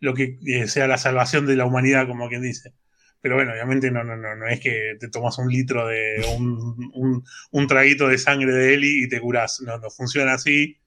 lo 0.00 0.12
que 0.12 0.40
eh, 0.44 0.66
sea 0.66 0.88
la 0.88 0.98
salvación 0.98 1.46
de 1.46 1.54
la 1.54 1.66
humanidad, 1.66 2.08
como 2.08 2.28
quien 2.28 2.42
dice. 2.42 2.72
Pero 3.20 3.36
bueno, 3.36 3.52
obviamente 3.52 3.92
no, 3.92 4.02
no, 4.02 4.16
no, 4.16 4.34
no 4.34 4.48
es 4.48 4.58
que 4.58 4.96
te 4.98 5.08
tomas 5.08 5.38
un 5.38 5.52
litro 5.52 5.86
de 5.86 6.26
un, 6.36 7.24
un, 7.52 7.66
traguito 7.68 8.08
de 8.08 8.18
sangre 8.18 8.50
de 8.50 8.74
Eli 8.74 9.04
y 9.04 9.08
te 9.08 9.20
curás. 9.20 9.60
No, 9.60 9.78
no 9.78 9.88
funciona 9.88 10.34
así. 10.34 10.78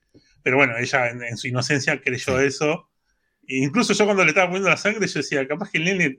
Pero 0.42 0.58
bueno, 0.58 0.76
ella 0.76 1.08
en, 1.08 1.38
su 1.38 1.48
inocencia 1.48 2.02
creyó 2.02 2.38
eso 2.38 2.90
incluso 3.48 3.92
yo 3.92 4.04
cuando 4.04 4.24
le 4.24 4.30
estaba 4.30 4.48
poniendo 4.48 4.70
la 4.70 4.76
sangre, 4.76 5.06
yo 5.06 5.20
decía, 5.20 5.46
capaz 5.46 5.70
que 5.70 5.78
el 5.78 5.84
nene, 5.84 6.18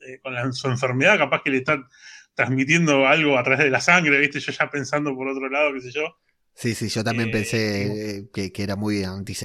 eh, 0.00 0.20
con 0.22 0.52
su 0.52 0.68
enfermedad, 0.68 1.18
capaz 1.18 1.42
que 1.42 1.50
le 1.50 1.58
está 1.58 1.86
transmitiendo 2.34 3.06
algo 3.06 3.38
a 3.38 3.42
través 3.42 3.64
de 3.64 3.70
la 3.70 3.80
sangre, 3.80 4.18
¿viste? 4.18 4.40
Yo 4.40 4.52
ya 4.52 4.70
pensando 4.70 5.14
por 5.14 5.28
otro 5.28 5.48
lado, 5.48 5.72
qué 5.74 5.80
sé 5.80 5.90
yo. 5.92 6.16
Sí, 6.54 6.74
sí, 6.74 6.88
yo 6.88 7.04
también 7.04 7.28
eh, 7.28 7.32
pensé 7.32 8.28
que, 8.32 8.62
era 8.62 8.76
muy 8.76 9.04
anti, 9.04 9.36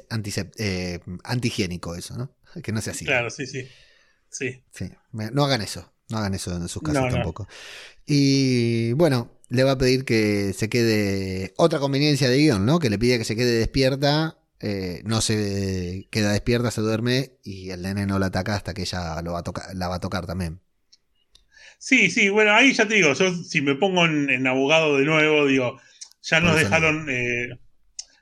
eh, 0.58 1.00
antihigiénico 1.24 1.96
eso, 1.96 2.18
¿no? 2.18 2.36
Que 2.64 2.72
no 2.72 2.82
sea 2.82 2.94
así. 2.94 3.06
Claro, 3.06 3.30
sí, 3.30 3.46
sí. 3.48 3.68
Sí. 4.30 4.62
No 5.12 5.46
hagan 5.46 5.62
eso, 5.62 5.94
no 6.10 6.18
hagan 6.18 6.34
eso 6.34 6.56
en 6.56 6.68
sus 6.68 6.82
casas 6.82 7.14
tampoco. 7.14 7.48
Y 8.06 8.94
bueno, 8.94 9.40
le 9.50 9.64
va 9.64 9.72
a 9.72 9.78
pedir 9.78 10.04
que 10.04 10.54
se 10.54 10.70
quede 10.70 11.54
otra 11.58 11.80
conveniencia 11.80 12.30
de 12.30 12.38
guion, 12.38 12.66
¿no? 12.66 12.80
Que 12.80 12.90
le 12.90 13.00
pide 13.00 13.18
que 13.18 13.24
se 13.24 13.36
quede 13.36 13.60
despierta 13.60 14.38
eh, 14.68 15.04
no 15.06 15.22
se 15.22 16.08
queda 16.10 16.32
despierta, 16.32 16.72
se 16.72 16.82
duerme 16.82 17.34
y 17.44 17.70
el 17.70 17.84
nene 17.84 18.08
no 18.08 18.18
la 18.18 18.26
ataca 18.26 18.56
hasta 18.56 18.74
que 18.74 18.82
ella 18.82 19.22
lo 19.22 19.34
va 19.34 19.40
a 19.42 19.44
tocar, 19.44 19.76
la 19.76 19.88
va 19.88 19.98
a 19.98 20.00
tocar 20.00 20.26
también. 20.26 20.60
Sí, 21.78 22.10
sí, 22.10 22.30
bueno, 22.30 22.52
ahí 22.52 22.74
ya 22.74 22.88
te 22.88 22.96
digo, 22.96 23.14
yo 23.14 23.32
si 23.32 23.62
me 23.62 23.76
pongo 23.76 24.06
en, 24.06 24.48
abogado 24.48 24.98
de 24.98 25.06
nuevo, 25.06 25.46
digo, 25.46 25.80
ya 26.24 26.40
nos 26.40 26.56
dejaron, 26.56 27.06
eh, 27.12 27.50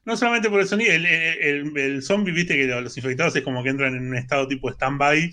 no 0.04 0.18
solamente 0.18 0.50
por 0.50 0.60
el 0.60 0.68
sonido, 0.68 0.92
el, 0.94 2.04
zombie, 2.04 2.34
viste 2.34 2.58
que 2.58 2.66
los 2.66 2.98
infectados 2.98 3.34
es 3.38 3.44
como 3.44 3.64
que 3.64 3.70
entran 3.70 3.96
en 3.96 4.08
un 4.10 4.18
estado 4.18 4.46
tipo 4.46 4.70
stand-by, 4.70 5.32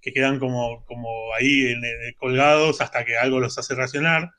que 0.00 0.12
quedan 0.12 0.40
como, 0.40 0.84
como 0.86 1.08
ahí 1.38 1.72
colgados 2.16 2.80
hasta 2.80 3.04
que 3.04 3.16
algo 3.16 3.38
los 3.38 3.56
hace 3.58 3.76
reaccionar. 3.76 4.32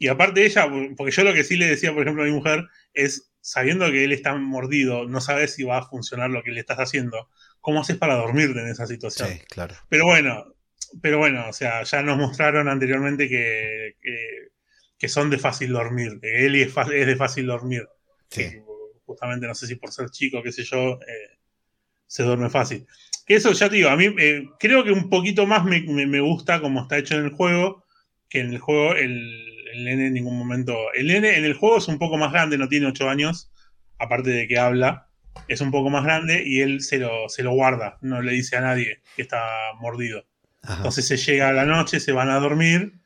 Y 0.00 0.08
aparte 0.08 0.44
ella, 0.44 0.66
porque 0.96 1.12
yo 1.12 1.22
lo 1.22 1.32
que 1.32 1.44
sí 1.44 1.56
le 1.56 1.68
decía, 1.68 1.92
por 1.92 2.02
ejemplo, 2.02 2.24
a 2.24 2.26
mi 2.26 2.32
mujer, 2.32 2.66
es 2.92 3.27
sabiendo 3.40 3.90
que 3.90 4.04
él 4.04 4.12
está 4.12 4.34
mordido, 4.34 5.06
no 5.06 5.20
sabes 5.20 5.54
si 5.54 5.64
va 5.64 5.78
a 5.78 5.86
funcionar 5.86 6.30
lo 6.30 6.42
que 6.42 6.50
le 6.50 6.60
estás 6.60 6.78
haciendo. 6.78 7.28
¿Cómo 7.60 7.80
haces 7.80 7.96
para 7.96 8.16
dormirte 8.16 8.60
en 8.60 8.68
esa 8.68 8.86
situación? 8.86 9.28
Sí, 9.28 9.40
claro. 9.48 9.74
Pero 9.88 10.06
bueno, 10.06 10.54
pero 11.02 11.18
bueno, 11.18 11.48
o 11.48 11.52
sea, 11.52 11.82
ya 11.82 12.02
nos 12.02 12.16
mostraron 12.16 12.68
anteriormente 12.68 13.28
que, 13.28 13.96
que, 14.98 15.08
son 15.08 15.30
de 15.30 15.38
fácil 15.38 15.72
dormir, 15.72 16.18
que 16.20 16.46
Eli 16.46 16.62
es, 16.62 16.74
es 16.92 17.06
de 17.06 17.16
fácil 17.16 17.46
dormir. 17.46 17.86
Sí. 18.30 18.58
justamente, 19.04 19.46
no 19.46 19.54
sé 19.54 19.66
si 19.66 19.76
por 19.76 19.90
ser 19.90 20.10
chico, 20.10 20.42
qué 20.42 20.52
sé 20.52 20.64
yo, 20.64 21.00
eh, 21.00 21.38
se 22.06 22.22
duerme 22.22 22.50
fácil. 22.50 22.86
Que 23.26 23.36
eso 23.36 23.52
ya 23.52 23.68
te 23.68 23.76
digo, 23.76 23.88
a 23.88 23.96
mí 23.96 24.14
eh, 24.18 24.44
creo 24.58 24.84
que 24.84 24.92
un 24.92 25.08
poquito 25.08 25.46
más 25.46 25.64
me, 25.64 25.80
me 25.82 26.20
gusta 26.20 26.60
como 26.60 26.82
está 26.82 26.98
hecho 26.98 27.14
en 27.16 27.24
el 27.24 27.30
juego, 27.30 27.84
que 28.28 28.40
en 28.40 28.52
el 28.52 28.58
juego 28.58 28.94
el, 28.94 29.47
el 29.78 29.84
nene 29.84 30.06
en 30.08 30.14
ningún 30.14 30.36
momento. 30.38 30.76
El 30.94 31.08
nene 31.08 31.36
en 31.38 31.44
el 31.44 31.54
juego 31.54 31.78
es 31.78 31.88
un 31.88 31.98
poco 31.98 32.16
más 32.16 32.32
grande, 32.32 32.58
no 32.58 32.68
tiene 32.68 32.86
8 32.86 33.08
años, 33.08 33.50
aparte 33.98 34.30
de 34.30 34.48
que 34.48 34.58
habla, 34.58 35.08
es 35.46 35.60
un 35.60 35.70
poco 35.70 35.90
más 35.90 36.04
grande 36.04 36.42
y 36.44 36.60
él 36.60 36.80
se 36.80 36.98
lo, 36.98 37.28
se 37.28 37.42
lo 37.42 37.52
guarda, 37.52 37.98
no 38.00 38.20
le 38.22 38.32
dice 38.32 38.56
a 38.56 38.60
nadie 38.60 39.02
que 39.14 39.22
está 39.22 39.42
mordido. 39.80 40.26
Entonces 40.68 41.06
se 41.06 41.16
llega 41.16 41.48
a 41.48 41.52
la 41.52 41.64
noche, 41.64 42.00
se 42.00 42.12
van 42.12 42.28
a 42.28 42.40
dormir 42.40 43.00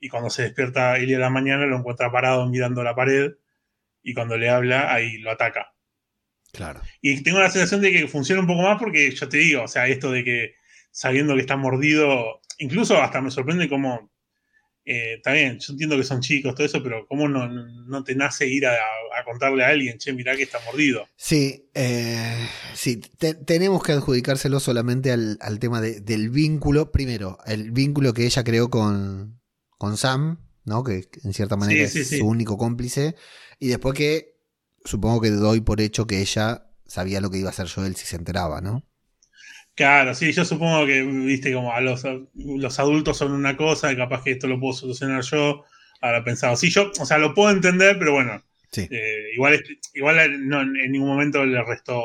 y 0.00 0.08
cuando 0.08 0.30
se 0.30 0.42
despierta 0.42 0.96
él 0.96 1.14
a 1.14 1.18
la 1.18 1.30
mañana 1.30 1.66
lo 1.66 1.76
encuentra 1.76 2.10
parado 2.10 2.48
mirando 2.48 2.82
la 2.82 2.94
pared 2.94 3.32
y 4.02 4.14
cuando 4.14 4.36
le 4.38 4.48
habla 4.48 4.92
ahí 4.92 5.18
lo 5.18 5.30
ataca. 5.30 5.74
Claro. 6.52 6.80
Y 7.00 7.22
tengo 7.22 7.40
la 7.40 7.50
sensación 7.50 7.80
de 7.80 7.92
que 7.92 8.08
funciona 8.08 8.40
un 8.40 8.46
poco 8.46 8.62
más 8.62 8.78
porque 8.78 9.10
yo 9.10 9.28
te 9.28 9.38
digo, 9.38 9.64
o 9.64 9.68
sea, 9.68 9.88
esto 9.88 10.10
de 10.10 10.24
que 10.24 10.54
sabiendo 10.90 11.34
que 11.34 11.40
está 11.40 11.56
mordido, 11.56 12.40
incluso 12.58 13.00
hasta 13.00 13.20
me 13.20 13.30
sorprende 13.30 13.68
cómo 13.68 14.10
eh, 14.84 15.14
está 15.16 15.32
bien, 15.32 15.58
yo 15.60 15.72
entiendo 15.72 15.96
que 15.96 16.02
son 16.02 16.20
chicos, 16.20 16.54
todo 16.54 16.66
eso, 16.66 16.82
pero 16.82 17.06
¿cómo 17.06 17.28
no, 17.28 18.04
te 18.04 18.14
nace 18.16 18.48
ir 18.48 18.66
a, 18.66 18.76
contarle 19.24 19.64
a 19.64 19.68
alguien, 19.68 19.98
che, 19.98 20.12
mirá 20.12 20.34
que 20.36 20.42
está 20.42 20.58
mordido? 20.66 21.06
Sí, 21.16 21.70
eh, 21.74 22.48
sí, 22.74 23.00
tenemos 23.46 23.82
que 23.82 23.92
adjudicárselo 23.92 24.58
solamente 24.58 25.12
al, 25.12 25.58
tema 25.60 25.80
del 25.80 26.30
vínculo. 26.30 26.90
Primero, 26.90 27.38
el 27.46 27.70
vínculo 27.70 28.12
que 28.12 28.26
ella 28.26 28.42
creó 28.42 28.70
con, 28.70 29.40
con 29.78 29.96
Sam, 29.96 30.38
¿no? 30.64 30.82
Que 30.82 31.08
en 31.22 31.32
cierta 31.32 31.56
manera 31.56 31.84
es 31.84 32.08
su 32.08 32.26
único 32.26 32.58
cómplice. 32.58 33.14
Y 33.60 33.68
después 33.68 33.94
que 33.94 34.32
supongo 34.84 35.20
que 35.20 35.30
doy 35.30 35.60
por 35.60 35.80
hecho 35.80 36.06
que 36.06 36.20
ella 36.20 36.66
sabía 36.86 37.20
lo 37.20 37.30
que 37.30 37.38
iba 37.38 37.48
a 37.48 37.52
hacer 37.52 37.68
Joel 37.68 37.94
si 37.94 38.06
se 38.06 38.16
enteraba, 38.16 38.60
¿no? 38.60 38.84
Claro, 39.74 40.14
sí, 40.14 40.32
yo 40.32 40.44
supongo 40.44 40.86
que, 40.86 41.02
viste, 41.02 41.52
como 41.52 41.72
a 41.72 41.80
los, 41.80 42.02
los 42.34 42.78
adultos 42.78 43.16
son 43.16 43.32
una 43.32 43.56
cosa 43.56 43.92
y 43.92 43.96
capaz 43.96 44.22
que 44.22 44.32
esto 44.32 44.46
lo 44.46 44.60
puedo 44.60 44.74
solucionar 44.74 45.22
yo. 45.22 45.64
Ahora 46.00 46.24
pensado, 46.24 46.56
sí, 46.56 46.68
yo, 46.70 46.90
o 46.98 47.06
sea, 47.06 47.18
lo 47.18 47.32
puedo 47.34 47.50
entender, 47.50 47.98
pero 47.98 48.12
bueno, 48.12 48.42
Eh, 48.74 49.34
igual 49.34 49.62
igual 49.94 50.48
no, 50.48 50.62
en 50.62 50.92
ningún 50.92 51.08
momento 51.08 51.44
le 51.44 51.62
restó 51.62 52.02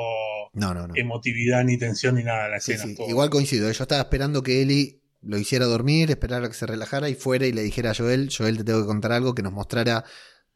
emotividad, 0.95 1.63
ni 1.63 1.77
tensión, 1.77 2.15
ni 2.15 2.23
nada 2.23 2.45
a 2.45 2.49
la 2.49 2.57
escena. 2.57 2.83
Igual 3.07 3.29
coincido, 3.29 3.71
yo 3.71 3.83
estaba 3.83 4.01
esperando 4.01 4.43
que 4.43 4.61
Eli 4.61 5.01
lo 5.21 5.37
hiciera 5.37 5.65
dormir, 5.65 6.09
esperar 6.09 6.43
a 6.43 6.47
que 6.47 6.53
se 6.53 6.65
relajara 6.65 7.09
y 7.09 7.15
fuera 7.15 7.47
y 7.47 7.51
le 7.51 7.63
dijera 7.63 7.91
a 7.91 7.95
Joel, 7.95 8.29
Joel 8.35 8.57
te 8.57 8.63
tengo 8.63 8.81
que 8.81 8.87
contar 8.87 9.11
algo 9.11 9.33
que 9.33 9.43
nos 9.43 9.53
mostrara 9.53 10.05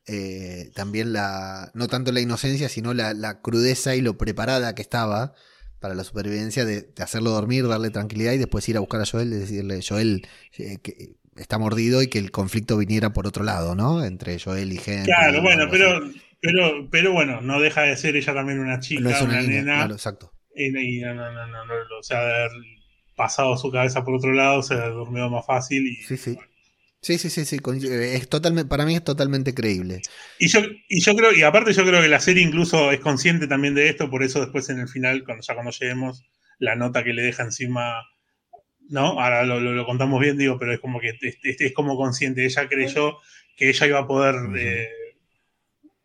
eh, 0.08 0.72
también 0.76 1.14
la, 1.14 1.72
no 1.74 1.88
tanto 1.88 2.12
la 2.12 2.22
inocencia, 2.22 2.70
sino 2.70 2.94
la, 2.94 3.42
crudeza 3.42 3.96
y 3.96 4.02
lo 4.02 4.18
preparada 4.18 4.76
que 4.76 4.82
estaba 4.82 5.34
para 5.82 5.96
la 5.96 6.04
supervivencia 6.04 6.64
de, 6.64 6.88
hacerlo 7.00 7.32
dormir, 7.32 7.68
darle 7.68 7.90
tranquilidad 7.90 8.34
y 8.34 8.38
después 8.38 8.70
ir 8.70 8.78
a 8.78 8.80
buscar 8.80 9.02
a 9.02 9.06
Joel 9.06 9.34
y 9.34 9.38
decirle, 9.38 9.82
Joel, 9.86 10.28
eh, 10.58 10.78
que 10.82 11.16
está 11.36 11.58
mordido 11.58 12.04
y 12.04 12.08
que 12.08 12.20
el 12.20 12.32
conflicto 12.32 12.78
viniera 12.78 13.14
por 13.14 13.28
otro 13.28 13.44
lado, 13.44 13.76
¿no? 13.76 14.06
Entre 14.06 14.40
Joel 14.40 14.72
y 14.72 14.80
Henry. 14.86 15.06
Claro, 15.06 15.42
bueno, 15.42 15.66
pero, 15.72 16.00
pero, 16.40 16.88
pero 16.90 17.12
bueno, 17.12 17.42
no 17.42 17.60
deja 17.60 17.82
de 17.82 17.98
ser 17.98 18.16
ella 18.16 18.34
también 18.34 18.60
una 18.60 18.80
chica, 18.80 19.24
una, 19.24 19.42
nena. 19.42 19.86
exacto. 19.86 20.32
Y, 20.56 20.70
no, 20.70 21.14
no, 21.16 21.32
no, 21.32 21.66
no, 21.66 21.74
o 22.00 22.04
sea, 22.04 22.20
haber 22.20 22.52
pasado 23.16 23.58
su 23.58 23.72
cabeza 23.72 24.04
por 24.04 24.16
otro 24.16 24.34
lado, 24.34 24.62
se 24.62 24.76
durmió 24.76 25.30
más 25.30 25.46
fácil 25.46 25.88
y. 25.88 25.96
Sí, 25.96 26.16
sí. 26.16 26.38
Sí, 27.02 27.18
sí, 27.18 27.32
sí, 27.32 27.46
sí, 27.46 27.60
es 27.60 28.30
totalmente, 28.30 28.70
para 28.70 28.86
mí 28.86 28.96
es 28.96 29.04
totalmente 29.04 29.56
creíble. 29.56 30.04
Y 30.38 30.50
yo, 30.50 30.60
y 30.88 31.02
yo 31.02 31.16
creo, 31.16 31.34
y 31.34 31.42
aparte 31.42 31.74
yo 31.74 31.84
creo 31.84 32.00
que 32.00 32.08
la 32.08 32.20
serie 32.20 32.44
incluso 32.44 32.92
es 32.92 33.00
consciente 33.00 33.48
también 33.48 33.74
de 33.74 33.90
esto, 33.90 34.08
por 34.12 34.24
eso 34.24 34.40
después 34.40 34.70
en 34.70 34.80
el 34.80 34.88
final, 34.88 35.24
cuando 35.26 35.44
ya 35.44 35.56
cuando 35.56 35.72
lleguemos, 35.72 36.24
la 36.60 36.76
nota 36.76 37.04
que 37.04 37.14
le 37.14 37.24
deja 37.24 37.42
encima, 37.42 38.04
¿no? 38.88 39.20
Ahora 39.20 39.44
lo, 39.46 39.86
contamos 39.88 40.22
bien, 40.22 40.38
digo, 40.38 40.60
pero 40.60 40.74
es 40.74 40.80
como 40.80 41.00
que 41.00 41.18
es, 41.20 41.74
como 41.74 41.98
consciente, 41.98 42.46
ella 42.46 42.70
creyó 42.70 43.18
que 43.58 43.70
ella 43.70 43.88
iba 43.88 44.00
a 44.00 44.08
poder 44.08 44.36
eh, 44.56 44.88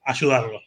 ayudarlo. 0.02 0.62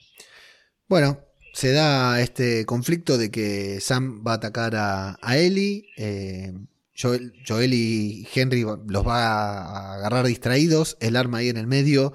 Bueno, 0.88 1.26
se 1.54 1.72
da 1.72 2.22
este 2.22 2.68
conflicto 2.68 3.18
de 3.18 3.32
que 3.32 3.80
Sam 3.82 4.24
va 4.26 4.34
a 4.34 4.36
atacar 4.36 4.76
a, 4.76 5.18
a 5.22 5.38
Ellie. 5.38 5.88
Eh, 5.98 6.54
Joel, 7.02 7.74
y 7.74 8.28
Henry 8.34 8.66
los 8.88 9.08
va 9.08 9.26
a 9.26 9.94
agarrar 9.96 10.26
distraídos, 10.26 10.98
el 11.00 11.16
arma 11.16 11.38
ahí 11.38 11.50
en 11.50 11.58
el 11.58 11.68
medio, 11.68 12.14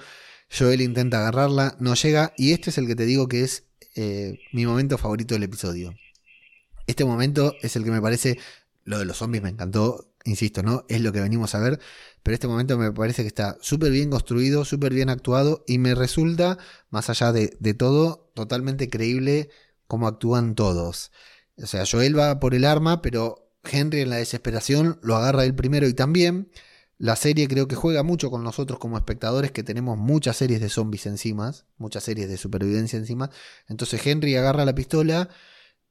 Joel 0.56 0.82
intenta 0.82 1.18
agarrarla, 1.18 1.76
no 1.80 1.94
llega, 1.94 2.34
y 2.36 2.52
este 2.52 2.70
es 2.70 2.78
el 2.78 2.86
que 2.86 2.94
te 2.94 3.06
digo 3.06 3.26
que 3.26 3.42
es 3.42 3.64
eh, 3.96 4.38
mi 4.52 4.66
momento 4.66 4.98
favorito 4.98 5.34
del 5.34 5.44
episodio. 5.44 5.94
Este 6.86 7.04
momento 7.04 7.54
es 7.62 7.76
el 7.76 7.84
que 7.84 7.90
me 7.90 8.02
parece, 8.02 8.38
lo 8.84 8.98
de 8.98 9.06
los 9.06 9.16
zombies 9.16 9.42
me 9.42 9.48
encantó, 9.48 10.12
insisto, 10.24 10.62
¿no? 10.62 10.84
Es 10.88 11.00
lo 11.00 11.12
que 11.12 11.20
venimos 11.20 11.54
a 11.54 11.60
ver, 11.60 11.80
pero 12.22 12.34
este 12.34 12.46
momento 12.46 12.76
me 12.76 12.92
parece 12.92 13.22
que 13.22 13.28
está 13.28 13.56
súper 13.62 13.90
bien 13.90 14.10
construido, 14.10 14.66
súper 14.66 14.92
bien 14.92 15.08
actuado, 15.08 15.64
y 15.66 15.78
me 15.78 15.94
resulta, 15.94 16.58
más 16.90 17.08
allá 17.08 17.32
de, 17.32 17.56
de 17.58 17.72
todo, 17.72 18.30
totalmente 18.34 18.90
creíble 18.90 19.48
cómo 19.86 20.08
actúan 20.08 20.54
todos. 20.54 21.10
O 21.56 21.66
sea, 21.66 21.84
Joel 21.90 22.18
va 22.18 22.38
por 22.38 22.54
el 22.54 22.66
arma, 22.66 23.00
pero 23.00 23.43
Henry 23.70 24.00
en 24.00 24.10
la 24.10 24.16
desesperación 24.16 24.98
lo 25.02 25.16
agarra 25.16 25.44
él 25.44 25.54
primero 25.54 25.86
y 25.88 25.94
también. 25.94 26.50
La 26.96 27.16
serie 27.16 27.48
creo 27.48 27.66
que 27.66 27.74
juega 27.74 28.02
mucho 28.02 28.30
con 28.30 28.44
nosotros 28.44 28.78
como 28.78 28.96
espectadores 28.96 29.50
que 29.50 29.64
tenemos 29.64 29.98
muchas 29.98 30.36
series 30.36 30.60
de 30.60 30.68
zombies 30.68 31.06
encima, 31.06 31.52
muchas 31.76 32.04
series 32.04 32.28
de 32.28 32.36
supervivencia 32.36 32.98
encima. 32.98 33.30
Entonces 33.68 34.06
Henry 34.06 34.36
agarra 34.36 34.64
la 34.64 34.74
pistola 34.74 35.28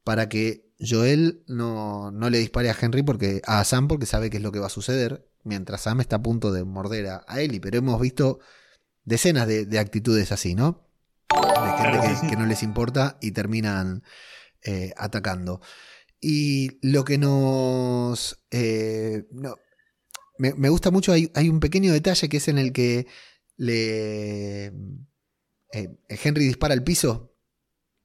para 0.04 0.30
que 0.30 0.72
Joel 0.80 1.44
no, 1.48 2.12
no, 2.12 2.30
le 2.30 2.40
dispare 2.40 2.70
a 2.70 2.78
Henry 2.80 3.04
porque 3.04 3.42
a 3.46 3.64
Sam 3.64 3.88
porque 3.88 4.06
sabe 4.06 4.30
qué 4.30 4.38
es 4.38 4.44
lo 4.44 4.52
que 4.52 4.60
va 4.60 4.68
a 4.68 4.70
suceder, 4.70 5.28
mientras 5.44 5.82
Sam 5.82 6.02
está 6.02 6.18
a 6.18 6.24
punto 6.24 6.52
de 6.52 6.64
morder 6.64 7.08
a, 7.08 7.42
Ellie. 7.42 7.60
Pero 7.60 7.78
hemos 7.78 8.00
visto 8.00 8.40
decenas 9.04 9.48
de, 9.48 9.80
actitudes 9.80 10.32
así, 10.32 10.56
¿no? 10.56 10.88
De 11.30 11.84
gente 11.84 12.28
que, 12.30 12.36
no 12.38 12.46
les 12.46 12.64
importa 12.64 13.18
y 13.22 13.32
terminan 13.32 14.04
eh, 14.64 14.94
atacando. 14.98 15.62
Y 16.26 16.80
lo 16.82 17.04
que 17.04 17.18
nos... 17.18 18.42
Eh, 18.50 19.24
me, 20.38 20.70
gusta 20.70 20.90
mucho, 20.90 21.12
hay, 21.12 21.50
un 21.50 21.60
pequeño 21.60 21.92
detalle 21.92 22.30
que 22.30 22.38
es 22.38 22.48
en 22.48 22.58
el 22.58 22.72
que 22.72 23.08
le... 23.58 24.68
Eh, 24.68 25.90
Henry 26.08 26.46
dispara 26.46 26.74
al 26.74 26.84
piso 26.86 27.36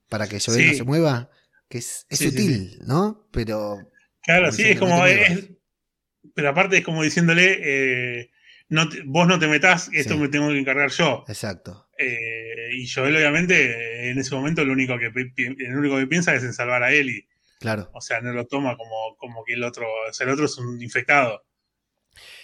para 0.09 0.27
que 0.29 0.41
Joel 0.41 0.67
no 0.67 0.75
se 0.75 0.83
mueva, 0.83 1.31
que 1.69 1.79
es, 1.79 2.07
sutil, 2.11 2.81
¿no? 2.87 3.29
Pero... 3.31 3.89
Claro, 4.23 4.51
sí, 4.51 4.65
es 4.65 4.81
como... 4.81 5.01
pero 6.35 6.49
aparte 6.49 6.79
es 6.79 6.85
como 6.85 7.05
diciéndole, 7.05 7.61
eh, 7.63 8.31
no 8.69 8.89
vos 9.07 9.29
no 9.29 9.39
te 9.39 9.47
metás, 9.47 9.91
esto 9.93 10.19
me 10.19 10.27
tengo 10.27 10.49
que 10.49 10.59
encargar 10.59 10.91
yo. 10.91 11.25
Exacto. 11.29 11.89
y 11.97 12.89
Joel 12.89 13.15
obviamente 13.15 14.11
en 14.11 14.19
ese 14.19 14.35
momento 14.35 14.65
lo 14.65 14.73
único 14.73 14.99
que, 14.99 15.13
lo 15.57 15.79
único 15.79 15.99
que 15.99 16.07
piensa 16.09 16.35
es 16.35 16.43
en 16.43 16.53
salvar 16.53 16.83
a 16.83 16.93
Ellie. 16.93 17.29
Claro. 17.59 17.91
O 17.93 18.01
sea, 18.01 18.21
no 18.21 18.33
lo 18.33 18.47
toma 18.47 18.77
como, 18.77 19.17
como 19.19 19.45
que 19.45 19.55
el 19.55 19.65
otro, 19.65 19.85
o 20.09 20.13
sea, 20.13 20.27
el 20.27 20.33
otro 20.33 20.47
es 20.47 20.57
un 20.59 20.81
infectado. 20.81 21.43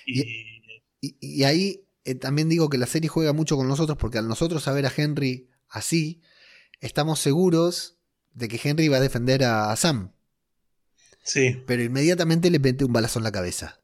Y, 0.06 1.44
ahí 1.44 1.84
eh, 2.04 2.14
también 2.14 2.48
digo 2.48 2.68
que 2.68 2.78
la 2.78 2.86
serie 2.86 3.08
juega 3.08 3.32
mucho 3.32 3.56
con 3.56 3.68
nosotros 3.68 3.96
porque 3.98 4.18
al 4.18 4.28
nosotros 4.28 4.62
saber 4.64 4.86
a 4.86 4.92
Henry 4.94 5.48
así, 5.68 6.20
estamos 6.80 7.20
seguros 7.20 7.96
de 8.32 8.48
que 8.48 8.60
Henry 8.62 8.88
va 8.88 8.96
a 8.96 9.00
defender 9.00 9.44
a, 9.44 9.74
Sam. 9.76 10.12
Sí. 11.22 11.62
Pero 11.66 11.82
inmediatamente 11.82 12.50
le 12.50 12.58
mete 12.58 12.84
un 12.84 12.92
balazo 12.92 13.18
en 13.18 13.24
la 13.24 13.32
cabeza. 13.32 13.80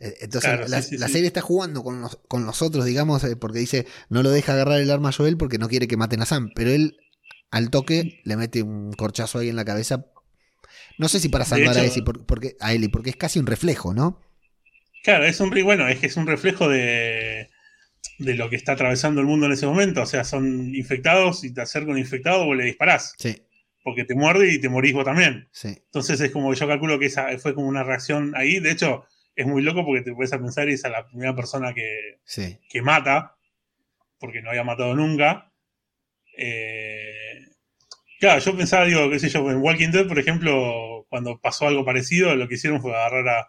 Eh, 0.00 0.16
entonces 0.20 0.68
la, 0.68 1.08
serie 1.08 1.26
está 1.26 1.42
jugando 1.42 1.84
con, 1.84 2.08
con 2.26 2.46
nosotros, 2.46 2.84
digamos, 2.84 3.22
eh, 3.24 3.36
porque 3.36 3.58
dice, 3.58 3.86
no 4.08 4.22
lo 4.22 4.30
deja 4.30 4.54
agarrar 4.54 4.80
el 4.80 4.90
arma 4.90 5.10
a 5.10 5.12
Joel 5.12 5.36
porque 5.36 5.58
no 5.58 5.68
quiere 5.68 5.86
que 5.86 5.96
maten 5.96 6.22
a 6.22 6.26
Sam. 6.26 6.50
Pero 6.54 6.70
él 6.70 6.96
al 7.50 7.70
toque 7.70 8.20
le 8.24 8.36
mete 8.36 8.62
un 8.62 8.92
corchazo 8.94 9.38
ahí 9.38 9.50
en 9.50 9.56
la 9.56 9.64
cabeza 9.64 10.06
no 10.98 11.08
sé 11.08 11.20
si 11.20 11.28
para 11.28 11.44
salvar 11.44 11.76
a, 11.76 11.84
Eli, 11.84 12.02
porque, 12.02 12.56
a 12.60 12.72
Eli, 12.72 12.88
porque 12.88 13.10
es 13.10 13.16
casi 13.16 13.38
un 13.38 13.46
reflejo, 13.46 13.94
¿no? 13.94 14.20
Claro, 15.02 15.24
es 15.24 15.40
un 15.40 15.50
bueno, 15.64 15.88
es 15.88 15.98
que 15.98 16.06
es 16.06 16.16
un 16.16 16.26
reflejo 16.26 16.68
de, 16.68 17.48
de 18.18 18.34
lo 18.34 18.48
que 18.50 18.56
está 18.56 18.72
atravesando 18.72 19.20
el 19.20 19.26
mundo 19.26 19.46
en 19.46 19.52
ese 19.52 19.66
momento. 19.66 20.02
O 20.02 20.06
sea, 20.06 20.24
son 20.24 20.74
infectados 20.74 21.44
y 21.44 21.52
te 21.52 21.60
acerca 21.60 21.90
un 21.90 21.98
infectado, 21.98 22.46
vos 22.46 22.56
le 22.56 22.64
disparás. 22.64 23.14
Sí. 23.18 23.42
Porque 23.82 24.04
te 24.04 24.14
muerde 24.14 24.52
y 24.52 24.60
te 24.60 24.68
morís 24.68 24.92
vos 24.92 25.04
también. 25.04 25.48
Sí. 25.50 25.68
Entonces 25.68 26.20
es 26.20 26.30
como 26.30 26.50
que 26.50 26.58
yo 26.58 26.68
calculo 26.68 26.98
que 26.98 27.06
esa 27.06 27.36
fue 27.38 27.54
como 27.54 27.66
una 27.66 27.82
reacción 27.82 28.32
ahí. 28.36 28.60
De 28.60 28.70
hecho, 28.70 29.04
es 29.34 29.46
muy 29.46 29.62
loco 29.62 29.84
porque 29.84 30.02
te 30.02 30.14
puedes 30.14 30.32
a 30.32 30.38
pensar 30.38 30.68
y 30.68 30.74
es 30.74 30.84
a 30.84 30.88
la 30.88 31.06
primera 31.06 31.34
persona 31.34 31.74
que, 31.74 32.20
que 32.68 32.82
mata, 32.82 33.36
porque 34.18 34.40
no 34.40 34.50
había 34.50 34.64
matado 34.64 34.94
nunca. 34.94 35.52
Eh, 36.36 37.21
Claro, 38.22 38.40
yo 38.40 38.56
pensaba, 38.56 38.84
digo, 38.84 39.10
qué 39.10 39.18
sé 39.18 39.28
yo, 39.30 39.50
en 39.50 39.60
Walking 39.60 39.90
Dead, 39.90 40.06
por 40.06 40.16
ejemplo, 40.16 41.04
cuando 41.08 41.40
pasó 41.40 41.66
algo 41.66 41.84
parecido, 41.84 42.32
lo 42.36 42.46
que 42.46 42.54
hicieron 42.54 42.80
fue 42.80 42.94
agarrar 42.94 43.48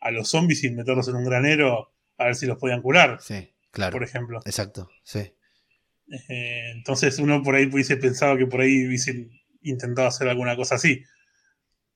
a, 0.00 0.10
los 0.10 0.28
zombies 0.28 0.62
y 0.64 0.70
meterlos 0.70 1.08
en 1.08 1.14
un 1.14 1.24
granero 1.24 1.94
a 2.18 2.26
ver 2.26 2.34
si 2.34 2.44
los 2.44 2.58
podían 2.58 2.82
curar. 2.82 3.22
Sí, 3.22 3.54
claro. 3.70 3.92
Por 3.92 4.02
ejemplo. 4.02 4.40
Exacto, 4.44 4.90
sí. 5.02 5.32
Eh, 6.28 6.72
entonces 6.74 7.18
uno 7.20 7.42
por 7.42 7.54
ahí 7.54 7.70
hubiese 7.72 7.96
pensado 7.96 8.36
que 8.36 8.46
por 8.46 8.60
ahí 8.60 8.86
hubiesen 8.86 9.30
intentado 9.62 10.08
hacer 10.08 10.28
alguna 10.28 10.56
cosa 10.56 10.74
así. 10.74 11.02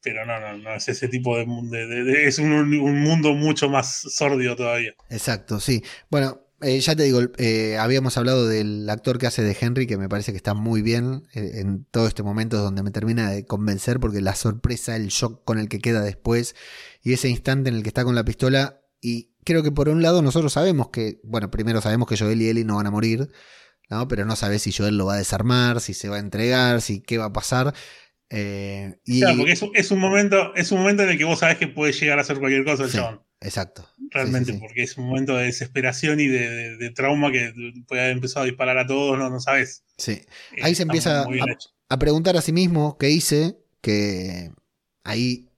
Pero 0.01 0.24
no, 0.24 0.40
no, 0.40 0.56
no 0.56 0.74
es 0.74 0.88
ese 0.88 1.09
tipo 1.09 1.36
de, 1.36 1.44
de, 1.44 2.26
es 2.26 2.38
un, 2.38 2.51
un, 2.51 3.01
mundo 3.02 3.34
mucho 3.34 3.68
más 3.68 4.01
sórdido 4.09 4.56
todavía. 4.56 4.94
Exacto, 5.10 5.60
sí. 5.60 5.82
Bueno, 6.09 6.45
eh, 6.62 6.80
ya 6.80 6.96
te 6.96 7.02
digo, 7.02 7.20
eh, 7.36 7.76
habíamos 7.78 8.16
hablado 8.16 8.46
del 8.48 8.88
actor 8.88 9.18
que 9.18 9.26
hace 9.26 9.42
de 9.42 9.56
Henry, 9.60 9.86
que 9.86 9.98
me 9.98 10.08
parece 10.08 10.32
que 10.32 10.38
está 10.38 10.54
muy 10.54 10.80
bien 10.80 11.24
eh, 11.34 11.60
en 11.60 11.84
todo 11.84 12.06
este 12.06 12.22
momento 12.22 12.56
donde 12.58 12.82
me 12.82 12.90
termina 12.90 13.30
de 13.30 13.44
convencer, 13.44 14.00
porque 14.00 14.22
la 14.22 14.34
sorpresa, 14.34 14.96
el 14.96 15.08
shock 15.08 15.44
con 15.44 15.58
el 15.58 15.68
que 15.68 15.80
queda 15.80 16.00
después 16.00 16.56
y 17.02 17.12
ese 17.12 17.28
instante 17.28 17.68
en 17.68 17.76
el 17.76 17.82
que 17.82 17.88
está 17.88 18.04
con 18.04 18.14
la 18.14 18.24
pistola. 18.24 18.80
Y 19.02 19.34
creo 19.44 19.62
que 19.62 19.70
por 19.70 19.90
un 19.90 20.00
lado 20.00 20.22
nosotros 20.22 20.54
sabemos 20.54 20.88
que, 20.88 21.20
bueno, 21.24 21.50
primero 21.50 21.82
sabemos 21.82 22.08
que 22.08 22.16
Joel 22.16 22.40
y 22.40 22.48
Ellie 22.48 22.64
no 22.64 22.76
van 22.76 22.86
a 22.86 22.90
morir, 22.90 23.28
¿no? 23.90 24.08
pero 24.08 24.24
no 24.24 24.34
sabes 24.34 24.62
si 24.62 24.72
Joel 24.72 24.96
lo 24.96 25.04
va 25.04 25.14
a 25.14 25.18
desarmar, 25.18 25.82
si 25.82 25.92
se 25.92 26.08
va 26.08 26.16
a 26.16 26.20
entregar, 26.20 26.80
si 26.80 27.02
qué 27.02 27.18
va 27.18 27.26
a 27.26 27.32
pasar. 27.34 27.74
y... 28.30 29.20
Claro, 29.20 29.36
porque 29.36 29.52
es, 29.52 29.90
un 29.90 30.00
momento, 30.00 30.54
es 30.54 30.72
un 30.72 30.78
momento 30.78 31.02
en 31.02 31.10
el 31.10 31.18
que 31.18 31.24
vos 31.24 31.40
sabés 31.40 31.58
que 31.58 31.68
puede 31.68 31.92
llegar 31.92 32.18
a 32.18 32.22
hacer 32.22 32.38
cualquier 32.38 32.64
cosa 32.64 32.84
el 32.84 33.20
Exacto. 33.40 33.86
Realmente, 34.10 34.54
porque 34.54 34.82
es 34.82 34.96
un 34.96 35.06
momento 35.06 35.36
de 35.36 35.44
desesperación 35.44 36.20
y 36.20 36.26
de, 36.26 36.90
trauma 36.94 37.30
que 37.30 37.52
puede 37.86 38.02
haber 38.02 38.12
empezado 38.12 38.44
a 38.44 38.46
disparar 38.46 38.78
a 38.78 38.86
todos, 38.86 39.18
no, 39.18 39.28
no 39.28 39.40
sabes. 39.40 39.84
Sí. 39.98 40.12
Eh, 40.12 40.26
ahí 40.62 40.74
se 40.74 40.84
empieza 40.84 41.26
a, 41.88 41.98
preguntar 41.98 42.36
a 42.36 42.42
sí 42.42 42.52
mismo 42.52 42.96
qué 42.98 43.10
hice, 43.10 43.58
que 43.80 44.52
ahí 45.04 45.50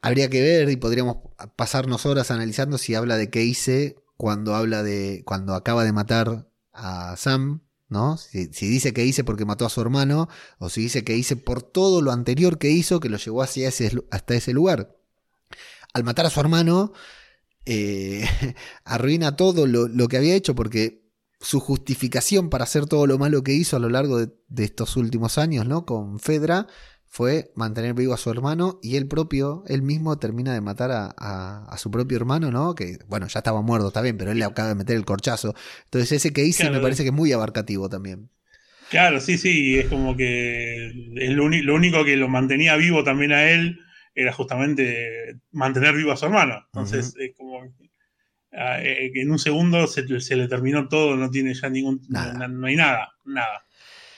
habría 0.00 0.30
que 0.30 0.40
ver 0.40 0.70
y 0.70 0.76
podríamos 0.76 1.18
pasarnos 1.56 2.06
horas 2.06 2.30
analizando 2.30 2.78
si 2.78 2.94
habla 2.94 3.16
de 3.16 3.28
qué 3.28 3.44
hice 3.44 3.96
cuando 4.16 4.54
habla 4.54 4.82
de 4.82 5.22
cuando 5.24 5.54
acaba 5.54 5.84
de 5.84 5.92
matar 5.92 6.48
a 6.72 7.16
Sam, 7.16 7.62
¿no? 7.88 8.16
Si, 8.16 8.46
dice 8.46 8.94
que 8.94 9.04
hice 9.04 9.24
porque 9.24 9.44
mató 9.44 9.66
a 9.66 9.70
su 9.70 9.80
hermano 9.82 10.28
o 10.58 10.70
si 10.70 10.82
dice 10.82 11.04
que 11.04 11.16
hice 11.16 11.36
por 11.36 11.62
todo 11.62 12.00
lo 12.00 12.12
anterior 12.12 12.58
que 12.58 12.70
hizo 12.70 13.00
que 13.00 13.10
lo 13.10 13.18
llevó 13.18 13.42
hacia 13.42 13.68
ese, 13.68 13.92
hasta 14.10 14.34
ese 14.34 14.52
lugar 14.54 14.99
al 15.92 16.04
matar 16.04 16.26
a 16.26 16.30
su 16.30 16.40
hermano, 16.40 16.92
eh, 17.66 18.24
arruina 18.84 19.36
todo 19.36 19.66
lo, 19.66 20.08
que 20.08 20.16
había 20.16 20.34
hecho 20.34 20.54
porque 20.54 21.00
su 21.40 21.60
justificación 21.60 22.50
para 22.50 22.64
hacer 22.64 22.86
todo 22.86 23.06
lo 23.06 23.18
malo 23.18 23.42
que 23.42 23.52
hizo 23.52 23.76
a 23.76 23.80
lo 23.80 23.88
largo 23.88 24.18
de, 24.18 24.28
de 24.48 24.64
estos 24.64 24.96
últimos 24.96 25.38
años, 25.38 25.66
¿no? 25.66 25.86
Con 25.86 26.20
Fedra, 26.20 26.66
fue 27.12 27.50
mantener 27.56 27.94
vivo 27.94 28.14
a 28.14 28.16
su 28.16 28.30
hermano 28.30 28.78
y 28.84 28.94
él 28.94 29.08
propio, 29.08 29.64
él 29.66 29.82
mismo 29.82 30.16
termina 30.20 30.54
de 30.54 30.60
matar 30.60 30.92
a, 30.92 31.08
a, 31.08 31.76
su 31.76 31.90
propio 31.90 32.16
hermano, 32.16 32.52
¿no? 32.52 32.76
Que, 32.76 32.98
bueno, 33.08 33.26
ya 33.26 33.40
estaba 33.40 33.62
muerto, 33.62 33.88
está 33.88 34.00
bien, 34.00 34.16
pero 34.16 34.30
él 34.30 34.38
le 34.38 34.44
acaba 34.44 34.68
de 34.68 34.76
meter 34.76 34.96
el 34.96 35.04
corchazo. 35.04 35.56
Entonces 35.86 36.12
ese 36.12 36.32
que 36.32 36.44
hice 36.44 36.70
me 36.70 36.78
parece 36.78 37.02
que 37.02 37.08
es 37.08 37.14
muy 37.14 37.32
abarcativo 37.32 37.88
también. 37.88 38.30
Claro, 38.90 39.20
sí, 39.20 39.38
sí, 39.38 39.76
es 39.76 39.86
como 39.86 40.16
que 40.16 40.86
es 41.16 41.30
lo, 41.30 41.48
lo, 41.48 41.74
único 41.74 42.04
que 42.04 42.16
lo 42.16 42.28
mantenía 42.28 42.76
vivo 42.76 43.02
también 43.02 43.32
a 43.32 43.50
él 43.50 43.80
era 44.20 44.32
justamente 44.32 45.36
mantener 45.52 45.94
vivo 45.94 46.12
a 46.12 46.16
su 46.16 46.26
hermano. 46.26 46.64
Entonces, 46.66 47.14
es 47.18 47.34
como 47.36 47.62
ah, 48.52 48.82
eh, 48.82 49.10
que 49.12 49.22
en 49.22 49.30
un 49.30 49.38
segundo 49.38 49.86
se, 49.86 50.02
le 50.04 50.48
terminó 50.48 50.88
todo, 50.88 51.16
no 51.16 51.30
tiene 51.30 51.54
ya 51.54 51.70
ningún, 51.70 52.02
no, 52.08 52.48
no 52.48 52.66
hay 52.66 52.76
nada, 52.76 53.14
nada. 53.24 53.66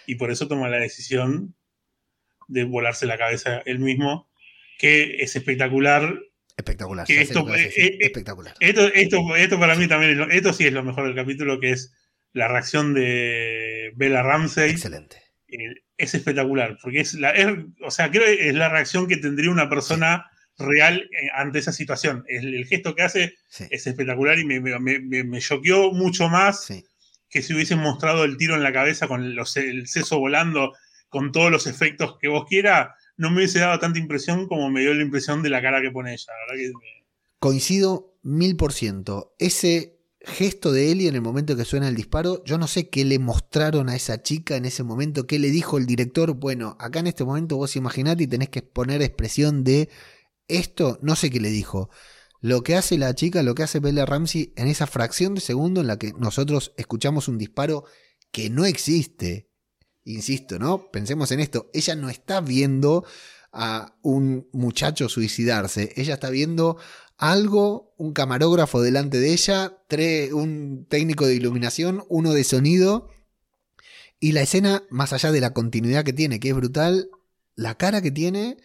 Y 0.06 0.16
por 0.16 0.30
eso 0.30 0.48
toma 0.48 0.68
la 0.68 0.78
decisión 0.78 1.54
de 2.48 2.64
volarse 2.64 3.06
la 3.06 3.18
cabeza 3.18 3.62
él 3.64 3.78
mismo, 3.78 4.28
que 4.78 5.22
es 5.22 5.36
espectacular. 5.36 6.18
Espectacular. 6.56 7.06
esto, 7.08 7.54
eh, 7.54 7.72
eh, 7.76 7.98
espectacular. 8.00 8.54
Esto, 8.60 8.92
esto, 8.92 9.58
para 9.58 9.76
mí 9.76 9.86
también, 9.88 10.20
es 10.20 10.36
esto 10.36 10.52
sí 10.52 10.66
es 10.66 10.72
lo 10.72 10.82
mejor 10.82 11.06
del 11.06 11.14
capítulo, 11.14 11.60
que 11.60 11.70
es 11.70 11.94
la 12.32 12.48
reacción 12.48 12.92
de 12.94 13.92
Bella 13.94 14.22
Ramsey. 14.22 14.70
Excelente. 14.70 15.21
Eh, 15.52 15.82
es 15.98 16.14
espectacular, 16.14 16.78
porque 16.82 17.00
es 17.00 17.14
la, 17.14 17.34
o 17.84 17.90
sea, 17.90 18.10
creo 18.10 18.24
que 18.24 18.48
es 18.48 18.54
la 18.54 18.70
reacción 18.70 19.06
que 19.06 19.18
tendría 19.18 19.50
una 19.50 19.68
persona 19.68 20.26
real 20.58 21.08
ante 21.34 21.58
esa 21.58 21.72
situación. 21.72 22.24
El, 22.26 22.66
gesto 22.66 22.94
que 22.94 23.02
hace 23.02 23.34
es 23.70 23.86
espectacular 23.86 24.38
y 24.38 24.44
me, 24.44 24.60
me, 24.60 25.40
choqueó 25.40 25.92
mucho 25.92 26.28
más 26.28 26.72
que 27.28 27.42
si 27.42 27.54
hubiesen 27.54 27.78
mostrado 27.78 28.24
el 28.24 28.36
tiro 28.36 28.54
en 28.54 28.62
la 28.62 28.72
cabeza 28.72 29.08
con 29.08 29.34
los, 29.34 29.56
el 29.56 29.86
seso 29.86 30.18
volando 30.18 30.72
con 31.08 31.32
todos 31.32 31.50
los 31.50 31.66
efectos 31.66 32.16
que 32.18 32.28
vos 32.28 32.46
quieras, 32.48 32.88
no 33.16 33.30
me 33.30 33.38
hubiese 33.38 33.60
dado 33.60 33.78
tanta 33.78 33.98
impresión 33.98 34.48
como 34.48 34.70
me 34.70 34.80
dio 34.80 34.94
la 34.94 35.02
impresión 35.02 35.42
de 35.42 35.50
la 35.50 35.60
cara 35.60 35.82
que 35.82 35.90
pone 35.90 36.14
ella. 36.14 36.32
Coincido 37.38 38.16
mil 38.22 38.56
por 38.56 38.72
ciento. 38.72 39.34
Ese 39.38 39.98
gesto 40.24 40.72
de 40.72 40.92
Eli 40.92 41.08
en 41.08 41.14
el 41.14 41.22
momento 41.22 41.56
que 41.56 41.64
suena 41.64 41.88
el 41.88 41.94
disparo, 41.94 42.42
yo 42.44 42.58
no 42.58 42.66
sé 42.66 42.88
qué 42.88 43.04
le 43.04 43.18
mostraron 43.18 43.88
a 43.88 43.96
esa 43.96 44.22
chica 44.22 44.56
en 44.56 44.64
ese 44.64 44.82
momento, 44.82 45.26
qué 45.26 45.38
le 45.38 45.50
dijo 45.50 45.78
el 45.78 45.86
director. 45.86 46.34
Bueno, 46.34 46.76
acá 46.78 47.00
en 47.00 47.08
este 47.08 47.24
momento 47.24 47.56
vos 47.56 47.76
imaginate 47.76 48.24
y 48.24 48.26
tenés 48.26 48.48
que 48.48 48.62
poner 48.62 49.02
expresión 49.02 49.64
de 49.64 49.88
esto, 50.48 50.98
no 51.02 51.16
sé 51.16 51.30
qué 51.30 51.40
le 51.40 51.50
dijo. 51.50 51.90
Lo 52.40 52.62
que 52.62 52.76
hace 52.76 52.98
la 52.98 53.14
chica, 53.14 53.42
lo 53.42 53.54
que 53.54 53.62
hace 53.62 53.78
Bella 53.78 54.04
Ramsey 54.04 54.52
en 54.56 54.66
esa 54.66 54.86
fracción 54.86 55.34
de 55.34 55.40
segundo 55.40 55.80
en 55.80 55.86
la 55.86 55.98
que 55.98 56.12
nosotros 56.18 56.72
escuchamos 56.76 57.28
un 57.28 57.38
disparo 57.38 57.84
que 58.32 58.50
no 58.50 58.64
existe, 58.64 59.50
insisto, 60.04 60.58
¿no? 60.58 60.90
Pensemos 60.90 61.30
en 61.30 61.40
esto, 61.40 61.70
ella 61.72 61.94
no 61.94 62.10
está 62.10 62.40
viendo 62.40 63.04
a 63.52 63.98
un 64.02 64.48
muchacho 64.52 65.08
suicidarse, 65.08 65.92
ella 65.96 66.14
está 66.14 66.30
viendo 66.30 66.78
algo, 67.22 67.94
un 67.98 68.12
camarógrafo 68.12 68.82
delante 68.82 69.20
de 69.20 69.32
ella, 69.32 69.78
un 70.32 70.86
técnico 70.88 71.24
de 71.24 71.36
iluminación, 71.36 72.02
uno 72.08 72.32
de 72.32 72.42
sonido, 72.42 73.08
y 74.18 74.32
la 74.32 74.42
escena, 74.42 74.82
más 74.90 75.12
allá 75.12 75.30
de 75.30 75.40
la 75.40 75.52
continuidad 75.52 76.04
que 76.04 76.12
tiene, 76.12 76.40
que 76.40 76.48
es 76.48 76.54
brutal, 76.54 77.10
la 77.54 77.76
cara 77.76 78.02
que 78.02 78.10
tiene, 78.10 78.56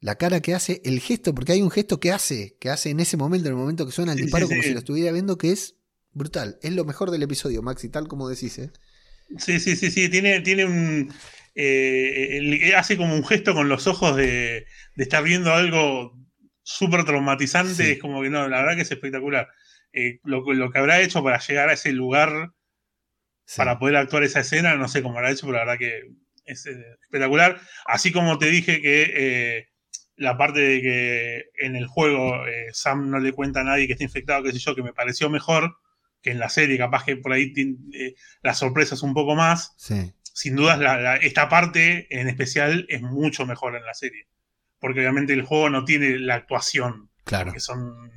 la 0.00 0.16
cara 0.16 0.40
que 0.40 0.54
hace, 0.54 0.82
el 0.84 0.98
gesto, 0.98 1.36
porque 1.36 1.52
hay 1.52 1.62
un 1.62 1.70
gesto 1.70 2.00
que 2.00 2.10
hace, 2.10 2.56
que 2.58 2.68
hace 2.68 2.90
en 2.90 2.98
ese 2.98 3.16
momento, 3.16 3.46
en 3.46 3.54
el 3.54 3.60
momento 3.60 3.86
que 3.86 3.92
suena 3.92 4.12
el 4.12 4.18
disparo, 4.18 4.48
como 4.48 4.60
si 4.60 4.72
lo 4.72 4.80
estuviera 4.80 5.12
viendo, 5.12 5.38
que 5.38 5.52
es 5.52 5.76
brutal. 6.12 6.58
Es 6.62 6.72
lo 6.72 6.84
mejor 6.84 7.12
del 7.12 7.22
episodio, 7.22 7.62
Maxi, 7.62 7.90
tal 7.90 8.08
como 8.08 8.28
decís, 8.28 8.58
¿eh? 8.58 8.72
Sí, 9.38 9.60
sí, 9.60 9.76
sí, 9.76 9.92
sí. 9.92 10.08
Tiene, 10.08 10.40
tiene 10.40 10.64
un. 10.64 11.12
Eh, 11.54 12.72
hace 12.76 12.96
como 12.96 13.14
un 13.14 13.24
gesto 13.24 13.54
con 13.54 13.68
los 13.68 13.86
ojos 13.86 14.16
de, 14.16 14.66
estar 14.96 15.22
viendo 15.22 15.52
algo 15.52 16.18
súper 16.62 17.04
traumatizante. 17.04 17.92
Es 17.92 17.98
como 17.98 18.22
que 18.22 18.30
no, 18.30 18.48
la 18.48 18.58
verdad 18.58 18.76
que 18.76 18.82
es 18.82 18.90
espectacular. 18.90 19.48
Eh, 19.92 20.20
lo, 20.24 20.44
que 20.44 20.78
habrá 20.78 21.00
hecho 21.00 21.22
para 21.22 21.38
llegar 21.38 21.68
a 21.68 21.74
ese 21.74 21.92
lugar, 21.92 22.52
para 23.56 23.78
poder 23.78 23.96
actuar 23.96 24.22
esa 24.22 24.40
escena, 24.40 24.76
no 24.76 24.88
sé 24.88 25.02
cómo 25.02 25.18
habrá 25.18 25.32
hecho, 25.32 25.46
pero 25.46 25.58
la 25.58 25.64
verdad 25.64 25.78
que 25.78 26.02
es 26.44 26.66
eh, 26.66 26.98
espectacular. 27.02 27.60
Así 27.86 28.12
como 28.12 28.38
te 28.38 28.46
dije 28.46 28.80
que 28.80 29.68
la 30.16 30.36
parte 30.36 30.60
de 30.60 30.82
que 30.82 31.44
en 31.66 31.76
el 31.76 31.86
juego 31.86 32.44
Sam 32.72 33.10
no 33.10 33.18
le 33.18 33.32
cuenta 33.32 33.60
a 33.60 33.64
nadie 33.64 33.86
que 33.86 33.94
está 33.94 34.04
infectado, 34.04 34.42
qué 34.42 34.52
sé 34.52 34.58
yo, 34.58 34.74
que 34.74 34.82
me 34.82 34.92
pareció 34.92 35.30
mejor 35.30 35.74
que 36.22 36.30
en 36.30 36.38
la 36.38 36.48
serie, 36.48 36.78
capaz 36.78 37.04
que 37.04 37.16
por 37.16 37.32
ahí 37.32 37.52
eh, 37.94 38.14
las 38.42 38.58
sorpresas 38.58 39.02
un 39.02 39.14
poco 39.14 39.34
más. 39.34 39.74
Sin 40.22 40.56
dudas, 40.56 40.80
esta 41.22 41.48
parte 41.48 42.06
en 42.10 42.28
especial 42.28 42.86
es 42.88 43.02
mucho 43.02 43.46
mejor 43.46 43.76
en 43.76 43.84
la 43.84 43.94
serie. 43.94 44.26
Porque 44.80 45.00
obviamente 45.00 45.32
el 45.32 45.42
juego 45.42 45.70
no 45.70 45.84
tiene 45.84 46.18
la 46.18 46.34
actuación. 46.34 47.10
Claro. 47.24 47.52
Que 47.52 47.60
son 47.60 48.10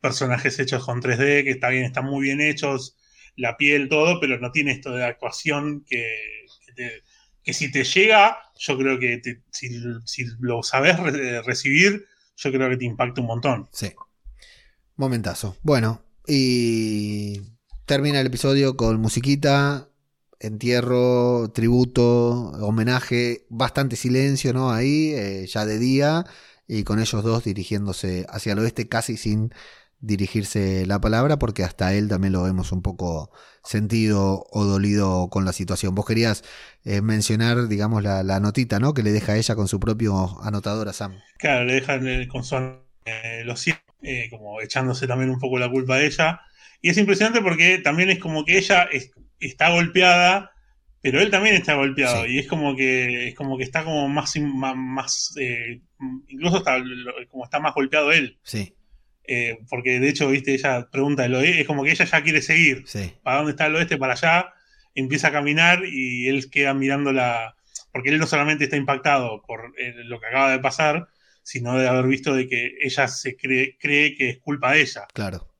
personajes 0.00 0.58
hechos 0.58 0.84
con 0.84 1.00
3D, 1.00 1.44
que 1.44 1.50
está 1.50 1.68
bien, 1.68 1.84
están 1.84 2.06
muy 2.06 2.24
bien 2.24 2.40
hechos, 2.40 2.96
la 3.36 3.56
piel, 3.56 3.88
todo, 3.88 4.18
pero 4.20 4.38
no 4.38 4.50
tiene 4.50 4.72
esto 4.72 4.92
de 4.92 5.04
actuación 5.04 5.84
que, 5.88 6.04
que, 7.44 7.52
si 7.52 7.70
te 7.70 7.84
llega, 7.84 8.36
yo 8.58 8.76
creo 8.76 8.98
que 8.98 9.22
si, 9.50 9.68
si, 10.04 10.26
lo 10.40 10.62
sabes 10.62 10.96
recibir, 11.44 12.04
yo 12.36 12.52
creo 12.52 12.68
que 12.68 12.76
te 12.76 12.84
impacta 12.84 13.20
un 13.20 13.28
montón. 13.28 13.68
Sí. 13.72 13.92
Momentazo. 14.96 15.56
Bueno, 15.62 16.02
y 16.26 17.40
termina 17.86 18.20
el 18.20 18.26
episodio 18.26 18.76
con 18.76 19.00
musiquita, 19.00 19.88
entierro, 20.42 21.50
tributo, 21.54 22.52
homenaje, 22.60 23.46
bastante 23.48 23.96
silencio, 23.96 24.52
¿no? 24.52 24.70
Ahí, 24.70 25.12
eh, 25.14 25.46
ya 25.46 25.64
de 25.64 25.78
día, 25.78 26.24
y 26.66 26.84
con 26.84 27.00
ellos 27.00 27.22
dos 27.22 27.44
dirigiéndose 27.44 28.26
hacia 28.28 28.52
el 28.52 28.58
oeste, 28.58 28.88
casi 28.88 29.16
sin 29.16 29.52
dirigirse 30.00 30.84
la 30.86 31.00
palabra, 31.00 31.38
porque 31.38 31.62
hasta 31.64 31.94
él 31.94 32.08
también 32.08 32.32
lo 32.32 32.42
vemos 32.42 32.72
un 32.72 32.82
poco 32.82 33.30
sentido 33.62 34.44
o 34.50 34.64
dolido 34.64 35.28
con 35.30 35.44
la 35.44 35.52
situación. 35.52 35.94
Vos 35.94 36.04
querías 36.04 36.42
eh, 36.84 37.00
mencionar, 37.00 37.68
digamos, 37.68 38.02
la, 38.02 38.40
notita, 38.40 38.80
¿no? 38.80 38.94
Que 38.94 39.02
le 39.02 39.12
deja 39.12 39.32
a 39.32 39.36
ella 39.36 39.54
con 39.54 39.68
su 39.68 39.78
propio 39.80 40.42
anotador 40.42 40.88
a 40.88 40.92
Sam. 40.92 41.18
Claro, 41.38 41.64
le 41.64 41.74
dejan 41.74 42.26
con 42.26 42.44
su 42.44 42.56
eh, 43.04 43.42
los 43.44 43.66
eh, 43.66 44.28
como 44.30 44.60
echándose 44.60 45.06
también 45.06 45.30
un 45.30 45.38
poco 45.38 45.58
la 45.58 45.70
culpa 45.70 45.96
de 45.96 46.06
ella. 46.06 46.40
Y 46.80 46.90
es 46.90 46.98
impresionante 46.98 47.40
porque 47.40 47.78
también 47.78 48.10
es 48.10 48.18
como 48.18 48.44
que 48.44 48.58
ella 48.58 48.88
está 49.46 49.70
golpeada, 49.70 50.52
pero 51.00 51.20
él 51.20 51.30
también 51.30 51.56
está 51.56 51.74
golpeado. 51.74 52.26
Y 52.26 52.38
es 52.38 52.46
como 52.46 52.76
que 52.76 53.28
es 53.28 53.34
como 53.34 53.58
que 53.58 53.64
está 53.64 53.84
como 53.84 54.08
más, 54.08 54.34
más, 54.38 55.34
eh, 55.38 55.80
incluso 56.28 56.58
está 56.58 56.82
como 57.28 57.44
está 57.44 57.60
más 57.60 57.74
golpeado 57.74 58.12
él. 58.12 58.38
Sí. 58.42 58.74
Eh, 59.24 59.58
porque 59.68 60.00
de 60.00 60.08
hecho, 60.08 60.28
viste, 60.28 60.54
ella 60.54 60.88
pregunta 60.90 61.24
el 61.24 61.34
oeste, 61.34 61.60
es 61.60 61.66
como 61.66 61.84
que 61.84 61.92
ella 61.92 62.04
ya 62.04 62.22
quiere 62.22 62.42
seguir. 62.42 62.84
¿Para 63.22 63.38
dónde 63.38 63.52
está 63.52 63.66
el 63.66 63.76
oeste? 63.76 63.96
Para 63.96 64.14
allá. 64.14 64.52
Empieza 64.94 65.28
a 65.28 65.32
caminar 65.32 65.84
y 65.84 66.28
él 66.28 66.50
queda 66.50 66.74
mirando 66.74 67.12
la. 67.12 67.56
Porque 67.92 68.10
él 68.10 68.18
no 68.18 68.26
solamente 68.26 68.64
está 68.64 68.76
impactado 68.76 69.42
por 69.42 69.74
lo 70.04 70.20
que 70.20 70.26
acaba 70.26 70.50
de 70.50 70.58
pasar, 70.58 71.08
sino 71.42 71.78
de 71.78 71.88
haber 71.88 72.06
visto 72.06 72.34
de 72.34 72.46
que 72.48 72.74
ella 72.80 73.08
se 73.08 73.36
cree, 73.36 73.76
cree 73.78 74.14
que 74.14 74.30
es 74.30 74.38
culpa 74.38 74.72
de 74.72 74.82
ella. 74.82 75.06
Claro. 75.12 75.51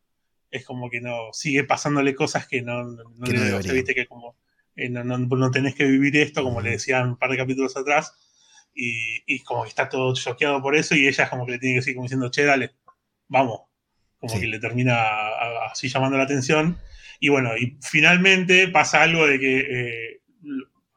Es 0.53 0.65
como 0.65 0.89
que 0.89 1.01
no, 1.01 1.33
sigue 1.33 1.65
pasándole 1.65 2.15
cosas 2.15 2.47
que 2.47 2.63
no, 2.63 2.85
no, 2.85 3.27
le 3.27 3.73
viste 3.73 3.95
que 3.95 4.07
como 4.07 4.37
eh, 4.77 4.89
no, 4.89 5.51
tenés 5.51 5.75
que 5.75 5.85
vivir 5.85 6.17
esto, 6.17 6.45
como 6.45 6.61
le 6.61 6.71
decían 6.73 7.09
un 7.09 7.17
par 7.17 7.31
de 7.31 7.39
capítulos 7.39 7.77
atrás, 7.77 8.15
y, 8.75 9.23
y, 9.27 9.41
como 9.41 9.65
que 9.65 9.71
está 9.71 9.89
todo 9.89 10.15
choqueado 10.15 10.63
por 10.63 10.77
eso, 10.77 10.95
y 10.95 11.09
ella 11.09 11.25
es 11.25 11.31
como 11.31 11.45
que 11.45 11.53
le 11.53 11.59
tiene 11.59 11.75
que 11.75 11.81
decir 11.81 11.95
como 11.95 12.05
diciendo, 12.05 12.31
che, 12.31 12.45
dale, 12.45 12.73
vamos. 13.29 13.63
Como 14.19 14.39
que 14.39 14.47
le 14.47 14.61
termina 14.61 14.95
así 15.69 15.89
llamando 15.89 16.17
la 16.17 16.23
atención. 16.23 16.79
Y 17.19 17.29
bueno, 17.29 17.57
y 17.57 17.77
finalmente 17.83 18.69
pasa 18.69 19.03
algo 19.03 19.27
de 19.27 19.41
que 19.41 19.59
eh, 19.59 20.21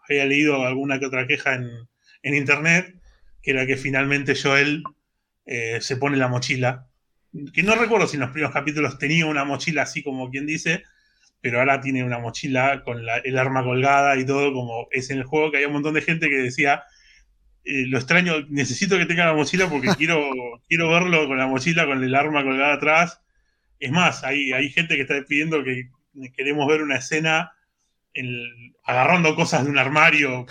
había 0.07 0.26
leído 0.26 0.64
alguna 0.64 0.99
que 0.99 1.07
otra 1.07 1.26
queja 1.26 1.56
en, 1.56 1.68
en 2.22 2.36
internet 2.36 2.95
que 3.45 3.52
era 3.52 3.68
que 3.68 3.77
finalmente 3.77 4.34
Joel 4.36 4.84
eh, 5.45 5.77
se 5.80 5.98
pone 5.98 6.18
la 6.18 6.27
mochila. 6.27 6.90
Que 7.53 7.64
no 7.64 7.76
recuerdo 7.76 8.07
si 8.07 8.16
en 8.16 8.22
los 8.22 8.32
primeros 8.32 8.53
capítulos 8.53 8.98
tenía 8.98 9.26
una 9.26 9.44
mochila 9.44 9.84
así 9.84 10.03
como 10.03 10.30
quien 10.30 10.45
dice, 10.45 10.84
pero 11.41 11.60
ahora 11.60 11.82
tiene 11.82 12.03
una 12.03 12.20
mochila 12.20 12.84
con 12.84 12.99
el 13.24 13.38
arma 13.38 13.64
colgada 13.64 14.18
y 14.18 14.26
todo, 14.26 14.53
como 14.53 14.88
es 14.91 15.10
en 15.10 15.20
el 15.20 15.24
juego, 15.26 15.52
que 15.52 15.57
hay 15.57 15.66
un 15.66 15.74
montón 15.74 15.94
de 15.94 16.02
gente 16.02 16.30
que 16.30 16.38
decía, 16.38 16.84
eh, 17.64 17.86
lo 17.88 17.98
extraño, 17.98 18.45
necesito 18.49 18.98
que 18.98 19.06
tenga 19.06 19.26
la 19.26 19.34
mochila 19.34 19.70
porque 19.70 19.88
quiero, 19.98 20.22
quiero 20.68 20.90
verlo 20.90 21.28
con 21.28 21.38
la 21.38 21.48
mochila, 21.48 21.86
con 21.86 22.03
el 22.03 22.16
arma 22.16 22.44
colgada 22.44 22.74
atrás. 22.76 23.22
Es 23.80 23.91
más, 23.91 24.24
hay, 24.24 24.53
hay 24.53 24.70
gente 24.70 24.95
que 24.95 25.02
está 25.02 25.16
pidiendo 25.28 25.64
que 25.64 25.90
queremos 26.36 26.68
ver 26.68 26.82
una 26.82 26.98
escena 26.98 27.52
agarrando 28.86 29.36
cosas 29.36 29.66
de 29.66 29.72
un 29.72 29.78
armario, 29.78 30.45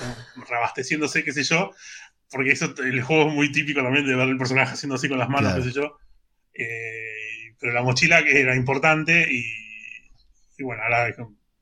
reabasteciéndose, 0.48 1.24
qué 1.24 1.32
sé 1.32 1.44
yo, 1.44 1.70
porque 2.30 2.52
eso 2.52 2.74
el 2.84 3.02
juego 3.02 3.28
es 3.28 3.34
muy 3.34 3.50
típico 3.50 3.82
también 3.82 4.06
de 4.06 4.14
ver 4.14 4.28
el 4.28 4.36
personaje 4.36 4.74
haciendo 4.74 4.96
así 4.96 5.08
con 5.08 5.18
las 5.18 5.28
manos, 5.28 5.54
qué 5.54 5.62
sé 5.62 5.72
yo. 5.72 5.96
Eh, 6.54 7.54
pero 7.60 7.72
la 7.72 7.82
mochila 7.82 8.22
que 8.22 8.40
era 8.40 8.54
importante 8.56 9.26
y, 9.30 9.44
bueno, 10.62 10.82
ahora 10.82 11.14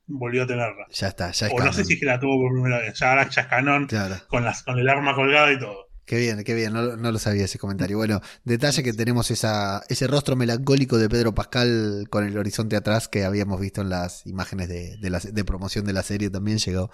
volvió 0.05 0.43
a 0.43 0.47
tenerla. 0.47 0.85
Ya 0.91 1.07
está, 1.07 1.31
ya 1.31 1.47
es 1.47 1.53
O 1.53 1.59
no 1.59 1.73
sé 1.73 1.83
si 1.85 1.93
es 1.93 1.99
que 1.99 2.05
la 2.05 2.19
tuvo 2.19 2.39
por 2.41 2.53
primera 2.53 2.79
vez, 2.79 2.97
ya 2.99 3.09
ahora 3.11 3.29
ya 3.29 3.41
es 3.41 3.47
canon, 3.47 3.87
Claro. 3.87 4.15
con, 4.27 4.43
las, 4.43 4.63
con 4.63 4.77
el 4.79 4.89
arma 4.89 5.15
colgada 5.15 5.51
y 5.51 5.59
todo. 5.59 5.87
Qué 6.05 6.17
bien, 6.17 6.43
qué 6.43 6.53
bien, 6.53 6.73
no, 6.73 6.97
no 6.97 7.11
lo 7.13 7.17
sabía 7.17 7.45
ese 7.45 7.57
comentario. 7.57 7.95
Bueno, 7.97 8.19
detalle 8.43 8.83
que 8.83 8.91
tenemos 8.91 9.31
esa, 9.31 9.81
ese 9.87 10.05
rostro 10.07 10.35
melancólico 10.35 10.97
de 10.97 11.07
Pedro 11.07 11.33
Pascal 11.33 12.07
con 12.09 12.25
el 12.27 12.37
horizonte 12.37 12.75
atrás 12.75 13.07
que 13.07 13.23
habíamos 13.23 13.61
visto 13.61 13.79
en 13.81 13.89
las 13.89 14.25
imágenes 14.27 14.67
de, 14.67 14.97
de, 14.97 15.09
la- 15.09 15.19
de 15.19 15.45
promoción 15.45 15.85
de 15.85 15.93
la 15.93 16.03
serie 16.03 16.29
también 16.29 16.57
llegó 16.57 16.91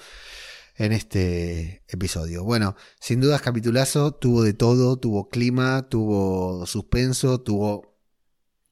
en 0.76 0.92
este 0.94 1.82
episodio. 1.88 2.44
Bueno, 2.44 2.76
sin 3.02 3.20
dudas 3.20 3.42
capitulazo, 3.42 4.14
tuvo 4.14 4.44
de 4.44 4.54
todo, 4.54 4.98
tuvo 4.98 5.28
clima, 5.30 5.88
tuvo 5.90 6.68
suspenso, 6.68 7.42
tuvo 7.42 7.89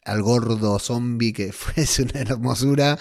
al 0.08 0.22
gordo 0.24 0.80
zombie 0.80 1.34
que 1.34 1.52
fue 1.54 1.86
una 2.04 2.22
hermosura 2.22 2.98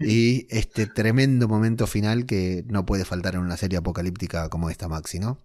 y 0.00 0.46
este 0.50 0.86
tremendo 0.86 1.48
momento 1.48 1.86
final 1.86 2.26
que 2.26 2.64
no 2.68 2.86
puede 2.86 3.04
faltar 3.04 3.34
en 3.36 3.42
una 3.42 3.56
serie 3.56 3.78
apocalíptica 3.78 4.48
como 4.50 4.70
esta 4.70 4.88
Maxi, 4.88 5.18
¿no? 5.20 5.38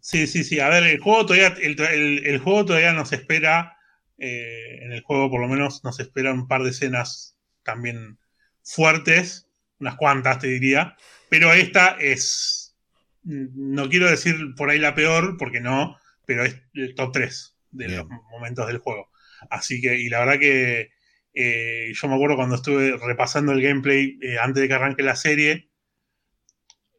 Sí, 0.00 0.26
sí, 0.26 0.44
sí. 0.44 0.60
A 0.60 0.68
ver, 0.68 0.84
el 0.84 1.00
juego 1.00 1.26
todavía, 1.26 1.48
el, 1.60 1.80
el- 1.80 2.26
el 2.26 2.38
juego 2.38 2.64
todavía 2.64 2.92
nos 2.92 3.12
espera, 3.12 3.76
eh, 4.18 4.78
en 4.82 4.92
el 4.92 5.02
juego 5.02 5.30
por 5.30 5.40
lo 5.40 5.48
menos 5.48 5.82
nos 5.84 5.98
espera 6.00 6.32
un 6.32 6.46
par 6.48 6.62
de 6.62 6.70
escenas 6.70 7.36
también 7.64 8.18
fuertes, 8.62 9.48
unas 9.80 9.96
cuantas 9.96 10.38
te 10.38 10.46
diría, 10.48 10.96
pero 11.28 11.52
esta 11.52 11.96
es, 12.00 12.74
no 13.24 13.88
quiero 13.88 14.08
decir 14.10 14.36
por 14.56 14.70
ahí 14.70 14.78
la 14.78 14.94
peor, 14.94 15.36
porque 15.38 15.60
no, 15.60 15.96
pero 16.24 16.44
es 16.44 16.56
el 16.74 16.94
top 16.94 17.12
3 17.12 17.54
de 17.72 17.88
Bien. 17.88 18.06
los 18.08 18.08
momentos 18.30 18.66
del 18.68 18.78
juego. 18.78 19.10
Así 19.50 19.80
que, 19.80 19.98
y 19.98 20.08
la 20.08 20.20
verdad 20.20 20.38
que 20.40 20.90
eh, 21.34 21.92
yo 21.92 22.08
me 22.08 22.14
acuerdo 22.14 22.36
cuando 22.36 22.54
estuve 22.56 22.96
repasando 22.96 23.52
el 23.52 23.62
gameplay 23.62 24.18
eh, 24.22 24.38
antes 24.40 24.62
de 24.62 24.68
que 24.68 24.74
arranque 24.74 25.02
la 25.02 25.16
serie, 25.16 25.70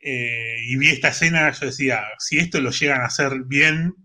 eh, 0.02 0.58
y 0.64 0.76
vi 0.78 0.90
esta 0.90 1.10
escena, 1.10 1.52
yo 1.52 1.66
decía, 1.66 2.04
si 2.20 2.38
esto 2.38 2.62
lo 2.62 2.72
llegan 2.72 3.02
a 3.02 3.06
hacer 3.06 3.44
bien, 3.46 3.96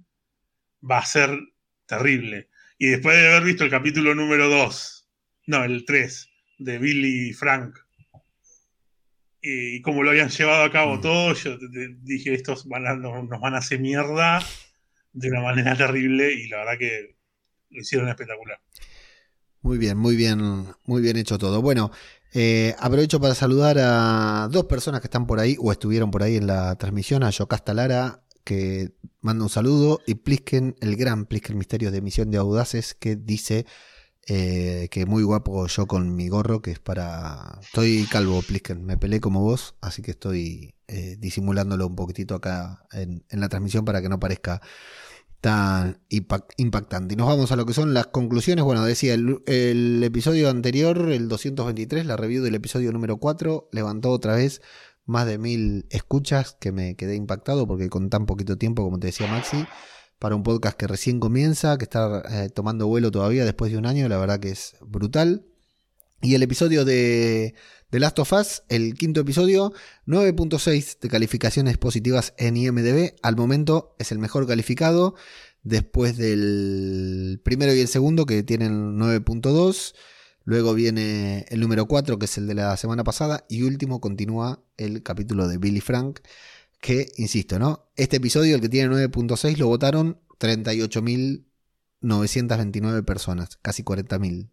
va 0.89 0.99
a 0.99 1.05
ser 1.05 1.39
terrible. 1.87 2.49
Y 2.79 2.89
después 2.89 3.17
de 3.17 3.29
haber 3.29 3.45
visto 3.45 3.65
el 3.65 3.71
capítulo 3.71 4.15
número 4.15 4.49
2, 4.49 5.09
no, 5.47 5.65
el 5.65 5.85
3, 5.85 6.29
de 6.59 6.79
Billy 6.79 7.29
y 7.31 7.33
Frank, 7.33 7.77
y 9.41 9.81
cómo 9.83 10.03
lo 10.03 10.11
habían 10.11 10.29
llevado 10.31 10.65
a 10.65 10.71
cabo 10.73 10.97
Mm. 10.97 11.01
todo, 11.01 11.35
yo 11.35 11.59
dije, 12.03 12.33
estos 12.35 12.67
van 12.69 12.87
a- 12.87 12.95
nos 12.95 13.41
van 13.41 13.55
a 13.55 13.59
hacer 13.59 13.81
mierda 13.81 14.39
de 15.13 15.29
una 15.29 15.43
manera 15.43 15.77
terrible, 15.77 16.33
y 16.33 16.49
la 16.49 16.59
verdad 16.59 16.79
que 16.79 17.17
lo 17.73 17.81
hicieron 17.81 18.09
espectacular. 18.09 18.61
Muy 19.63 19.79
bien, 19.79 19.97
muy 19.97 20.17
bien, 20.17 20.67
muy 20.87 21.03
bien 21.03 21.17
hecho 21.17 21.39
todo. 21.39 21.63
Bueno, 21.63 21.93
eh, 22.35 22.75
aprovecho 22.79 23.21
para 23.21 23.35
saludar 23.35 23.79
a 23.79 24.49
dos 24.51 24.65
personas 24.65 25.01
que 25.01 25.07
están 25.07 25.27
por 25.27 25.39
ahí 25.39 25.57
o 25.61 25.71
estuvieron 25.71 26.11
por 26.11 26.23
ahí 26.23 26.37
en 26.37 26.49
la 26.49 26.75
transmisión, 26.77 27.23
a 27.23 27.31
Yocasta 27.31 27.73
Lara, 27.73 28.25
que 28.43 28.93
manda 29.21 29.45
un 29.45 29.51
saludo, 29.51 30.01
y 30.05 30.17
Plisken, 30.17 30.75
el 30.81 30.97
gran 30.97 31.27
Plisken 31.27 31.57
Misterios 31.57 31.93
de 31.93 32.01
Misión 32.01 32.31
de 32.33 32.39
Audaces, 32.39 32.95
que 32.95 33.15
dice 33.15 33.67
eh, 34.27 34.89
que 34.91 35.07
muy 35.07 35.23
guapo 35.23 35.67
yo 35.69 35.87
con 35.87 36.17
mi 36.17 36.29
gorro, 36.29 36.61
que 36.61 36.73
es 36.73 36.81
para... 36.81 37.59
Estoy 37.63 38.07
calvo, 38.11 38.43
Plisken, 38.43 38.85
me 38.85 38.97
peleé 38.97 39.21
como 39.21 39.43
vos, 39.43 39.77
así 39.81 40.03
que 40.03 40.11
estoy 40.11 40.75
eh, 40.89 41.17
disimulándolo 41.21 41.87
un 41.87 41.95
poquitito 41.95 42.35
acá 42.35 42.85
en, 42.93 43.25
en 43.29 43.41
la 43.41 43.49
transmisión 43.49 43.85
para 43.85 44.03
que 44.03 44.09
no 44.09 44.19
parezca 44.19 44.61
tan 45.43 45.99
impact- 46.09 46.55
impactante. 46.57 47.15
Y 47.15 47.17
nos 47.17 47.27
vamos 47.27 47.51
a 47.51 47.57
lo 47.57 47.67
que 47.67 47.75
son 47.75 47.93
las 47.93 48.07
conclusiones. 48.07 48.65
Bueno, 48.65 48.85
decía, 48.85 49.13
el, 49.15 49.43
el 49.47 50.03
episodio 50.05 50.49
anterior, 50.49 51.11
el 51.11 51.29
223, 51.29 52.07
la 52.07 52.17
review 52.17 52.45
del 52.45 52.55
episodio 52.55 52.93
número 52.93 53.17
4, 53.19 53.69
levantó 53.73 54.11
otra 54.11 54.37
vez 54.37 54.63
más 55.05 55.27
de 55.27 55.39
mil 55.39 55.85
escuchas, 55.91 56.57
que 56.61 56.71
me 56.71 56.95
quedé 56.95 57.17
impactado 57.17 57.67
porque 57.67 57.91
con 57.91 58.09
tan 58.09 58.25
poquito 58.25 58.57
tiempo, 58.57 58.85
como 58.85 59.01
te 59.01 59.09
decía 59.09 59.27
Maxi, 59.27 59.67
para 60.21 60.37
un 60.37 60.45
podcast 60.45 60.79
que 60.79 60.87
recién 60.87 61.19
comienza, 61.19 61.77
que 61.77 61.85
está 61.85 62.23
eh, 62.31 62.49
tomando 62.49 62.87
vuelo 62.87 63.11
todavía 63.11 63.45
después 63.45 63.73
de 63.73 63.79
un 63.79 63.87
año, 63.87 64.09
la 64.09 64.19
verdad 64.19 64.39
que 64.39 64.51
es 64.51 64.77
brutal. 64.81 65.45
Y 66.21 66.37
el 66.37 66.45
episodio 66.45 66.85
de, 66.85 67.57
de 67.93 68.01
Last 68.01 68.19
of 68.19 68.33
Us, 68.33 68.65
el 68.71 68.95
quinto 68.95 69.21
episodio, 69.21 69.75
9.6 70.07 70.99
de 70.99 71.09
calificaciones 71.11 71.77
positivas 71.77 72.33
en 72.39 72.57
IMDB. 72.57 73.17
Al 73.23 73.37
momento 73.37 73.95
es 73.99 74.13
el 74.13 74.19
mejor 74.19 74.49
calificado. 74.49 75.15
Después 75.63 76.17
del 76.17 77.39
primero 77.45 77.75
y 77.75 77.81
el 77.81 77.89
segundo, 77.89 78.25
que 78.25 78.43
tienen 78.43 78.99
9.2. 78.99 79.93
Luego 80.45 80.73
viene 80.73 81.45
el 81.51 81.61
número 81.61 81.85
4, 81.87 82.19
que 82.19 82.25
es 82.25 82.39
el 82.39 82.47
de 82.47 82.55
la 82.55 82.75
semana 82.79 83.05
pasada. 83.05 83.45
Y 83.51 83.61
último 83.63 84.01
continúa 84.01 84.65
el 84.79 85.03
capítulo 85.03 85.47
de 85.47 85.59
Billy 85.59 85.83
Frank. 85.83 86.21
Que, 86.81 87.13
insisto, 87.19 87.59
¿no? 87.59 87.91
Este 87.97 88.17
episodio, 88.17 88.55
el 88.55 88.63
que 88.63 88.71
tiene 88.71 88.89
9.6, 88.89 89.59
lo 89.59 89.67
votaron 89.67 90.19
38.929 90.41 93.05
personas, 93.05 93.59
casi 93.61 93.85
40.000. 93.85 94.49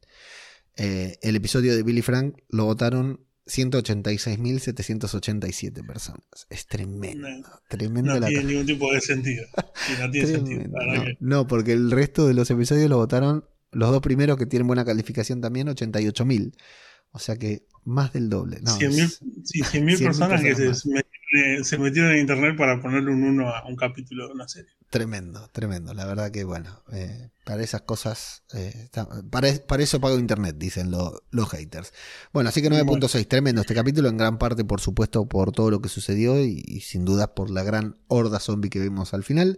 Eh, 0.75 1.17
el 1.21 1.37
episodio 1.37 1.73
de 1.73 1.83
Billy 1.83 2.01
Frank 2.01 2.35
lo 2.49 2.65
votaron 2.65 3.28
186.787 3.49 5.85
personas. 5.85 6.23
Es 6.49 6.65
tremendo. 6.67 7.27
Tremendo 7.67 8.13
No 8.13 8.19
la 8.19 8.27
tiene 8.27 8.43
ningún 8.45 8.65
tipo 8.65 8.91
de 8.93 9.01
sentido. 9.01 9.45
Sí, 9.75 9.93
no 9.99 10.09
tiene 10.11 10.27
sentido. 10.27 10.63
No, 10.67 11.03
que- 11.03 11.17
no, 11.19 11.47
porque 11.47 11.73
el 11.73 11.91
resto 11.91 12.27
de 12.27 12.33
los 12.33 12.49
episodios 12.51 12.89
lo 12.89 12.97
votaron 12.97 13.45
los 13.71 13.91
dos 13.91 14.01
primeros 14.01 14.37
que 14.37 14.45
tienen 14.45 14.67
buena 14.67 14.85
calificación 14.85 15.41
también, 15.41 15.67
88.000. 15.67 16.53
O 17.11 17.19
sea 17.19 17.37
que 17.37 17.65
más 17.85 18.13
del 18.13 18.29
doble. 18.29 18.59
No, 18.61 18.71
100.000 18.71 19.03
es 19.03 19.19
sí, 19.43 19.61
100.000 19.61 19.97
100.000 19.97 20.03
personas 20.05 20.41
que 20.41 20.55
se, 20.55 20.89
metieron, 20.89 21.65
se 21.65 21.77
metieron 21.77 22.11
en 22.11 22.19
internet 22.19 22.55
para 22.57 22.81
ponerle 22.81 23.11
un 23.11 23.23
1 23.23 23.47
a 23.49 23.67
un 23.67 23.75
capítulo 23.75 24.27
de 24.27 24.33
una 24.33 24.47
serie. 24.47 24.71
Tremendo, 24.89 25.47
tremendo. 25.51 25.93
La 25.93 26.05
verdad 26.05 26.31
que, 26.31 26.43
bueno, 26.43 26.81
eh, 26.91 27.29
para 27.45 27.63
esas 27.63 27.81
cosas, 27.81 28.43
eh, 28.53 28.89
para, 29.29 29.53
para 29.67 29.83
eso 29.83 29.99
pago 29.99 30.17
internet, 30.19 30.55
dicen 30.57 30.91
lo- 30.91 31.21
los 31.31 31.49
haters. 31.49 31.93
Bueno, 32.33 32.49
así 32.49 32.61
que 32.61 32.69
9.6, 32.69 33.27
tremendo 33.27 33.61
este 33.61 33.75
capítulo, 33.75 34.09
en 34.09 34.17
gran 34.17 34.37
parte, 34.37 34.65
por 34.65 34.81
supuesto, 34.81 35.25
por 35.27 35.51
todo 35.51 35.71
lo 35.71 35.81
que 35.81 35.89
sucedió 35.89 36.43
y, 36.43 36.63
y 36.65 36.81
sin 36.81 37.05
duda 37.05 37.33
por 37.35 37.49
la 37.49 37.63
gran 37.63 37.97
horda 38.07 38.39
zombie 38.39 38.69
que 38.69 38.79
vimos 38.79 39.13
al 39.13 39.23
final. 39.23 39.57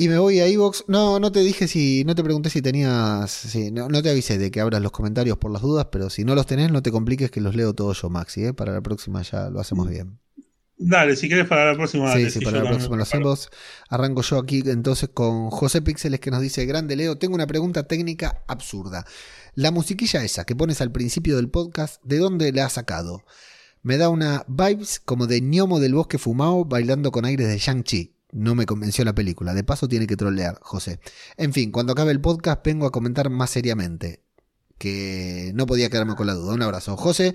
Y 0.00 0.06
me 0.08 0.18
voy 0.18 0.38
a 0.38 0.46
Evox. 0.46 0.84
No, 0.86 1.18
no 1.18 1.32
te 1.32 1.40
dije 1.40 1.66
si. 1.66 2.04
No 2.04 2.14
te 2.14 2.22
pregunté 2.22 2.50
si 2.50 2.62
tenías. 2.62 3.30
si- 3.32 3.72
no, 3.72 3.88
no 3.88 4.00
te 4.00 4.10
avisé 4.10 4.38
de 4.38 4.50
que 4.52 4.60
abras 4.60 4.80
los 4.80 4.92
comentarios 4.92 5.38
por 5.38 5.50
las 5.50 5.60
dudas, 5.62 5.88
pero 5.90 6.08
si 6.08 6.24
no 6.24 6.36
los 6.36 6.46
tenés, 6.46 6.70
no 6.70 6.82
te 6.82 6.92
compliques 6.92 7.32
que 7.32 7.40
los 7.40 7.56
leo 7.56 7.74
todos 7.74 8.00
yo, 8.00 8.08
Maxi. 8.08 8.44
¿eh? 8.44 8.54
Para 8.54 8.72
la 8.72 8.80
próxima 8.80 9.22
ya 9.22 9.50
lo 9.50 9.58
hacemos 9.58 9.88
bien. 9.88 10.20
Dale, 10.80 11.16
si 11.16 11.26
quieres 11.26 11.48
para 11.48 11.72
la 11.72 11.74
próxima. 11.76 12.12
Sí, 12.12 12.18
dale, 12.20 12.30
sí, 12.30 12.40
para 12.40 12.62
la 12.62 12.70
próxima 12.70 12.96
lo 12.96 13.02
hacemos. 13.02 13.50
Arranco 13.88 14.22
yo 14.22 14.38
aquí 14.38 14.62
entonces 14.64 15.10
con 15.12 15.50
José 15.50 15.82
Píxeles 15.82 16.20
que 16.20 16.30
nos 16.30 16.40
dice: 16.40 16.64
Grande 16.66 16.94
Leo, 16.94 17.18
tengo 17.18 17.34
una 17.34 17.48
pregunta 17.48 17.88
técnica 17.88 18.44
absurda. 18.46 19.04
La 19.54 19.72
musiquilla 19.72 20.22
esa 20.22 20.44
que 20.44 20.54
pones 20.54 20.80
al 20.80 20.92
principio 20.92 21.34
del 21.34 21.50
podcast, 21.50 22.00
¿de 22.04 22.18
dónde 22.18 22.52
la 22.52 22.66
has 22.66 22.74
sacado? 22.74 23.24
Me 23.82 23.96
da 23.96 24.08
una 24.08 24.44
vibes 24.46 25.00
como 25.00 25.26
de 25.26 25.40
ñomo 25.40 25.80
del 25.80 25.94
bosque 25.94 26.18
fumado 26.18 26.64
bailando 26.64 27.10
con 27.10 27.24
aires 27.24 27.48
de 27.48 27.58
Shang-Chi. 27.58 28.14
No 28.30 28.54
me 28.54 28.66
convenció 28.66 29.04
la 29.04 29.14
película. 29.14 29.54
De 29.54 29.64
paso 29.64 29.88
tiene 29.88 30.06
que 30.06 30.16
trolear, 30.16 30.58
José. 30.60 31.00
En 31.36 31.52
fin, 31.52 31.72
cuando 31.72 31.92
acabe 31.92 32.12
el 32.12 32.20
podcast 32.20 32.64
vengo 32.64 32.86
a 32.86 32.92
comentar 32.92 33.30
más 33.30 33.50
seriamente. 33.50 34.22
Que 34.78 35.50
no 35.54 35.66
podía 35.66 35.90
quedarme 35.90 36.14
con 36.14 36.28
la 36.28 36.34
duda. 36.34 36.54
Un 36.54 36.62
abrazo. 36.62 36.96
José, 36.96 37.34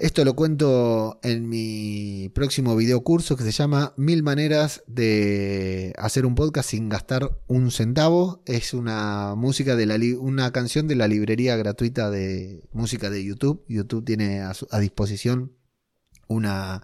esto 0.00 0.24
lo 0.24 0.34
cuento 0.34 1.20
en 1.22 1.46
mi 1.46 2.30
próximo 2.34 2.74
video 2.74 3.02
curso 3.02 3.36
que 3.36 3.44
se 3.44 3.52
llama 3.52 3.92
Mil 3.98 4.22
maneras 4.22 4.82
de 4.86 5.92
hacer 5.98 6.24
un 6.24 6.34
podcast 6.34 6.70
sin 6.70 6.88
gastar 6.88 7.36
un 7.46 7.70
centavo. 7.70 8.42
Es 8.46 8.72
una 8.72 9.34
música 9.36 9.76
de 9.76 9.84
la 9.84 9.98
una 10.18 10.52
canción 10.52 10.88
de 10.88 10.96
la 10.96 11.06
librería 11.06 11.54
gratuita 11.56 12.10
de 12.10 12.62
música 12.72 13.10
de 13.10 13.22
YouTube. 13.22 13.62
YouTube 13.68 14.02
tiene 14.06 14.40
a, 14.40 14.54
su- 14.54 14.66
a 14.70 14.78
disposición 14.80 15.52
una 16.28 16.82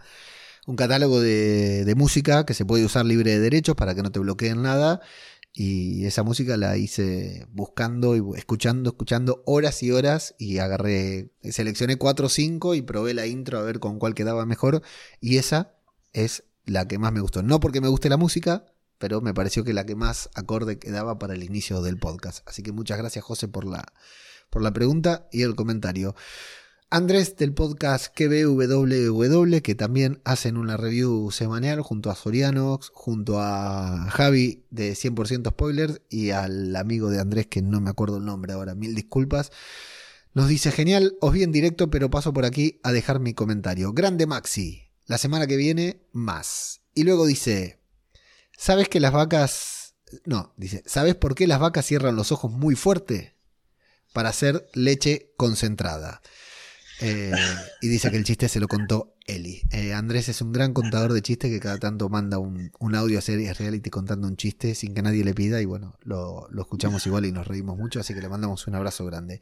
un 0.66 0.76
catálogo 0.76 1.20
de, 1.20 1.84
de 1.84 1.94
música 1.94 2.44
que 2.44 2.52
se 2.52 2.66
puede 2.66 2.84
usar 2.84 3.06
libre 3.06 3.30
de 3.30 3.38
derechos 3.40 3.76
para 3.76 3.94
que 3.94 4.02
no 4.02 4.10
te 4.12 4.18
bloqueen 4.18 4.60
nada. 4.62 5.00
Y 5.58 6.04
esa 6.04 6.22
música 6.22 6.58
la 6.58 6.76
hice 6.76 7.46
buscando 7.50 8.14
y 8.14 8.22
escuchando, 8.36 8.90
escuchando 8.90 9.42
horas 9.46 9.82
y 9.82 9.90
horas. 9.90 10.34
Y 10.36 10.58
agarré, 10.58 11.30
seleccioné 11.42 11.96
4 11.96 12.26
o 12.26 12.28
5 12.28 12.74
y 12.74 12.82
probé 12.82 13.14
la 13.14 13.26
intro 13.26 13.58
a 13.58 13.62
ver 13.62 13.80
con 13.80 13.98
cuál 13.98 14.12
quedaba 14.12 14.44
mejor. 14.44 14.82
Y 15.18 15.38
esa 15.38 15.72
es 16.12 16.44
la 16.66 16.86
que 16.86 16.98
más 16.98 17.10
me 17.10 17.20
gustó. 17.20 17.42
No 17.42 17.58
porque 17.58 17.80
me 17.80 17.88
guste 17.88 18.10
la 18.10 18.18
música, 18.18 18.66
pero 18.98 19.22
me 19.22 19.32
pareció 19.32 19.64
que 19.64 19.72
la 19.72 19.86
que 19.86 19.94
más 19.94 20.28
acorde 20.34 20.78
quedaba 20.78 21.18
para 21.18 21.32
el 21.32 21.42
inicio 21.42 21.80
del 21.80 21.96
podcast. 21.96 22.46
Así 22.46 22.62
que 22.62 22.72
muchas 22.72 22.98
gracias, 22.98 23.24
José, 23.24 23.48
por 23.48 23.64
la, 23.64 23.94
por 24.50 24.60
la 24.60 24.74
pregunta 24.74 25.26
y 25.32 25.40
el 25.40 25.54
comentario. 25.54 26.14
Andrés 26.96 27.36
del 27.36 27.52
podcast 27.52 28.06
KBWW, 28.06 29.60
que 29.60 29.74
también 29.74 30.22
hacen 30.24 30.56
una 30.56 30.78
review 30.78 31.30
semanal 31.30 31.82
junto 31.82 32.08
a 32.08 32.14
Sorianox, 32.14 32.90
junto 32.94 33.38
a 33.38 34.08
Javi 34.08 34.64
de 34.70 34.92
100% 34.92 35.50
Spoilers 35.50 36.00
y 36.08 36.30
al 36.30 36.74
amigo 36.74 37.10
de 37.10 37.20
Andrés 37.20 37.48
que 37.48 37.60
no 37.60 37.82
me 37.82 37.90
acuerdo 37.90 38.16
el 38.16 38.24
nombre 38.24 38.54
ahora, 38.54 38.74
mil 38.74 38.94
disculpas. 38.94 39.52
Nos 40.32 40.48
dice, 40.48 40.72
genial, 40.72 41.18
os 41.20 41.34
vi 41.34 41.42
en 41.42 41.52
directo, 41.52 41.90
pero 41.90 42.08
paso 42.08 42.32
por 42.32 42.46
aquí 42.46 42.80
a 42.82 42.92
dejar 42.92 43.20
mi 43.20 43.34
comentario. 43.34 43.92
Grande 43.92 44.26
Maxi, 44.26 44.88
la 45.04 45.18
semana 45.18 45.46
que 45.46 45.58
viene, 45.58 46.00
más. 46.12 46.80
Y 46.94 47.04
luego 47.04 47.26
dice, 47.26 47.78
¿sabes 48.56 48.88
que 48.88 49.00
las 49.00 49.12
vacas... 49.12 49.96
No, 50.24 50.54
dice, 50.56 50.82
¿sabes 50.86 51.14
por 51.14 51.34
qué 51.34 51.46
las 51.46 51.60
vacas 51.60 51.84
cierran 51.84 52.16
los 52.16 52.32
ojos 52.32 52.50
muy 52.50 52.74
fuerte? 52.74 53.36
Para 54.14 54.30
hacer 54.30 54.66
leche 54.72 55.34
concentrada. 55.36 56.22
Eh, 57.00 57.32
y 57.82 57.88
dice 57.88 58.10
que 58.10 58.16
el 58.16 58.24
chiste 58.24 58.48
se 58.48 58.60
lo 58.60 58.68
contó 58.68 59.14
Eli. 59.26 59.62
Eh, 59.70 59.92
Andrés 59.92 60.28
es 60.28 60.40
un 60.40 60.52
gran 60.52 60.72
contador 60.72 61.12
de 61.12 61.22
chistes 61.22 61.50
que 61.50 61.60
cada 61.60 61.78
tanto 61.78 62.08
manda 62.08 62.38
un, 62.38 62.70
audio 62.94 63.18
a 63.18 63.22
series 63.22 63.58
reality 63.58 63.90
contando 63.90 64.26
un 64.26 64.36
chiste 64.36 64.74
sin 64.74 64.94
que 64.94 65.02
nadie 65.02 65.24
le 65.24 65.34
pida. 65.34 65.60
Y 65.60 65.66
bueno, 65.66 65.98
lo, 66.02 66.48
lo 66.50 66.62
escuchamos 66.62 67.06
igual 67.06 67.26
y 67.26 67.32
nos 67.32 67.46
reímos 67.46 67.76
mucho, 67.76 68.00
así 68.00 68.14
que 68.14 68.20
le 68.20 68.28
mandamos 68.28 68.66
un 68.66 68.74
abrazo 68.74 69.04
grande. 69.04 69.40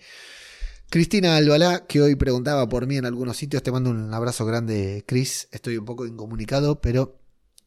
Cristina 0.90 1.36
Albalá, 1.36 1.86
que 1.86 2.00
hoy 2.02 2.14
preguntaba 2.14 2.68
por 2.68 2.86
mí 2.86 2.96
en 2.96 3.06
algunos 3.06 3.36
sitios, 3.36 3.62
te 3.62 3.72
mando 3.72 3.90
un 3.90 4.12
abrazo 4.12 4.44
grande, 4.46 5.04
Cris. 5.06 5.48
Estoy 5.50 5.76
un 5.76 5.84
poco 5.84 6.06
incomunicado, 6.06 6.80
pero 6.80 7.18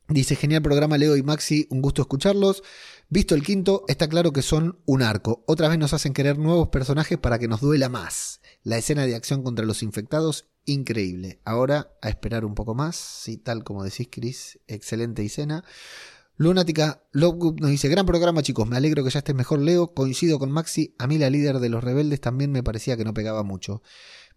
dice: 0.07 0.35
Genial 0.35 0.61
programa, 0.61 0.97
Leo 0.97 1.17
y 1.17 1.23
Maxi, 1.23 1.67
un 1.69 1.81
gusto 1.81 2.01
escucharlos. 2.01 2.63
Visto 3.09 3.35
el 3.35 3.43
quinto, 3.43 3.85
está 3.87 4.07
claro 4.07 4.33
que 4.33 4.41
son 4.41 4.79
un 4.85 5.01
arco. 5.01 5.43
Otra 5.47 5.69
vez 5.69 5.77
nos 5.77 5.93
hacen 5.93 6.13
querer 6.13 6.37
nuevos 6.37 6.69
personajes 6.69 7.17
para 7.17 7.39
que 7.39 7.47
nos 7.47 7.61
duela 7.61 7.89
más. 7.89 8.41
La 8.67 8.77
escena 8.77 9.05
de 9.05 9.15
acción 9.15 9.43
contra 9.43 9.65
los 9.65 9.81
infectados, 9.81 10.49
increíble. 10.65 11.39
Ahora 11.45 11.93
a 12.01 12.09
esperar 12.09 12.43
un 12.43 12.53
poco 12.53 12.75
más, 12.75 12.97
sí, 12.97 13.37
tal 13.37 13.63
como 13.63 13.81
decís, 13.81 14.09
Chris, 14.11 14.59
excelente 14.67 15.23
escena. 15.23 15.63
Lunática 16.35 17.01
Lovegood 17.13 17.61
nos 17.61 17.69
dice, 17.69 17.87
gran 17.87 18.05
programa 18.05 18.43
chicos, 18.43 18.67
me 18.67 18.75
alegro 18.75 19.05
que 19.05 19.09
ya 19.09 19.19
estés 19.19 19.33
mejor 19.33 19.61
Leo, 19.61 19.93
coincido 19.93 20.37
con 20.37 20.51
Maxi, 20.51 20.93
a 20.97 21.07
mí 21.07 21.17
la 21.17 21.29
líder 21.29 21.59
de 21.59 21.69
los 21.69 21.81
rebeldes 21.81 22.19
también 22.19 22.51
me 22.51 22.61
parecía 22.61 22.97
que 22.97 23.05
no 23.05 23.13
pegaba 23.13 23.41
mucho. 23.41 23.81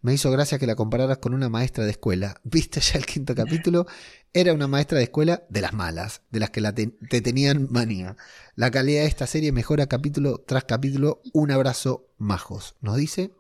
Me 0.00 0.14
hizo 0.14 0.30
gracia 0.30 0.60
que 0.60 0.66
la 0.68 0.76
compararas 0.76 1.18
con 1.18 1.34
una 1.34 1.48
maestra 1.48 1.82
de 1.82 1.90
escuela. 1.90 2.40
¿Viste 2.44 2.78
ya 2.80 3.00
el 3.00 3.06
quinto 3.06 3.34
capítulo? 3.34 3.86
Era 4.32 4.54
una 4.54 4.68
maestra 4.68 4.98
de 4.98 5.04
escuela 5.04 5.42
de 5.48 5.60
las 5.60 5.72
malas, 5.72 6.22
de 6.30 6.38
las 6.38 6.50
que 6.50 6.60
la 6.60 6.72
te, 6.72 6.86
tenían 6.86 7.66
manía. 7.68 8.16
La 8.54 8.70
calidad 8.70 9.00
de 9.00 9.08
esta 9.08 9.26
serie 9.26 9.50
mejora 9.50 9.88
capítulo 9.88 10.38
tras 10.38 10.62
capítulo. 10.62 11.20
Un 11.32 11.50
abrazo, 11.50 12.06
majos. 12.16 12.76
Nos 12.80 12.96
dice. 12.96 13.32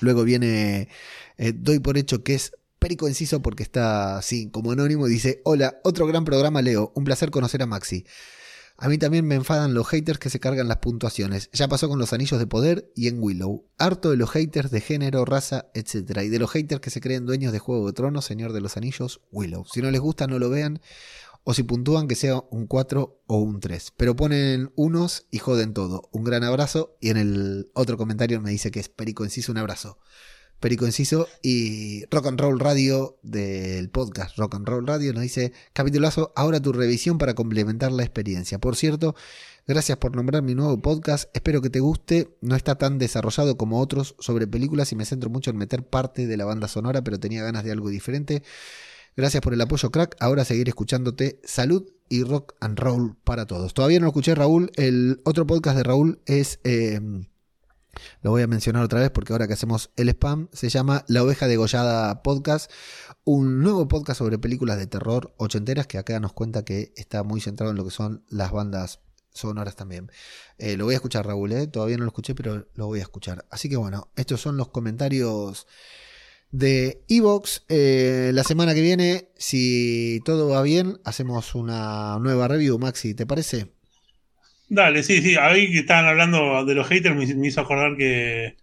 Luego 0.00 0.24
viene, 0.24 0.88
eh, 1.36 1.52
doy 1.54 1.78
por 1.78 1.98
hecho 1.98 2.22
que 2.22 2.34
es 2.34 2.52
Perico 2.78 3.08
Enciso 3.08 3.42
porque 3.42 3.62
está 3.62 4.18
así 4.18 4.50
como 4.50 4.72
anónimo 4.72 5.06
dice, 5.06 5.40
hola, 5.44 5.80
otro 5.84 6.06
gran 6.06 6.24
programa 6.24 6.62
Leo, 6.62 6.92
un 6.94 7.04
placer 7.04 7.30
conocer 7.30 7.62
a 7.62 7.66
Maxi. 7.66 8.04
A 8.80 8.88
mí 8.88 8.96
también 8.96 9.26
me 9.26 9.34
enfadan 9.34 9.74
los 9.74 9.88
haters 9.88 10.20
que 10.20 10.30
se 10.30 10.38
cargan 10.38 10.68
las 10.68 10.76
puntuaciones. 10.76 11.50
Ya 11.52 11.66
pasó 11.66 11.88
con 11.88 11.98
los 11.98 12.12
anillos 12.12 12.38
de 12.38 12.46
poder 12.46 12.92
y 12.94 13.08
en 13.08 13.20
Willow. 13.20 13.66
Harto 13.76 14.10
de 14.10 14.16
los 14.16 14.30
haters 14.30 14.70
de 14.70 14.80
género, 14.80 15.24
raza, 15.24 15.66
etc. 15.74 16.20
Y 16.22 16.28
de 16.28 16.38
los 16.38 16.52
haters 16.52 16.80
que 16.80 16.90
se 16.90 17.00
creen 17.00 17.26
dueños 17.26 17.50
de 17.52 17.58
Juego 17.58 17.88
de 17.88 17.92
Tronos, 17.92 18.24
Señor 18.24 18.52
de 18.52 18.60
los 18.60 18.76
Anillos, 18.76 19.20
Willow. 19.32 19.64
Si 19.64 19.82
no 19.82 19.90
les 19.90 20.00
gusta, 20.00 20.28
no 20.28 20.38
lo 20.38 20.48
vean. 20.48 20.80
O 21.50 21.54
si 21.54 21.62
puntúan, 21.62 22.08
que 22.08 22.14
sea 22.14 22.44
un 22.50 22.66
4 22.66 23.22
o 23.26 23.38
un 23.38 23.58
3. 23.58 23.94
Pero 23.96 24.14
ponen 24.14 24.70
unos 24.76 25.28
y 25.30 25.38
joden 25.38 25.72
todo. 25.72 26.10
Un 26.12 26.22
gran 26.22 26.44
abrazo. 26.44 26.98
Y 27.00 27.08
en 27.08 27.16
el 27.16 27.70
otro 27.72 27.96
comentario 27.96 28.38
me 28.42 28.50
dice 28.50 28.70
que 28.70 28.80
es 28.80 28.90
Perico 28.90 29.24
Enciso, 29.24 29.52
un 29.52 29.56
abrazo. 29.56 29.96
Perico 30.60 30.84
Enciso 30.84 31.26
y 31.40 32.04
Rock 32.10 32.26
and 32.26 32.38
Roll 32.38 32.60
Radio 32.60 33.18
del 33.22 33.88
podcast 33.88 34.36
Rock 34.36 34.56
and 34.56 34.68
Roll 34.68 34.86
Radio 34.86 35.14
nos 35.14 35.22
dice, 35.22 35.54
capitulazo, 35.72 36.34
ahora 36.36 36.60
tu 36.60 36.74
revisión 36.74 37.16
para 37.16 37.32
complementar 37.32 37.92
la 37.92 38.02
experiencia. 38.02 38.58
Por 38.58 38.76
cierto, 38.76 39.14
gracias 39.66 39.96
por 39.96 40.14
nombrar 40.14 40.42
mi 40.42 40.54
nuevo 40.54 40.76
podcast, 40.82 41.30
espero 41.32 41.62
que 41.62 41.70
te 41.70 41.80
guste, 41.80 42.36
no 42.42 42.56
está 42.56 42.74
tan 42.74 42.98
desarrollado 42.98 43.56
como 43.56 43.80
otros 43.80 44.16
sobre 44.18 44.46
películas 44.46 44.92
y 44.92 44.96
me 44.96 45.06
centro 45.06 45.30
mucho 45.30 45.50
en 45.50 45.56
meter 45.56 45.82
parte 45.82 46.26
de 46.26 46.36
la 46.36 46.44
banda 46.44 46.68
sonora, 46.68 47.02
pero 47.02 47.18
tenía 47.18 47.42
ganas 47.42 47.64
de 47.64 47.72
algo 47.72 47.88
diferente. 47.88 48.42
Gracias 49.18 49.40
por 49.40 49.52
el 49.52 49.60
apoyo, 49.60 49.90
crack. 49.90 50.14
Ahora 50.20 50.44
seguir 50.44 50.68
escuchándote. 50.68 51.40
Salud 51.42 51.90
y 52.08 52.22
rock 52.22 52.54
and 52.60 52.78
roll 52.78 53.16
para 53.24 53.46
todos. 53.46 53.74
Todavía 53.74 53.98
no 53.98 54.04
lo 54.04 54.10
escuché, 54.10 54.32
Raúl. 54.36 54.70
El 54.76 55.20
otro 55.24 55.44
podcast 55.44 55.76
de 55.76 55.82
Raúl 55.82 56.20
es... 56.24 56.60
Eh, 56.62 57.00
lo 58.22 58.30
voy 58.30 58.42
a 58.42 58.46
mencionar 58.46 58.84
otra 58.84 59.00
vez 59.00 59.10
porque 59.10 59.32
ahora 59.32 59.48
que 59.48 59.54
hacemos 59.54 59.90
el 59.96 60.08
spam, 60.10 60.48
se 60.52 60.68
llama 60.68 61.04
La 61.08 61.24
Oveja 61.24 61.48
Degollada 61.48 62.22
Podcast, 62.22 62.70
un 63.24 63.60
nuevo 63.60 63.88
podcast 63.88 64.18
sobre 64.18 64.38
películas 64.38 64.78
de 64.78 64.86
terror 64.86 65.34
ochenteras 65.36 65.88
que 65.88 65.98
acá 65.98 66.20
nos 66.20 66.32
cuenta 66.32 66.64
que 66.64 66.92
está 66.94 67.24
muy 67.24 67.40
centrado 67.40 67.72
en 67.72 67.76
lo 67.76 67.84
que 67.84 67.90
son 67.90 68.24
las 68.28 68.52
bandas 68.52 69.00
sonoras 69.32 69.74
también. 69.74 70.12
Eh, 70.58 70.76
lo 70.76 70.84
voy 70.84 70.94
a 70.94 70.98
escuchar, 70.98 71.26
Raúl, 71.26 71.50
¿eh? 71.50 71.66
todavía 71.66 71.96
no 71.96 72.04
lo 72.04 72.10
escuché, 72.10 72.36
pero 72.36 72.68
lo 72.74 72.86
voy 72.86 73.00
a 73.00 73.02
escuchar. 73.02 73.46
Así 73.50 73.68
que 73.68 73.76
bueno, 73.76 74.12
estos 74.14 74.40
son 74.40 74.56
los 74.56 74.68
comentarios 74.68 75.66
de 76.50 77.02
Evox. 77.08 77.64
Eh, 77.68 78.30
la 78.34 78.44
semana 78.44 78.74
que 78.74 78.80
viene, 78.80 79.28
si 79.36 80.20
todo 80.24 80.48
va 80.48 80.62
bien, 80.62 80.98
hacemos 81.04 81.54
una 81.54 82.18
nueva 82.20 82.48
review, 82.48 82.78
Maxi, 82.78 83.14
¿te 83.14 83.26
parece? 83.26 83.66
Dale, 84.68 85.02
sí, 85.02 85.22
sí. 85.22 85.36
Ahí 85.36 85.72
que 85.72 85.80
estaban 85.80 86.06
hablando 86.06 86.64
de 86.64 86.74
los 86.74 86.86
haters, 86.88 87.16
me, 87.16 87.46
hizo 87.46 87.60
acordar 87.60 87.96
que 87.96 88.56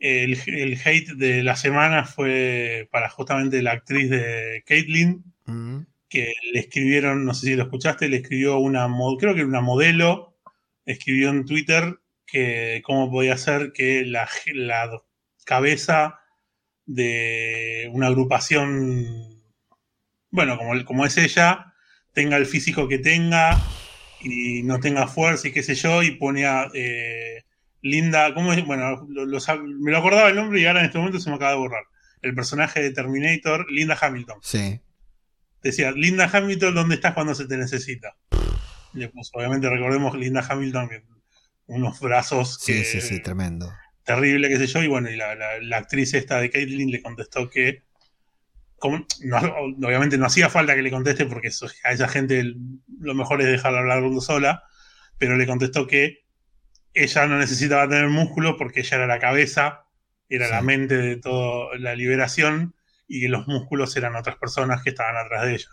el, 0.00 0.78
hate 0.84 1.14
de 1.16 1.42
la 1.42 1.56
semana 1.56 2.04
fue 2.04 2.88
para 2.92 3.08
justamente 3.08 3.62
la 3.62 3.72
actriz 3.72 4.10
de 4.10 4.62
Caitlyn, 4.66 5.24
mm. 5.46 5.80
que 6.08 6.32
le 6.52 6.60
escribieron, 6.60 7.24
no 7.24 7.34
sé 7.34 7.46
si 7.46 7.56
lo 7.56 7.64
escuchaste, 7.64 8.08
le 8.08 8.18
escribió 8.18 8.58
una, 8.58 8.88
creo 9.18 9.34
que 9.34 9.40
era 9.40 9.48
una 9.48 9.60
modelo, 9.60 10.36
escribió 10.84 11.30
en 11.30 11.44
Twitter 11.44 11.98
que 12.26 12.82
cómo 12.84 13.10
podía 13.10 13.36
ser 13.36 13.72
que 13.72 14.04
la, 14.04 14.28
la 14.54 15.02
cabeza 15.44 16.20
de 16.86 17.90
una 17.92 18.08
agrupación, 18.08 19.42
bueno, 20.30 20.58
como, 20.58 20.84
como 20.84 21.06
es 21.06 21.16
ella, 21.16 21.74
tenga 22.12 22.36
el 22.36 22.46
físico 22.46 22.88
que 22.88 22.98
tenga 22.98 23.60
y 24.20 24.62
no 24.62 24.80
tenga 24.80 25.06
fuerza 25.06 25.48
y 25.48 25.52
qué 25.52 25.62
sé 25.62 25.74
yo, 25.74 26.02
y 26.02 26.12
ponía 26.12 26.70
eh, 26.74 27.42
Linda, 27.82 28.32
¿cómo 28.32 28.52
es? 28.52 28.64
Bueno, 28.64 29.06
me 29.06 29.90
lo 29.90 29.98
acordaba 29.98 30.28
el 30.28 30.36
nombre 30.36 30.60
y 30.60 30.66
ahora 30.66 30.80
en 30.80 30.86
este 30.86 30.98
momento 30.98 31.20
se 31.20 31.28
me 31.28 31.36
acaba 31.36 31.52
de 31.52 31.58
borrar. 31.58 31.84
El 32.22 32.34
personaje 32.34 32.80
de 32.80 32.90
Terminator, 32.90 33.70
Linda 33.70 33.98
Hamilton. 34.00 34.38
Sí. 34.42 34.80
Decía, 35.62 35.92
Linda 35.92 36.30
Hamilton, 36.32 36.74
¿dónde 36.74 36.94
estás 36.94 37.12
cuando 37.12 37.34
se 37.34 37.46
te 37.46 37.58
necesita? 37.58 38.16
Le 38.94 39.08
puso, 39.08 39.32
obviamente 39.34 39.68
recordemos 39.68 40.16
Linda 40.16 40.46
Hamilton, 40.48 40.88
unos 41.66 42.00
brazos. 42.00 42.58
Sí, 42.60 42.84
sí, 42.84 43.00
sí, 43.00 43.20
tremendo. 43.20 43.70
Terrible, 44.04 44.48
qué 44.48 44.58
sé 44.58 44.66
yo, 44.66 44.82
y 44.82 44.86
bueno, 44.86 45.10
y 45.10 45.16
la, 45.16 45.34
la 45.60 45.76
actriz 45.78 46.14
esta 46.14 46.40
de 46.40 46.50
Caitlyn 46.50 46.90
le 46.90 47.02
contestó 47.02 47.48
que 47.48 47.82
obviamente 48.78 50.18
no 50.18 50.26
hacía 50.26 50.50
falta 50.50 50.74
que 50.74 50.82
le 50.82 50.90
conteste 50.90 51.26
porque 51.26 51.50
a 51.84 51.92
esa 51.92 52.08
gente 52.08 52.54
lo 53.00 53.14
mejor 53.14 53.40
es 53.40 53.48
dejarla 53.48 53.80
hablar 53.80 54.02
sola, 54.20 54.64
pero 55.18 55.36
le 55.36 55.46
contestó 55.46 55.86
que 55.86 56.24
ella 56.92 57.26
no 57.26 57.38
necesitaba 57.38 57.88
tener 57.88 58.08
músculo 58.08 58.56
porque 58.56 58.80
ella 58.80 58.98
era 58.98 59.06
la 59.06 59.18
cabeza, 59.18 59.86
era 60.28 60.48
la 60.48 60.62
mente 60.62 60.96
de 60.96 61.16
toda 61.16 61.76
la 61.78 61.94
liberación 61.94 62.74
y 63.08 63.22
que 63.22 63.28
los 63.28 63.46
músculos 63.46 63.96
eran 63.96 64.16
otras 64.16 64.36
personas 64.36 64.82
que 64.82 64.90
estaban 64.90 65.16
atrás 65.16 65.44
de 65.44 65.54
ella. 65.54 65.68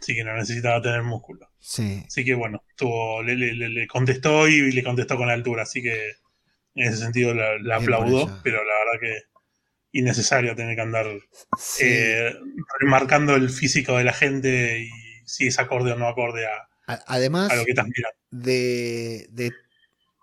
Así 0.00 0.14
que 0.14 0.24
no 0.24 0.34
necesitaba 0.34 0.82
tener 0.82 1.02
músculo. 1.02 1.50
Sí. 1.60 2.02
Así 2.06 2.24
que 2.24 2.34
bueno, 2.34 2.62
le, 3.24 3.86
contestó 3.86 4.48
y 4.48 4.70
le 4.70 4.82
contestó 4.82 5.16
con 5.16 5.30
altura, 5.30 5.62
así 5.62 5.82
que 5.82 6.12
en 6.74 6.88
ese 6.88 6.98
sentido 6.98 7.34
la, 7.34 7.76
aplaudó, 7.76 8.40
pero 8.42 8.58
la 8.58 8.74
verdad 8.84 9.00
que 9.00 9.22
innecesario 9.92 10.56
tener 10.56 10.74
que 10.74 10.82
andar 10.82 11.06
eh, 11.80 12.34
remarcando 12.80 13.36
el 13.36 13.48
físico 13.48 13.96
de 13.96 14.04
la 14.04 14.12
gente 14.12 14.80
y 14.80 14.90
si 15.24 15.46
es 15.46 15.58
acorde 15.58 15.92
o 15.92 15.96
no 15.96 16.08
acorde 16.08 16.46
a, 16.46 16.68
Además, 16.86 17.56
lo 17.56 17.64
que 17.64 17.70
estás 17.70 17.86
De, 18.30 19.52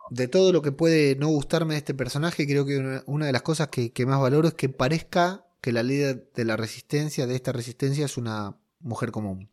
de, 0.10 0.28
todo 0.28 0.52
lo 0.52 0.62
que 0.62 0.72
puede 0.72 1.16
no 1.16 1.28
gustarme 1.30 1.74
de 1.74 1.80
este 1.80 1.94
personaje, 1.94 2.46
creo 2.46 2.66
que 2.66 3.02
una, 3.06 3.26
de 3.26 3.32
las 3.32 3.42
cosas 3.42 3.70
que, 3.70 3.92
más 4.06 4.22
valoro 4.22 4.48
es 4.48 4.54
que 4.54 4.70
parezca 4.70 5.46
que 5.62 5.72
la 5.72 5.84
líder 5.84 6.30
de 6.36 6.46
la 6.46 6.58
resistencia, 6.58 7.26
de 7.26 7.36
esta 7.36 7.52
resistencia, 7.52 8.06
es 8.06 8.18
una 8.18 8.58
mujer 8.80 9.12
común. 9.12 9.50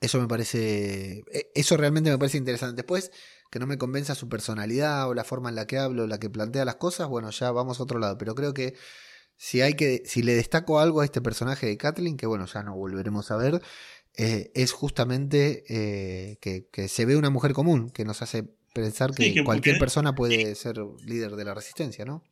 Eso 0.00 0.20
me 0.20 0.28
parece. 0.28 1.24
E, 1.32 1.50
eso 1.54 1.76
realmente 1.76 2.10
me 2.10 2.18
parece 2.18 2.38
interesante. 2.38 2.76
Después, 2.76 3.12
que 3.50 3.58
no 3.58 3.66
me 3.66 3.78
convenza 3.78 4.14
su 4.14 4.28
personalidad 4.28 5.08
o 5.08 5.14
la 5.14 5.24
forma 5.24 5.48
en 5.48 5.56
la 5.56 5.66
que 5.66 5.78
hablo, 5.78 6.06
la 6.06 6.18
que 6.18 6.30
plantea 6.30 6.64
las 6.64 6.76
cosas, 6.76 7.08
bueno, 7.08 7.30
ya 7.30 7.50
vamos 7.50 7.80
a 7.80 7.82
otro 7.82 7.98
lado. 7.98 8.18
Pero 8.18 8.34
creo 8.34 8.54
que 8.54 8.74
si 9.36 9.60
hay 9.60 9.74
que, 9.74 10.02
si 10.04 10.22
le 10.22 10.34
destaco 10.34 10.80
algo 10.80 11.00
a 11.00 11.04
este 11.04 11.20
personaje 11.20 11.66
de 11.66 11.76
Kathleen, 11.76 12.16
que 12.16 12.26
bueno, 12.26 12.46
ya 12.46 12.62
no 12.62 12.74
volveremos 12.74 13.30
a 13.30 13.36
ver, 13.36 13.60
eh, 14.16 14.50
es 14.54 14.72
justamente 14.72 15.64
eh, 15.68 16.38
que, 16.40 16.88
se 16.88 17.04
ve 17.04 17.16
una 17.16 17.30
mujer 17.30 17.52
común, 17.52 17.90
que 17.90 18.04
nos 18.04 18.22
hace 18.22 18.44
pensar 18.72 19.12
que, 19.12 19.44
cualquier 19.44 19.78
persona 19.78 20.14
puede 20.14 20.54
ser 20.54 20.78
líder 21.04 21.36
de 21.36 21.44
la 21.44 21.54
resistencia, 21.54 22.04
¿no? 22.04 22.22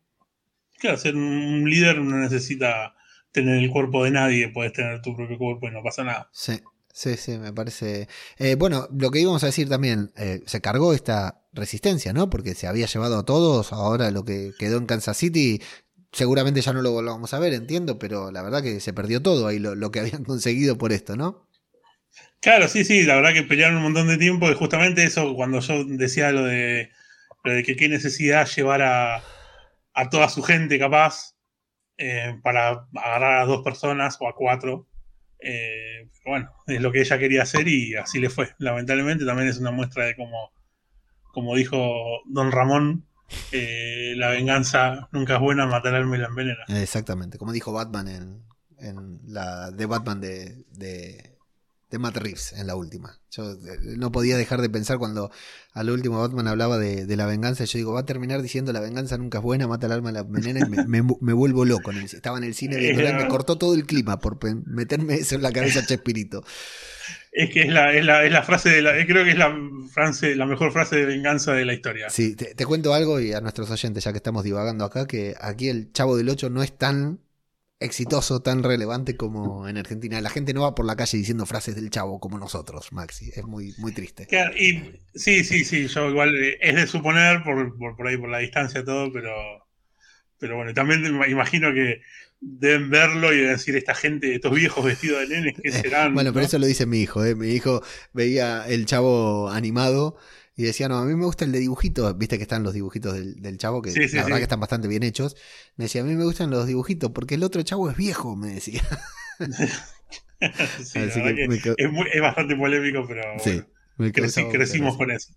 Claro, 0.79 0.97
ser 0.97 1.17
un 1.17 1.69
líder 1.69 1.99
no 1.99 2.17
necesita 2.19 2.95
tener 3.33 3.63
el 3.63 3.71
cuerpo 3.71 4.05
de 4.05 4.11
nadie, 4.11 4.49
puedes 4.49 4.73
tener 4.73 5.03
tu 5.03 5.17
propio 5.17 5.39
cuerpo 5.39 5.69
y 5.69 5.73
no 5.73 5.83
pasa 5.83 6.05
nada. 6.05 6.31
Sí, 6.33 6.61
sí, 6.95 7.17
sí, 7.19 7.37
me 7.37 7.53
parece. 7.53 8.09
Eh, 8.39 8.55
bueno, 8.55 8.89
lo 8.97 9.11
que 9.11 9.21
íbamos 9.21 9.43
a 9.43 9.47
decir 9.47 9.69
también, 9.69 10.13
se 10.47 10.61
cargó 10.63 10.95
esta 10.95 11.43
resistencia, 11.53 12.13
¿no? 12.13 12.31
Porque 12.31 12.55
se 12.55 12.67
había 12.67 12.87
llevado 12.87 13.19
a 13.19 13.25
todos, 13.25 13.73
ahora 13.73 14.11
lo 14.11 14.25
que 14.25 14.53
quedó 14.59 14.79
en 14.79 14.87
Kansas 14.87 15.17
City 15.17 15.61
seguramente 16.15 16.61
ya 16.61 16.73
no 16.73 16.81
lo 16.81 16.93
volvamos 16.93 17.35
a 17.35 17.39
ver, 17.39 17.53
entiendo, 17.53 17.99
pero 17.99 18.31
la 18.31 18.43
verdad 18.43 18.63
que 18.63 18.81
se 18.81 18.93
perdió 18.93 19.21
todo 19.21 19.47
ahí 19.49 19.59
lo, 19.59 19.91
que 19.91 20.01
habían 20.01 20.25
conseguido 20.25 20.79
por 20.79 20.93
esto, 20.93 21.17
¿no? 21.17 21.49
Claro, 22.41 22.69
sí, 22.69 22.85
sí, 22.85 23.03
la 23.03 23.17
verdad 23.17 23.33
que 23.33 23.43
pelearon 23.43 23.79
un 23.79 23.85
montón 23.85 24.09
de 24.09 24.19
tiempo 24.19 24.51
y 24.51 24.55
justamente 24.55 25.05
eso, 25.05 25.35
cuando 25.35 25.61
yo 25.61 25.85
decía 25.85 26.31
lo 26.31 26.45
de, 26.45 26.91
que 27.43 27.77
qué 27.77 27.89
necesidad 27.89 28.47
llevar 28.47 28.83
a, 28.83 29.23
a 29.95 30.11
toda 30.11 30.29
su 30.29 30.43
gente 30.43 30.79
capaz 30.79 31.35
eh, 31.97 32.39
para 32.43 32.87
agarrar 32.95 33.43
a 33.43 33.47
dos 33.47 33.63
personas 33.63 34.17
o 34.21 34.29
a 34.29 34.35
cuatro. 34.35 34.87
Eh, 35.45 36.09
bueno, 36.25 36.51
es 36.67 36.81
lo 36.81 36.91
que 36.91 37.01
ella 37.01 37.19
quería 37.19 37.43
hacer 37.43 37.69
y 37.69 37.95
así 37.97 38.19
le 38.19 38.31
fue. 38.31 38.55
Lamentablemente 38.59 39.25
también 39.25 39.49
es 39.49 39.59
una 39.59 39.71
muestra 39.71 40.07
de 40.07 40.17
cómo, 40.17 40.53
como 41.33 41.55
dijo 41.55 42.23
don 42.27 42.51
Ramón, 42.51 43.07
eh, 43.53 44.15
la 44.17 44.31
venganza 44.31 45.09
nunca 45.13 45.35
es 45.35 45.41
buena, 45.41 45.67
matar 45.67 45.95
al 45.95 46.11
la 46.11 46.27
envenena. 46.27 46.65
Exactamente, 46.69 47.39
como 47.39 47.53
dijo 47.53 47.73
Batman 47.73 48.09
en, 48.09 48.43
en 48.79 49.21
la 49.27 49.71
de 49.71 49.87
Batman 49.87 50.21
de 50.21 51.34
de 51.95 52.01
Matt 52.01 52.17
Reeves 52.17 52.53
en 52.55 52.67
la 52.67 52.75
última. 52.75 53.21
Yo 53.31 53.53
eh, 53.53 53.79
no 53.97 54.11
podía 54.11 54.37
dejar 54.37 54.61
de 54.61 54.69
pensar 54.69 54.99
cuando 54.99 55.31
al 55.73 55.91
último 55.91 56.21
Batman 56.21 56.49
hablaba 56.49 56.77
de, 56.77 57.17
la 57.17 57.25
venganza. 57.25 57.65
Yo 57.65 57.79
digo, 57.79 57.93
va 57.93 58.01
a 58.01 58.05
terminar 58.05 58.43
diciendo 58.43 58.73
la 58.73 58.81
venganza 58.81 59.17
nunca 59.17 59.39
es 59.39 59.45
buena, 59.45 59.69
mata 59.69 59.87
el 59.87 59.93
alma, 59.93 60.11
la 60.11 60.25
venena 60.25 60.67
y 60.67 60.69
me, 60.69 61.33
vuelvo 61.33 61.65
loco. 61.65 61.93
Estaba 61.93 62.39
en 62.39 62.45
el 62.45 62.55
cine 62.55 62.83
y 62.83 62.95
me 62.95 63.29
cortó 63.29 63.57
todo 63.59 63.75
el 63.75 63.87
clima 63.87 64.19
por 64.19 64.39
meterme 64.67 65.15
eso 65.15 65.37
en 65.37 65.43
la 65.43 65.53
cabeza 65.53 65.87
Chespirito. 65.87 66.43
Es 67.31 67.51
que 67.51 67.63
es 67.63 67.73
la, 67.73 67.93
es 67.93 68.05
la, 68.05 68.25
es 68.25 68.33
la 68.33 68.43
frase 68.43 68.71
de 68.71 68.83
la, 68.83 68.93
creo 69.07 69.25
que 69.25 69.31
es 69.31 69.39
la 69.39 69.57
frase, 69.93 70.35
la 70.35 70.47
mejor 70.47 70.73
frase 70.73 70.97
de 70.97 71.07
venganza 71.07 71.53
de 71.53 71.65
la 71.65 71.75
historia. 71.75 72.11
Sí, 72.11 72.35
te, 72.35 72.55
te 72.55 72.67
cuento 72.67 72.93
algo 72.93 73.21
y 73.21 73.33
a 73.33 73.41
nuestros 73.41 73.71
oyentes, 73.71 74.05
ya 74.05 74.13
que 74.13 74.19
estamos 74.19 74.43
divagando 74.43 74.85
acá, 74.85 75.07
que 75.07 75.35
aquí 75.41 75.69
el 75.69 75.93
Chavo 75.93 76.17
del 76.17 76.29
8 76.29 76.51
no 76.51 76.63
es 76.63 76.77
tan 76.77 77.24
exitoso, 77.81 78.41
tan 78.41 78.63
relevante 78.63 79.17
como 79.17 79.69
en 79.69 79.77
Argentina. 79.77 80.21
La 80.21 80.31
gente 80.31 80.55
no 80.55 80.63
va 80.63 80.75
por 80.75 80.87
la 80.87 80.97
calle 80.97 81.19
diciendo 81.19 81.47
frases 81.47 81.75
del 81.75 81.91
chavo 81.91 82.21
como 82.21 82.39
nosotros, 82.39 82.93
Maxi. 82.93 83.31
Es 83.35 83.45
muy, 83.45 83.75
muy 83.79 83.93
triste. 83.93 84.27
y, 84.57 84.99
sí, 85.15 85.45
sí, 85.45 85.65
sí, 85.65 85.87
yo 85.89 86.09
igual 86.09 86.35
eh, 86.37 86.59
es 86.61 86.75
de 86.77 86.87
suponer 86.87 87.43
por, 87.43 87.77
por, 87.97 88.07
ahí, 88.07 88.17
por 88.17 88.31
la 88.31 88.39
distancia, 88.39 88.85
todo, 88.85 89.13
pero, 89.13 89.33
pero 90.39 90.57
bueno, 90.57 90.73
también 90.73 91.05
imagino 91.29 91.73
que 91.73 92.01
deben 92.41 92.91
verlo 92.91 93.33
y 93.33 93.39
decir 93.39 93.77
esta 93.77 93.95
gente, 93.95 94.35
estos 94.35 94.55
viejos 94.55 94.85
vestidos 94.85 95.21
de 95.21 95.35
nenes, 95.35 95.55
¿qué 95.63 95.73
serán? 95.73 96.15
bueno, 96.15 96.33
pero 96.33 96.45
eso 96.45 96.59
lo 96.59 96.67
dice 96.67 96.87
mi 96.87 97.01
hijo. 97.01 97.25
¿eh? 97.25 97.35
Mi 97.35 97.49
hijo 97.49 97.83
veía 98.13 98.67
el 98.69 98.87
chavo 98.87 99.51
animado 99.51 100.17
y 100.57 100.63
decía, 100.63 100.89
no, 100.89 100.99
a 100.99 101.05
mí 101.05 101.15
me 101.15 101.25
gusta 101.25 101.45
el 101.45 101.53
de 101.53 101.59
dibujitos, 101.59 102.17
viste 102.17 102.37
que 102.37 102.45
están 102.45 102.63
los 102.63 102.75
dibujitos 102.75 103.15
del, 103.15 103.59
chavo, 103.59 103.83
que 103.83 103.91
la 103.91 104.23
verdad 104.23 104.37
que 104.37 104.45
están 104.45 104.61
bastante 104.61 104.87
bien 104.87 105.03
hechos. 105.03 105.37
Me 105.77 105.87
decía, 105.87 106.03
a 106.03 106.05
mí 106.05 106.15
me 106.15 106.25
gustan 106.25 106.51
los 106.51 106.67
dibujitos, 106.67 107.11
porque 107.11 107.35
el 107.35 107.43
otro 107.43 107.63
chavo 107.63 107.91
es 107.91 107.97
viejo, 107.97 108.37
me 108.37 108.55
decía. 108.55 108.83
es, 110.41 112.21
bastante 112.21 112.57
polémico, 112.57 113.05
pero 113.07 113.23
crecimos 114.51 114.97
con 114.97 115.11
eso. 115.11 115.33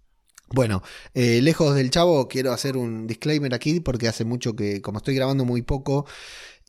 Bueno, 0.49 0.83
eh, 1.13 1.41
lejos 1.41 1.75
del 1.75 1.89
chavo, 1.89 2.27
quiero 2.27 2.53
hacer 2.53 2.77
un 2.77 3.07
disclaimer 3.07 3.53
aquí, 3.55 3.79
porque 3.79 4.07
hace 4.07 4.23
mucho 4.23 4.55
que, 4.55 4.81
como 4.81 4.99
estoy 4.99 5.15
grabando 5.15 5.45
muy 5.45 5.63
poco, 5.63 6.05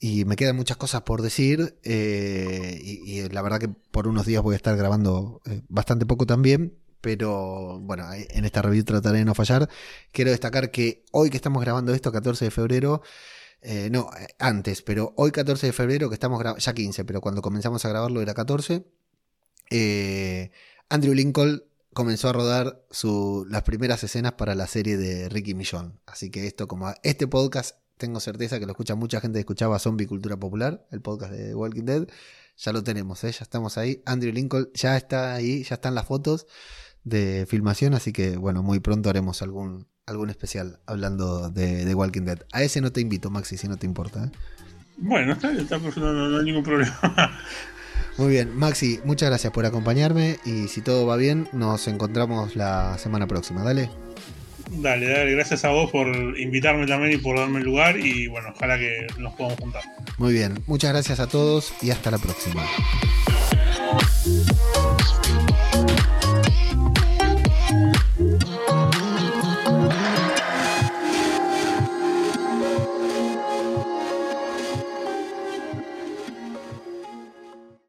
y 0.00 0.24
me 0.24 0.36
quedan 0.36 0.56
muchas 0.56 0.78
cosas 0.78 1.02
por 1.02 1.22
decir 1.22 1.76
eh, 1.82 2.78
y, 2.80 3.28
la 3.28 3.42
verdad 3.42 3.58
que 3.58 3.68
por 3.68 4.06
unos 4.06 4.26
días 4.26 4.42
voy 4.42 4.54
a 4.54 4.56
estar 4.56 4.76
grabando 4.76 5.42
eh, 5.44 5.62
bastante 5.68 6.06
poco 6.06 6.24
también 6.24 6.78
pero 7.00 7.78
bueno, 7.80 8.06
en 8.12 8.44
esta 8.44 8.62
review 8.62 8.84
trataré 8.84 9.18
de 9.18 9.24
no 9.24 9.34
fallar. 9.34 9.68
Quiero 10.12 10.30
destacar 10.30 10.70
que 10.70 11.04
hoy 11.12 11.30
que 11.30 11.36
estamos 11.36 11.62
grabando 11.62 11.94
esto, 11.94 12.12
14 12.12 12.46
de 12.46 12.50
febrero, 12.50 13.02
eh, 13.60 13.88
no, 13.90 14.10
eh, 14.18 14.28
antes, 14.38 14.82
pero 14.82 15.14
hoy 15.16 15.30
14 15.30 15.66
de 15.66 15.72
febrero 15.72 16.08
que 16.08 16.14
estamos 16.14 16.38
grabando, 16.38 16.60
ya 16.60 16.72
15, 16.72 17.04
pero 17.04 17.20
cuando 17.20 17.42
comenzamos 17.42 17.84
a 17.84 17.88
grabarlo 17.88 18.20
era 18.20 18.34
14, 18.34 18.86
eh, 19.70 20.50
Andrew 20.88 21.14
Lincoln 21.14 21.64
comenzó 21.92 22.28
a 22.28 22.32
rodar 22.32 22.84
su, 22.90 23.46
las 23.50 23.62
primeras 23.62 24.04
escenas 24.04 24.32
para 24.34 24.54
la 24.54 24.66
serie 24.66 24.96
de 24.96 25.28
Ricky 25.28 25.54
Millón. 25.54 26.00
Así 26.06 26.30
que 26.30 26.46
esto, 26.46 26.68
como 26.68 26.92
este 27.02 27.26
podcast, 27.26 27.76
tengo 27.96 28.20
certeza 28.20 28.60
que 28.60 28.66
lo 28.66 28.72
escucha 28.72 28.94
mucha 28.94 29.20
gente 29.20 29.36
que 29.38 29.40
escuchaba 29.40 29.78
Zombie 29.78 30.06
Cultura 30.06 30.36
Popular, 30.36 30.86
el 30.92 31.02
podcast 31.02 31.32
de 31.32 31.54
Walking 31.54 31.84
Dead. 31.84 32.06
Ya 32.56 32.72
lo 32.72 32.82
tenemos, 32.82 33.22
ya 33.22 33.28
estamos 33.28 33.78
ahí. 33.78 34.02
Andrew 34.06 34.32
Lincoln 34.32 34.70
ya 34.74 34.96
está 34.96 35.34
ahí, 35.34 35.64
ya 35.64 35.74
están 35.76 35.94
las 35.94 36.06
fotos 36.06 36.46
de 37.08 37.46
filmación, 37.46 37.94
así 37.94 38.12
que 38.12 38.36
bueno, 38.36 38.62
muy 38.62 38.80
pronto 38.80 39.10
haremos 39.10 39.42
algún, 39.42 39.86
algún 40.06 40.30
especial 40.30 40.80
hablando 40.86 41.50
de, 41.50 41.94
Walking 41.94 42.22
Dead. 42.22 42.38
A 42.52 42.62
ese 42.62 42.80
no 42.80 42.92
te 42.92 43.00
invito, 43.00 43.30
Maxi, 43.30 43.56
si 43.56 43.68
no 43.68 43.76
te 43.76 43.86
importa. 43.86 44.24
¿eh? 44.24 44.30
Bueno, 44.98 45.32
está 45.32 45.52
está, 45.52 45.78
no, 45.78 46.12
no, 46.12 46.38
hay 46.38 46.44
ningún 46.44 46.64
problema. 46.64 46.98
Muy 48.18 48.30
bien, 48.30 48.56
Maxi, 48.56 49.00
muchas 49.04 49.28
gracias 49.28 49.52
por 49.52 49.64
acompañarme 49.64 50.38
y 50.44 50.68
si 50.68 50.80
todo 50.80 51.06
va 51.06 51.16
bien, 51.16 51.48
nos 51.52 51.86
encontramos 51.86 52.56
la 52.56 52.98
semana 52.98 53.26
próxima. 53.26 53.62
Dale. 53.62 53.90
Dale, 54.70 55.08
dale, 55.08 55.32
gracias 55.32 55.64
a 55.64 55.70
vos 55.70 55.90
por 55.90 56.08
invitarme 56.38 56.86
también 56.86 57.12
y 57.12 57.16
por 57.16 57.38
darme 57.38 57.60
el 57.60 57.64
lugar 57.64 57.98
y 57.98 58.26
bueno, 58.26 58.48
ojalá 58.54 58.78
que 58.78 59.06
nos 59.18 59.34
podamos 59.34 59.58
juntar. 59.58 59.82
Muy 60.18 60.32
bien, 60.32 60.58
muchas 60.66 60.92
gracias 60.92 61.20
a 61.20 61.26
todos 61.28 61.72
y 61.80 61.90
hasta 61.90 62.10
la 62.10 62.18
próxima. 62.18 62.64